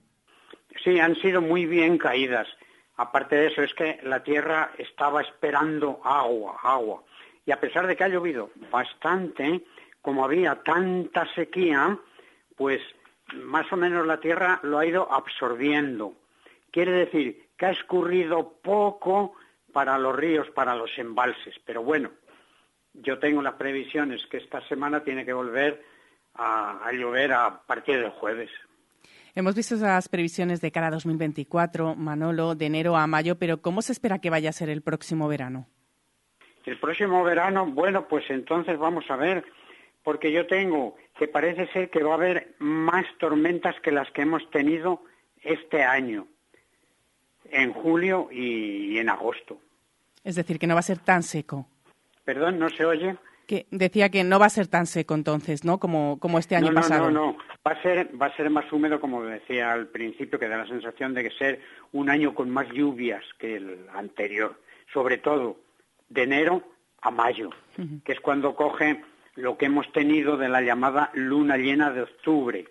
Sí, 0.84 0.99
han 0.99 1.15
sido 1.15 1.41
muy 1.41 1.65
bien 1.65 1.97
caídas. 1.97 2.47
Aparte 2.97 3.36
de 3.36 3.47
eso, 3.47 3.61
es 3.61 3.74
que 3.74 3.99
la 4.03 4.24
tierra 4.24 4.72
estaba 4.78 5.22
esperando 5.22 6.01
agua, 6.03 6.57
agua. 6.63 7.03
Y 7.45 7.51
a 7.51 7.59
pesar 7.59 7.88
de 7.88 7.95
que 7.95 8.03
ha 8.03 8.09
llovido 8.09 8.51
bastante, 8.72 9.61
como 10.01 10.24
había 10.24 10.55
tanta 10.63 11.26
sequía, 11.34 11.97
pues 12.57 12.82
más 13.36 13.71
o 13.71 13.77
menos 13.77 14.05
la 14.05 14.19
tierra 14.19 14.59
lo 14.63 14.80
ha 14.80 14.86
ido 14.86 15.11
absorbiendo. 15.11 16.13
Quiere 16.71 16.91
decir 16.91 17.49
que 17.57 17.65
ha 17.65 17.71
escurrido 17.71 18.53
poco 18.61 19.34
para 19.73 19.97
los 19.97 20.15
ríos, 20.15 20.49
para 20.51 20.75
los 20.75 20.97
embalses. 20.97 21.55
Pero 21.65 21.84
bueno, 21.84 22.11
yo 22.93 23.19
tengo 23.19 23.41
las 23.41 23.55
previsiones 23.55 24.25
que 24.27 24.38
esta 24.38 24.61
semana 24.67 25.03
tiene 25.03 25.25
que 25.25 25.34
volver 25.34 25.84
a, 26.36 26.91
llover 26.93 27.34
a 27.34 27.61
partir 27.61 27.99
del 27.99 28.11
jueves. 28.11 28.49
Hemos 29.36 29.55
visto 29.55 29.75
esas 29.75 30.09
previsiones 30.09 30.61
de 30.61 30.71
cara 30.71 30.88
a 30.88 30.91
2024, 30.91 31.95
Manolo, 31.95 32.55
de 32.55 32.65
enero 32.65 32.97
a 32.97 33.07
mayo, 33.07 33.38
pero 33.38 33.61
¿cómo 33.61 33.82
se 33.82 33.91
espera 33.91 34.19
que 34.19 34.30
vaya 34.30 34.49
a 34.49 34.53
ser 34.53 34.69
el 34.69 34.82
próximo 34.82 35.27
verano? 35.27 35.67
El 36.65 36.80
próximo 36.80 37.23
verano, 37.23 37.65
bueno, 37.65 38.07
pues 38.07 38.30
entonces 38.30 38.77
vamos 38.77 39.05
a 39.09 39.15
ver, 39.15 39.43
porque 40.03 40.31
yo 40.31 40.47
tengo 40.47 40.95
que 41.17 41.27
parece 41.27 41.67
ser 41.67 41.89
que 41.89 42.03
va 42.03 42.11
a 42.11 42.15
haber 42.15 42.55
más 42.59 43.05
tormentas 43.19 43.75
que 43.81 43.91
las 43.91 44.09
que 44.11 44.21
hemos 44.21 44.49
tenido 44.51 45.03
este 45.43 45.83
año, 45.83 46.27
en 47.51 47.73
julio 47.73 48.29
y, 48.31 48.97
en 48.97 49.09
agosto. 49.09 49.59
Es 50.23 50.35
decir, 50.35 50.59
que 50.59 50.67
no 50.67 50.75
va 50.75 50.79
a 50.79 50.83
ser 50.83 50.99
tan 50.99 51.23
seco. 51.23 51.67
Perdón, 52.23 52.59
¿no 52.59 52.69
se 52.69 52.85
oye? 52.85 53.17
Que 53.47 53.65
decía 53.71 54.09
que 54.09 54.23
no 54.23 54.39
va 54.39 54.45
a 54.45 54.51
ser 54.51 54.67
tan 54.67 54.85
seco 54.85 55.15
entonces, 55.15 55.65
¿no? 55.65 55.79
Como, 55.79 56.19
como 56.19 56.37
este 56.37 56.55
año 56.55 56.71
no, 56.71 56.75
pasado. 56.75 57.09
No, 57.09 57.33
no, 57.33 57.37
va 57.65 57.71
a 57.71 57.81
ser 57.81 58.09
va 58.21 58.27
a 58.27 58.35
ser 58.35 58.49
más 58.49 58.71
húmedo, 58.71 59.01
como 59.01 59.23
decía 59.23 59.71
al 59.71 59.87
principio, 59.87 60.37
que 60.37 60.47
da 60.47 60.57
la 60.57 60.67
sensación 60.67 61.13
de 61.13 61.23
que 61.23 61.31
ser 61.31 61.61
un 61.91 62.09
año 62.09 62.35
con 62.35 62.49
más 62.49 62.67
lluvias 62.69 63.23
que 63.39 63.55
el 63.55 63.88
anterior, 63.93 64.61
sobre 64.93 65.17
todo 65.17 65.57
de 66.09 66.23
enero 66.23 66.63
a 67.01 67.11
mayo, 67.11 67.49
que 68.03 68.11
es 68.11 68.19
cuando 68.19 68.55
coge 68.55 69.01
lo 69.40 69.57
que 69.57 69.68
hemos 69.68 69.91
tenido 69.94 70.38
de 70.38 70.49
la 70.49 70.61
llamada 70.61 71.11
luna 71.14 71.57
llena 71.57 71.91
de 71.91 72.02
octubre, 72.02 72.68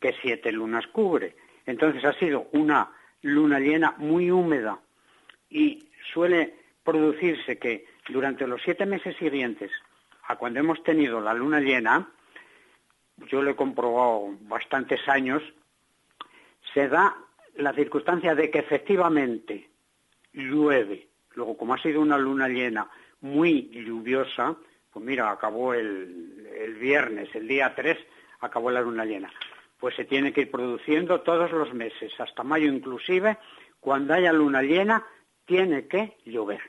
que 0.00 0.14
siete 0.22 0.50
lunas 0.50 0.86
cubre. 0.86 1.36
Entonces 1.66 2.04
ha 2.04 2.14
sido 2.14 2.48
una 2.52 2.90
luna 3.20 3.60
llena 3.60 3.94
muy 3.98 4.30
húmeda 4.30 4.78
y 5.50 5.84
suele 6.12 6.54
producirse 6.82 7.58
que 7.58 7.86
durante 8.08 8.46
los 8.46 8.62
siete 8.62 8.86
meses 8.86 9.16
siguientes 9.16 9.70
a 10.24 10.36
cuando 10.36 10.60
hemos 10.60 10.82
tenido 10.82 11.20
la 11.20 11.34
luna 11.34 11.60
llena, 11.60 12.08
yo 13.30 13.42
lo 13.42 13.50
he 13.50 13.56
comprobado 13.56 14.34
bastantes 14.42 15.06
años, 15.08 15.42
se 16.72 16.88
da 16.88 17.14
la 17.56 17.74
circunstancia 17.74 18.34
de 18.34 18.50
que 18.50 18.60
efectivamente 18.60 19.68
llueve. 20.32 21.08
Luego, 21.34 21.56
como 21.56 21.74
ha 21.74 21.82
sido 21.82 22.00
una 22.00 22.16
luna 22.16 22.48
llena 22.48 22.88
muy 23.20 23.68
lluviosa, 23.70 24.56
pues 24.92 25.04
mira, 25.04 25.30
acabó 25.30 25.74
el, 25.74 26.76
viernes, 26.78 27.34
el 27.34 27.48
día 27.48 27.74
3, 27.74 27.96
acabó 28.40 28.70
la 28.70 28.80
luna 28.80 29.04
llena. 29.04 29.32
Pues 29.78 29.96
se 29.96 30.04
tiene 30.04 30.32
que 30.32 30.42
ir 30.42 30.50
produciendo 30.50 31.22
todos 31.22 31.50
los 31.50 31.72
meses, 31.72 32.12
hasta 32.20 32.42
mayo 32.42 32.66
inclusive, 32.66 33.38
cuando 33.80 34.14
haya 34.14 34.32
luna 34.32 34.62
llena, 34.62 35.04
tiene 35.44 35.86
que 35.86 36.18
llover. 36.24 36.60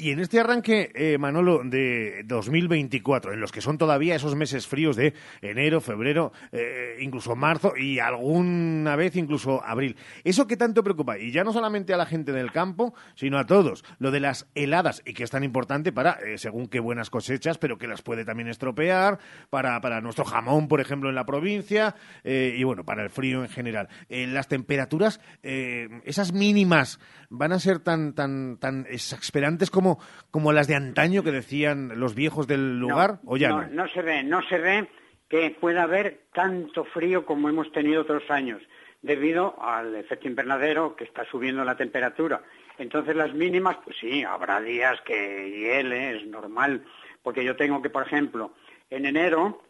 Y 0.00 0.12
en 0.12 0.20
este 0.20 0.38
arranque, 0.38 0.92
eh, 0.94 1.18
Manolo, 1.18 1.62
de 1.64 2.22
2024, 2.24 3.32
en 3.32 3.40
los 3.40 3.50
que 3.50 3.60
son 3.60 3.78
todavía 3.78 4.14
esos 4.14 4.36
meses 4.36 4.68
fríos 4.68 4.94
de 4.94 5.12
enero, 5.42 5.80
febrero, 5.80 6.32
eh, 6.52 6.98
incluso 7.00 7.34
marzo 7.34 7.76
y 7.76 7.98
alguna 7.98 8.94
vez 8.94 9.16
incluso 9.16 9.60
abril, 9.64 9.96
¿eso 10.22 10.46
qué 10.46 10.56
tanto 10.56 10.84
preocupa? 10.84 11.18
Y 11.18 11.32
ya 11.32 11.42
no 11.42 11.52
solamente 11.52 11.94
a 11.94 11.96
la 11.96 12.06
gente 12.06 12.30
del 12.30 12.52
campo, 12.52 12.94
sino 13.16 13.38
a 13.38 13.46
todos. 13.46 13.84
Lo 13.98 14.12
de 14.12 14.20
las 14.20 14.46
heladas, 14.54 15.02
y 15.04 15.14
que 15.14 15.24
es 15.24 15.32
tan 15.32 15.42
importante 15.42 15.90
para, 15.90 16.12
eh, 16.12 16.38
según 16.38 16.68
qué 16.68 16.78
buenas 16.78 17.10
cosechas, 17.10 17.58
pero 17.58 17.76
que 17.76 17.88
las 17.88 18.02
puede 18.02 18.24
también 18.24 18.48
estropear, 18.48 19.18
para, 19.50 19.80
para 19.80 20.00
nuestro 20.00 20.24
jamón, 20.24 20.68
por 20.68 20.80
ejemplo, 20.80 21.08
en 21.08 21.16
la 21.16 21.26
provincia, 21.26 21.96
y 22.24 22.62
bueno, 22.62 22.84
para 22.84 23.02
el 23.02 23.10
frío 23.10 23.42
en 23.42 23.48
general. 23.48 23.88
las 24.08 24.46
temperaturas, 24.46 25.20
esas 25.42 26.32
mínimas, 26.32 27.00
van 27.30 27.52
a 27.52 27.58
ser 27.58 27.80
tan, 27.80 28.14
tan, 28.14 28.58
tan 28.58 28.86
exasperantes 28.88 29.70
como 29.70 29.87
como, 30.30 30.52
las 30.52 30.66
de 30.66 30.74
antaño 30.74 31.22
que 31.22 31.32
decían 31.32 31.98
los 32.00 32.14
viejos 32.14 32.46
del 32.46 32.78
lugar? 32.78 33.20
¿O 33.24 33.36
ya 33.36 33.48
no, 33.48 33.66
no? 33.68 33.88
se 33.88 34.02
ve, 34.02 34.22
no 34.22 34.42
se 34.42 34.58
ve 34.58 34.88
que 35.28 35.50
pueda 35.60 35.82
haber 35.82 36.20
tanto 36.32 36.84
frío 36.84 37.26
como 37.26 37.48
hemos 37.48 37.70
tenido 37.72 38.02
otros 38.02 38.30
años, 38.30 38.62
debido 39.02 39.62
al 39.62 39.94
efecto 39.94 40.26
invernadero 40.26 40.96
que 40.96 41.04
está 41.04 41.24
subiendo 41.24 41.64
la 41.64 41.76
temperatura. 41.76 42.42
Entonces 42.78 43.14
las 43.14 43.34
mínimas, 43.34 43.76
pues 43.84 43.96
sí, 44.00 44.24
habrá 44.24 44.60
días 44.60 45.00
que 45.02 45.50
hiele, 45.50 46.16
es 46.16 46.26
normal, 46.26 46.84
porque 47.22 47.44
yo 47.44 47.56
tengo 47.56 47.82
que, 47.82 47.90
por 47.90 48.06
ejemplo, 48.06 48.52
en 48.90 49.06
enero, 49.06 49.62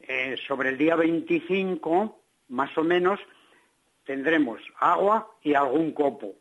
eh, 0.00 0.36
sobre 0.46 0.70
el 0.70 0.78
día 0.78 0.96
25, 0.96 2.18
más 2.48 2.76
o 2.76 2.82
menos, 2.82 3.20
tendremos 4.04 4.60
agua 4.78 5.30
y 5.42 5.54
algún 5.54 5.92
copo. 5.92 6.34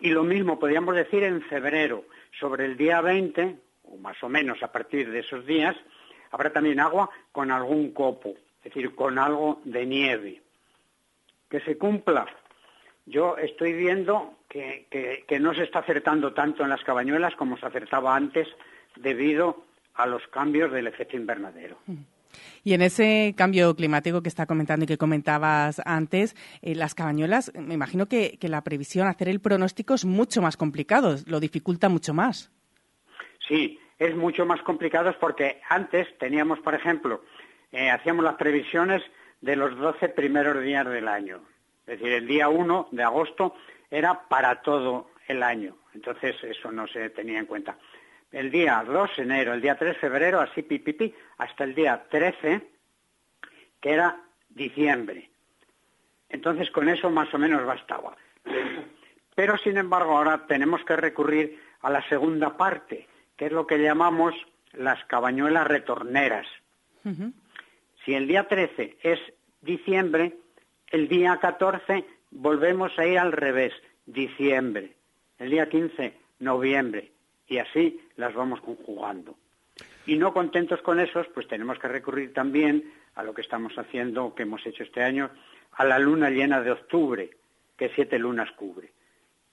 Y 0.00 0.10
lo 0.10 0.24
mismo 0.24 0.58
podríamos 0.58 0.94
decir 0.94 1.22
en 1.22 1.42
febrero 1.42 2.04
sobre 2.38 2.66
el 2.66 2.76
día 2.76 3.00
20, 3.00 3.56
o 3.84 3.96
más 3.98 4.22
o 4.22 4.28
menos 4.28 4.62
a 4.62 4.72
partir 4.72 5.10
de 5.10 5.20
esos 5.20 5.46
días, 5.46 5.76
habrá 6.30 6.52
también 6.52 6.80
agua 6.80 7.10
con 7.32 7.50
algún 7.50 7.92
copo, 7.92 8.34
es 8.58 8.64
decir, 8.64 8.94
con 8.94 9.18
algo 9.18 9.60
de 9.64 9.86
nieve. 9.86 10.42
Que 11.48 11.60
se 11.60 11.78
cumpla. 11.78 12.26
Yo 13.06 13.36
estoy 13.36 13.72
viendo 13.74 14.34
que, 14.48 14.86
que, 15.26 15.38
no 15.38 15.54
se 15.54 15.64
está 15.64 15.80
acertando 15.80 16.32
tanto 16.32 16.62
en 16.62 16.70
las 16.70 16.82
cabañuelas 16.82 17.34
como 17.36 17.56
se 17.58 17.66
acertaba 17.66 18.16
antes 18.16 18.48
debido 18.96 19.64
a 19.94 20.06
los 20.06 20.26
cambios 20.28 20.72
del 20.72 20.86
efecto 20.86 21.16
invernadero. 21.16 21.76
Y 22.64 22.72
en 22.72 22.80
ese 22.80 23.34
cambio 23.36 23.76
climático 23.76 24.22
que 24.22 24.30
está 24.30 24.46
comentando 24.46 24.84
y 24.84 24.86
que 24.88 24.96
comentabas 24.96 25.82
antes, 25.84 26.34
eh, 26.62 26.74
las 26.74 26.94
cabañuelas, 26.94 27.52
me 27.54 27.74
imagino 27.74 28.06
que, 28.06 28.38
la 28.40 28.64
previsión, 28.64 29.06
hacer 29.06 29.28
el 29.28 29.40
pronóstico 29.40 29.92
es 29.92 30.06
mucho 30.06 30.40
más 30.40 30.56
complicado, 30.56 31.16
lo 31.26 31.40
dificulta 31.40 31.90
mucho 31.90 32.14
más. 32.14 32.50
Sí, 33.46 33.78
es 33.98 34.16
mucho 34.16 34.46
más 34.46 34.62
complicado 34.62 35.14
porque 35.20 35.60
antes 35.68 36.08
teníamos, 36.18 36.58
por 36.60 36.74
ejemplo, 36.74 37.22
eh, 37.70 37.90
hacíamos 37.90 38.24
las 38.24 38.36
previsiones 38.36 39.02
de 39.42 39.56
los 39.56 39.76
12 39.78 40.08
primeros 40.08 40.62
días 40.62 40.86
del 40.86 41.06
año. 41.06 41.42
Es 41.86 41.98
decir, 41.98 42.14
el 42.14 42.26
día 42.26 42.48
1 42.48 42.88
de 42.92 43.02
agosto 43.02 43.54
era 43.90 44.26
para 44.28 44.62
todo 44.62 45.10
el 45.28 45.42
año. 45.42 45.76
Entonces 45.92 46.34
eso 46.42 46.72
no 46.72 46.86
se 46.86 47.10
tenía 47.10 47.38
en 47.38 47.46
cuenta 47.46 47.76
el 48.34 48.50
día 48.50 48.82
2 48.84 49.10
de 49.16 49.22
enero, 49.22 49.54
el 49.54 49.60
día 49.60 49.76
3 49.76 49.94
de 49.94 50.00
febrero, 50.00 50.40
así 50.40 50.62
pipipi, 50.62 51.14
hasta 51.38 51.62
el 51.62 51.74
día 51.74 52.04
13, 52.10 52.60
que 53.80 53.90
era 53.92 54.20
diciembre. 54.48 55.30
Entonces 56.28 56.68
con 56.72 56.88
eso 56.88 57.10
más 57.10 57.32
o 57.32 57.38
menos 57.38 57.64
bastaba. 57.64 58.16
Pero 59.36 59.56
sin 59.58 59.76
embargo 59.76 60.16
ahora 60.16 60.46
tenemos 60.48 60.84
que 60.84 60.96
recurrir 60.96 61.60
a 61.80 61.90
la 61.90 62.06
segunda 62.08 62.56
parte, 62.56 63.06
que 63.36 63.46
es 63.46 63.52
lo 63.52 63.68
que 63.68 63.78
llamamos 63.78 64.34
las 64.72 65.04
cabañuelas 65.04 65.68
retorneras. 65.68 66.46
Si 68.04 68.14
el 68.14 68.26
día 68.26 68.48
13 68.48 68.98
es 69.02 69.20
diciembre, 69.60 70.36
el 70.90 71.06
día 71.06 71.38
14 71.40 72.04
volvemos 72.32 72.98
a 72.98 73.06
ir 73.06 73.18
al 73.18 73.30
revés, 73.30 73.74
diciembre. 74.06 74.92
El 75.38 75.50
día 75.50 75.68
15, 75.68 76.14
noviembre 76.40 77.13
y 77.48 77.58
así 77.58 78.00
las 78.16 78.34
vamos 78.34 78.60
conjugando. 78.60 79.36
Y 80.06 80.16
no 80.16 80.32
contentos 80.32 80.80
con 80.82 81.00
esos, 81.00 81.26
pues 81.28 81.48
tenemos 81.48 81.78
que 81.78 81.88
recurrir 81.88 82.32
también 82.32 82.92
a 83.14 83.22
lo 83.22 83.34
que 83.34 83.42
estamos 83.42 83.72
haciendo, 83.78 84.34
que 84.34 84.42
hemos 84.42 84.64
hecho 84.66 84.82
este 84.82 85.02
año, 85.02 85.30
a 85.72 85.84
la 85.84 85.98
luna 85.98 86.30
llena 86.30 86.60
de 86.60 86.72
octubre, 86.72 87.30
que 87.76 87.90
siete 87.94 88.18
lunas 88.18 88.50
cubre. 88.52 88.92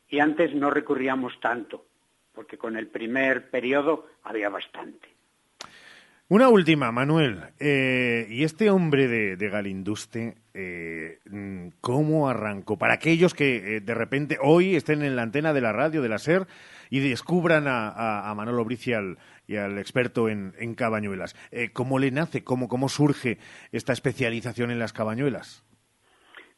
Y 0.10 0.20
antes 0.20 0.54
no 0.54 0.70
recurríamos 0.70 1.40
tanto, 1.40 1.86
porque 2.34 2.58
con 2.58 2.76
el 2.76 2.88
primer 2.88 3.50
periodo 3.50 4.08
había 4.24 4.50
bastante. 4.50 5.08
Una 6.32 6.48
última, 6.48 6.94
Manuel. 6.94 7.42
Eh, 7.60 8.26
¿Y 8.30 8.46
este 8.46 8.70
hombre 8.70 9.10
de, 9.10 9.50
Galinduste, 9.50 10.36
eh, 10.54 11.20
cómo 11.82 12.30
arrancó? 12.30 12.78
Para 12.78 12.94
aquellos 12.94 13.34
que 13.34 13.76
eh, 13.76 13.82
de 13.82 13.94
repente 13.94 14.38
hoy 14.42 14.78
estén 14.78 15.02
en 15.02 15.18
la 15.18 15.24
antena 15.24 15.52
de 15.52 15.60
la 15.60 15.74
radio, 15.74 16.02
de 16.02 16.08
la 16.08 16.20
SER, 16.20 16.48
y 16.92 17.00
descubran 17.00 17.66
a, 17.68 18.32
Manolo 18.36 18.64
Brici 18.66 18.92
y 19.48 19.56
al 19.56 19.80
experto 19.80 20.30
en, 20.30 20.76
cabañuelas. 20.76 21.36
¿Cómo 21.74 21.98
le 21.98 22.12
nace, 22.12 22.44
cómo, 22.44 22.68
cómo 22.68 22.90
surge 22.90 23.40
esta 23.72 23.94
especialización 23.94 24.70
en 24.70 24.78
las 24.78 24.94
cabañuelas? 24.94 25.64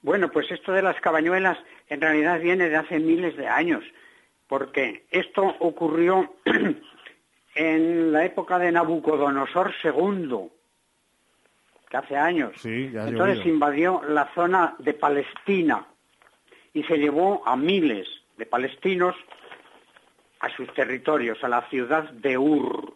Bueno, 0.02 0.30
pues 0.30 0.52
esto 0.52 0.74
de 0.74 0.82
las 0.82 1.00
cabañuelas 1.00 1.58
en 1.88 2.02
realidad 2.02 2.42
viene 2.42 2.68
de 2.68 2.76
hace 2.76 3.00
miles 3.00 3.38
de 3.38 3.48
años, 3.48 3.84
porque 4.48 5.06
esto 5.12 5.56
ocurrió 5.60 6.36
en 7.56 8.12
la 8.12 8.26
época 8.26 8.58
de 8.58 8.72
Nabucodonosor 8.72 9.72
II, 9.84 10.50
que 11.90 11.98
hace 11.98 12.18
años. 12.18 12.54
Entonces 12.66 13.46
invadió 13.46 14.02
la 14.10 14.34
zona 14.34 14.76
de 14.80 14.94
Palestina 14.94 15.86
y 16.74 16.84
se 16.84 16.98
llevó 16.98 17.48
a 17.48 17.56
miles 17.56 18.08
de 18.38 18.48
palestinos 18.48 19.16
a 20.44 20.50
sus 20.50 20.68
territorios, 20.74 21.42
a 21.42 21.48
la 21.48 21.62
ciudad 21.70 22.10
de 22.12 22.38
Ur, 22.38 22.94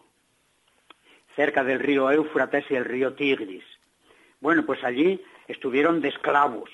cerca 1.34 1.64
del 1.64 1.80
río 1.80 2.10
Éufrates 2.10 2.66
y 2.70 2.74
el 2.74 2.84
río 2.84 3.14
Tigris. 3.14 3.64
Bueno, 4.38 4.66
pues 4.66 4.84
allí 4.84 5.24
estuvieron 5.46 6.02
de 6.02 6.08
esclavos 6.08 6.68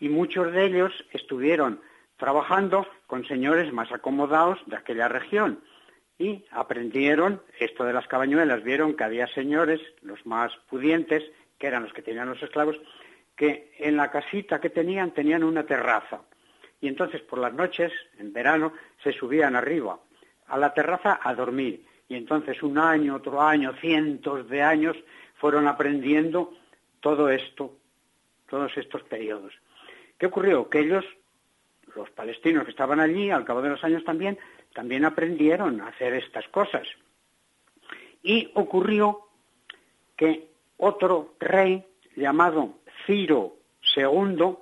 y 0.00 0.08
muchos 0.08 0.50
de 0.50 0.64
ellos 0.64 0.92
estuvieron 1.12 1.80
trabajando 2.16 2.84
con 3.06 3.24
señores 3.28 3.72
más 3.72 3.92
acomodados 3.92 4.58
de 4.66 4.74
aquella 4.74 5.06
región 5.06 5.62
y 6.18 6.44
aprendieron 6.50 7.40
esto 7.60 7.84
de 7.84 7.92
las 7.92 8.08
cabañuelas, 8.08 8.64
vieron 8.64 8.96
que 8.96 9.04
había 9.04 9.28
señores, 9.28 9.80
los 10.02 10.26
más 10.26 10.50
pudientes, 10.68 11.22
que 11.58 11.68
eran 11.68 11.84
los 11.84 11.92
que 11.92 12.02
tenían 12.02 12.28
los 12.28 12.42
esclavos, 12.42 12.76
que 13.36 13.72
en 13.78 13.96
la 13.96 14.10
casita 14.10 14.60
que 14.60 14.70
tenían 14.70 15.12
tenían 15.12 15.44
una 15.44 15.64
terraza. 15.64 16.22
Y 16.80 16.88
entonces 16.88 17.22
por 17.22 17.38
las 17.38 17.52
noches, 17.52 17.92
en 18.18 18.32
verano, 18.32 18.72
se 19.02 19.12
subían 19.12 19.56
arriba 19.56 19.98
a 20.48 20.58
la 20.58 20.72
terraza 20.74 21.20
a 21.22 21.34
dormir. 21.34 21.84
Y 22.08 22.14
entonces 22.14 22.62
un 22.62 22.78
año, 22.78 23.16
otro 23.16 23.40
año, 23.40 23.72
cientos 23.80 24.48
de 24.48 24.62
años 24.62 24.96
fueron 25.36 25.66
aprendiendo 25.66 26.52
todo 27.00 27.30
esto, 27.30 27.76
todos 28.48 28.76
estos 28.76 29.02
periodos. 29.04 29.52
¿Qué 30.18 30.26
ocurrió? 30.26 30.68
Que 30.70 30.80
ellos, 30.80 31.04
los 31.94 32.10
palestinos 32.10 32.64
que 32.64 32.70
estaban 32.70 33.00
allí, 33.00 33.30
al 33.30 33.44
cabo 33.44 33.62
de 33.62 33.70
los 33.70 33.82
años 33.84 34.04
también, 34.04 34.38
también 34.74 35.04
aprendieron 35.04 35.80
a 35.80 35.88
hacer 35.88 36.14
estas 36.14 36.46
cosas. 36.48 36.86
Y 38.22 38.50
ocurrió 38.54 39.28
que 40.16 40.48
otro 40.78 41.34
rey 41.38 41.84
llamado 42.14 42.78
Ciro 43.06 43.56
II, 43.96 44.56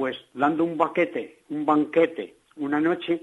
pues 0.00 0.16
dando 0.32 0.64
un 0.64 0.78
baquete, 0.78 1.40
un 1.50 1.66
banquete 1.66 2.36
una 2.56 2.80
noche, 2.80 3.20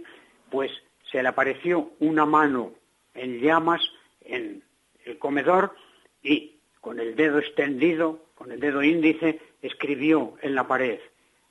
pues 0.52 0.70
se 1.12 1.24
le 1.24 1.28
apareció 1.28 1.94
una 2.00 2.24
mano 2.28 2.72
en 3.16 3.42
llamas 3.42 3.82
en 4.22 4.62
el 5.04 5.18
comedor 5.18 5.76
y 6.22 6.58
con 6.80 7.00
el 7.00 7.16
dedo 7.16 7.40
extendido, 7.40 8.28
con 8.36 8.52
el 8.52 8.60
dedo 8.60 8.84
índice, 8.84 9.40
escribió 9.60 10.36
en 10.44 10.54
la 10.54 10.68
pared, 10.68 11.00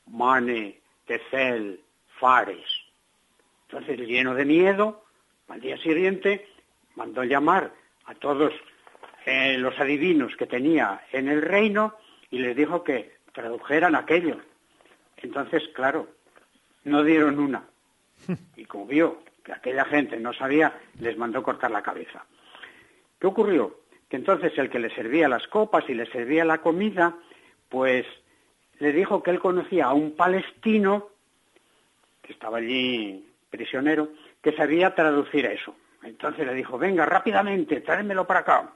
Mane, 0.07 0.79
Tecel, 1.07 1.81
Fares. 2.21 2.65
Entonces, 3.69 3.99
lleno 4.07 4.33
de 4.33 4.45
miedo, 4.45 5.03
al 5.49 5.61
día 5.61 5.77
siguiente 5.79 6.47
mandó 6.95 7.25
llamar 7.25 7.73
a 8.05 8.15
todos 8.15 8.53
eh, 9.25 9.59
los 9.59 9.77
adivinos 9.81 10.37
que 10.37 10.47
tenía 10.47 11.03
en 11.11 11.27
el 11.27 11.43
reino 11.43 11.97
y 12.31 12.39
les 12.39 12.55
dijo 12.55 12.85
que 12.85 13.17
tradujeran 13.33 13.97
aquello. 13.97 14.41
Entonces, 15.27 15.69
claro, 15.75 16.07
no 16.85 17.03
dieron 17.03 17.41
una. 17.41 17.65
Y 18.55 18.65
como 18.65 18.87
vio 18.87 19.23
que 19.45 19.53
aquella 19.53 19.85
gente 19.85 20.19
no 20.21 20.33
sabía, 20.33 20.73
les 21.01 21.19
mandó 21.19 21.43
cortar 21.43 21.73
la 21.73 21.83
cabeza. 21.83 22.25
¿Qué 23.19 23.27
ocurrió? 23.27 23.81
Que 24.09 24.17
entonces 24.17 24.57
el 24.57 24.71
que 24.71 24.79
le 24.79 24.95
servía 24.95 25.29
las 25.29 25.49
copas 25.49 25.85
y 25.89 25.95
le 25.95 26.07
servía 26.07 26.45
la 26.45 26.59
comida, 26.59 27.17
pues 27.69 28.07
le 28.79 28.93
dijo 28.93 29.21
que 29.21 29.33
él 29.33 29.41
conocía 29.41 29.87
a 29.87 29.95
un 29.95 30.15
palestino 30.15 31.09
que 32.23 32.33
estaba 32.33 32.59
allí 32.59 33.29
prisionero, 33.51 34.11
que 34.41 34.53
sabía 34.53 34.95
traducir 34.95 35.45
eso. 35.47 35.75
Entonces 36.05 36.47
le 36.47 36.55
dijo, 36.55 36.79
venga, 36.79 37.05
rápidamente, 37.05 37.81
tráemelo 37.81 38.29
para 38.29 38.41
acá. 38.41 38.73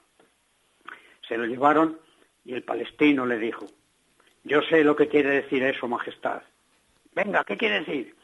Se 1.28 1.36
lo 1.38 1.46
llevaron 1.46 2.00
y 2.44 2.54
el 2.54 2.64
palestino 2.64 3.24
le 3.24 3.38
dijo, 3.38 3.66
yo 4.44 4.62
sé 4.62 4.84
lo 4.84 4.96
que 4.96 5.08
quiere 5.08 5.30
decir 5.30 5.62
eso, 5.62 5.88
Majestad. 5.88 6.42
Venga, 7.14 7.44
¿qué 7.44 7.56
quiere 7.56 7.80
decir? 7.80 8.14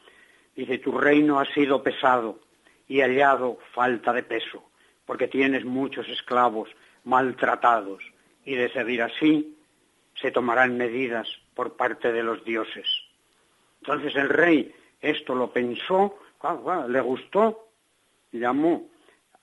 Dice, 0.55 0.79
tu 0.79 0.97
reino 0.97 1.39
ha 1.39 1.45
sido 1.53 1.83
pesado 1.83 2.39
y 2.87 3.01
hallado 3.01 3.59
falta 3.73 4.13
de 4.13 4.23
peso, 4.23 4.63
porque 5.05 5.27
tienes 5.27 5.65
muchos 5.65 6.07
esclavos 6.09 6.69
maltratados, 7.03 8.03
y 8.45 8.55
de 8.55 8.69
seguir 8.71 9.01
así 9.01 9.57
se 10.15 10.31
tomarán 10.31 10.77
medidas 10.77 11.27
por 11.53 11.75
parte 11.75 12.11
de 12.11 12.23
los 12.23 12.43
dioses. 12.43 12.87
Entonces 13.81 14.15
el 14.15 14.29
rey 14.29 14.73
esto 15.01 15.35
lo 15.35 15.51
pensó, 15.51 16.17
le 16.87 17.01
gustó, 17.01 17.67
llamó 18.31 18.89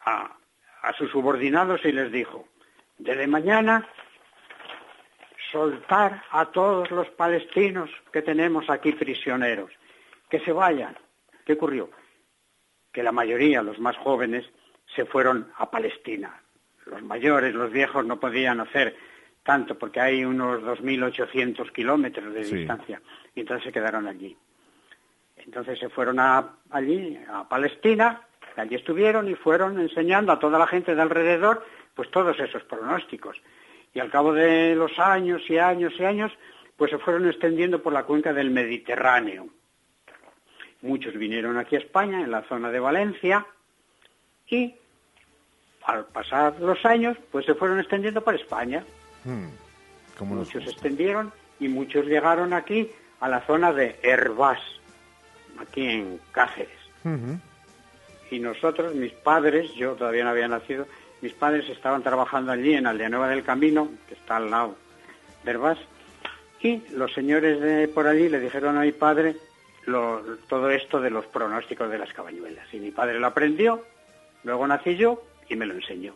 a, 0.00 0.36
a 0.82 0.92
sus 0.94 1.10
subordinados 1.10 1.84
y 1.84 1.92
les 1.92 2.10
dijo, 2.10 2.48
desde 2.98 3.26
mañana 3.26 3.88
soltar 5.54 6.24
a 6.32 6.46
todos 6.46 6.90
los 6.90 7.08
palestinos 7.10 7.88
que 8.12 8.22
tenemos 8.22 8.68
aquí 8.68 8.90
prisioneros, 8.92 9.70
que 10.28 10.40
se 10.40 10.52
vayan. 10.52 10.98
¿Qué 11.46 11.52
ocurrió? 11.52 11.90
Que 12.92 13.04
la 13.04 13.12
mayoría, 13.12 13.62
los 13.62 13.78
más 13.78 13.96
jóvenes, 13.96 14.44
se 14.96 15.04
fueron 15.04 15.52
a 15.56 15.70
Palestina. 15.70 16.42
Los 16.86 17.02
mayores, 17.02 17.54
los 17.54 17.70
viejos 17.70 18.04
no 18.04 18.18
podían 18.18 18.60
hacer 18.60 18.96
tanto 19.44 19.78
porque 19.78 20.00
hay 20.00 20.24
unos 20.24 20.60
2.800 20.62 21.70
kilómetros 21.70 22.34
de 22.34 22.44
distancia 22.44 23.00
y 23.34 23.40
entonces 23.40 23.64
se 23.64 23.72
quedaron 23.72 24.08
allí. 24.08 24.36
Entonces 25.36 25.78
se 25.78 25.88
fueron 25.88 26.18
allí, 26.18 27.18
a 27.28 27.48
Palestina, 27.48 28.22
allí 28.56 28.74
estuvieron 28.74 29.30
y 29.30 29.36
fueron 29.36 29.78
enseñando 29.78 30.32
a 30.32 30.38
toda 30.40 30.58
la 30.58 30.66
gente 30.66 30.96
de 30.96 31.02
alrededor 31.02 31.64
pues 31.94 32.10
todos 32.10 32.40
esos 32.40 32.64
pronósticos. 32.64 33.40
Y 33.94 34.00
al 34.00 34.10
cabo 34.10 34.32
de 34.32 34.74
los 34.74 34.98
años 34.98 35.42
y 35.48 35.58
años 35.58 35.92
y 35.98 36.04
años, 36.04 36.32
pues 36.76 36.90
se 36.90 36.98
fueron 36.98 37.28
extendiendo 37.28 37.82
por 37.82 37.92
la 37.92 38.02
cuenca 38.02 38.32
del 38.32 38.50
Mediterráneo. 38.50 39.48
Muchos 40.82 41.14
vinieron 41.14 41.56
aquí 41.56 41.76
a 41.76 41.78
España, 41.78 42.20
en 42.20 42.30
la 42.30 42.42
zona 42.42 42.70
de 42.70 42.80
Valencia, 42.80 43.46
y 44.48 44.74
al 45.84 46.06
pasar 46.06 46.60
los 46.60 46.84
años, 46.84 47.16
pues 47.30 47.46
se 47.46 47.54
fueron 47.54 47.78
extendiendo 47.78 48.22
por 48.22 48.34
España. 48.34 48.84
Hmm. 49.24 49.48
muchos 50.20 50.64
se 50.64 50.70
extendieron 50.70 51.32
y 51.60 51.68
muchos 51.68 52.06
llegaron 52.06 52.52
aquí 52.52 52.90
a 53.20 53.28
la 53.28 53.40
zona 53.46 53.72
de 53.72 53.98
Herbás, 54.02 54.60
aquí 55.58 55.88
en 55.88 56.20
Cáceres. 56.32 56.78
Y 58.30 58.38
nosotros, 58.38 58.94
mis 58.94 59.12
padres, 59.12 59.72
yo 59.74 59.92
todavía 59.92 60.24
no 60.24 60.30
había 60.30 60.48
nacido, 60.48 60.86
mis 61.24 61.32
padres 61.32 61.66
estaban 61.70 62.02
trabajando 62.02 62.52
allí 62.52 62.74
en 62.74 62.86
Aldeanueva 62.86 63.28
del 63.28 63.42
Camino, 63.42 63.88
que 64.06 64.12
está 64.12 64.36
al 64.36 64.50
lado 64.50 64.76
de 65.42 65.52
Herbás, 65.52 65.78
y 66.60 66.82
los 66.94 67.14
señores 67.14 67.62
de 67.62 67.88
por 67.88 68.06
allí 68.06 68.28
le 68.28 68.40
dijeron 68.40 68.76
a 68.76 68.82
mi 68.82 68.92
padre 68.92 69.34
todo 69.86 70.68
esto 70.68 71.00
de 71.00 71.08
los 71.08 71.24
pronósticos 71.24 71.90
de 71.90 71.96
las 71.96 72.12
cabañuelas. 72.12 72.66
Y 72.74 72.78
mi 72.78 72.90
padre 72.90 73.18
lo 73.18 73.26
aprendió, 73.26 73.82
luego 74.42 74.66
nací 74.66 74.96
yo 74.96 75.22
y 75.48 75.56
me 75.56 75.64
lo 75.64 75.72
enseñó. 75.72 76.14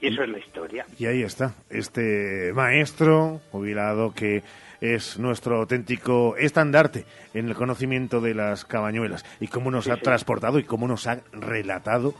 Y 0.00 0.08
eso 0.08 0.24
es 0.24 0.28
la 0.28 0.38
historia. 0.38 0.86
Y 0.98 1.06
ahí 1.06 1.22
está, 1.22 1.54
este 1.70 2.52
maestro 2.52 3.40
jubilado 3.52 4.12
que 4.12 4.42
es 4.80 5.20
nuestro 5.20 5.58
auténtico 5.58 6.34
estandarte 6.36 7.04
en 7.32 7.46
el 7.46 7.54
conocimiento 7.54 8.20
de 8.20 8.34
las 8.34 8.64
cabañuelas 8.64 9.24
y 9.38 9.46
cómo 9.46 9.70
nos 9.70 9.88
ha 9.88 9.98
transportado 9.98 10.58
y 10.58 10.64
cómo 10.64 10.88
nos 10.88 11.06
ha 11.06 11.20
relatado 11.30 12.14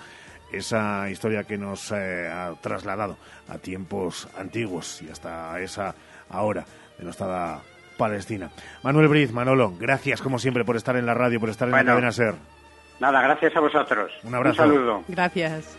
esa 0.52 1.08
historia 1.10 1.44
que 1.44 1.58
nos 1.58 1.90
eh, 1.92 2.28
ha 2.28 2.52
trasladado 2.60 3.16
a 3.48 3.58
tiempos 3.58 4.28
antiguos 4.36 5.02
y 5.02 5.10
hasta 5.10 5.58
esa 5.60 5.94
ahora 6.30 6.64
denostada 6.98 7.60
Palestina. 7.96 8.50
Manuel 8.82 9.08
Briz, 9.08 9.32
Manolo, 9.32 9.74
gracias 9.78 10.22
como 10.22 10.38
siempre 10.38 10.64
por 10.64 10.76
estar 10.76 10.96
en 10.96 11.06
la 11.06 11.14
radio, 11.14 11.40
por 11.40 11.50
estar 11.50 11.68
en 11.68 11.74
la 11.74 11.84
cadena 11.84 12.12
SER. 12.12 12.34
Nada, 13.00 13.20
gracias 13.22 13.56
a 13.56 13.60
vosotros. 13.60 14.12
Un 14.22 14.34
abrazo. 14.34 14.62
Un 14.62 14.68
saludo. 14.68 15.04
Gracias. 15.08 15.76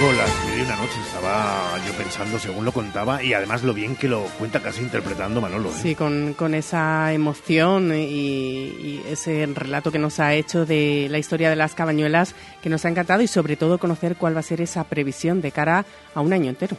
Las 0.00 0.44
mil 0.46 0.62
una 0.64 0.76
noche 0.76 0.98
estaba 1.06 1.78
yo 1.86 1.92
pensando 1.94 2.38
según 2.38 2.64
lo 2.64 2.72
contaba 2.72 3.22
y 3.22 3.34
además 3.34 3.62
lo 3.62 3.72
bien 3.72 3.94
que 3.94 4.08
lo 4.08 4.22
cuenta 4.38 4.60
casi 4.60 4.82
interpretando 4.82 5.40
Manolo. 5.40 5.70
¿eh? 5.70 5.74
Sí, 5.80 5.94
con, 5.94 6.34
con, 6.34 6.54
esa 6.54 7.12
emoción 7.12 7.92
y, 7.94 9.00
ese 9.08 9.46
relato 9.54 9.92
que 9.92 9.98
nos 9.98 10.18
ha 10.18 10.34
hecho 10.34 10.66
de 10.66 11.06
la 11.10 11.18
historia 11.18 11.50
de 11.50 11.56
las 11.56 11.74
cabañuelas 11.74 12.34
que 12.62 12.68
nos 12.68 12.84
ha 12.84 12.88
encantado 12.88 13.22
y 13.22 13.28
sobre 13.28 13.56
todo 13.56 13.78
conocer 13.78 14.16
cuál 14.16 14.34
va 14.34 14.40
a 14.40 14.44
ser 14.44 14.60
esa 14.60 14.84
previsión 14.84 15.40
de 15.40 15.52
cara 15.52 15.84
a 16.14 16.20
un 16.20 16.32
año 16.32 16.48
entero. 16.48 16.76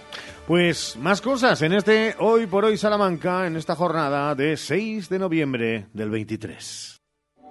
Pues 0.47 0.97
más 0.97 1.21
cosas 1.21 1.61
en 1.61 1.73
este 1.73 2.15
Hoy 2.19 2.47
por 2.47 2.65
Hoy 2.65 2.77
Salamanca, 2.77 3.47
en 3.47 3.55
esta 3.55 3.75
jornada 3.75 4.35
de 4.35 4.57
6 4.57 5.07
de 5.09 5.19
noviembre 5.19 5.87
del 5.93 6.09
23. 6.09 7.01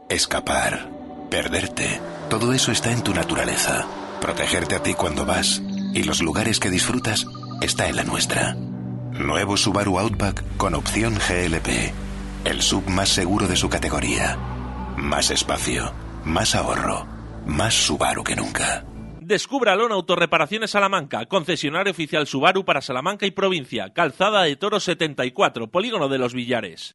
Escapar, 0.09 0.90
perderte, 1.30 2.01
todo 2.28 2.52
eso 2.52 2.72
está 2.72 2.93
en 2.93 3.02
tu 3.02 3.14
naturaleza. 3.14 3.86
Protegerte 4.23 4.77
a 4.77 4.82
ti 4.85 4.94
cuando 4.94 5.27
vas 5.27 5.61
y 5.93 6.05
los 6.05 6.23
lugares 6.23 6.61
que 6.61 6.70
disfrutas 6.70 7.27
está 7.61 7.89
en 7.89 7.97
la 7.97 8.05
nuestra. 8.05 8.55
Nuevo 9.11 9.57
Subaru 9.57 9.99
Outback 9.99 10.44
con 10.57 10.77
opción 10.77 11.15
GLP. 11.15 11.93
El 12.44 12.62
sub 12.62 12.89
más 12.89 13.09
seguro 13.09 13.49
de 13.49 13.57
su 13.57 13.69
categoría. 13.69 14.39
Más 14.97 15.32
espacio, 15.32 15.93
más 16.24 16.55
ahorro, 16.55 17.05
más 17.47 17.74
Subaru 17.74 18.23
que 18.23 18.36
nunca. 18.36 18.85
Descúbralo 19.20 19.86
en 19.86 19.93
Autorreparaciones 19.93 20.70
Salamanca, 20.70 21.27
concesionario 21.27 21.90
oficial 21.90 22.28
Subaru 22.28 22.65
para 22.65 22.81
Salamanca 22.81 23.27
y 23.27 23.32
provincia, 23.32 23.93
Calzada 23.93 24.44
de 24.44 24.55
Toro 24.55 24.78
74, 24.78 25.69
Polígono 25.69 26.09
de 26.09 26.19
los 26.19 26.32
Villares. 26.32 26.94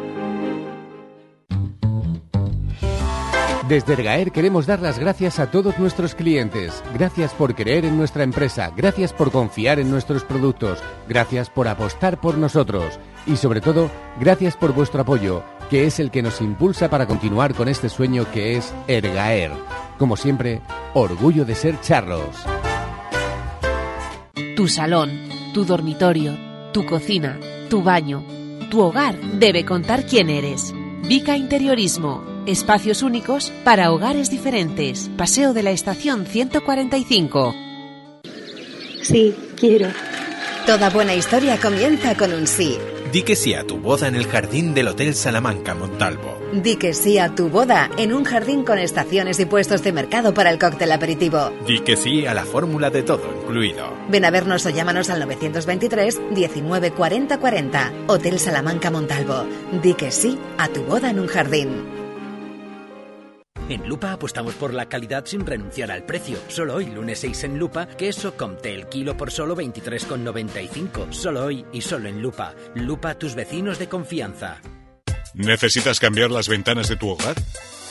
Desde 3.71 3.93
Ergaer 3.93 4.33
queremos 4.33 4.65
dar 4.65 4.81
las 4.81 4.99
gracias 4.99 5.39
a 5.39 5.49
todos 5.49 5.79
nuestros 5.79 6.13
clientes. 6.13 6.83
Gracias 6.93 7.33
por 7.33 7.55
creer 7.55 7.85
en 7.85 7.95
nuestra 7.95 8.25
empresa, 8.25 8.69
gracias 8.75 9.13
por 9.13 9.31
confiar 9.31 9.79
en 9.79 9.89
nuestros 9.89 10.25
productos, 10.25 10.79
gracias 11.07 11.49
por 11.49 11.69
apostar 11.69 12.19
por 12.19 12.37
nosotros 12.37 12.99
y 13.25 13.37
sobre 13.37 13.61
todo, 13.61 13.89
gracias 14.19 14.57
por 14.57 14.73
vuestro 14.73 15.03
apoyo, 15.03 15.41
que 15.69 15.85
es 15.85 16.01
el 16.01 16.11
que 16.11 16.21
nos 16.21 16.41
impulsa 16.41 16.89
para 16.89 17.07
continuar 17.07 17.53
con 17.53 17.69
este 17.69 17.87
sueño 17.87 18.29
que 18.33 18.57
es 18.57 18.73
Ergaer. 18.89 19.53
Como 19.97 20.17
siempre, 20.17 20.59
orgullo 20.93 21.45
de 21.45 21.55
ser 21.55 21.79
charros. 21.79 22.35
Tu 24.57 24.67
salón, 24.67 25.11
tu 25.53 25.63
dormitorio, 25.63 26.37
tu 26.73 26.85
cocina, 26.85 27.39
tu 27.69 27.81
baño, 27.81 28.21
tu 28.69 28.81
hogar 28.81 29.17
debe 29.39 29.63
contar 29.63 30.05
quién 30.05 30.29
eres. 30.29 30.73
Vica 31.07 31.37
Interiorismo 31.37 32.30
Espacios 32.47 33.03
únicos 33.03 33.53
para 33.63 33.91
hogares 33.91 34.31
diferentes. 34.31 35.11
Paseo 35.15 35.53
de 35.53 35.61
la 35.61 35.69
Estación 35.69 36.25
145. 36.25 37.53
Sí, 39.03 39.35
quiero. 39.59 39.89
Toda 40.65 40.89
buena 40.89 41.13
historia 41.13 41.59
comienza 41.59 42.15
con 42.15 42.33
un 42.33 42.47
sí. 42.47 42.79
Di 43.11 43.21
que 43.21 43.35
sí 43.35 43.53
a 43.53 43.63
tu 43.63 43.77
boda 43.77 44.07
en 44.07 44.15
el 44.15 44.25
jardín 44.25 44.73
del 44.73 44.87
Hotel 44.87 45.13
Salamanca 45.13 45.75
Montalvo. 45.75 46.39
Di 46.51 46.77
que 46.77 46.95
sí 46.95 47.19
a 47.19 47.35
tu 47.35 47.49
boda 47.49 47.91
en 47.97 48.11
un 48.11 48.23
jardín 48.23 48.63
con 48.63 48.79
estaciones 48.79 49.39
y 49.39 49.45
puestos 49.45 49.83
de 49.83 49.91
mercado 49.91 50.33
para 50.33 50.49
el 50.49 50.57
cóctel 50.57 50.91
aperitivo. 50.93 51.51
Di 51.67 51.81
que 51.81 51.95
sí 51.95 52.25
a 52.25 52.33
la 52.33 52.45
fórmula 52.45 52.89
de 52.89 53.03
todo 53.03 53.29
incluido. 53.39 53.85
Ven 54.09 54.25
a 54.25 54.31
vernos 54.31 54.65
o 54.65 54.71
llámanos 54.71 55.11
al 55.11 55.19
923 55.19 56.21
19 56.31 56.91
40 56.91 57.37
40. 57.37 57.93
Hotel 58.07 58.39
Salamanca 58.39 58.89
Montalvo. 58.89 59.45
Di 59.83 59.93
que 59.93 60.09
sí 60.09 60.39
a 60.57 60.69
tu 60.69 60.81
boda 60.83 61.11
en 61.11 61.19
un 61.19 61.27
jardín. 61.27 62.00
En 63.71 63.87
Lupa 63.87 64.11
apostamos 64.11 64.55
por 64.55 64.73
la 64.73 64.87
calidad 64.87 65.25
sin 65.25 65.45
renunciar 65.45 65.91
al 65.91 66.03
precio. 66.03 66.37
Solo 66.49 66.75
hoy, 66.75 66.87
lunes 66.87 67.19
6 67.19 67.45
en 67.45 67.57
Lupa, 67.57 67.87
queso 67.87 68.35
Comté 68.35 68.75
el 68.75 68.87
kilo 68.87 69.15
por 69.15 69.31
solo 69.31 69.55
23,95. 69.55 71.13
Solo 71.13 71.45
hoy 71.45 71.65
y 71.71 71.79
solo 71.79 72.09
en 72.09 72.21
Lupa. 72.21 72.53
Lupa, 72.75 73.17
tus 73.17 73.33
vecinos 73.33 73.79
de 73.79 73.87
confianza. 73.87 74.59
¿Necesitas 75.33 76.01
cambiar 76.01 76.31
las 76.31 76.49
ventanas 76.49 76.89
de 76.89 76.97
tu 76.97 77.11
hogar? 77.11 77.35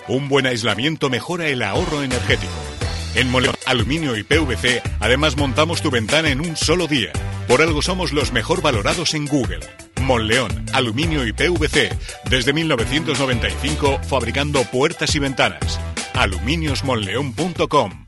Un 0.06 0.28
buen 0.28 0.44
aislamiento 0.44 1.08
mejora 1.08 1.48
el 1.48 1.62
ahorro 1.62 2.02
energético. 2.02 2.79
En 3.16 3.28
Moleón 3.28 3.56
Aluminio 3.66 4.16
y 4.16 4.22
PVC, 4.22 4.82
además 5.00 5.36
montamos 5.36 5.82
tu 5.82 5.90
ventana 5.90 6.30
en 6.30 6.40
un 6.40 6.56
solo 6.56 6.86
día. 6.86 7.12
Por 7.48 7.60
algo 7.60 7.82
somos 7.82 8.12
los 8.12 8.32
mejor 8.32 8.62
valorados 8.62 9.14
en 9.14 9.26
Google. 9.26 9.60
Monleón, 10.00 10.64
aluminio 10.72 11.26
y 11.26 11.32
PVC, 11.32 11.90
desde 12.30 12.52
1995 12.52 13.98
fabricando 14.04 14.62
puertas 14.64 15.14
y 15.16 15.18
ventanas. 15.18 15.80
aluminiosmonleón.com 16.14 18.06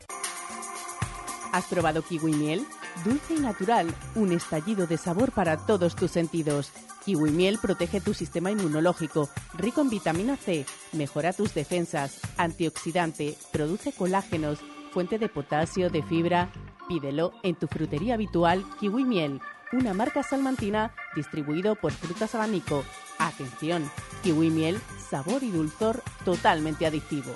¿Has 1.52 1.64
probado 1.64 2.02
kiwi 2.02 2.32
miel? 2.32 2.64
Dulce 3.04 3.34
y 3.34 3.40
natural, 3.40 3.92
un 4.14 4.32
estallido 4.32 4.86
de 4.86 4.98
sabor 4.98 5.32
para 5.32 5.66
todos 5.66 5.96
tus 5.96 6.12
sentidos. 6.12 6.70
Kiwi 7.04 7.30
miel 7.30 7.58
protege 7.60 8.00
tu 8.00 8.14
sistema 8.14 8.52
inmunológico, 8.52 9.28
rico 9.58 9.80
en 9.80 9.90
vitamina 9.90 10.36
C, 10.36 10.64
mejora 10.92 11.32
tus 11.32 11.52
defensas, 11.54 12.20
antioxidante, 12.36 13.36
produce 13.52 13.92
colágenos, 13.92 14.60
fuente 14.92 15.18
de 15.18 15.28
potasio, 15.28 15.90
de 15.90 16.02
fibra. 16.02 16.50
Pídelo 16.88 17.32
en 17.42 17.54
tu 17.54 17.66
frutería 17.66 18.14
habitual 18.14 18.64
Kiwi 18.78 19.04
Miel, 19.04 19.40
una 19.72 19.94
marca 19.94 20.22
salmantina 20.22 20.94
distribuido 21.16 21.74
por 21.74 21.92
Frutas 21.92 22.34
Abanico. 22.34 22.84
Atención, 23.18 23.90
Kiwi 24.22 24.50
Miel, 24.50 24.78
sabor 25.10 25.42
y 25.42 25.50
dulzor 25.50 26.02
totalmente 26.24 26.86
adictivo. 26.86 27.32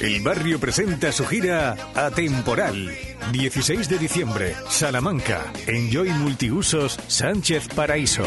El 0.00 0.20
barrio 0.22 0.60
presenta 0.60 1.12
su 1.12 1.24
gira 1.24 1.76
Atemporal. 1.94 2.90
16 3.32 3.88
de 3.88 3.98
diciembre, 3.98 4.54
Salamanca. 4.68 5.52
Enjoy 5.66 6.10
Multiusos 6.10 6.98
Sánchez 7.06 7.68
Paraíso. 7.74 8.24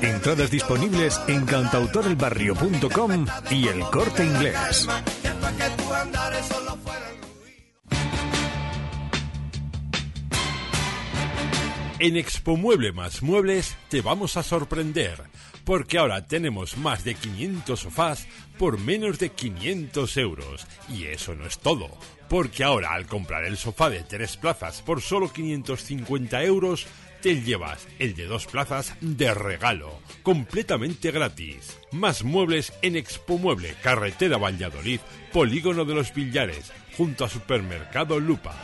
Entradas 0.00 0.50
disponibles 0.50 1.20
en 1.26 1.44
cantautorelbarrio.com 1.44 3.26
y 3.50 3.68
el 3.68 3.80
corte 3.80 4.24
inglés. 4.24 4.88
En 11.98 12.16
Expo 12.16 12.56
Mueble 12.56 12.92
más 12.92 13.22
Muebles 13.22 13.76
te 13.88 14.00
vamos 14.00 14.36
a 14.36 14.42
sorprender, 14.42 15.22
porque 15.64 15.98
ahora 15.98 16.26
tenemos 16.26 16.76
más 16.76 17.04
de 17.04 17.14
500 17.14 17.78
sofás 17.78 18.26
por 18.58 18.78
menos 18.78 19.18
de 19.18 19.30
500 19.30 20.16
euros. 20.16 20.66
Y 20.88 21.04
eso 21.04 21.34
no 21.34 21.46
es 21.46 21.58
todo, 21.58 21.88
porque 22.28 22.64
ahora 22.64 22.92
al 22.92 23.06
comprar 23.06 23.44
el 23.44 23.56
sofá 23.56 23.90
de 23.90 24.02
tres 24.02 24.36
plazas 24.36 24.82
por 24.82 25.00
solo 25.00 25.32
550 25.32 26.42
euros, 26.44 26.86
te 27.22 27.40
llevas 27.40 27.86
el 28.00 28.16
de 28.16 28.26
dos 28.26 28.46
plazas 28.46 28.94
de 29.00 29.32
regalo, 29.32 30.00
completamente 30.24 31.12
gratis. 31.12 31.78
Más 31.92 32.24
muebles 32.24 32.72
en 32.82 32.96
Expo 32.96 33.38
Mueble, 33.38 33.74
carretera 33.80 34.38
Valladolid, 34.38 35.00
Polígono 35.32 35.84
de 35.84 35.94
los 35.94 36.12
Villares, 36.12 36.72
junto 36.96 37.24
a 37.24 37.28
Supermercado 37.28 38.18
Lupa. 38.18 38.56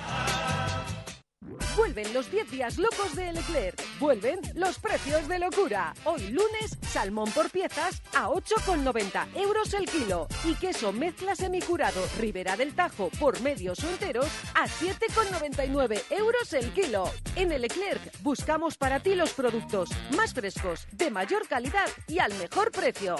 Vuelven 1.76 2.12
los 2.12 2.30
10 2.32 2.50
días 2.50 2.78
locos 2.78 3.14
de 3.14 3.32
Leclerc. 3.32 3.80
Vuelven 3.98 4.38
los 4.54 4.78
precios 4.78 5.26
de 5.26 5.40
locura. 5.40 5.92
Hoy 6.04 6.30
lunes, 6.30 6.78
salmón 6.88 7.30
por 7.32 7.50
piezas 7.50 8.00
a 8.14 8.28
8,90 8.28 9.36
euros 9.36 9.74
el 9.74 9.86
kilo. 9.86 10.28
Y 10.44 10.54
queso 10.54 10.92
mezcla 10.92 11.34
semicurado 11.34 12.00
Ribera 12.18 12.56
del 12.56 12.74
Tajo 12.74 13.10
por 13.18 13.40
medios 13.40 13.82
o 13.82 13.90
enteros 13.90 14.28
a 14.54 14.66
7,99 14.66 16.02
euros 16.10 16.52
el 16.52 16.70
kilo. 16.72 17.10
En 17.34 17.50
el 17.50 17.62
Leclerc 17.62 18.22
buscamos 18.22 18.76
para 18.76 19.00
ti 19.00 19.16
los 19.16 19.32
productos 19.32 19.90
más 20.16 20.32
frescos, 20.32 20.86
de 20.92 21.10
mayor 21.10 21.48
calidad 21.48 21.88
y 22.06 22.20
al 22.20 22.32
mejor 22.34 22.70
precio. 22.70 23.16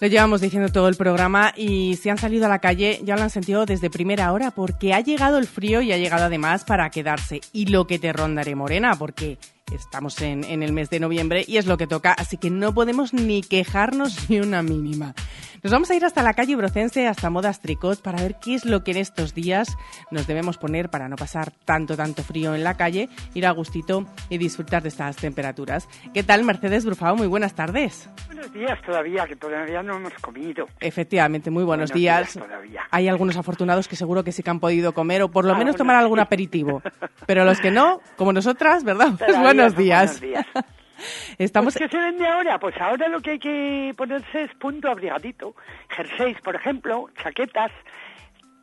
Lo 0.00 0.06
llevamos 0.06 0.40
diciendo 0.40 0.68
todo 0.68 0.86
el 0.88 0.94
programa 0.94 1.52
y 1.56 1.96
si 1.96 2.08
han 2.08 2.18
salido 2.18 2.46
a 2.46 2.48
la 2.48 2.60
calle 2.60 3.00
ya 3.02 3.16
lo 3.16 3.22
han 3.22 3.30
sentido 3.30 3.66
desde 3.66 3.90
primera 3.90 4.32
hora 4.32 4.52
porque 4.52 4.94
ha 4.94 5.00
llegado 5.00 5.38
el 5.38 5.48
frío 5.48 5.82
y 5.82 5.90
ha 5.90 5.98
llegado 5.98 6.26
además 6.26 6.64
para 6.64 6.88
quedarse. 6.90 7.40
Y 7.52 7.66
lo 7.66 7.88
que 7.88 7.98
te 7.98 8.12
rondaré, 8.12 8.54
Morena, 8.54 8.94
porque 8.96 9.38
estamos 9.72 10.20
en, 10.22 10.44
en, 10.44 10.62
el 10.62 10.72
mes 10.72 10.90
de 10.90 11.00
noviembre 11.00 11.44
y 11.46 11.56
es 11.56 11.66
lo 11.66 11.76
que 11.76 11.86
toca, 11.86 12.12
así 12.12 12.36
que 12.36 12.50
no 12.50 12.74
podemos 12.74 13.12
ni 13.12 13.42
quejarnos 13.42 14.28
ni 14.30 14.40
una 14.40 14.62
mínima. 14.62 15.14
Nos 15.62 15.72
vamos 15.72 15.90
a 15.90 15.96
ir 15.96 16.04
hasta 16.04 16.22
la 16.22 16.34
calle 16.34 16.54
Brocense, 16.54 17.08
hasta 17.08 17.30
Modas 17.30 17.60
Tricot, 17.60 18.00
para 18.00 18.22
ver 18.22 18.36
qué 18.40 18.54
es 18.54 18.64
lo 18.64 18.84
que 18.84 18.92
en 18.92 18.98
estos 18.98 19.34
días 19.34 19.76
nos 20.12 20.28
debemos 20.28 20.56
poner 20.56 20.88
para 20.88 21.08
no 21.08 21.16
pasar 21.16 21.50
tanto, 21.64 21.96
tanto 21.96 22.22
frío 22.22 22.54
en 22.54 22.62
la 22.62 22.76
calle, 22.76 23.08
ir 23.34 23.44
a 23.44 23.50
gustito 23.50 24.06
y 24.28 24.38
disfrutar 24.38 24.82
de 24.82 24.90
estas 24.90 25.16
temperaturas. 25.16 25.88
¿Qué 26.14 26.22
tal, 26.22 26.44
Mercedes 26.44 26.84
Brufao? 26.84 27.16
Muy 27.16 27.26
buenas 27.26 27.54
tardes. 27.54 28.08
Buenos 28.26 28.52
días 28.52 28.78
todavía, 28.86 29.26
que 29.26 29.34
todavía 29.34 29.82
no 29.82 29.96
hemos 29.96 30.12
comido. 30.14 30.68
Efectivamente, 30.78 31.50
muy 31.50 31.64
buenos, 31.64 31.90
buenos 31.90 32.00
días. 32.00 32.34
días 32.34 32.46
todavía. 32.46 32.82
Hay 32.92 33.08
algunos 33.08 33.36
afortunados 33.36 33.88
que 33.88 33.96
seguro 33.96 34.22
que 34.22 34.30
sí 34.30 34.44
que 34.44 34.50
han 34.50 34.60
podido 34.60 34.92
comer 34.92 35.22
o 35.22 35.28
por 35.28 35.44
lo 35.44 35.54
ah, 35.54 35.58
menos 35.58 35.74
tomar 35.74 35.96
algún 35.96 36.20
aperitivo. 36.20 36.82
Pero 37.26 37.44
los 37.44 37.60
que 37.60 37.72
no, 37.72 38.00
como 38.16 38.32
nosotras, 38.32 38.84
¿verdad? 38.84 39.14
Pues 39.18 39.36
buenos 39.58 39.76
días. 39.76 40.22
Estamos... 41.38 41.74
Pues, 41.74 41.90
¿Qué 41.90 41.96
se 41.96 42.02
vende 42.02 42.26
ahora? 42.26 42.58
Pues 42.58 42.76
ahora 42.80 43.08
lo 43.08 43.20
que 43.20 43.32
hay 43.32 43.38
que 43.38 43.94
ponerse 43.96 44.42
es 44.42 44.54
punto 44.54 44.88
abrigadito. 44.90 45.54
Jerseys, 45.90 46.40
por 46.40 46.56
ejemplo, 46.56 47.08
chaquetas. 47.22 47.70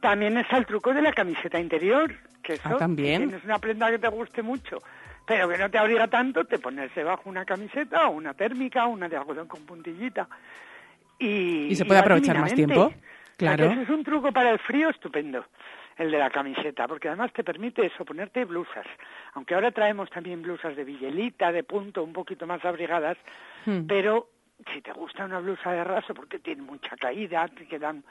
También 0.02 0.38
está 0.38 0.58
el 0.58 0.66
truco 0.66 0.94
de 0.94 1.02
la 1.02 1.14
camiseta 1.14 1.60
interior, 1.60 2.14
que 2.44 2.54
eso, 2.54 2.70
ah, 2.70 2.78
también. 2.78 3.22
Si 3.22 3.28
tienes 3.28 3.46
una 3.46 3.60
prenda 3.60 3.90
que 3.90 4.00
te 4.00 4.08
guste 4.10 4.42
mucho, 4.42 4.80
pero 5.26 5.48
que 5.50 5.58
no 5.58 5.70
te 5.72 5.78
abriga 5.78 6.08
tanto, 6.08 6.44
te 6.44 6.60
pones 6.60 6.94
debajo 6.94 7.30
una 7.30 7.46
camiseta 7.46 8.08
o 8.08 8.12
una 8.12 8.34
térmica 8.34 8.86
o 8.86 8.90
una 8.90 9.08
de 9.08 9.18
algodón 9.18 9.48
con 9.48 9.66
puntillita. 9.66 10.28
Y, 11.18 11.68
¿Y 11.68 11.76
se 11.76 11.86
puede 11.86 12.02
aprovechar 12.02 12.38
más 12.40 12.54
tiempo. 12.54 12.94
Claro. 13.38 13.66
Eso 13.66 13.82
es 13.82 13.90
un 13.90 14.04
truco 14.04 14.32
para 14.32 14.52
el 14.52 14.60
frío 14.60 14.90
estupendo 14.90 15.46
el 15.98 16.12
de 16.12 16.18
la 16.18 16.30
camiseta, 16.30 16.88
porque 16.88 17.08
además 17.08 17.32
te 17.34 17.44
permite 17.44 17.86
eso, 17.86 18.04
ponerte 18.04 18.44
blusas. 18.46 18.86
Aunque 19.34 19.54
ahora 19.56 19.72
traemos 19.72 20.10
también 20.10 20.42
blusas 20.42 20.76
de 20.76 20.84
villelita, 20.84 21.52
de 21.52 21.64
punto, 21.64 22.04
un 22.04 22.14
poquito 22.14 22.46
más 22.46 22.64
abrigadas, 22.66 23.18
Hmm. 23.66 23.86
pero 23.88 24.28
si 24.74 24.82
te 24.82 24.92
gusta 24.94 25.26
una 25.26 25.40
blusa 25.40 25.72
de 25.72 25.84
raso 25.84 26.14
porque 26.14 26.40
tiene 26.40 26.62
mucha 26.62 26.96
caída, 26.98 27.48
te 27.48 27.66
quedan, 27.68 28.04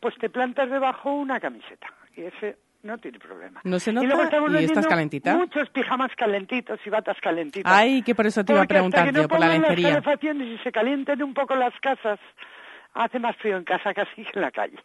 pues 0.00 0.14
te 0.18 0.30
plantas 0.30 0.70
debajo 0.70 1.12
una 1.12 1.40
camiseta. 1.40 1.88
Y 2.16 2.22
ese 2.22 2.56
no 2.82 2.96
tiene 2.98 3.18
problema. 3.18 3.60
No 3.64 3.78
se 3.78 3.90
y 3.90 3.94
nota 3.94 4.06
luego 4.06 4.22
estamos 4.22 4.52
y, 4.60 4.64
estás 4.64 4.86
calentita. 4.86 5.36
Muchos 5.36 5.68
pijamas 5.70 6.10
calentitos 6.16 6.80
y 6.86 6.90
batas 6.90 7.18
calentitas. 7.20 7.70
Ay, 7.70 8.02
que 8.02 8.14
por 8.14 8.26
eso 8.26 8.42
te 8.44 8.52
iba 8.52 8.60
a 8.60 8.62
hasta 8.62 8.74
preguntar 8.74 9.04
que 9.04 9.12
no 9.12 9.22
yo, 9.22 9.28
por 9.28 9.40
la 9.40 9.48
lencería. 9.48 9.88
las 9.88 10.02
calefacciones 10.02 10.48
y 10.48 10.62
se 10.62 10.72
calienten 10.72 11.22
un 11.22 11.34
poco 11.34 11.54
las 11.54 11.74
casas, 11.80 12.18
hace 12.94 13.18
más 13.18 13.36
frío 13.36 13.56
en 13.56 13.64
casa 13.64 13.94
casi 13.94 14.24
que 14.24 14.30
en 14.34 14.40
la 14.40 14.50
calle. 14.50 14.78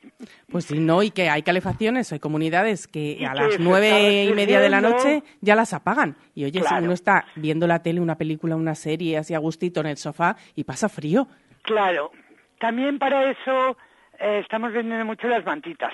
Pues 0.50 0.66
sí, 0.66 0.80
no, 0.80 1.04
y 1.04 1.12
que 1.12 1.30
hay 1.30 1.42
calefacciones, 1.42 2.12
hay 2.12 2.20
comunidades 2.20 2.88
que 2.88 3.18
Y 3.20 3.26
a 3.26 3.34
que 3.34 3.40
las 3.40 3.60
nueve 3.60 4.26
y 4.26 4.34
media 4.34 4.60
de 4.60 4.70
la 4.70 4.82
noche 4.82 5.24
ya 5.42 5.56
las 5.56 5.74
apagan. 5.74 6.16
Y 6.34 6.46
oye, 6.46 6.62
si 6.62 6.74
uno 6.76 6.94
está 6.94 7.26
viendo 7.36 7.68
la 7.68 7.82
tele, 7.82 8.00
una 8.00 8.18
película, 8.18 8.56
una 8.56 8.76
serie, 8.76 9.18
así 9.18 9.34
a 9.34 9.40
gustito 9.40 9.80
en 9.80 9.88
el 9.88 9.98
sofá 9.98 10.36
y 10.56 10.64
pasa 10.64 10.90
frío. 10.90 11.28
Claro. 11.64 12.12
También 12.60 13.00
para 13.00 13.30
eso 13.30 13.78
eh, 14.20 14.40
estamos 14.40 14.72
vendiendo 14.72 15.06
mucho 15.06 15.28
las 15.28 15.46
mantitas. 15.46 15.92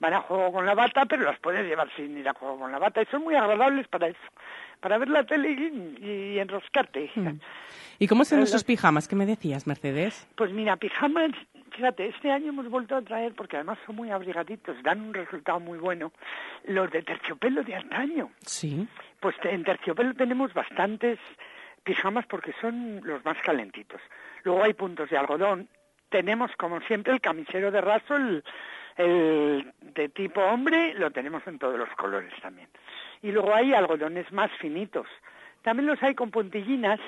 Van 0.00 0.14
a 0.14 0.20
juego 0.20 0.52
con 0.52 0.66
la 0.66 0.74
bata, 0.74 1.06
pero 1.06 1.24
las 1.24 1.40
puedes 1.40 1.66
llevar 1.66 1.88
sin 1.96 2.16
ir 2.16 2.28
a 2.28 2.32
juego 2.32 2.58
con 2.58 2.70
la 2.70 2.78
bata. 2.78 3.02
Y 3.02 3.06
son 3.06 3.24
muy 3.24 3.34
agradables 3.34 3.88
para 3.88 4.08
eso. 4.08 4.18
Para 4.80 4.96
ver 4.96 5.08
la 5.08 5.24
tele 5.24 5.50
y, 5.50 6.06
y 6.06 6.38
enroscarte. 6.38 7.10
¿Y 7.98 8.06
cómo 8.06 8.24
son 8.24 8.38
Pero 8.38 8.44
esos 8.44 8.64
pijamas 8.64 9.08
que 9.08 9.16
me 9.16 9.26
decías, 9.26 9.66
Mercedes? 9.66 10.28
Pues 10.36 10.52
mira, 10.52 10.76
pijamas, 10.76 11.32
fíjate, 11.72 12.06
este 12.06 12.30
año 12.30 12.48
hemos 12.50 12.68
vuelto 12.68 12.94
a 12.96 13.02
traer, 13.02 13.34
porque 13.34 13.56
además 13.56 13.78
son 13.86 13.96
muy 13.96 14.10
abrigaditos, 14.10 14.76
dan 14.82 15.00
un 15.00 15.14
resultado 15.14 15.58
muy 15.58 15.78
bueno, 15.78 16.12
los 16.64 16.90
de 16.90 17.02
terciopelo 17.02 17.62
de 17.64 17.74
antaño. 17.74 18.30
Sí. 18.46 18.86
Pues 19.20 19.34
en 19.42 19.64
terciopelo 19.64 20.14
tenemos 20.14 20.54
bastantes 20.54 21.18
pijamas 21.82 22.26
porque 22.26 22.52
son 22.60 23.00
los 23.02 23.24
más 23.24 23.38
calentitos. 23.42 24.00
Luego 24.44 24.62
hay 24.62 24.74
puntos 24.74 25.10
de 25.10 25.16
algodón. 25.16 25.68
Tenemos, 26.08 26.50
como 26.56 26.80
siempre, 26.82 27.12
el 27.12 27.20
camisero 27.20 27.70
de 27.70 27.80
raso, 27.80 28.14
el, 28.14 28.44
el 28.96 29.72
de 29.80 30.08
tipo 30.08 30.40
hombre, 30.40 30.94
lo 30.94 31.10
tenemos 31.10 31.46
en 31.46 31.58
todos 31.58 31.78
los 31.78 31.88
colores 31.96 32.32
también. 32.40 32.68
Y 33.22 33.32
luego 33.32 33.54
hay 33.54 33.74
algodones 33.74 34.30
más 34.32 34.50
finitos. 34.60 35.06
También 35.62 35.86
los 35.86 36.02
hay 36.02 36.14
con 36.14 36.30
puntillinas, 36.30 37.00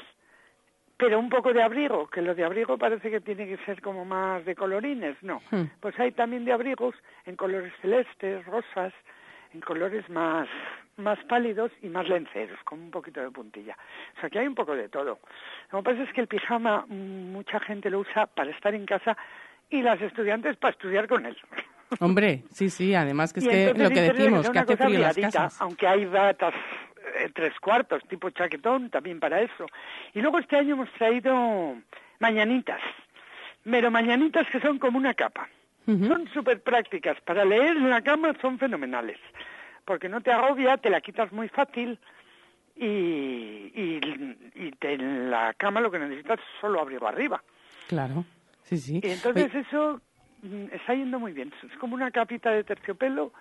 pero 1.01 1.19
un 1.19 1.31
poco 1.31 1.53
de 1.55 1.63
abrigo, 1.63 2.07
que 2.09 2.21
lo 2.21 2.35
de 2.35 2.45
abrigo 2.45 2.77
parece 2.77 3.11
que 3.11 3.21
tiene 3.21 3.47
que 3.47 3.57
ser 3.65 3.81
como 3.81 4.05
más 4.05 4.45
de 4.45 4.55
colorines, 4.55 5.17
no. 5.23 5.41
Hmm. 5.51 5.65
Pues 5.81 5.99
hay 5.99 6.13
también 6.13 6.45
de 6.45 6.53
abrigos 6.53 6.95
en 7.25 7.37
colores 7.37 7.73
celestes, 7.81 8.45
rosas, 8.45 8.93
en 9.55 9.61
colores 9.63 10.09
más, 10.11 10.47
más 10.99 11.19
pálidos 11.25 11.73
y 11.83 11.89
más 11.89 12.07
lenceros, 12.07 12.59
con 12.65 12.81
un 12.81 12.91
poquito 12.91 13.21
de 13.23 13.31
puntilla. 13.31 13.77
O 14.17 14.21
sea 14.21 14.29
que 14.29 14.39
hay 14.39 14.47
un 14.47 14.55
poco 14.55 14.77
de 14.77 14.91
todo. 14.91 15.19
Lo 15.73 15.79
que 15.79 15.85
pasa 15.85 16.03
es 16.03 16.13
que 16.13 16.21
el 16.21 16.29
pijama 16.29 16.85
mm, 16.87 17.33
mucha 17.33 17.59
gente 17.61 17.89
lo 17.89 18.01
usa 18.01 18.27
para 18.27 18.51
estar 18.51 18.75
en 18.75 18.85
casa 18.85 19.17
y 19.71 19.81
las 19.81 20.01
estudiantes 20.03 20.59
para 20.59 20.73
estudiar 20.73 21.09
con 21.09 21.25
él. 21.25 21.37
Hombre, 21.99 22.45
sí, 22.51 22.69
sí, 22.69 22.95
además 22.95 23.33
que 23.33 23.41
es 23.41 23.49
que 23.49 23.75
lo 23.75 23.89
que 23.89 24.03
decimos, 24.03 24.49
que 24.51 24.59
hace 24.59 24.77
frío 24.77 25.01
las 25.01 25.17
casas. 25.17 25.61
Aunque 25.61 25.89
hay 25.89 26.05
batas 26.05 26.55
tres 27.35 27.59
cuartos, 27.61 28.03
tipo 28.09 28.31
chaquetón, 28.31 28.91
también 28.91 29.21
para 29.21 29.41
eso. 29.41 29.67
Y 30.15 30.21
luego 30.21 30.39
este 30.39 30.57
año 30.57 30.75
hemos 30.75 30.91
traído 30.93 31.77
mañanitas, 32.19 32.81
pero 33.65 33.91
mañanitas 33.91 34.47
que 34.51 34.61
son 34.61 34.79
como 34.79 34.99
una 34.99 35.15
capa. 35.15 35.49
Son 35.87 36.29
súper 36.33 36.63
prácticas. 36.63 37.21
Para 37.23 37.45
leer 37.45 37.77
en 37.77 37.91
la 37.91 38.01
cama 38.03 38.33
son 38.41 38.59
fenomenales. 38.59 39.19
Porque 39.85 40.09
no 40.09 40.21
te 40.21 40.31
agobia, 40.31 40.77
te 40.77 40.89
la 40.89 41.01
quitas 41.01 41.33
muy 41.33 41.49
fácil 41.49 41.99
y, 42.77 42.85
y, 42.87 44.01
y 44.55 44.71
te- 44.79 44.93
en 44.95 45.31
la 45.31 45.53
cama 45.55 45.81
lo 45.81 45.91
que 45.91 45.99
necesitas 45.99 46.39
es 46.39 46.45
solo 46.61 46.81
abrigo 46.81 47.09
arriba. 47.09 47.43
Claro, 47.89 48.25
sí, 48.63 48.79
sí. 48.79 49.01
Y 49.03 49.09
entonces 49.11 49.51
Oye, 49.53 49.61
eso 49.69 50.01
mm, 50.43 50.67
está 50.73 50.95
yendo 50.95 51.19
muy 51.19 51.33
bien. 51.33 51.53
Es 51.69 51.77
como 51.79 51.95
una 51.97 52.11
capita 52.13 52.51
de 52.53 52.63
terciopelo, 52.63 53.33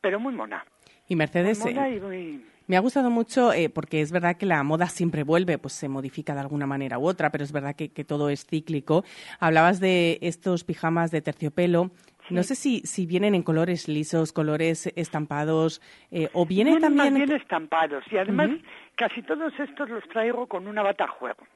pero 0.00 0.18
muy 0.18 0.32
mona. 0.32 0.64
Y 1.08 1.16
Mercedes, 1.16 1.64
eh. 1.66 2.40
Me 2.68 2.76
ha 2.76 2.80
gustado 2.80 3.10
mucho 3.10 3.52
eh, 3.52 3.68
porque 3.68 4.00
es 4.00 4.10
verdad 4.10 4.36
que 4.36 4.44
la 4.44 4.62
moda 4.64 4.86
siempre 4.86 5.22
vuelve, 5.22 5.56
pues 5.56 5.74
se 5.74 5.88
modifica 5.88 6.34
de 6.34 6.40
alguna 6.40 6.66
manera 6.66 6.98
u 6.98 7.06
otra, 7.06 7.30
pero 7.30 7.44
es 7.44 7.52
verdad 7.52 7.76
que, 7.76 7.90
que 7.90 8.04
todo 8.04 8.28
es 8.28 8.44
cíclico. 8.44 9.04
Hablabas 9.38 9.78
de 9.78 10.18
estos 10.20 10.64
pijamas 10.64 11.12
de 11.12 11.22
terciopelo. 11.22 11.92
No 12.28 12.42
sé 12.42 12.56
si, 12.56 12.80
si 12.80 13.06
vienen 13.06 13.36
en 13.36 13.44
colores 13.44 13.86
lisos, 13.86 14.32
colores 14.32 14.92
estampados, 14.96 15.80
eh, 16.10 16.28
o 16.32 16.44
viene 16.44 16.72
Vienen 16.72 16.82
también... 16.82 17.14
más 17.14 17.28
bien 17.28 17.40
estampados. 17.40 18.04
Y 18.10 18.16
además 18.16 18.50
casi 18.96 19.22
todos 19.22 19.52
estos 19.60 19.88
los 19.88 20.02
traigo 20.08 20.48
con 20.48 20.66
una 20.66 20.82
bata 20.82 21.04
a 21.04 21.08
juego. 21.08 21.46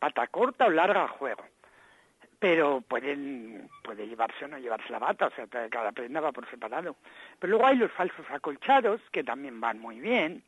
Bata 0.00 0.26
corta 0.26 0.66
o 0.66 0.70
larga 0.70 1.04
a 1.04 1.08
juego. 1.08 1.44
Pero 2.40 2.80
pueden 2.80 3.68
puede 3.84 4.08
llevarse 4.08 4.46
o 4.46 4.48
no 4.48 4.58
llevarse 4.58 4.90
la 4.90 4.98
bata, 4.98 5.26
o 5.26 5.30
sea, 5.30 5.46
cada 5.46 5.92
prenda 5.92 6.20
va 6.20 6.32
por 6.32 6.48
separado. 6.50 6.96
Pero 7.38 7.52
luego 7.52 7.66
hay 7.66 7.76
los 7.76 7.92
falsos 7.92 8.24
acolchados, 8.30 9.00
que 9.12 9.22
también 9.22 9.60
van 9.60 9.78
muy 9.78 10.00
bien. 10.00 10.42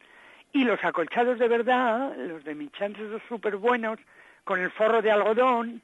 Y 0.53 0.65
los 0.65 0.83
acolchados 0.83 1.39
de 1.39 1.49
verdad, 1.49 2.17
los 2.17 2.45
de 2.45 2.55
Michan, 2.55 2.93
esos 2.93 3.23
súper 3.29 3.57
buenos, 3.57 3.99
con 4.45 4.61
el 4.61 4.71
forro 4.71 5.03
de 5.03 5.11
algodón, 5.11 5.83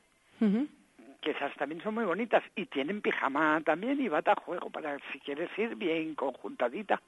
que 1.21 1.31
esas 1.31 1.55
también 1.57 1.83
son 1.83 1.95
muy 1.95 2.05
bonitas. 2.05 2.43
Y 2.57 2.67
tienen 2.67 3.03
pijama 3.03 3.61
también 3.65 4.01
y 4.01 4.09
bata 4.09 4.33
a 4.33 4.41
juego, 4.41 4.71
para 4.71 4.99
si 5.13 5.21
quieres 5.21 5.51
ir 5.59 5.75
bien 5.75 6.15
conjuntadita. 6.15 7.01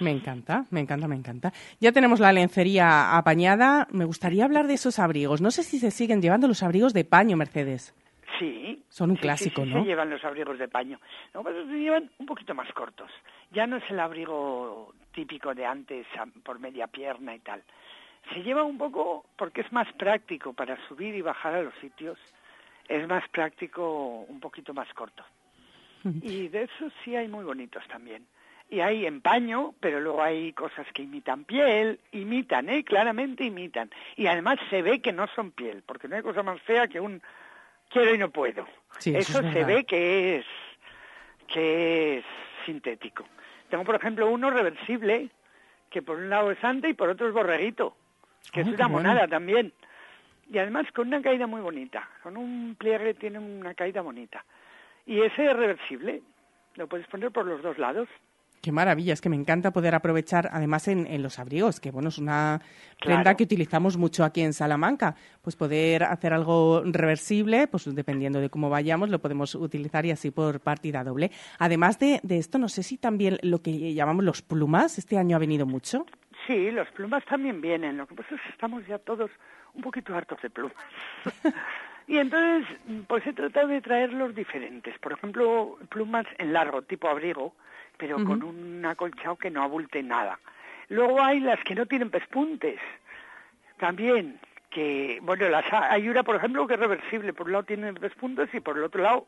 Me 0.00 0.10
encanta, 0.10 0.64
me 0.70 0.80
encanta, 0.80 1.08
me 1.08 1.16
encanta. 1.16 1.52
Ya 1.80 1.92
tenemos 1.92 2.20
la 2.20 2.32
lencería 2.32 3.16
apañada. 3.16 3.86
Me 3.90 4.04
gustaría 4.04 4.44
hablar 4.44 4.66
de 4.66 4.74
esos 4.74 4.98
abrigos. 4.98 5.40
No 5.40 5.50
sé 5.50 5.62
si 5.62 5.78
se 5.78 5.90
siguen 5.90 6.20
llevando 6.20 6.48
los 6.48 6.62
abrigos 6.62 6.92
de 6.92 7.04
paño, 7.04 7.36
Mercedes. 7.36 7.94
Sí. 8.38 8.82
Son 8.88 9.10
un 9.10 9.16
sí, 9.16 9.22
clásico, 9.22 9.62
sí, 9.62 9.68
sí, 9.68 9.74
¿no? 9.74 9.80
se 9.82 9.86
llevan 9.86 10.10
los 10.10 10.24
abrigos 10.24 10.58
de 10.58 10.68
paño. 10.68 11.00
Lo 11.32 11.40
que 11.40 11.44
pasa 11.44 11.58
es 11.58 11.66
que 11.66 11.72
se 11.72 11.78
llevan 11.78 12.10
un 12.18 12.26
poquito 12.26 12.54
más 12.54 12.72
cortos. 12.72 13.10
Ya 13.50 13.66
no 13.66 13.76
es 13.76 13.90
el 13.90 14.00
abrigo 14.00 14.94
típico 15.12 15.54
de 15.54 15.64
antes, 15.64 16.06
por 16.42 16.58
media 16.58 16.86
pierna 16.86 17.34
y 17.34 17.40
tal. 17.40 17.62
Se 18.32 18.42
lleva 18.42 18.64
un 18.64 18.76
poco 18.76 19.24
porque 19.36 19.60
es 19.60 19.72
más 19.72 19.90
práctico 19.94 20.52
para 20.52 20.76
subir 20.88 21.14
y 21.14 21.22
bajar 21.22 21.54
a 21.54 21.62
los 21.62 21.74
sitios. 21.76 22.18
Es 22.88 23.06
más 23.08 23.28
práctico 23.28 24.24
un 24.28 24.40
poquito 24.40 24.74
más 24.74 24.92
corto. 24.94 25.24
Y 26.22 26.48
de 26.48 26.64
esos 26.64 26.92
sí 27.04 27.16
hay 27.16 27.28
muy 27.28 27.44
bonitos 27.44 27.82
también. 27.88 28.26
Y 28.68 28.80
hay 28.80 29.06
en 29.06 29.20
paño, 29.20 29.74
pero 29.78 30.00
luego 30.00 30.22
hay 30.22 30.52
cosas 30.52 30.86
que 30.92 31.02
imitan 31.02 31.44
piel, 31.44 32.00
imitan, 32.10 32.68
¿eh? 32.68 32.82
Claramente 32.82 33.44
imitan. 33.44 33.90
Y 34.16 34.26
además 34.26 34.58
se 34.70 34.82
ve 34.82 35.00
que 35.00 35.12
no 35.12 35.28
son 35.28 35.52
piel, 35.52 35.84
porque 35.86 36.08
no 36.08 36.16
hay 36.16 36.22
cosa 36.22 36.42
más 36.42 36.60
fea 36.62 36.88
que 36.88 36.98
un 36.98 37.22
quiero 37.90 38.14
y 38.14 38.18
no 38.18 38.30
puedo. 38.30 38.66
Sí, 38.98 39.14
eso 39.14 39.38
eso 39.38 39.46
es 39.46 39.52
se 39.52 39.64
ve 39.64 39.84
que 39.84 40.38
es 40.38 40.46
que 41.48 42.18
es 42.18 42.24
sintético. 42.64 43.24
Tengo, 43.70 43.84
por 43.84 43.94
ejemplo, 43.96 44.30
uno 44.30 44.50
reversible, 44.50 45.30
que 45.90 46.02
por 46.02 46.16
un 46.16 46.30
lado 46.30 46.50
es 46.50 46.62
ante 46.62 46.88
y 46.88 46.94
por 46.94 47.08
otro 47.08 47.28
es 47.28 47.32
borreguito, 47.32 47.96
que 48.52 48.60
es 48.60 48.68
qué 48.68 48.74
una 48.74 48.86
bueno. 48.86 49.08
monada 49.08 49.28
también. 49.28 49.72
Y 50.50 50.58
además 50.58 50.86
con 50.92 51.08
una 51.08 51.22
caída 51.22 51.46
muy 51.46 51.60
bonita, 51.60 52.08
con 52.22 52.36
un 52.36 52.76
pliegue 52.78 53.14
tiene 53.14 53.38
una 53.38 53.74
caída 53.74 54.00
bonita. 54.00 54.44
Y 55.04 55.20
ese 55.20 55.46
es 55.46 55.56
reversible, 55.56 56.22
lo 56.74 56.86
puedes 56.86 57.06
poner 57.08 57.30
por 57.30 57.46
los 57.46 57.62
dos 57.62 57.78
lados. 57.78 58.08
Qué 58.62 58.72
maravilla, 58.72 59.12
es 59.12 59.20
que 59.20 59.28
me 59.28 59.36
encanta 59.36 59.70
poder 59.70 59.94
aprovechar, 59.94 60.48
además 60.52 60.88
en, 60.88 61.06
en 61.06 61.22
los 61.22 61.38
abrigos, 61.38 61.78
que 61.78 61.92
bueno, 61.92 62.08
es 62.08 62.18
una 62.18 62.60
prenda 63.00 63.22
Claro. 63.22 63.36
que 63.36 63.44
utilizamos 63.44 63.96
mucho 63.96 64.24
aquí 64.24 64.40
en 64.40 64.52
Salamanca. 64.52 65.14
Pues 65.42 65.54
poder 65.54 66.02
hacer 66.02 66.32
algo 66.32 66.82
reversible, 66.84 67.68
pues 67.68 67.94
dependiendo 67.94 68.40
de 68.40 68.50
cómo 68.50 68.68
vayamos, 68.68 69.08
lo 69.08 69.20
podemos 69.20 69.54
utilizar 69.54 70.04
y 70.04 70.10
así 70.10 70.32
por 70.32 70.58
partida 70.60 71.04
doble. 71.04 71.30
Además 71.60 71.98
de, 72.00 72.18
de 72.24 72.38
esto, 72.38 72.58
no 72.58 72.68
sé 72.68 72.82
si 72.82 72.96
también 72.98 73.38
lo 73.42 73.62
que 73.62 73.94
llamamos 73.94 74.24
los 74.24 74.42
plumas, 74.42 74.98
este 74.98 75.16
año 75.16 75.36
ha 75.36 75.40
venido 75.40 75.64
mucho. 75.66 76.04
Sí, 76.48 76.70
los 76.72 76.88
plumas 76.88 77.24
también 77.26 77.60
vienen. 77.60 77.96
Lo 77.96 78.06
que 78.06 78.14
pasa 78.16 78.34
es 78.34 78.40
que 78.40 78.48
estamos 78.50 78.84
ya 78.88 78.98
todos 78.98 79.30
un 79.74 79.82
poquito 79.82 80.14
hartos 80.14 80.40
de 80.42 80.50
plumas. 80.50 80.74
y 82.08 82.18
entonces, 82.18 82.66
pues 83.06 83.24
he 83.26 83.32
tratado 83.32 83.68
de 83.68 83.80
traerlos 83.80 84.34
diferentes. 84.34 84.98
Por 84.98 85.12
ejemplo, 85.12 85.76
plumas 85.88 86.26
en 86.38 86.52
largo, 86.52 86.82
tipo 86.82 87.08
abrigo, 87.08 87.54
pero 87.96 88.16
con 88.24 88.42
un 88.42 88.84
acolchado 88.84 89.36
que 89.36 89.50
no 89.50 89.62
abulte 89.62 90.02
nada. 90.02 90.38
Luego 90.88 91.20
hay 91.22 91.40
las 91.40 91.58
que 91.64 91.74
no 91.74 91.86
tienen 91.86 92.10
pespuntes. 92.10 92.78
También, 93.78 94.38
que, 94.70 95.18
bueno, 95.22 95.48
las, 95.48 95.70
ha- 95.72 95.92
hay 95.92 96.08
una, 96.08 96.22
por 96.22 96.36
ejemplo, 96.36 96.66
que 96.66 96.74
es 96.74 96.80
reversible. 96.80 97.32
Por 97.32 97.46
un 97.46 97.52
lado 97.52 97.64
tiene 97.64 97.92
pespuntes 97.94 98.48
y 98.54 98.60
por 98.60 98.76
el 98.78 98.84
otro 98.84 99.02
lado 99.02 99.26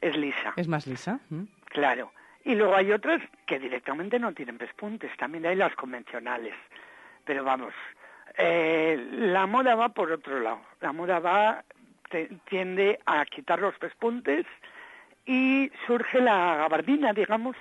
es 0.00 0.16
lisa. 0.16 0.52
Es 0.56 0.68
más 0.68 0.86
lisa. 0.86 1.20
Claro. 1.66 2.12
Y 2.44 2.54
luego 2.54 2.74
hay 2.74 2.90
otras 2.92 3.20
que 3.46 3.58
directamente 3.58 4.18
no 4.18 4.32
tienen 4.32 4.58
pespuntes. 4.58 5.10
También 5.16 5.46
hay 5.46 5.56
las 5.56 5.74
convencionales. 5.76 6.54
Pero 7.24 7.44
vamos, 7.44 7.72
eh, 8.38 9.04
la 9.12 9.46
moda 9.46 9.74
va 9.74 9.90
por 9.90 10.10
otro 10.10 10.40
lado. 10.40 10.60
La 10.80 10.92
moda 10.92 11.20
va 11.20 11.64
te- 12.10 12.28
tiende 12.48 12.98
a 13.06 13.24
quitar 13.26 13.60
los 13.60 13.76
pespuntes 13.78 14.44
y 15.24 15.70
surge 15.86 16.20
la 16.20 16.56
gabardina, 16.56 17.12
digamos, 17.12 17.56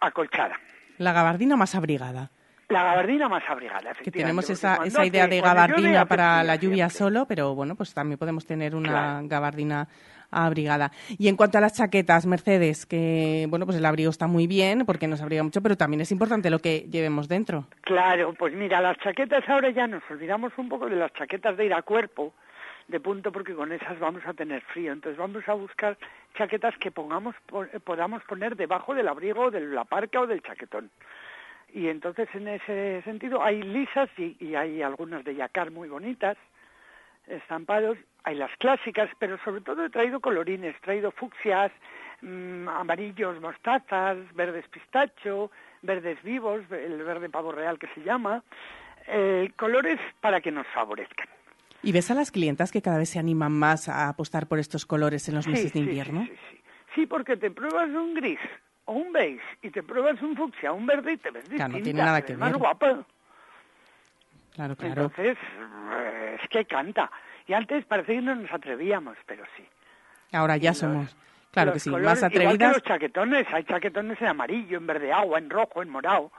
acolchada. 0.00 0.58
La 0.98 1.12
gabardina 1.12 1.56
más 1.56 1.74
abrigada. 1.74 2.30
La 2.68 2.84
gabardina 2.84 3.28
más 3.28 3.42
abrigada, 3.48 3.80
Que 3.80 3.88
efectivamente. 3.90 4.22
tenemos 4.22 4.44
porque 4.44 4.52
esa, 4.52 4.76
esa 4.84 5.04
idea 5.04 5.24
hace- 5.24 5.34
de 5.34 5.40
gabardina 5.40 6.04
para 6.06 6.44
la 6.44 6.54
lluvia 6.56 6.88
siempre. 6.88 6.98
solo, 7.16 7.26
pero 7.26 7.54
bueno, 7.54 7.74
pues 7.74 7.92
también 7.92 8.16
podemos 8.18 8.46
tener 8.46 8.76
una 8.76 8.88
Claro. 8.90 9.28
gabardina 9.28 9.88
abrigada. 10.30 10.92
Y 11.18 11.26
en 11.26 11.34
cuanto 11.34 11.58
a 11.58 11.60
las 11.60 11.72
chaquetas, 11.72 12.24
Mercedes, 12.26 12.86
que 12.86 13.46
bueno, 13.50 13.66
pues 13.66 13.76
el 13.76 13.84
abrigo 13.84 14.10
está 14.10 14.28
muy 14.28 14.46
bien 14.46 14.84
porque 14.86 15.08
nos 15.08 15.20
abriga 15.20 15.42
mucho, 15.42 15.60
pero 15.60 15.76
también 15.76 16.00
es 16.02 16.12
importante 16.12 16.48
lo 16.50 16.60
que 16.60 16.86
llevemos 16.88 17.26
dentro. 17.26 17.66
Claro, 17.80 18.32
pues 18.38 18.54
mira, 18.54 18.80
las 18.80 18.96
chaquetas 18.98 19.42
ahora 19.48 19.70
ya 19.70 19.88
nos 19.88 20.04
olvidamos 20.08 20.52
un 20.56 20.68
poco 20.68 20.86
de 20.88 20.94
las 20.94 21.12
chaquetas 21.14 21.56
de 21.56 21.66
ir 21.66 21.74
a 21.74 21.82
cuerpo, 21.82 22.32
de 22.90 23.00
punto 23.00 23.30
porque 23.32 23.54
con 23.54 23.70
esas 23.72 23.98
vamos 23.98 24.26
a 24.26 24.34
tener 24.34 24.62
frío. 24.62 24.92
Entonces 24.92 25.16
vamos 25.18 25.48
a 25.48 25.54
buscar 25.54 25.96
chaquetas 26.34 26.76
que 26.78 26.90
pongamos, 26.90 27.34
po- 27.46 27.64
eh, 27.64 27.80
podamos 27.82 28.22
poner 28.24 28.56
debajo 28.56 28.94
del 28.94 29.08
abrigo, 29.08 29.50
de 29.50 29.60
la 29.60 29.84
parca 29.84 30.20
o 30.20 30.26
del 30.26 30.42
chaquetón. 30.42 30.90
Y 31.72 31.88
entonces 31.88 32.28
en 32.34 32.48
ese 32.48 33.00
sentido 33.04 33.42
hay 33.42 33.62
lisas 33.62 34.10
y, 34.18 34.36
y 34.40 34.56
hay 34.56 34.82
algunas 34.82 35.24
de 35.24 35.36
yacar 35.36 35.70
muy 35.70 35.88
bonitas, 35.88 36.36
estampados, 37.28 37.96
hay 38.24 38.34
las 38.34 38.50
clásicas, 38.58 39.08
pero 39.20 39.38
sobre 39.44 39.60
todo 39.60 39.84
he 39.84 39.90
traído 39.90 40.18
colorines, 40.20 40.74
he 40.74 40.80
traído 40.80 41.12
fucsias, 41.12 41.70
mm, 42.22 42.68
amarillos 42.68 43.40
mostazas, 43.40 44.16
verdes 44.34 44.66
pistacho, 44.68 45.50
verdes 45.82 46.20
vivos, 46.24 46.60
el 46.72 47.02
verde 47.04 47.28
pavo 47.28 47.52
real 47.52 47.78
que 47.78 47.86
se 47.94 48.02
llama, 48.02 48.42
eh, 49.06 49.52
colores 49.56 50.00
para 50.20 50.40
que 50.40 50.50
nos 50.50 50.66
favorezcan. 50.68 51.28
¿Y 51.82 51.92
ves 51.92 52.10
a 52.10 52.14
las 52.14 52.30
clientas 52.30 52.70
que 52.72 52.82
cada 52.82 52.98
vez 52.98 53.08
se 53.10 53.18
animan 53.18 53.52
más 53.52 53.88
a 53.88 54.08
apostar 54.08 54.46
por 54.46 54.58
estos 54.58 54.84
colores 54.86 55.28
en 55.28 55.36
los 55.36 55.44
Sí, 55.46 55.50
meses 55.50 55.72
de 55.72 55.78
sí, 55.78 55.84
sí, 55.84 55.88
invierno? 55.88 56.26
Sí, 56.94 57.06
porque 57.06 57.36
te 57.36 57.50
pruebas 57.50 57.88
un 57.88 58.14
gris 58.14 58.38
o 58.84 58.92
un 58.94 59.12
beige 59.12 59.40
y 59.62 59.70
te 59.70 59.82
pruebas 59.82 60.20
un 60.22 60.36
fucsia, 60.36 60.72
un 60.72 60.84
verde 60.86 61.12
y 61.12 61.16
te 61.16 61.30
ves 61.30 61.44
Claro, 61.48 61.68
no 61.72 61.74
distinta, 61.78 61.84
tiene 61.84 62.02
nada 62.04 62.22
que 62.22 62.32
ves 62.32 62.38
más 62.38 62.50
ver. 62.52 62.58
guapa. 62.58 63.06
Claro, 64.54 64.76
claro. 64.76 65.02
Entonces, 65.04 65.38
es 66.42 66.48
que 66.50 66.64
canta. 66.66 67.10
Y 67.46 67.52
antes 67.54 67.84
parecía 67.86 68.16
que 68.16 68.22
no 68.22 68.34
nos 68.34 68.52
atrevíamos, 68.52 69.16
pero 69.26 69.44
sí. 69.56 69.64
Ahora 70.32 70.56
ya 70.56 70.70
los- 70.70 70.78
somos, 70.78 71.16
claro 71.50 71.72
que 71.72 71.78
sí, 71.80 71.90
colores- 71.90 72.04
más 72.06 72.18
Igual 72.18 72.30
que 72.30 72.38
atrevidas. 72.42 72.72
los 72.74 72.82
chaquetones, 72.82 73.46
hay 73.52 73.64
chaquetones 73.64 74.20
en 74.20 74.26
amarillo, 74.28 74.78
en 74.78 74.86
verde 74.86 75.12
agua, 75.12 75.38
en 75.38 75.48
rojo, 75.48 75.82
en 75.82 75.88
morado. 75.88 76.30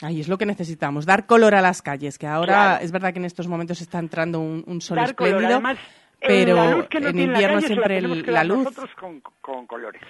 Ahí 0.00 0.20
es 0.20 0.28
lo 0.28 0.38
que 0.38 0.46
necesitamos, 0.46 1.06
dar 1.06 1.26
color 1.26 1.54
a 1.56 1.60
las 1.60 1.82
calles, 1.82 2.18
que 2.18 2.26
ahora 2.26 2.52
Claro. 2.52 2.84
es 2.84 2.92
verdad 2.92 3.12
que 3.12 3.18
en 3.18 3.24
estos 3.24 3.48
momentos 3.48 3.80
está 3.80 3.98
entrando 3.98 4.38
un, 4.40 4.62
un 4.66 4.80
sol 4.80 4.96
Dar 4.96 5.14
color. 5.14 5.30
espléndido, 5.32 5.54
Además, 5.56 5.78
pero 6.20 6.56
no 6.56 7.08
en 7.08 7.18
invierno 7.18 7.60
la 7.60 7.66
siempre 7.66 8.00
la 8.32 8.44
luz. 8.44 8.58
nosotros 8.64 8.90
con, 8.98 9.20
con 9.40 9.66
colores. 9.66 10.00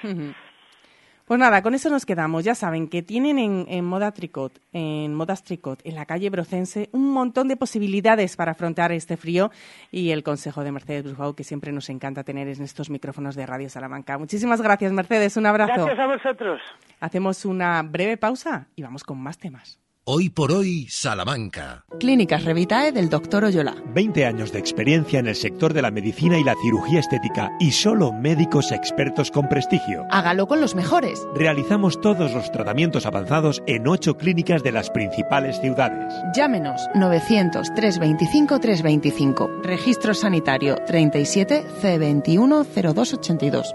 Pues 1.29 1.39
nada, 1.39 1.61
con 1.61 1.75
eso 1.75 1.91
nos 1.91 2.07
quedamos. 2.07 2.43
Ya 2.43 2.55
saben 2.55 2.89
que 2.89 3.03
tienen 3.03 3.67
en, 3.69 3.85
Moda 3.85 4.13
Tricot, 4.13 4.61
en 4.73 5.15
Modas 5.15 5.45
Tricot, 5.45 5.79
en 5.85 5.95
la 5.95 6.07
calle 6.07 6.31
Brocense, 6.31 6.89
un 6.93 7.13
montón 7.13 7.49
de 7.49 7.59
posibilidades 7.59 8.35
para 8.35 8.53
afrontar 8.53 8.93
este 8.93 9.19
frío 9.19 9.51
y 9.91 10.13
el 10.13 10.23
consejo 10.23 10.65
de 10.65 10.73
Mercedes 10.73 11.05
Brujau, 11.05 11.35
que 11.35 11.45
siempre 11.45 11.71
nos 11.71 11.91
encanta 11.91 12.25
tener 12.25 12.49
en 12.49 12.63
estos 12.63 12.89
micrófonos 12.89 13.37
de 13.37 13.45
Radio 13.45 13.69
Salamanca. 13.69 14.17
Muchísimas 14.17 14.63
gracias, 14.63 14.91
Mercedes. 14.93 15.37
Un 15.37 15.45
abrazo. 15.45 15.85
Gracias 15.85 15.99
a 15.99 16.07
vosotros. 16.07 16.63
Hacemos 16.99 17.45
una 17.45 17.83
breve 17.83 18.17
pausa 18.17 18.69
y 18.75 18.83
vamos 18.83 19.05
con 19.05 19.21
más 19.21 19.37
temas. 19.37 19.79
Hoy 20.11 20.31
por 20.31 20.53
hoy, 20.53 20.87
Salamanca. 20.89 21.85
Clínicas 22.01 22.43
Revitae 22.43 22.93
del 22.93 23.11
Dr. 23.11 23.45
Oyola. 23.45 23.75
20 23.93 24.25
años 24.25 24.53
de 24.53 24.59
experiencia 24.59 25.19
en 25.19 25.27
el 25.27 25.35
sector 25.35 25.75
de 25.75 25.83
la 25.83 25.91
medicina 25.91 26.39
y 26.39 26.45
la 26.45 26.55
cirugía 26.63 27.01
estética 27.01 27.51
y 27.61 27.73
solo 27.73 28.15
médicos 28.15 28.73
expertos 28.73 29.31
con 29.31 29.51
prestigio. 29.51 30.07
Hágalo 30.11 30.47
con 30.47 30.63
los 30.63 30.75
mejores. 30.75 31.29
Realizamos 31.35 32.01
todos 32.01 32.33
los 32.33 32.51
tratamientos 32.51 33.05
avanzados 33.05 33.63
en 33.67 33.87
ocho 33.87 34.17
clínicas 34.17 34.63
de 34.63 34.73
las 34.73 34.89
principales 34.89 35.61
ciudades. 35.61 36.15
Llámenos 36.35 36.81
900 36.95 37.69
325 37.75 38.61
325. 38.61 39.61
Registro 39.63 40.15
sanitario 40.15 40.77
37 40.87 41.67
C21 41.83 42.65
0282. 42.65 43.75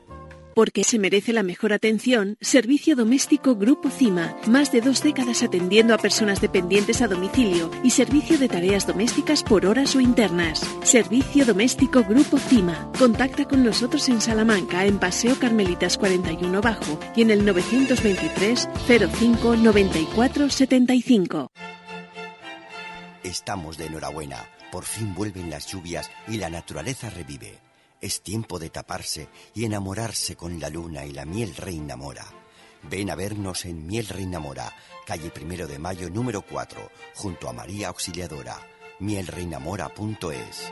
Porque 0.55 0.83
se 0.83 0.99
merece 0.99 1.33
la 1.33 1.43
mejor 1.43 1.73
atención, 1.73 2.37
Servicio 2.41 2.95
Doméstico 2.95 3.55
Grupo 3.55 3.89
CIMA. 3.89 4.35
Más 4.47 4.71
de 4.71 4.81
dos 4.81 5.01
décadas 5.01 5.43
atendiendo 5.43 5.93
a 5.93 5.97
personas 5.97 6.41
dependientes 6.41 7.01
a 7.01 7.07
domicilio 7.07 7.71
y 7.83 7.91
servicio 7.91 8.37
de 8.37 8.49
tareas 8.49 8.85
domésticas 8.85 9.43
por 9.43 9.65
horas 9.65 9.95
o 9.95 10.01
internas. 10.01 10.61
Servicio 10.83 11.45
Doméstico 11.45 12.03
Grupo 12.03 12.37
CIMA. 12.37 12.91
Contacta 12.97 13.47
con 13.47 13.63
nosotros 13.63 14.09
en 14.09 14.19
Salamanca, 14.19 14.85
en 14.85 14.99
Paseo 14.99 15.39
Carmelitas 15.39 15.97
41 15.97 16.61
Bajo 16.61 16.99
y 17.15 17.21
en 17.21 17.31
el 17.31 17.45
923 17.45 18.69
05 18.87 19.55
94 19.55 20.49
75. 20.49 21.51
Estamos 23.23 23.77
de 23.77 23.85
enhorabuena. 23.85 24.37
Por 24.71 24.85
fin 24.85 25.13
vuelven 25.13 25.49
las 25.49 25.67
lluvias 25.67 26.09
y 26.27 26.37
la 26.37 26.49
naturaleza 26.49 27.09
revive. 27.09 27.70
Es 28.01 28.21
tiempo 28.21 28.59
de 28.59 28.69
taparse 28.69 29.29
y 29.53 29.65
enamorarse 29.65 30.35
con 30.35 30.59
la 30.59 30.69
luna 30.69 31.05
y 31.05 31.11
la 31.11 31.23
miel 31.23 31.55
reina 31.55 31.95
mora. 31.95 32.25
Ven 32.83 33.11
a 33.11 33.15
vernos 33.15 33.65
en 33.65 33.85
Miel 33.85 34.07
Reina 34.07 34.39
Mora, 34.39 34.75
calle 35.05 35.29
Primero 35.29 35.67
de 35.67 35.77
Mayo 35.77 36.09
número 36.09 36.41
4, 36.41 36.89
junto 37.13 37.47
a 37.47 37.53
María 37.53 37.89
Auxiliadora. 37.89 38.57
mielreinamora.es 38.99 40.71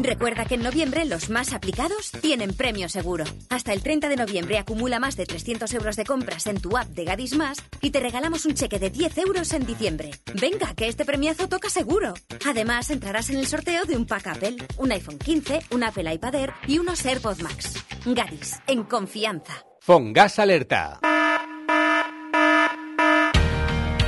Recuerda 0.00 0.44
que 0.44 0.54
en 0.54 0.62
noviembre 0.62 1.04
los 1.04 1.28
más 1.28 1.52
aplicados 1.52 2.12
tienen 2.20 2.54
premio 2.54 2.88
seguro. 2.88 3.24
Hasta 3.50 3.72
el 3.72 3.82
30 3.82 4.08
de 4.08 4.16
noviembre 4.16 4.56
acumula 4.58 5.00
más 5.00 5.16
de 5.16 5.26
300 5.26 5.74
euros 5.74 5.96
de 5.96 6.04
compras 6.04 6.46
en 6.46 6.60
tu 6.60 6.76
app 6.76 6.86
de 6.86 7.04
Gadis 7.04 7.36
Más 7.36 7.58
y 7.80 7.90
te 7.90 7.98
regalamos 7.98 8.46
un 8.46 8.54
cheque 8.54 8.78
de 8.78 8.90
10 8.90 9.18
euros 9.18 9.52
en 9.52 9.66
diciembre. 9.66 10.12
Venga, 10.40 10.72
que 10.76 10.86
este 10.86 11.04
premiazo 11.04 11.48
toca 11.48 11.68
seguro. 11.68 12.14
Además, 12.46 12.90
entrarás 12.90 13.28
en 13.30 13.38
el 13.38 13.48
sorteo 13.48 13.84
de 13.86 13.96
un 13.96 14.06
pack 14.06 14.28
Apple, 14.28 14.56
un 14.76 14.92
iPhone 14.92 15.18
15, 15.18 15.62
un 15.72 15.82
Apple 15.82 16.14
iPad 16.14 16.34
Air 16.36 16.52
y 16.68 16.78
unos 16.78 17.04
AirPods 17.04 17.42
Max. 17.42 17.84
Gadis, 18.06 18.60
en 18.68 18.84
confianza. 18.84 19.64
Fongas 19.80 20.38
Alerta. 20.38 21.00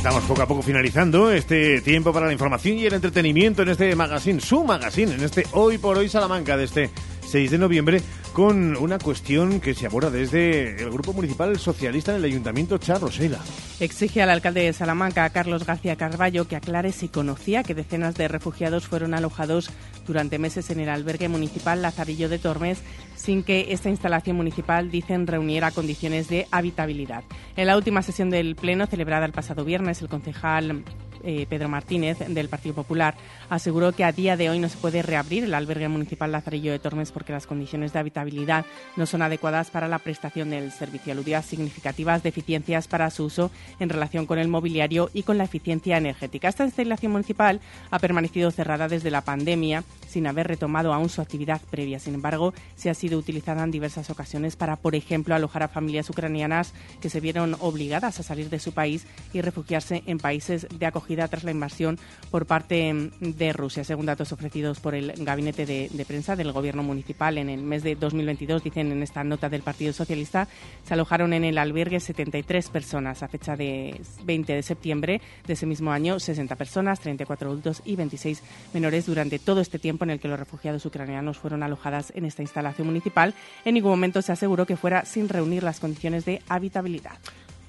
Estamos 0.00 0.24
poco 0.24 0.40
a 0.40 0.46
poco 0.46 0.62
finalizando 0.62 1.30
este 1.30 1.82
tiempo 1.82 2.10
para 2.10 2.24
la 2.24 2.32
información 2.32 2.78
y 2.78 2.86
el 2.86 2.94
entretenimiento 2.94 3.60
en 3.60 3.68
este 3.68 3.94
magazine, 3.94 4.40
su 4.40 4.64
magazine, 4.64 5.12
en 5.12 5.22
este 5.22 5.46
Hoy 5.52 5.76
por 5.76 5.98
Hoy 5.98 6.08
Salamanca 6.08 6.56
de 6.56 6.64
este 6.64 6.90
6 7.30 7.52
de 7.52 7.58
noviembre, 7.58 8.02
con 8.32 8.76
una 8.76 8.98
cuestión 8.98 9.60
que 9.60 9.72
se 9.72 9.86
aborda 9.86 10.10
desde 10.10 10.82
el 10.82 10.90
Grupo 10.90 11.12
Municipal 11.12 11.56
Socialista 11.60 12.10
en 12.10 12.18
el 12.18 12.24
Ayuntamiento 12.24 12.76
Charrosela. 12.78 13.38
Exige 13.78 14.20
al 14.20 14.30
alcalde 14.30 14.62
de 14.62 14.72
Salamanca, 14.72 15.30
Carlos 15.30 15.64
García 15.64 15.94
Carballo, 15.94 16.48
que 16.48 16.56
aclare 16.56 16.90
si 16.90 17.08
conocía 17.08 17.62
que 17.62 17.74
decenas 17.74 18.16
de 18.16 18.26
refugiados 18.26 18.88
fueron 18.88 19.14
alojados 19.14 19.70
durante 20.08 20.40
meses 20.40 20.70
en 20.70 20.80
el 20.80 20.88
albergue 20.88 21.28
municipal 21.28 21.82
Lazarillo 21.82 22.28
de 22.28 22.40
Tormes 22.40 22.82
sin 23.14 23.44
que 23.44 23.66
esta 23.72 23.90
instalación 23.90 24.36
municipal, 24.36 24.90
dicen, 24.90 25.26
reuniera 25.26 25.70
condiciones 25.70 26.28
de 26.28 26.48
habitabilidad. 26.50 27.22
En 27.56 27.66
la 27.68 27.76
última 27.76 28.02
sesión 28.02 28.30
del 28.30 28.56
Pleno, 28.56 28.86
celebrada 28.86 29.26
el 29.26 29.32
pasado 29.32 29.64
viernes, 29.64 30.02
el 30.02 30.08
concejal 30.08 30.82
eh, 31.24 31.46
Pedro 31.48 31.68
Martínez, 31.68 32.18
del 32.18 32.48
Partido 32.48 32.74
Popular, 32.74 33.14
aseguró 33.48 33.92
que 33.92 34.04
a 34.04 34.12
día 34.12 34.36
de 34.36 34.50
hoy 34.50 34.58
no 34.58 34.68
se 34.68 34.78
puede 34.78 35.02
reabrir 35.02 35.44
el 35.44 35.54
albergue 35.54 35.88
municipal 35.88 36.32
Lazarillo 36.32 36.72
de 36.72 36.78
Tormes 36.78 37.12
porque 37.12 37.32
las 37.32 37.46
condiciones 37.46 37.92
de 37.92 37.98
habitabilidad 37.98 38.64
no 38.96 39.06
son 39.06 39.22
adecuadas 39.22 39.70
para 39.70 39.88
la 39.88 39.98
prestación 39.98 40.50
del 40.50 40.72
servicio. 40.72 41.12
Aludía 41.12 41.42
significativas 41.42 42.22
deficiencias 42.22 42.88
para 42.88 43.10
su 43.10 43.24
uso 43.24 43.50
en 43.78 43.88
relación 43.88 44.26
con 44.26 44.38
el 44.38 44.48
mobiliario 44.48 45.10
y 45.12 45.22
con 45.22 45.38
la 45.38 45.44
eficiencia 45.44 45.96
energética. 45.96 46.48
Esta 46.48 46.64
instalación 46.64 47.12
municipal 47.12 47.60
ha 47.90 47.98
permanecido 47.98 48.50
cerrada 48.50 48.88
desde 48.88 49.10
la 49.10 49.22
pandemia 49.22 49.84
sin 50.08 50.26
haber 50.26 50.48
retomado 50.48 50.92
aún 50.92 51.08
su 51.08 51.20
actividad 51.20 51.60
previa. 51.70 51.98
Sin 51.98 52.14
embargo, 52.14 52.52
se 52.74 52.90
ha 52.90 52.94
sido 52.94 53.18
utilizada 53.18 53.62
en 53.62 53.70
diversas 53.70 54.10
ocasiones 54.10 54.56
para, 54.56 54.76
por 54.76 54.94
ejemplo, 54.94 55.34
alojar 55.34 55.62
a 55.62 55.68
familias 55.68 56.10
ucranianas 56.10 56.72
que 57.00 57.10
se 57.10 57.20
vieron 57.20 57.56
obligadas 57.60 58.18
a 58.18 58.22
salir 58.22 58.50
de 58.50 58.58
su 58.58 58.72
país 58.72 59.06
y 59.32 59.40
refugiarse 59.40 60.02
en 60.06 60.18
países 60.18 60.66
de 60.70 60.86
acogida 60.86 61.09
tras 61.16 61.44
la 61.44 61.50
invasión 61.50 61.98
por 62.30 62.46
parte 62.46 63.10
de 63.20 63.52
Rusia. 63.52 63.84
Según 63.84 64.06
datos 64.06 64.32
ofrecidos 64.32 64.78
por 64.78 64.94
el 64.94 65.12
gabinete 65.24 65.66
de, 65.66 65.88
de 65.90 66.04
prensa 66.04 66.36
del 66.36 66.52
Gobierno 66.52 66.82
municipal 66.82 67.36
en 67.38 67.48
el 67.48 67.62
mes 67.62 67.82
de 67.82 67.96
2022, 67.96 68.62
dicen 68.62 68.92
en 68.92 69.02
esta 69.02 69.24
nota 69.24 69.48
del 69.48 69.62
Partido 69.62 69.92
Socialista, 69.92 70.46
se 70.84 70.94
alojaron 70.94 71.32
en 71.32 71.44
el 71.44 71.58
albergue 71.58 71.98
73 71.98 72.68
personas 72.68 73.22
a 73.22 73.28
fecha 73.28 73.56
de 73.56 74.00
20 74.24 74.54
de 74.54 74.62
septiembre 74.62 75.20
de 75.46 75.52
ese 75.52 75.66
mismo 75.66 75.90
año, 75.90 76.20
60 76.20 76.54
personas, 76.56 77.00
34 77.00 77.48
adultos 77.48 77.82
y 77.84 77.96
26 77.96 78.42
menores 78.72 79.06
durante 79.06 79.38
todo 79.38 79.60
este 79.60 79.78
tiempo 79.78 80.04
en 80.04 80.10
el 80.10 80.20
que 80.20 80.28
los 80.28 80.38
refugiados 80.38 80.86
ucranianos 80.86 81.38
fueron 81.38 81.62
alojadas 81.62 82.12
en 82.14 82.24
esta 82.24 82.42
instalación 82.42 82.86
municipal. 82.86 83.34
En 83.64 83.74
ningún 83.74 83.90
momento 83.90 84.22
se 84.22 84.32
aseguró 84.32 84.66
que 84.66 84.76
fuera 84.76 85.04
sin 85.04 85.28
reunir 85.28 85.62
las 85.62 85.80
condiciones 85.80 86.24
de 86.24 86.42
habitabilidad. 86.48 87.18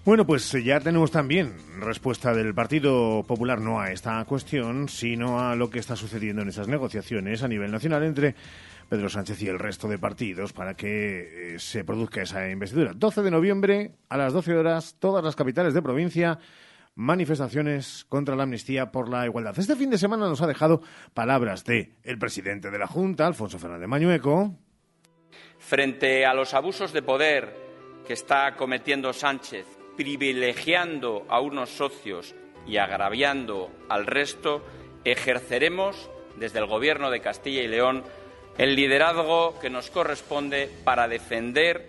Bueno, 0.04 0.26
pues 0.26 0.52
ya 0.64 0.80
tenemos 0.80 1.12
también 1.12 1.54
respuesta 1.80 2.34
del 2.34 2.56
Partido 2.56 3.24
Popular 3.28 3.62
no 3.62 3.80
a 3.80 3.92
esta 3.92 4.26
cuestión, 4.26 4.90
sino 4.90 5.40
a 5.40 5.56
lo 5.56 5.70
que 5.70 5.78
está 5.78 5.96
sucediendo 5.96 6.42
en 6.42 6.50
esas 6.50 6.68
negociaciones 6.68 7.44
a 7.44 7.48
nivel 7.48 7.72
nacional 7.72 8.04
entre 8.04 8.34
Pedro 8.90 9.10
Sánchez 9.10 9.40
y 9.44 9.48
el 9.48 9.60
resto 9.60 9.88
de 9.88 10.00
partidos 10.00 10.54
para 10.54 10.74
que 10.74 11.54
eh, 11.54 11.60
se 11.60 11.84
produzca 11.84 12.24
esa 12.24 12.50
investidura. 12.50 12.94
12 12.96 13.22
de 13.22 13.30
noviembre, 13.30 13.92
a 14.10 14.18
las 14.18 14.34
12 14.34 14.56
horas, 14.56 14.96
todas 14.98 15.24
las 15.24 15.36
capitales 15.36 15.76
de 15.76 15.84
provincia 15.84 16.40
manifestaciones 16.96 18.04
contra 18.10 18.36
la 18.36 18.44
amnistía 18.44 18.92
por 18.92 19.08
la 19.08 19.28
igualdad. 19.28 19.58
Este 19.58 19.76
fin 19.76 19.92
de 19.92 20.00
semana 20.00 20.28
nos 20.28 20.42
ha 20.42 20.48
dejado 20.48 20.82
palabras 21.14 21.64
de 21.64 21.94
el 22.04 22.18
presidente 22.18 22.72
de 22.72 22.80
la 22.80 22.88
Junta, 22.88 23.28
Alfonso 23.28 23.60
Fernández 23.60 23.88
Mañueco. 23.88 24.56
Frente 25.60 26.26
a 26.26 26.34
los 26.34 26.56
abusos 26.56 26.92
de 26.92 27.04
poder 27.04 27.56
que 28.06 28.14
está 28.14 28.56
cometiendo 28.56 29.14
Sánchez, 29.14 29.66
privilegiando 29.98 31.26
a 31.30 31.40
unos 31.40 31.70
socios 31.70 32.36
y 32.68 32.78
agraviando 32.78 33.70
al 33.90 34.06
resto, 34.06 34.64
ejerceremos 35.04 36.10
desde 36.36 36.60
el 36.60 36.66
Gobierno 36.66 37.10
de 37.10 37.22
Castilla 37.22 37.62
y 37.62 37.68
León 37.68 38.04
el 38.58 38.76
liderazgo 38.76 39.60
que 39.60 39.70
nos 39.70 39.90
corresponde 39.90 40.70
para 40.84 41.08
defender 41.08 41.88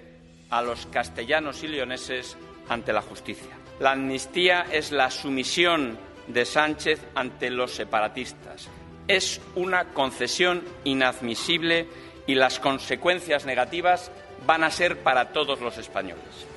a 0.51 0.63
los 0.63 0.87
castellanos 0.87 1.63
y 1.63 1.69
leoneses 1.69 2.37
ante 2.69 2.93
la 2.93 3.03
justicia. 3.03 3.51
La 3.81 3.93
amnistía 3.93 4.67
es 4.71 4.93
la 4.93 5.11
sumisión 5.11 5.99
de 6.29 6.45
Sánchez 6.45 7.01
ante 7.15 7.51
los 7.51 7.73
separatistas. 7.73 8.69
Es 9.09 9.41
una 9.57 9.87
concesión 9.87 10.63
inadmisible 10.85 11.89
y 12.27 12.35
las 12.35 12.61
consecuencias 12.61 13.45
negativas 13.45 14.11
van 14.47 14.63
a 14.65 14.71
ser 14.71 14.99
para 14.99 15.33
todos 15.33 15.61
los 15.61 15.79
españoles. 15.79 16.52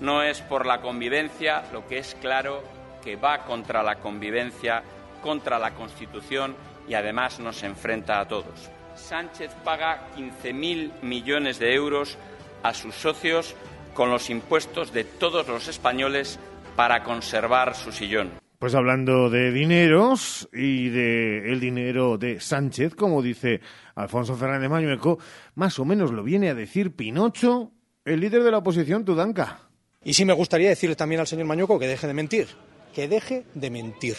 No 0.00 0.22
es 0.22 0.40
por 0.40 0.66
la 0.66 0.80
convivencia, 0.80 1.64
lo 1.72 1.86
que 1.86 1.98
es 1.98 2.16
claro 2.20 2.62
que 3.02 3.16
va 3.16 3.44
contra 3.44 3.82
la 3.82 3.96
convivencia, 3.96 4.82
contra 5.22 5.58
la 5.58 5.74
Constitución 5.74 6.54
y 6.88 6.94
además 6.94 7.38
nos 7.40 7.62
enfrenta 7.62 8.20
a 8.20 8.26
todos. 8.26 8.70
Sánchez 8.94 9.52
paga 9.64 10.08
15.000 10.16 11.02
millones 11.02 11.58
de 11.58 11.74
euros 11.74 12.18
a 12.62 12.74
sus 12.74 12.94
socios 12.94 13.54
con 13.94 14.10
los 14.10 14.30
impuestos 14.30 14.92
de 14.92 15.04
todos 15.04 15.48
los 15.48 15.68
españoles 15.68 16.38
para 16.76 17.02
conservar 17.02 17.74
su 17.74 17.92
sillón. 17.92 18.30
Pues 18.58 18.74
hablando 18.74 19.30
de 19.30 19.52
dineros 19.52 20.48
y 20.52 20.90
de 20.90 21.50
el 21.50 21.60
dinero 21.60 22.18
de 22.18 22.40
Sánchez, 22.40 22.94
como 22.94 23.22
dice 23.22 23.60
Alfonso 23.94 24.36
Fernández 24.36 24.68
Mañueco, 24.68 25.18
más 25.54 25.78
o 25.78 25.86
menos 25.86 26.12
lo 26.12 26.22
viene 26.22 26.50
a 26.50 26.54
decir 26.54 26.94
Pinocho, 26.94 27.72
el 28.04 28.20
líder 28.20 28.42
de 28.42 28.50
la 28.50 28.58
oposición, 28.58 29.04
Tudanca. 29.04 29.69
Y 30.02 30.14
sí 30.14 30.24
me 30.24 30.32
gustaría 30.32 30.70
decirle 30.70 30.96
también 30.96 31.20
al 31.20 31.26
señor 31.26 31.44
Mañueco 31.44 31.78
que 31.78 31.86
deje 31.86 32.06
de 32.06 32.14
mentir, 32.14 32.46
que 32.94 33.06
deje 33.06 33.44
de 33.52 33.68
mentir. 33.68 34.16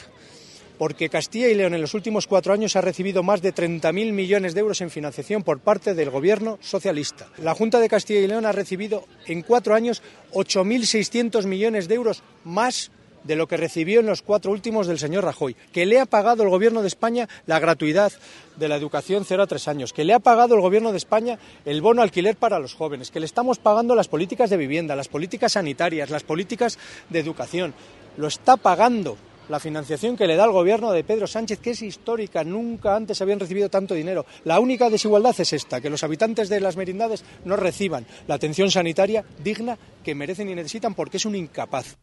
Porque 0.78 1.10
Castilla 1.10 1.48
y 1.48 1.56
León 1.56 1.74
en 1.74 1.82
los 1.82 1.96
últimos 1.96 2.28
cuatro 2.28 2.54
años 2.54 2.76
ha 2.76 2.82
recibido 2.82 3.24
más 3.24 3.42
de 3.42 3.52
30.000 3.52 4.12
millones 4.12 4.54
de 4.54 4.60
euros 4.60 4.82
en 4.82 4.92
financiación 4.92 5.42
por 5.42 5.60
parte 5.60 5.96
del 5.96 6.12
gobierno 6.12 6.60
socialista. 6.62 7.30
La 7.40 7.56
Junta 7.56 7.80
de 7.80 7.90
Castilla 7.90 8.20
y 8.20 8.28
León 8.28 8.46
ha 8.46 8.52
recibido 8.52 9.08
en 9.26 9.42
cuatro 9.42 9.74
años 9.74 10.04
8.600 10.34 11.48
millones 11.48 11.88
de 11.88 11.96
euros 11.96 12.22
más 12.44 12.92
de 13.24 13.36
lo 13.36 13.48
que 13.48 13.58
recibió 13.58 14.00
en 14.00 14.06
los 14.06 14.22
cuatro 14.22 14.52
últimos 14.52 14.88
del 14.88 15.00
señor 15.00 15.24
Rajoy, 15.24 15.56
que 15.72 15.86
le 15.86 16.00
ha 16.00 16.06
pagado 16.06 16.44
el 16.44 16.50
Gobierno 16.50 16.82
de 16.82 16.88
España 16.88 17.28
la 17.46 17.60
gratuidad 17.60 18.12
de 18.56 18.68
la 18.68 18.76
educación 18.76 19.26
cero 19.26 19.44
a 19.44 19.48
tres 19.48 19.68
años, 19.68 19.94
que 19.94 20.06
le 20.06 20.14
ha 20.14 20.20
pagado 20.20 20.56
el 20.56 20.62
Gobierno 20.62 20.92
de 20.92 20.98
España 20.98 21.40
el 21.66 21.82
bono 21.82 22.02
alquiler 22.02 22.36
para 22.36 22.60
los 22.60 22.74
jóvenes, 22.74 23.12
que 23.12 23.20
le 23.20 23.26
estamos 23.26 23.60
pagando 23.60 23.96
las 23.96 24.08
políticas 24.08 24.50
de 24.50 24.58
vivienda, 24.58 24.96
las 24.96 25.08
políticas 25.08 25.54
sanitarias, 25.54 26.10
las 26.10 26.24
políticas 26.24 26.78
de 27.10 27.20
educación. 27.20 27.74
Lo 28.18 28.28
está 28.28 28.58
pagando 28.58 29.18
la 29.50 29.60
financiación 29.60 30.16
que 30.16 30.28
le 30.28 30.36
da 30.36 30.46
el 30.46 30.52
gobierno 30.52 30.92
de 30.92 31.04
Pedro 31.04 31.28
Sánchez, 31.28 31.60
que 31.60 31.72
es 31.72 31.82
histórica, 31.82 32.44
nunca 32.44 32.96
antes 32.96 33.22
habían 33.22 33.40
recibido 33.40 33.70
tanto 33.70 33.94
dinero. 33.94 34.26
La 34.46 34.60
única 34.60 34.90
desigualdad 34.90 35.36
es 35.38 35.54
esta, 35.54 35.82
que 35.82 35.90
los 35.90 36.04
habitantes 36.04 36.50
de 36.50 36.62
las 36.62 36.78
merindades 36.78 37.24
no 37.44 37.58
reciban 37.58 38.06
la 38.28 38.36
atención 38.36 38.72
sanitaria 38.72 39.26
digna 39.44 39.78
que 40.04 40.16
merecen 40.16 40.50
y 40.50 40.56
necesitan 40.56 40.96
porque 40.96 41.18
es 41.18 41.26
un 41.26 41.36
incapaz. 41.36 41.98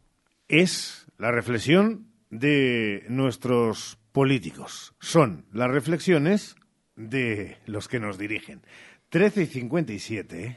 Es 0.47 1.07
la 1.19 1.33
reflexión 1.33 2.07
de 2.31 3.05
nuestros 3.09 3.99
políticos. 4.13 4.95
Son 5.01 5.45
las 5.53 5.71
reflexiones 5.71 6.55
de 6.97 7.59
los 7.67 7.89
que 7.89 8.01
nos 8.01 8.19
dirigen. 8.19 8.63
13 9.11 9.43
y 9.43 9.47
57. 9.47 10.57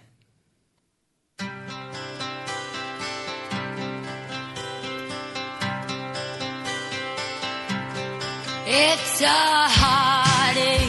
It's 8.67 9.21
a 9.21 9.67
heartache, 9.67 10.87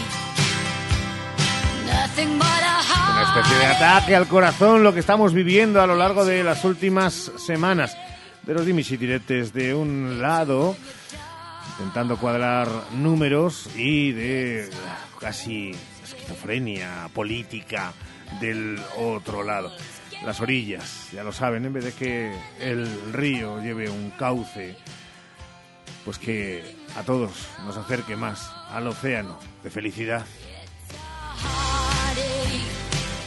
nothing 1.87 2.39
but 2.39 2.47
a 2.47 3.13
Una 3.13 3.23
especie 3.23 3.59
de 3.59 3.67
ataque 3.67 4.15
al 4.15 4.29
corazón, 4.29 4.83
lo 4.85 4.93
que 4.93 5.01
estamos 5.01 5.33
viviendo 5.33 5.81
a 5.81 5.87
lo 5.87 5.97
largo 5.97 6.25
de 6.25 6.45
las 6.45 6.65
últimas 6.65 7.33
semanas. 7.39 7.97
De 8.45 8.55
los 8.55 8.67
dimis 8.67 8.91
y 8.91 8.97
de 8.97 9.75
un 9.75 10.21
lado, 10.21 10.77
intentando 11.79 12.17
cuadrar 12.17 12.69
números, 12.93 13.69
y 13.77 14.11
de 14.11 14.69
casi 15.21 15.71
esquizofrenia 16.03 17.09
política 17.15 17.93
del 18.41 18.81
otro 18.97 19.45
lado. 19.45 19.71
Las 20.25 20.41
orillas, 20.41 21.09
ya 21.13 21.23
lo 21.23 21.33
saben, 21.33 21.65
en 21.67 21.73
vez 21.73 21.85
de 21.85 21.93
que 21.93 22.33
el 22.61 23.13
río 23.13 23.63
lleve 23.63 23.89
un 23.89 24.11
cauce, 24.11 24.77
pues 26.05 26.19
que 26.19 26.77
a 26.97 27.05
todos 27.05 27.31
nos 27.65 27.77
acerque 27.77 28.17
más 28.17 28.51
al 28.71 28.89
océano 28.89 29.39
de 29.63 29.71
felicidad. 29.71 30.27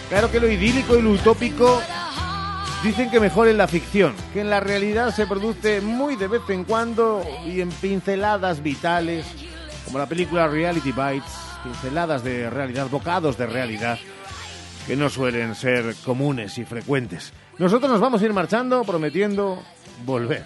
Claro 0.10 0.30
que 0.30 0.40
lo 0.40 0.52
idílico 0.52 0.98
y 0.98 1.02
lo 1.02 1.12
utópico 1.12 1.82
dicen 2.86 3.10
que 3.10 3.20
mejor 3.20 3.48
en 3.48 3.58
la 3.58 3.68
ficción, 3.68 4.14
que 4.32 4.42
en 4.42 4.50
la 4.52 4.60
realidad 4.60 5.10
se 5.10 5.26
produce 5.26 5.82
muy 5.82 6.16
de 6.16 6.28
vez 6.28 6.44
en 6.50 6.64
cuando 6.66 7.26
y 7.44 7.60
en 7.60 7.70
pinceladas 7.70 8.62
vitales, 8.62 9.26
como 9.86 9.98
la 9.98 10.06
película 10.06 10.48
Reality 10.48 10.92
Bites, 10.92 11.34
pinceladas 11.64 12.24
de 12.24 12.48
realidad, 12.48 12.88
bocados 12.92 13.40
de 13.40 13.48
realidad, 13.48 13.98
que 14.86 14.96
no 14.96 15.10
suelen 15.10 15.56
ser 15.56 15.96
comunes 16.06 16.60
y 16.60 16.64
frecuentes. 16.64 17.34
Nosotros 17.58 17.92
nos 17.92 18.00
vamos 18.00 18.22
a 18.22 18.26
ir 18.26 18.34
marchando 18.34 18.84
prometiendo 18.84 19.64
volver. 20.06 20.44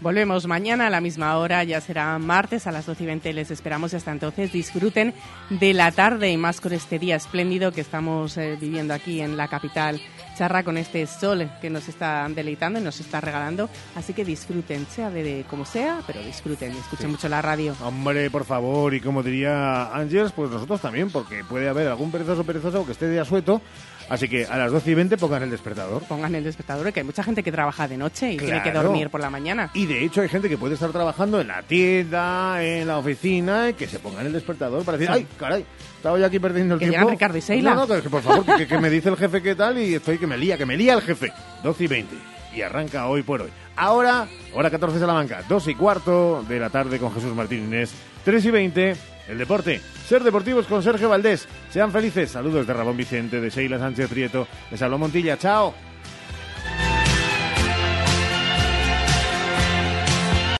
Volvemos 0.00 0.46
mañana 0.46 0.88
a 0.88 0.90
la 0.90 1.00
misma 1.00 1.36
hora, 1.36 1.62
ya 1.62 1.80
será 1.80 2.18
martes 2.18 2.66
a 2.66 2.72
las 2.72 2.86
12 2.86 3.04
y 3.04 3.06
20. 3.06 3.32
Les 3.32 3.50
esperamos 3.52 3.92
y 3.92 3.96
hasta 3.96 4.10
entonces 4.10 4.50
disfruten 4.50 5.14
de 5.50 5.72
la 5.72 5.92
tarde 5.92 6.30
y 6.30 6.36
más 6.36 6.60
con 6.60 6.72
este 6.72 6.98
día 6.98 7.14
espléndido 7.14 7.70
que 7.70 7.82
estamos 7.82 8.36
eh, 8.38 8.56
viviendo 8.58 8.92
aquí 8.92 9.20
en 9.20 9.36
la 9.36 9.46
capital 9.46 10.00
charra 10.40 10.62
con 10.62 10.78
este 10.78 11.06
sol 11.06 11.50
que 11.60 11.68
nos 11.68 11.86
está 11.86 12.26
deleitando 12.30 12.78
y 12.78 12.82
nos 12.82 12.98
está 12.98 13.20
regalando. 13.20 13.68
Así 13.94 14.14
que 14.14 14.24
disfruten, 14.24 14.86
sea 14.86 15.10
de, 15.10 15.44
como 15.50 15.66
sea, 15.66 16.00
pero 16.06 16.18
disfruten 16.22 16.72
escuchen 16.72 17.08
Sí. 17.08 17.12
mucho 17.12 17.28
la 17.28 17.42
radio. 17.42 17.76
Hombre, 17.84 18.30
por 18.30 18.46
favor, 18.46 18.94
y 18.94 19.02
como 19.02 19.22
diría 19.22 19.94
Ángels, 19.94 20.32
pues 20.32 20.50
nosotros 20.50 20.80
también, 20.80 21.10
porque 21.10 21.44
puede 21.44 21.68
haber 21.68 21.88
algún 21.88 22.10
perezoso 22.10 22.42
perezoso 22.44 22.86
que 22.86 22.92
esté 22.92 23.06
de 23.08 23.20
asueto 23.20 23.60
Así 24.08 24.28
que 24.28 24.44
a 24.44 24.56
las 24.56 24.72
12 24.72 24.90
y 24.90 24.94
20 24.94 25.16
pongan 25.18 25.44
el 25.44 25.50
despertador. 25.50 26.02
Pongan 26.02 26.34
el 26.34 26.42
despertador, 26.42 26.92
que 26.92 26.98
hay 26.98 27.06
mucha 27.06 27.22
gente 27.22 27.44
que 27.44 27.52
trabaja 27.52 27.86
de 27.86 27.96
noche 27.96 28.32
y 28.32 28.38
tiene 28.38 28.60
que 28.60 28.72
Claro. 28.72 28.88
dormir 28.88 29.08
por 29.08 29.20
la 29.20 29.30
mañana. 29.30 29.70
Y 29.72 29.86
de 29.86 30.04
hecho 30.04 30.20
hay 30.22 30.28
gente 30.28 30.48
que 30.48 30.58
puede 30.58 30.74
estar 30.74 30.90
trabajando 30.90 31.40
en 31.40 31.46
la 31.46 31.62
tienda, 31.62 32.60
en 32.64 32.88
la 32.88 32.98
oficina, 32.98 33.68
y 33.68 33.74
que 33.74 33.86
se 33.86 34.00
pongan 34.00 34.26
el 34.26 34.32
despertador 34.32 34.84
para 34.84 34.98
decir, 34.98 35.14
Sí. 35.14 35.20
ay, 35.20 35.36
caray, 35.38 35.64
estaba 36.00 36.18
yo 36.18 36.24
aquí 36.24 36.38
perdiendo 36.38 36.74
el 36.74 36.80
Que 36.80 36.88
tiempo. 36.88 37.10
Ricardo 37.10 37.36
y 37.36 37.42
Seila. 37.42 37.74
No, 37.74 37.86
no, 37.86 38.02
que 38.02 38.08
por 38.08 38.22
favor, 38.22 38.56
que, 38.56 38.66
que 38.66 38.78
me 38.78 38.88
dice 38.88 39.10
el 39.10 39.18
jefe 39.18 39.42
qué 39.42 39.54
tal 39.54 39.76
y 39.78 39.94
estoy 39.94 40.16
que 40.16 40.26
me 40.26 40.38
lía, 40.38 40.56
que 40.56 40.64
me 40.64 40.74
lía 40.74 40.94
el 40.94 41.02
jefe. 41.02 41.30
12 41.62 41.84
y 41.84 41.86
20. 41.86 42.16
Y 42.56 42.62
arranca 42.62 43.06
hoy 43.06 43.22
por 43.22 43.42
hoy. 43.42 43.50
Ahora, 43.76 44.26
hora 44.54 44.70
14 44.70 44.98
Salamanca, 44.98 45.42
2 45.46 45.68
y 45.68 45.74
cuarto 45.74 46.42
de 46.48 46.58
la 46.58 46.70
tarde 46.70 46.98
con 46.98 47.12
Jesús 47.12 47.34
Martín 47.34 47.64
Inés, 47.66 47.92
3 48.24 48.44
y 48.46 48.50
20, 48.50 48.96
el 49.28 49.38
deporte. 49.38 49.80
Ser 50.06 50.22
deportivos 50.24 50.66
con 50.66 50.82
Sergio 50.82 51.10
Valdés. 51.10 51.46
Sean 51.70 51.92
felices. 51.92 52.30
Saludos 52.30 52.66
de 52.66 52.72
Ramón 52.72 52.96
Vicente, 52.96 53.38
de 53.38 53.50
Sheila 53.50 53.78
Sánchez 53.78 54.08
Prieto, 54.08 54.48
de 54.70 54.76
Salvo 54.78 54.96
Montilla. 54.96 55.36
Chao. 55.36 55.74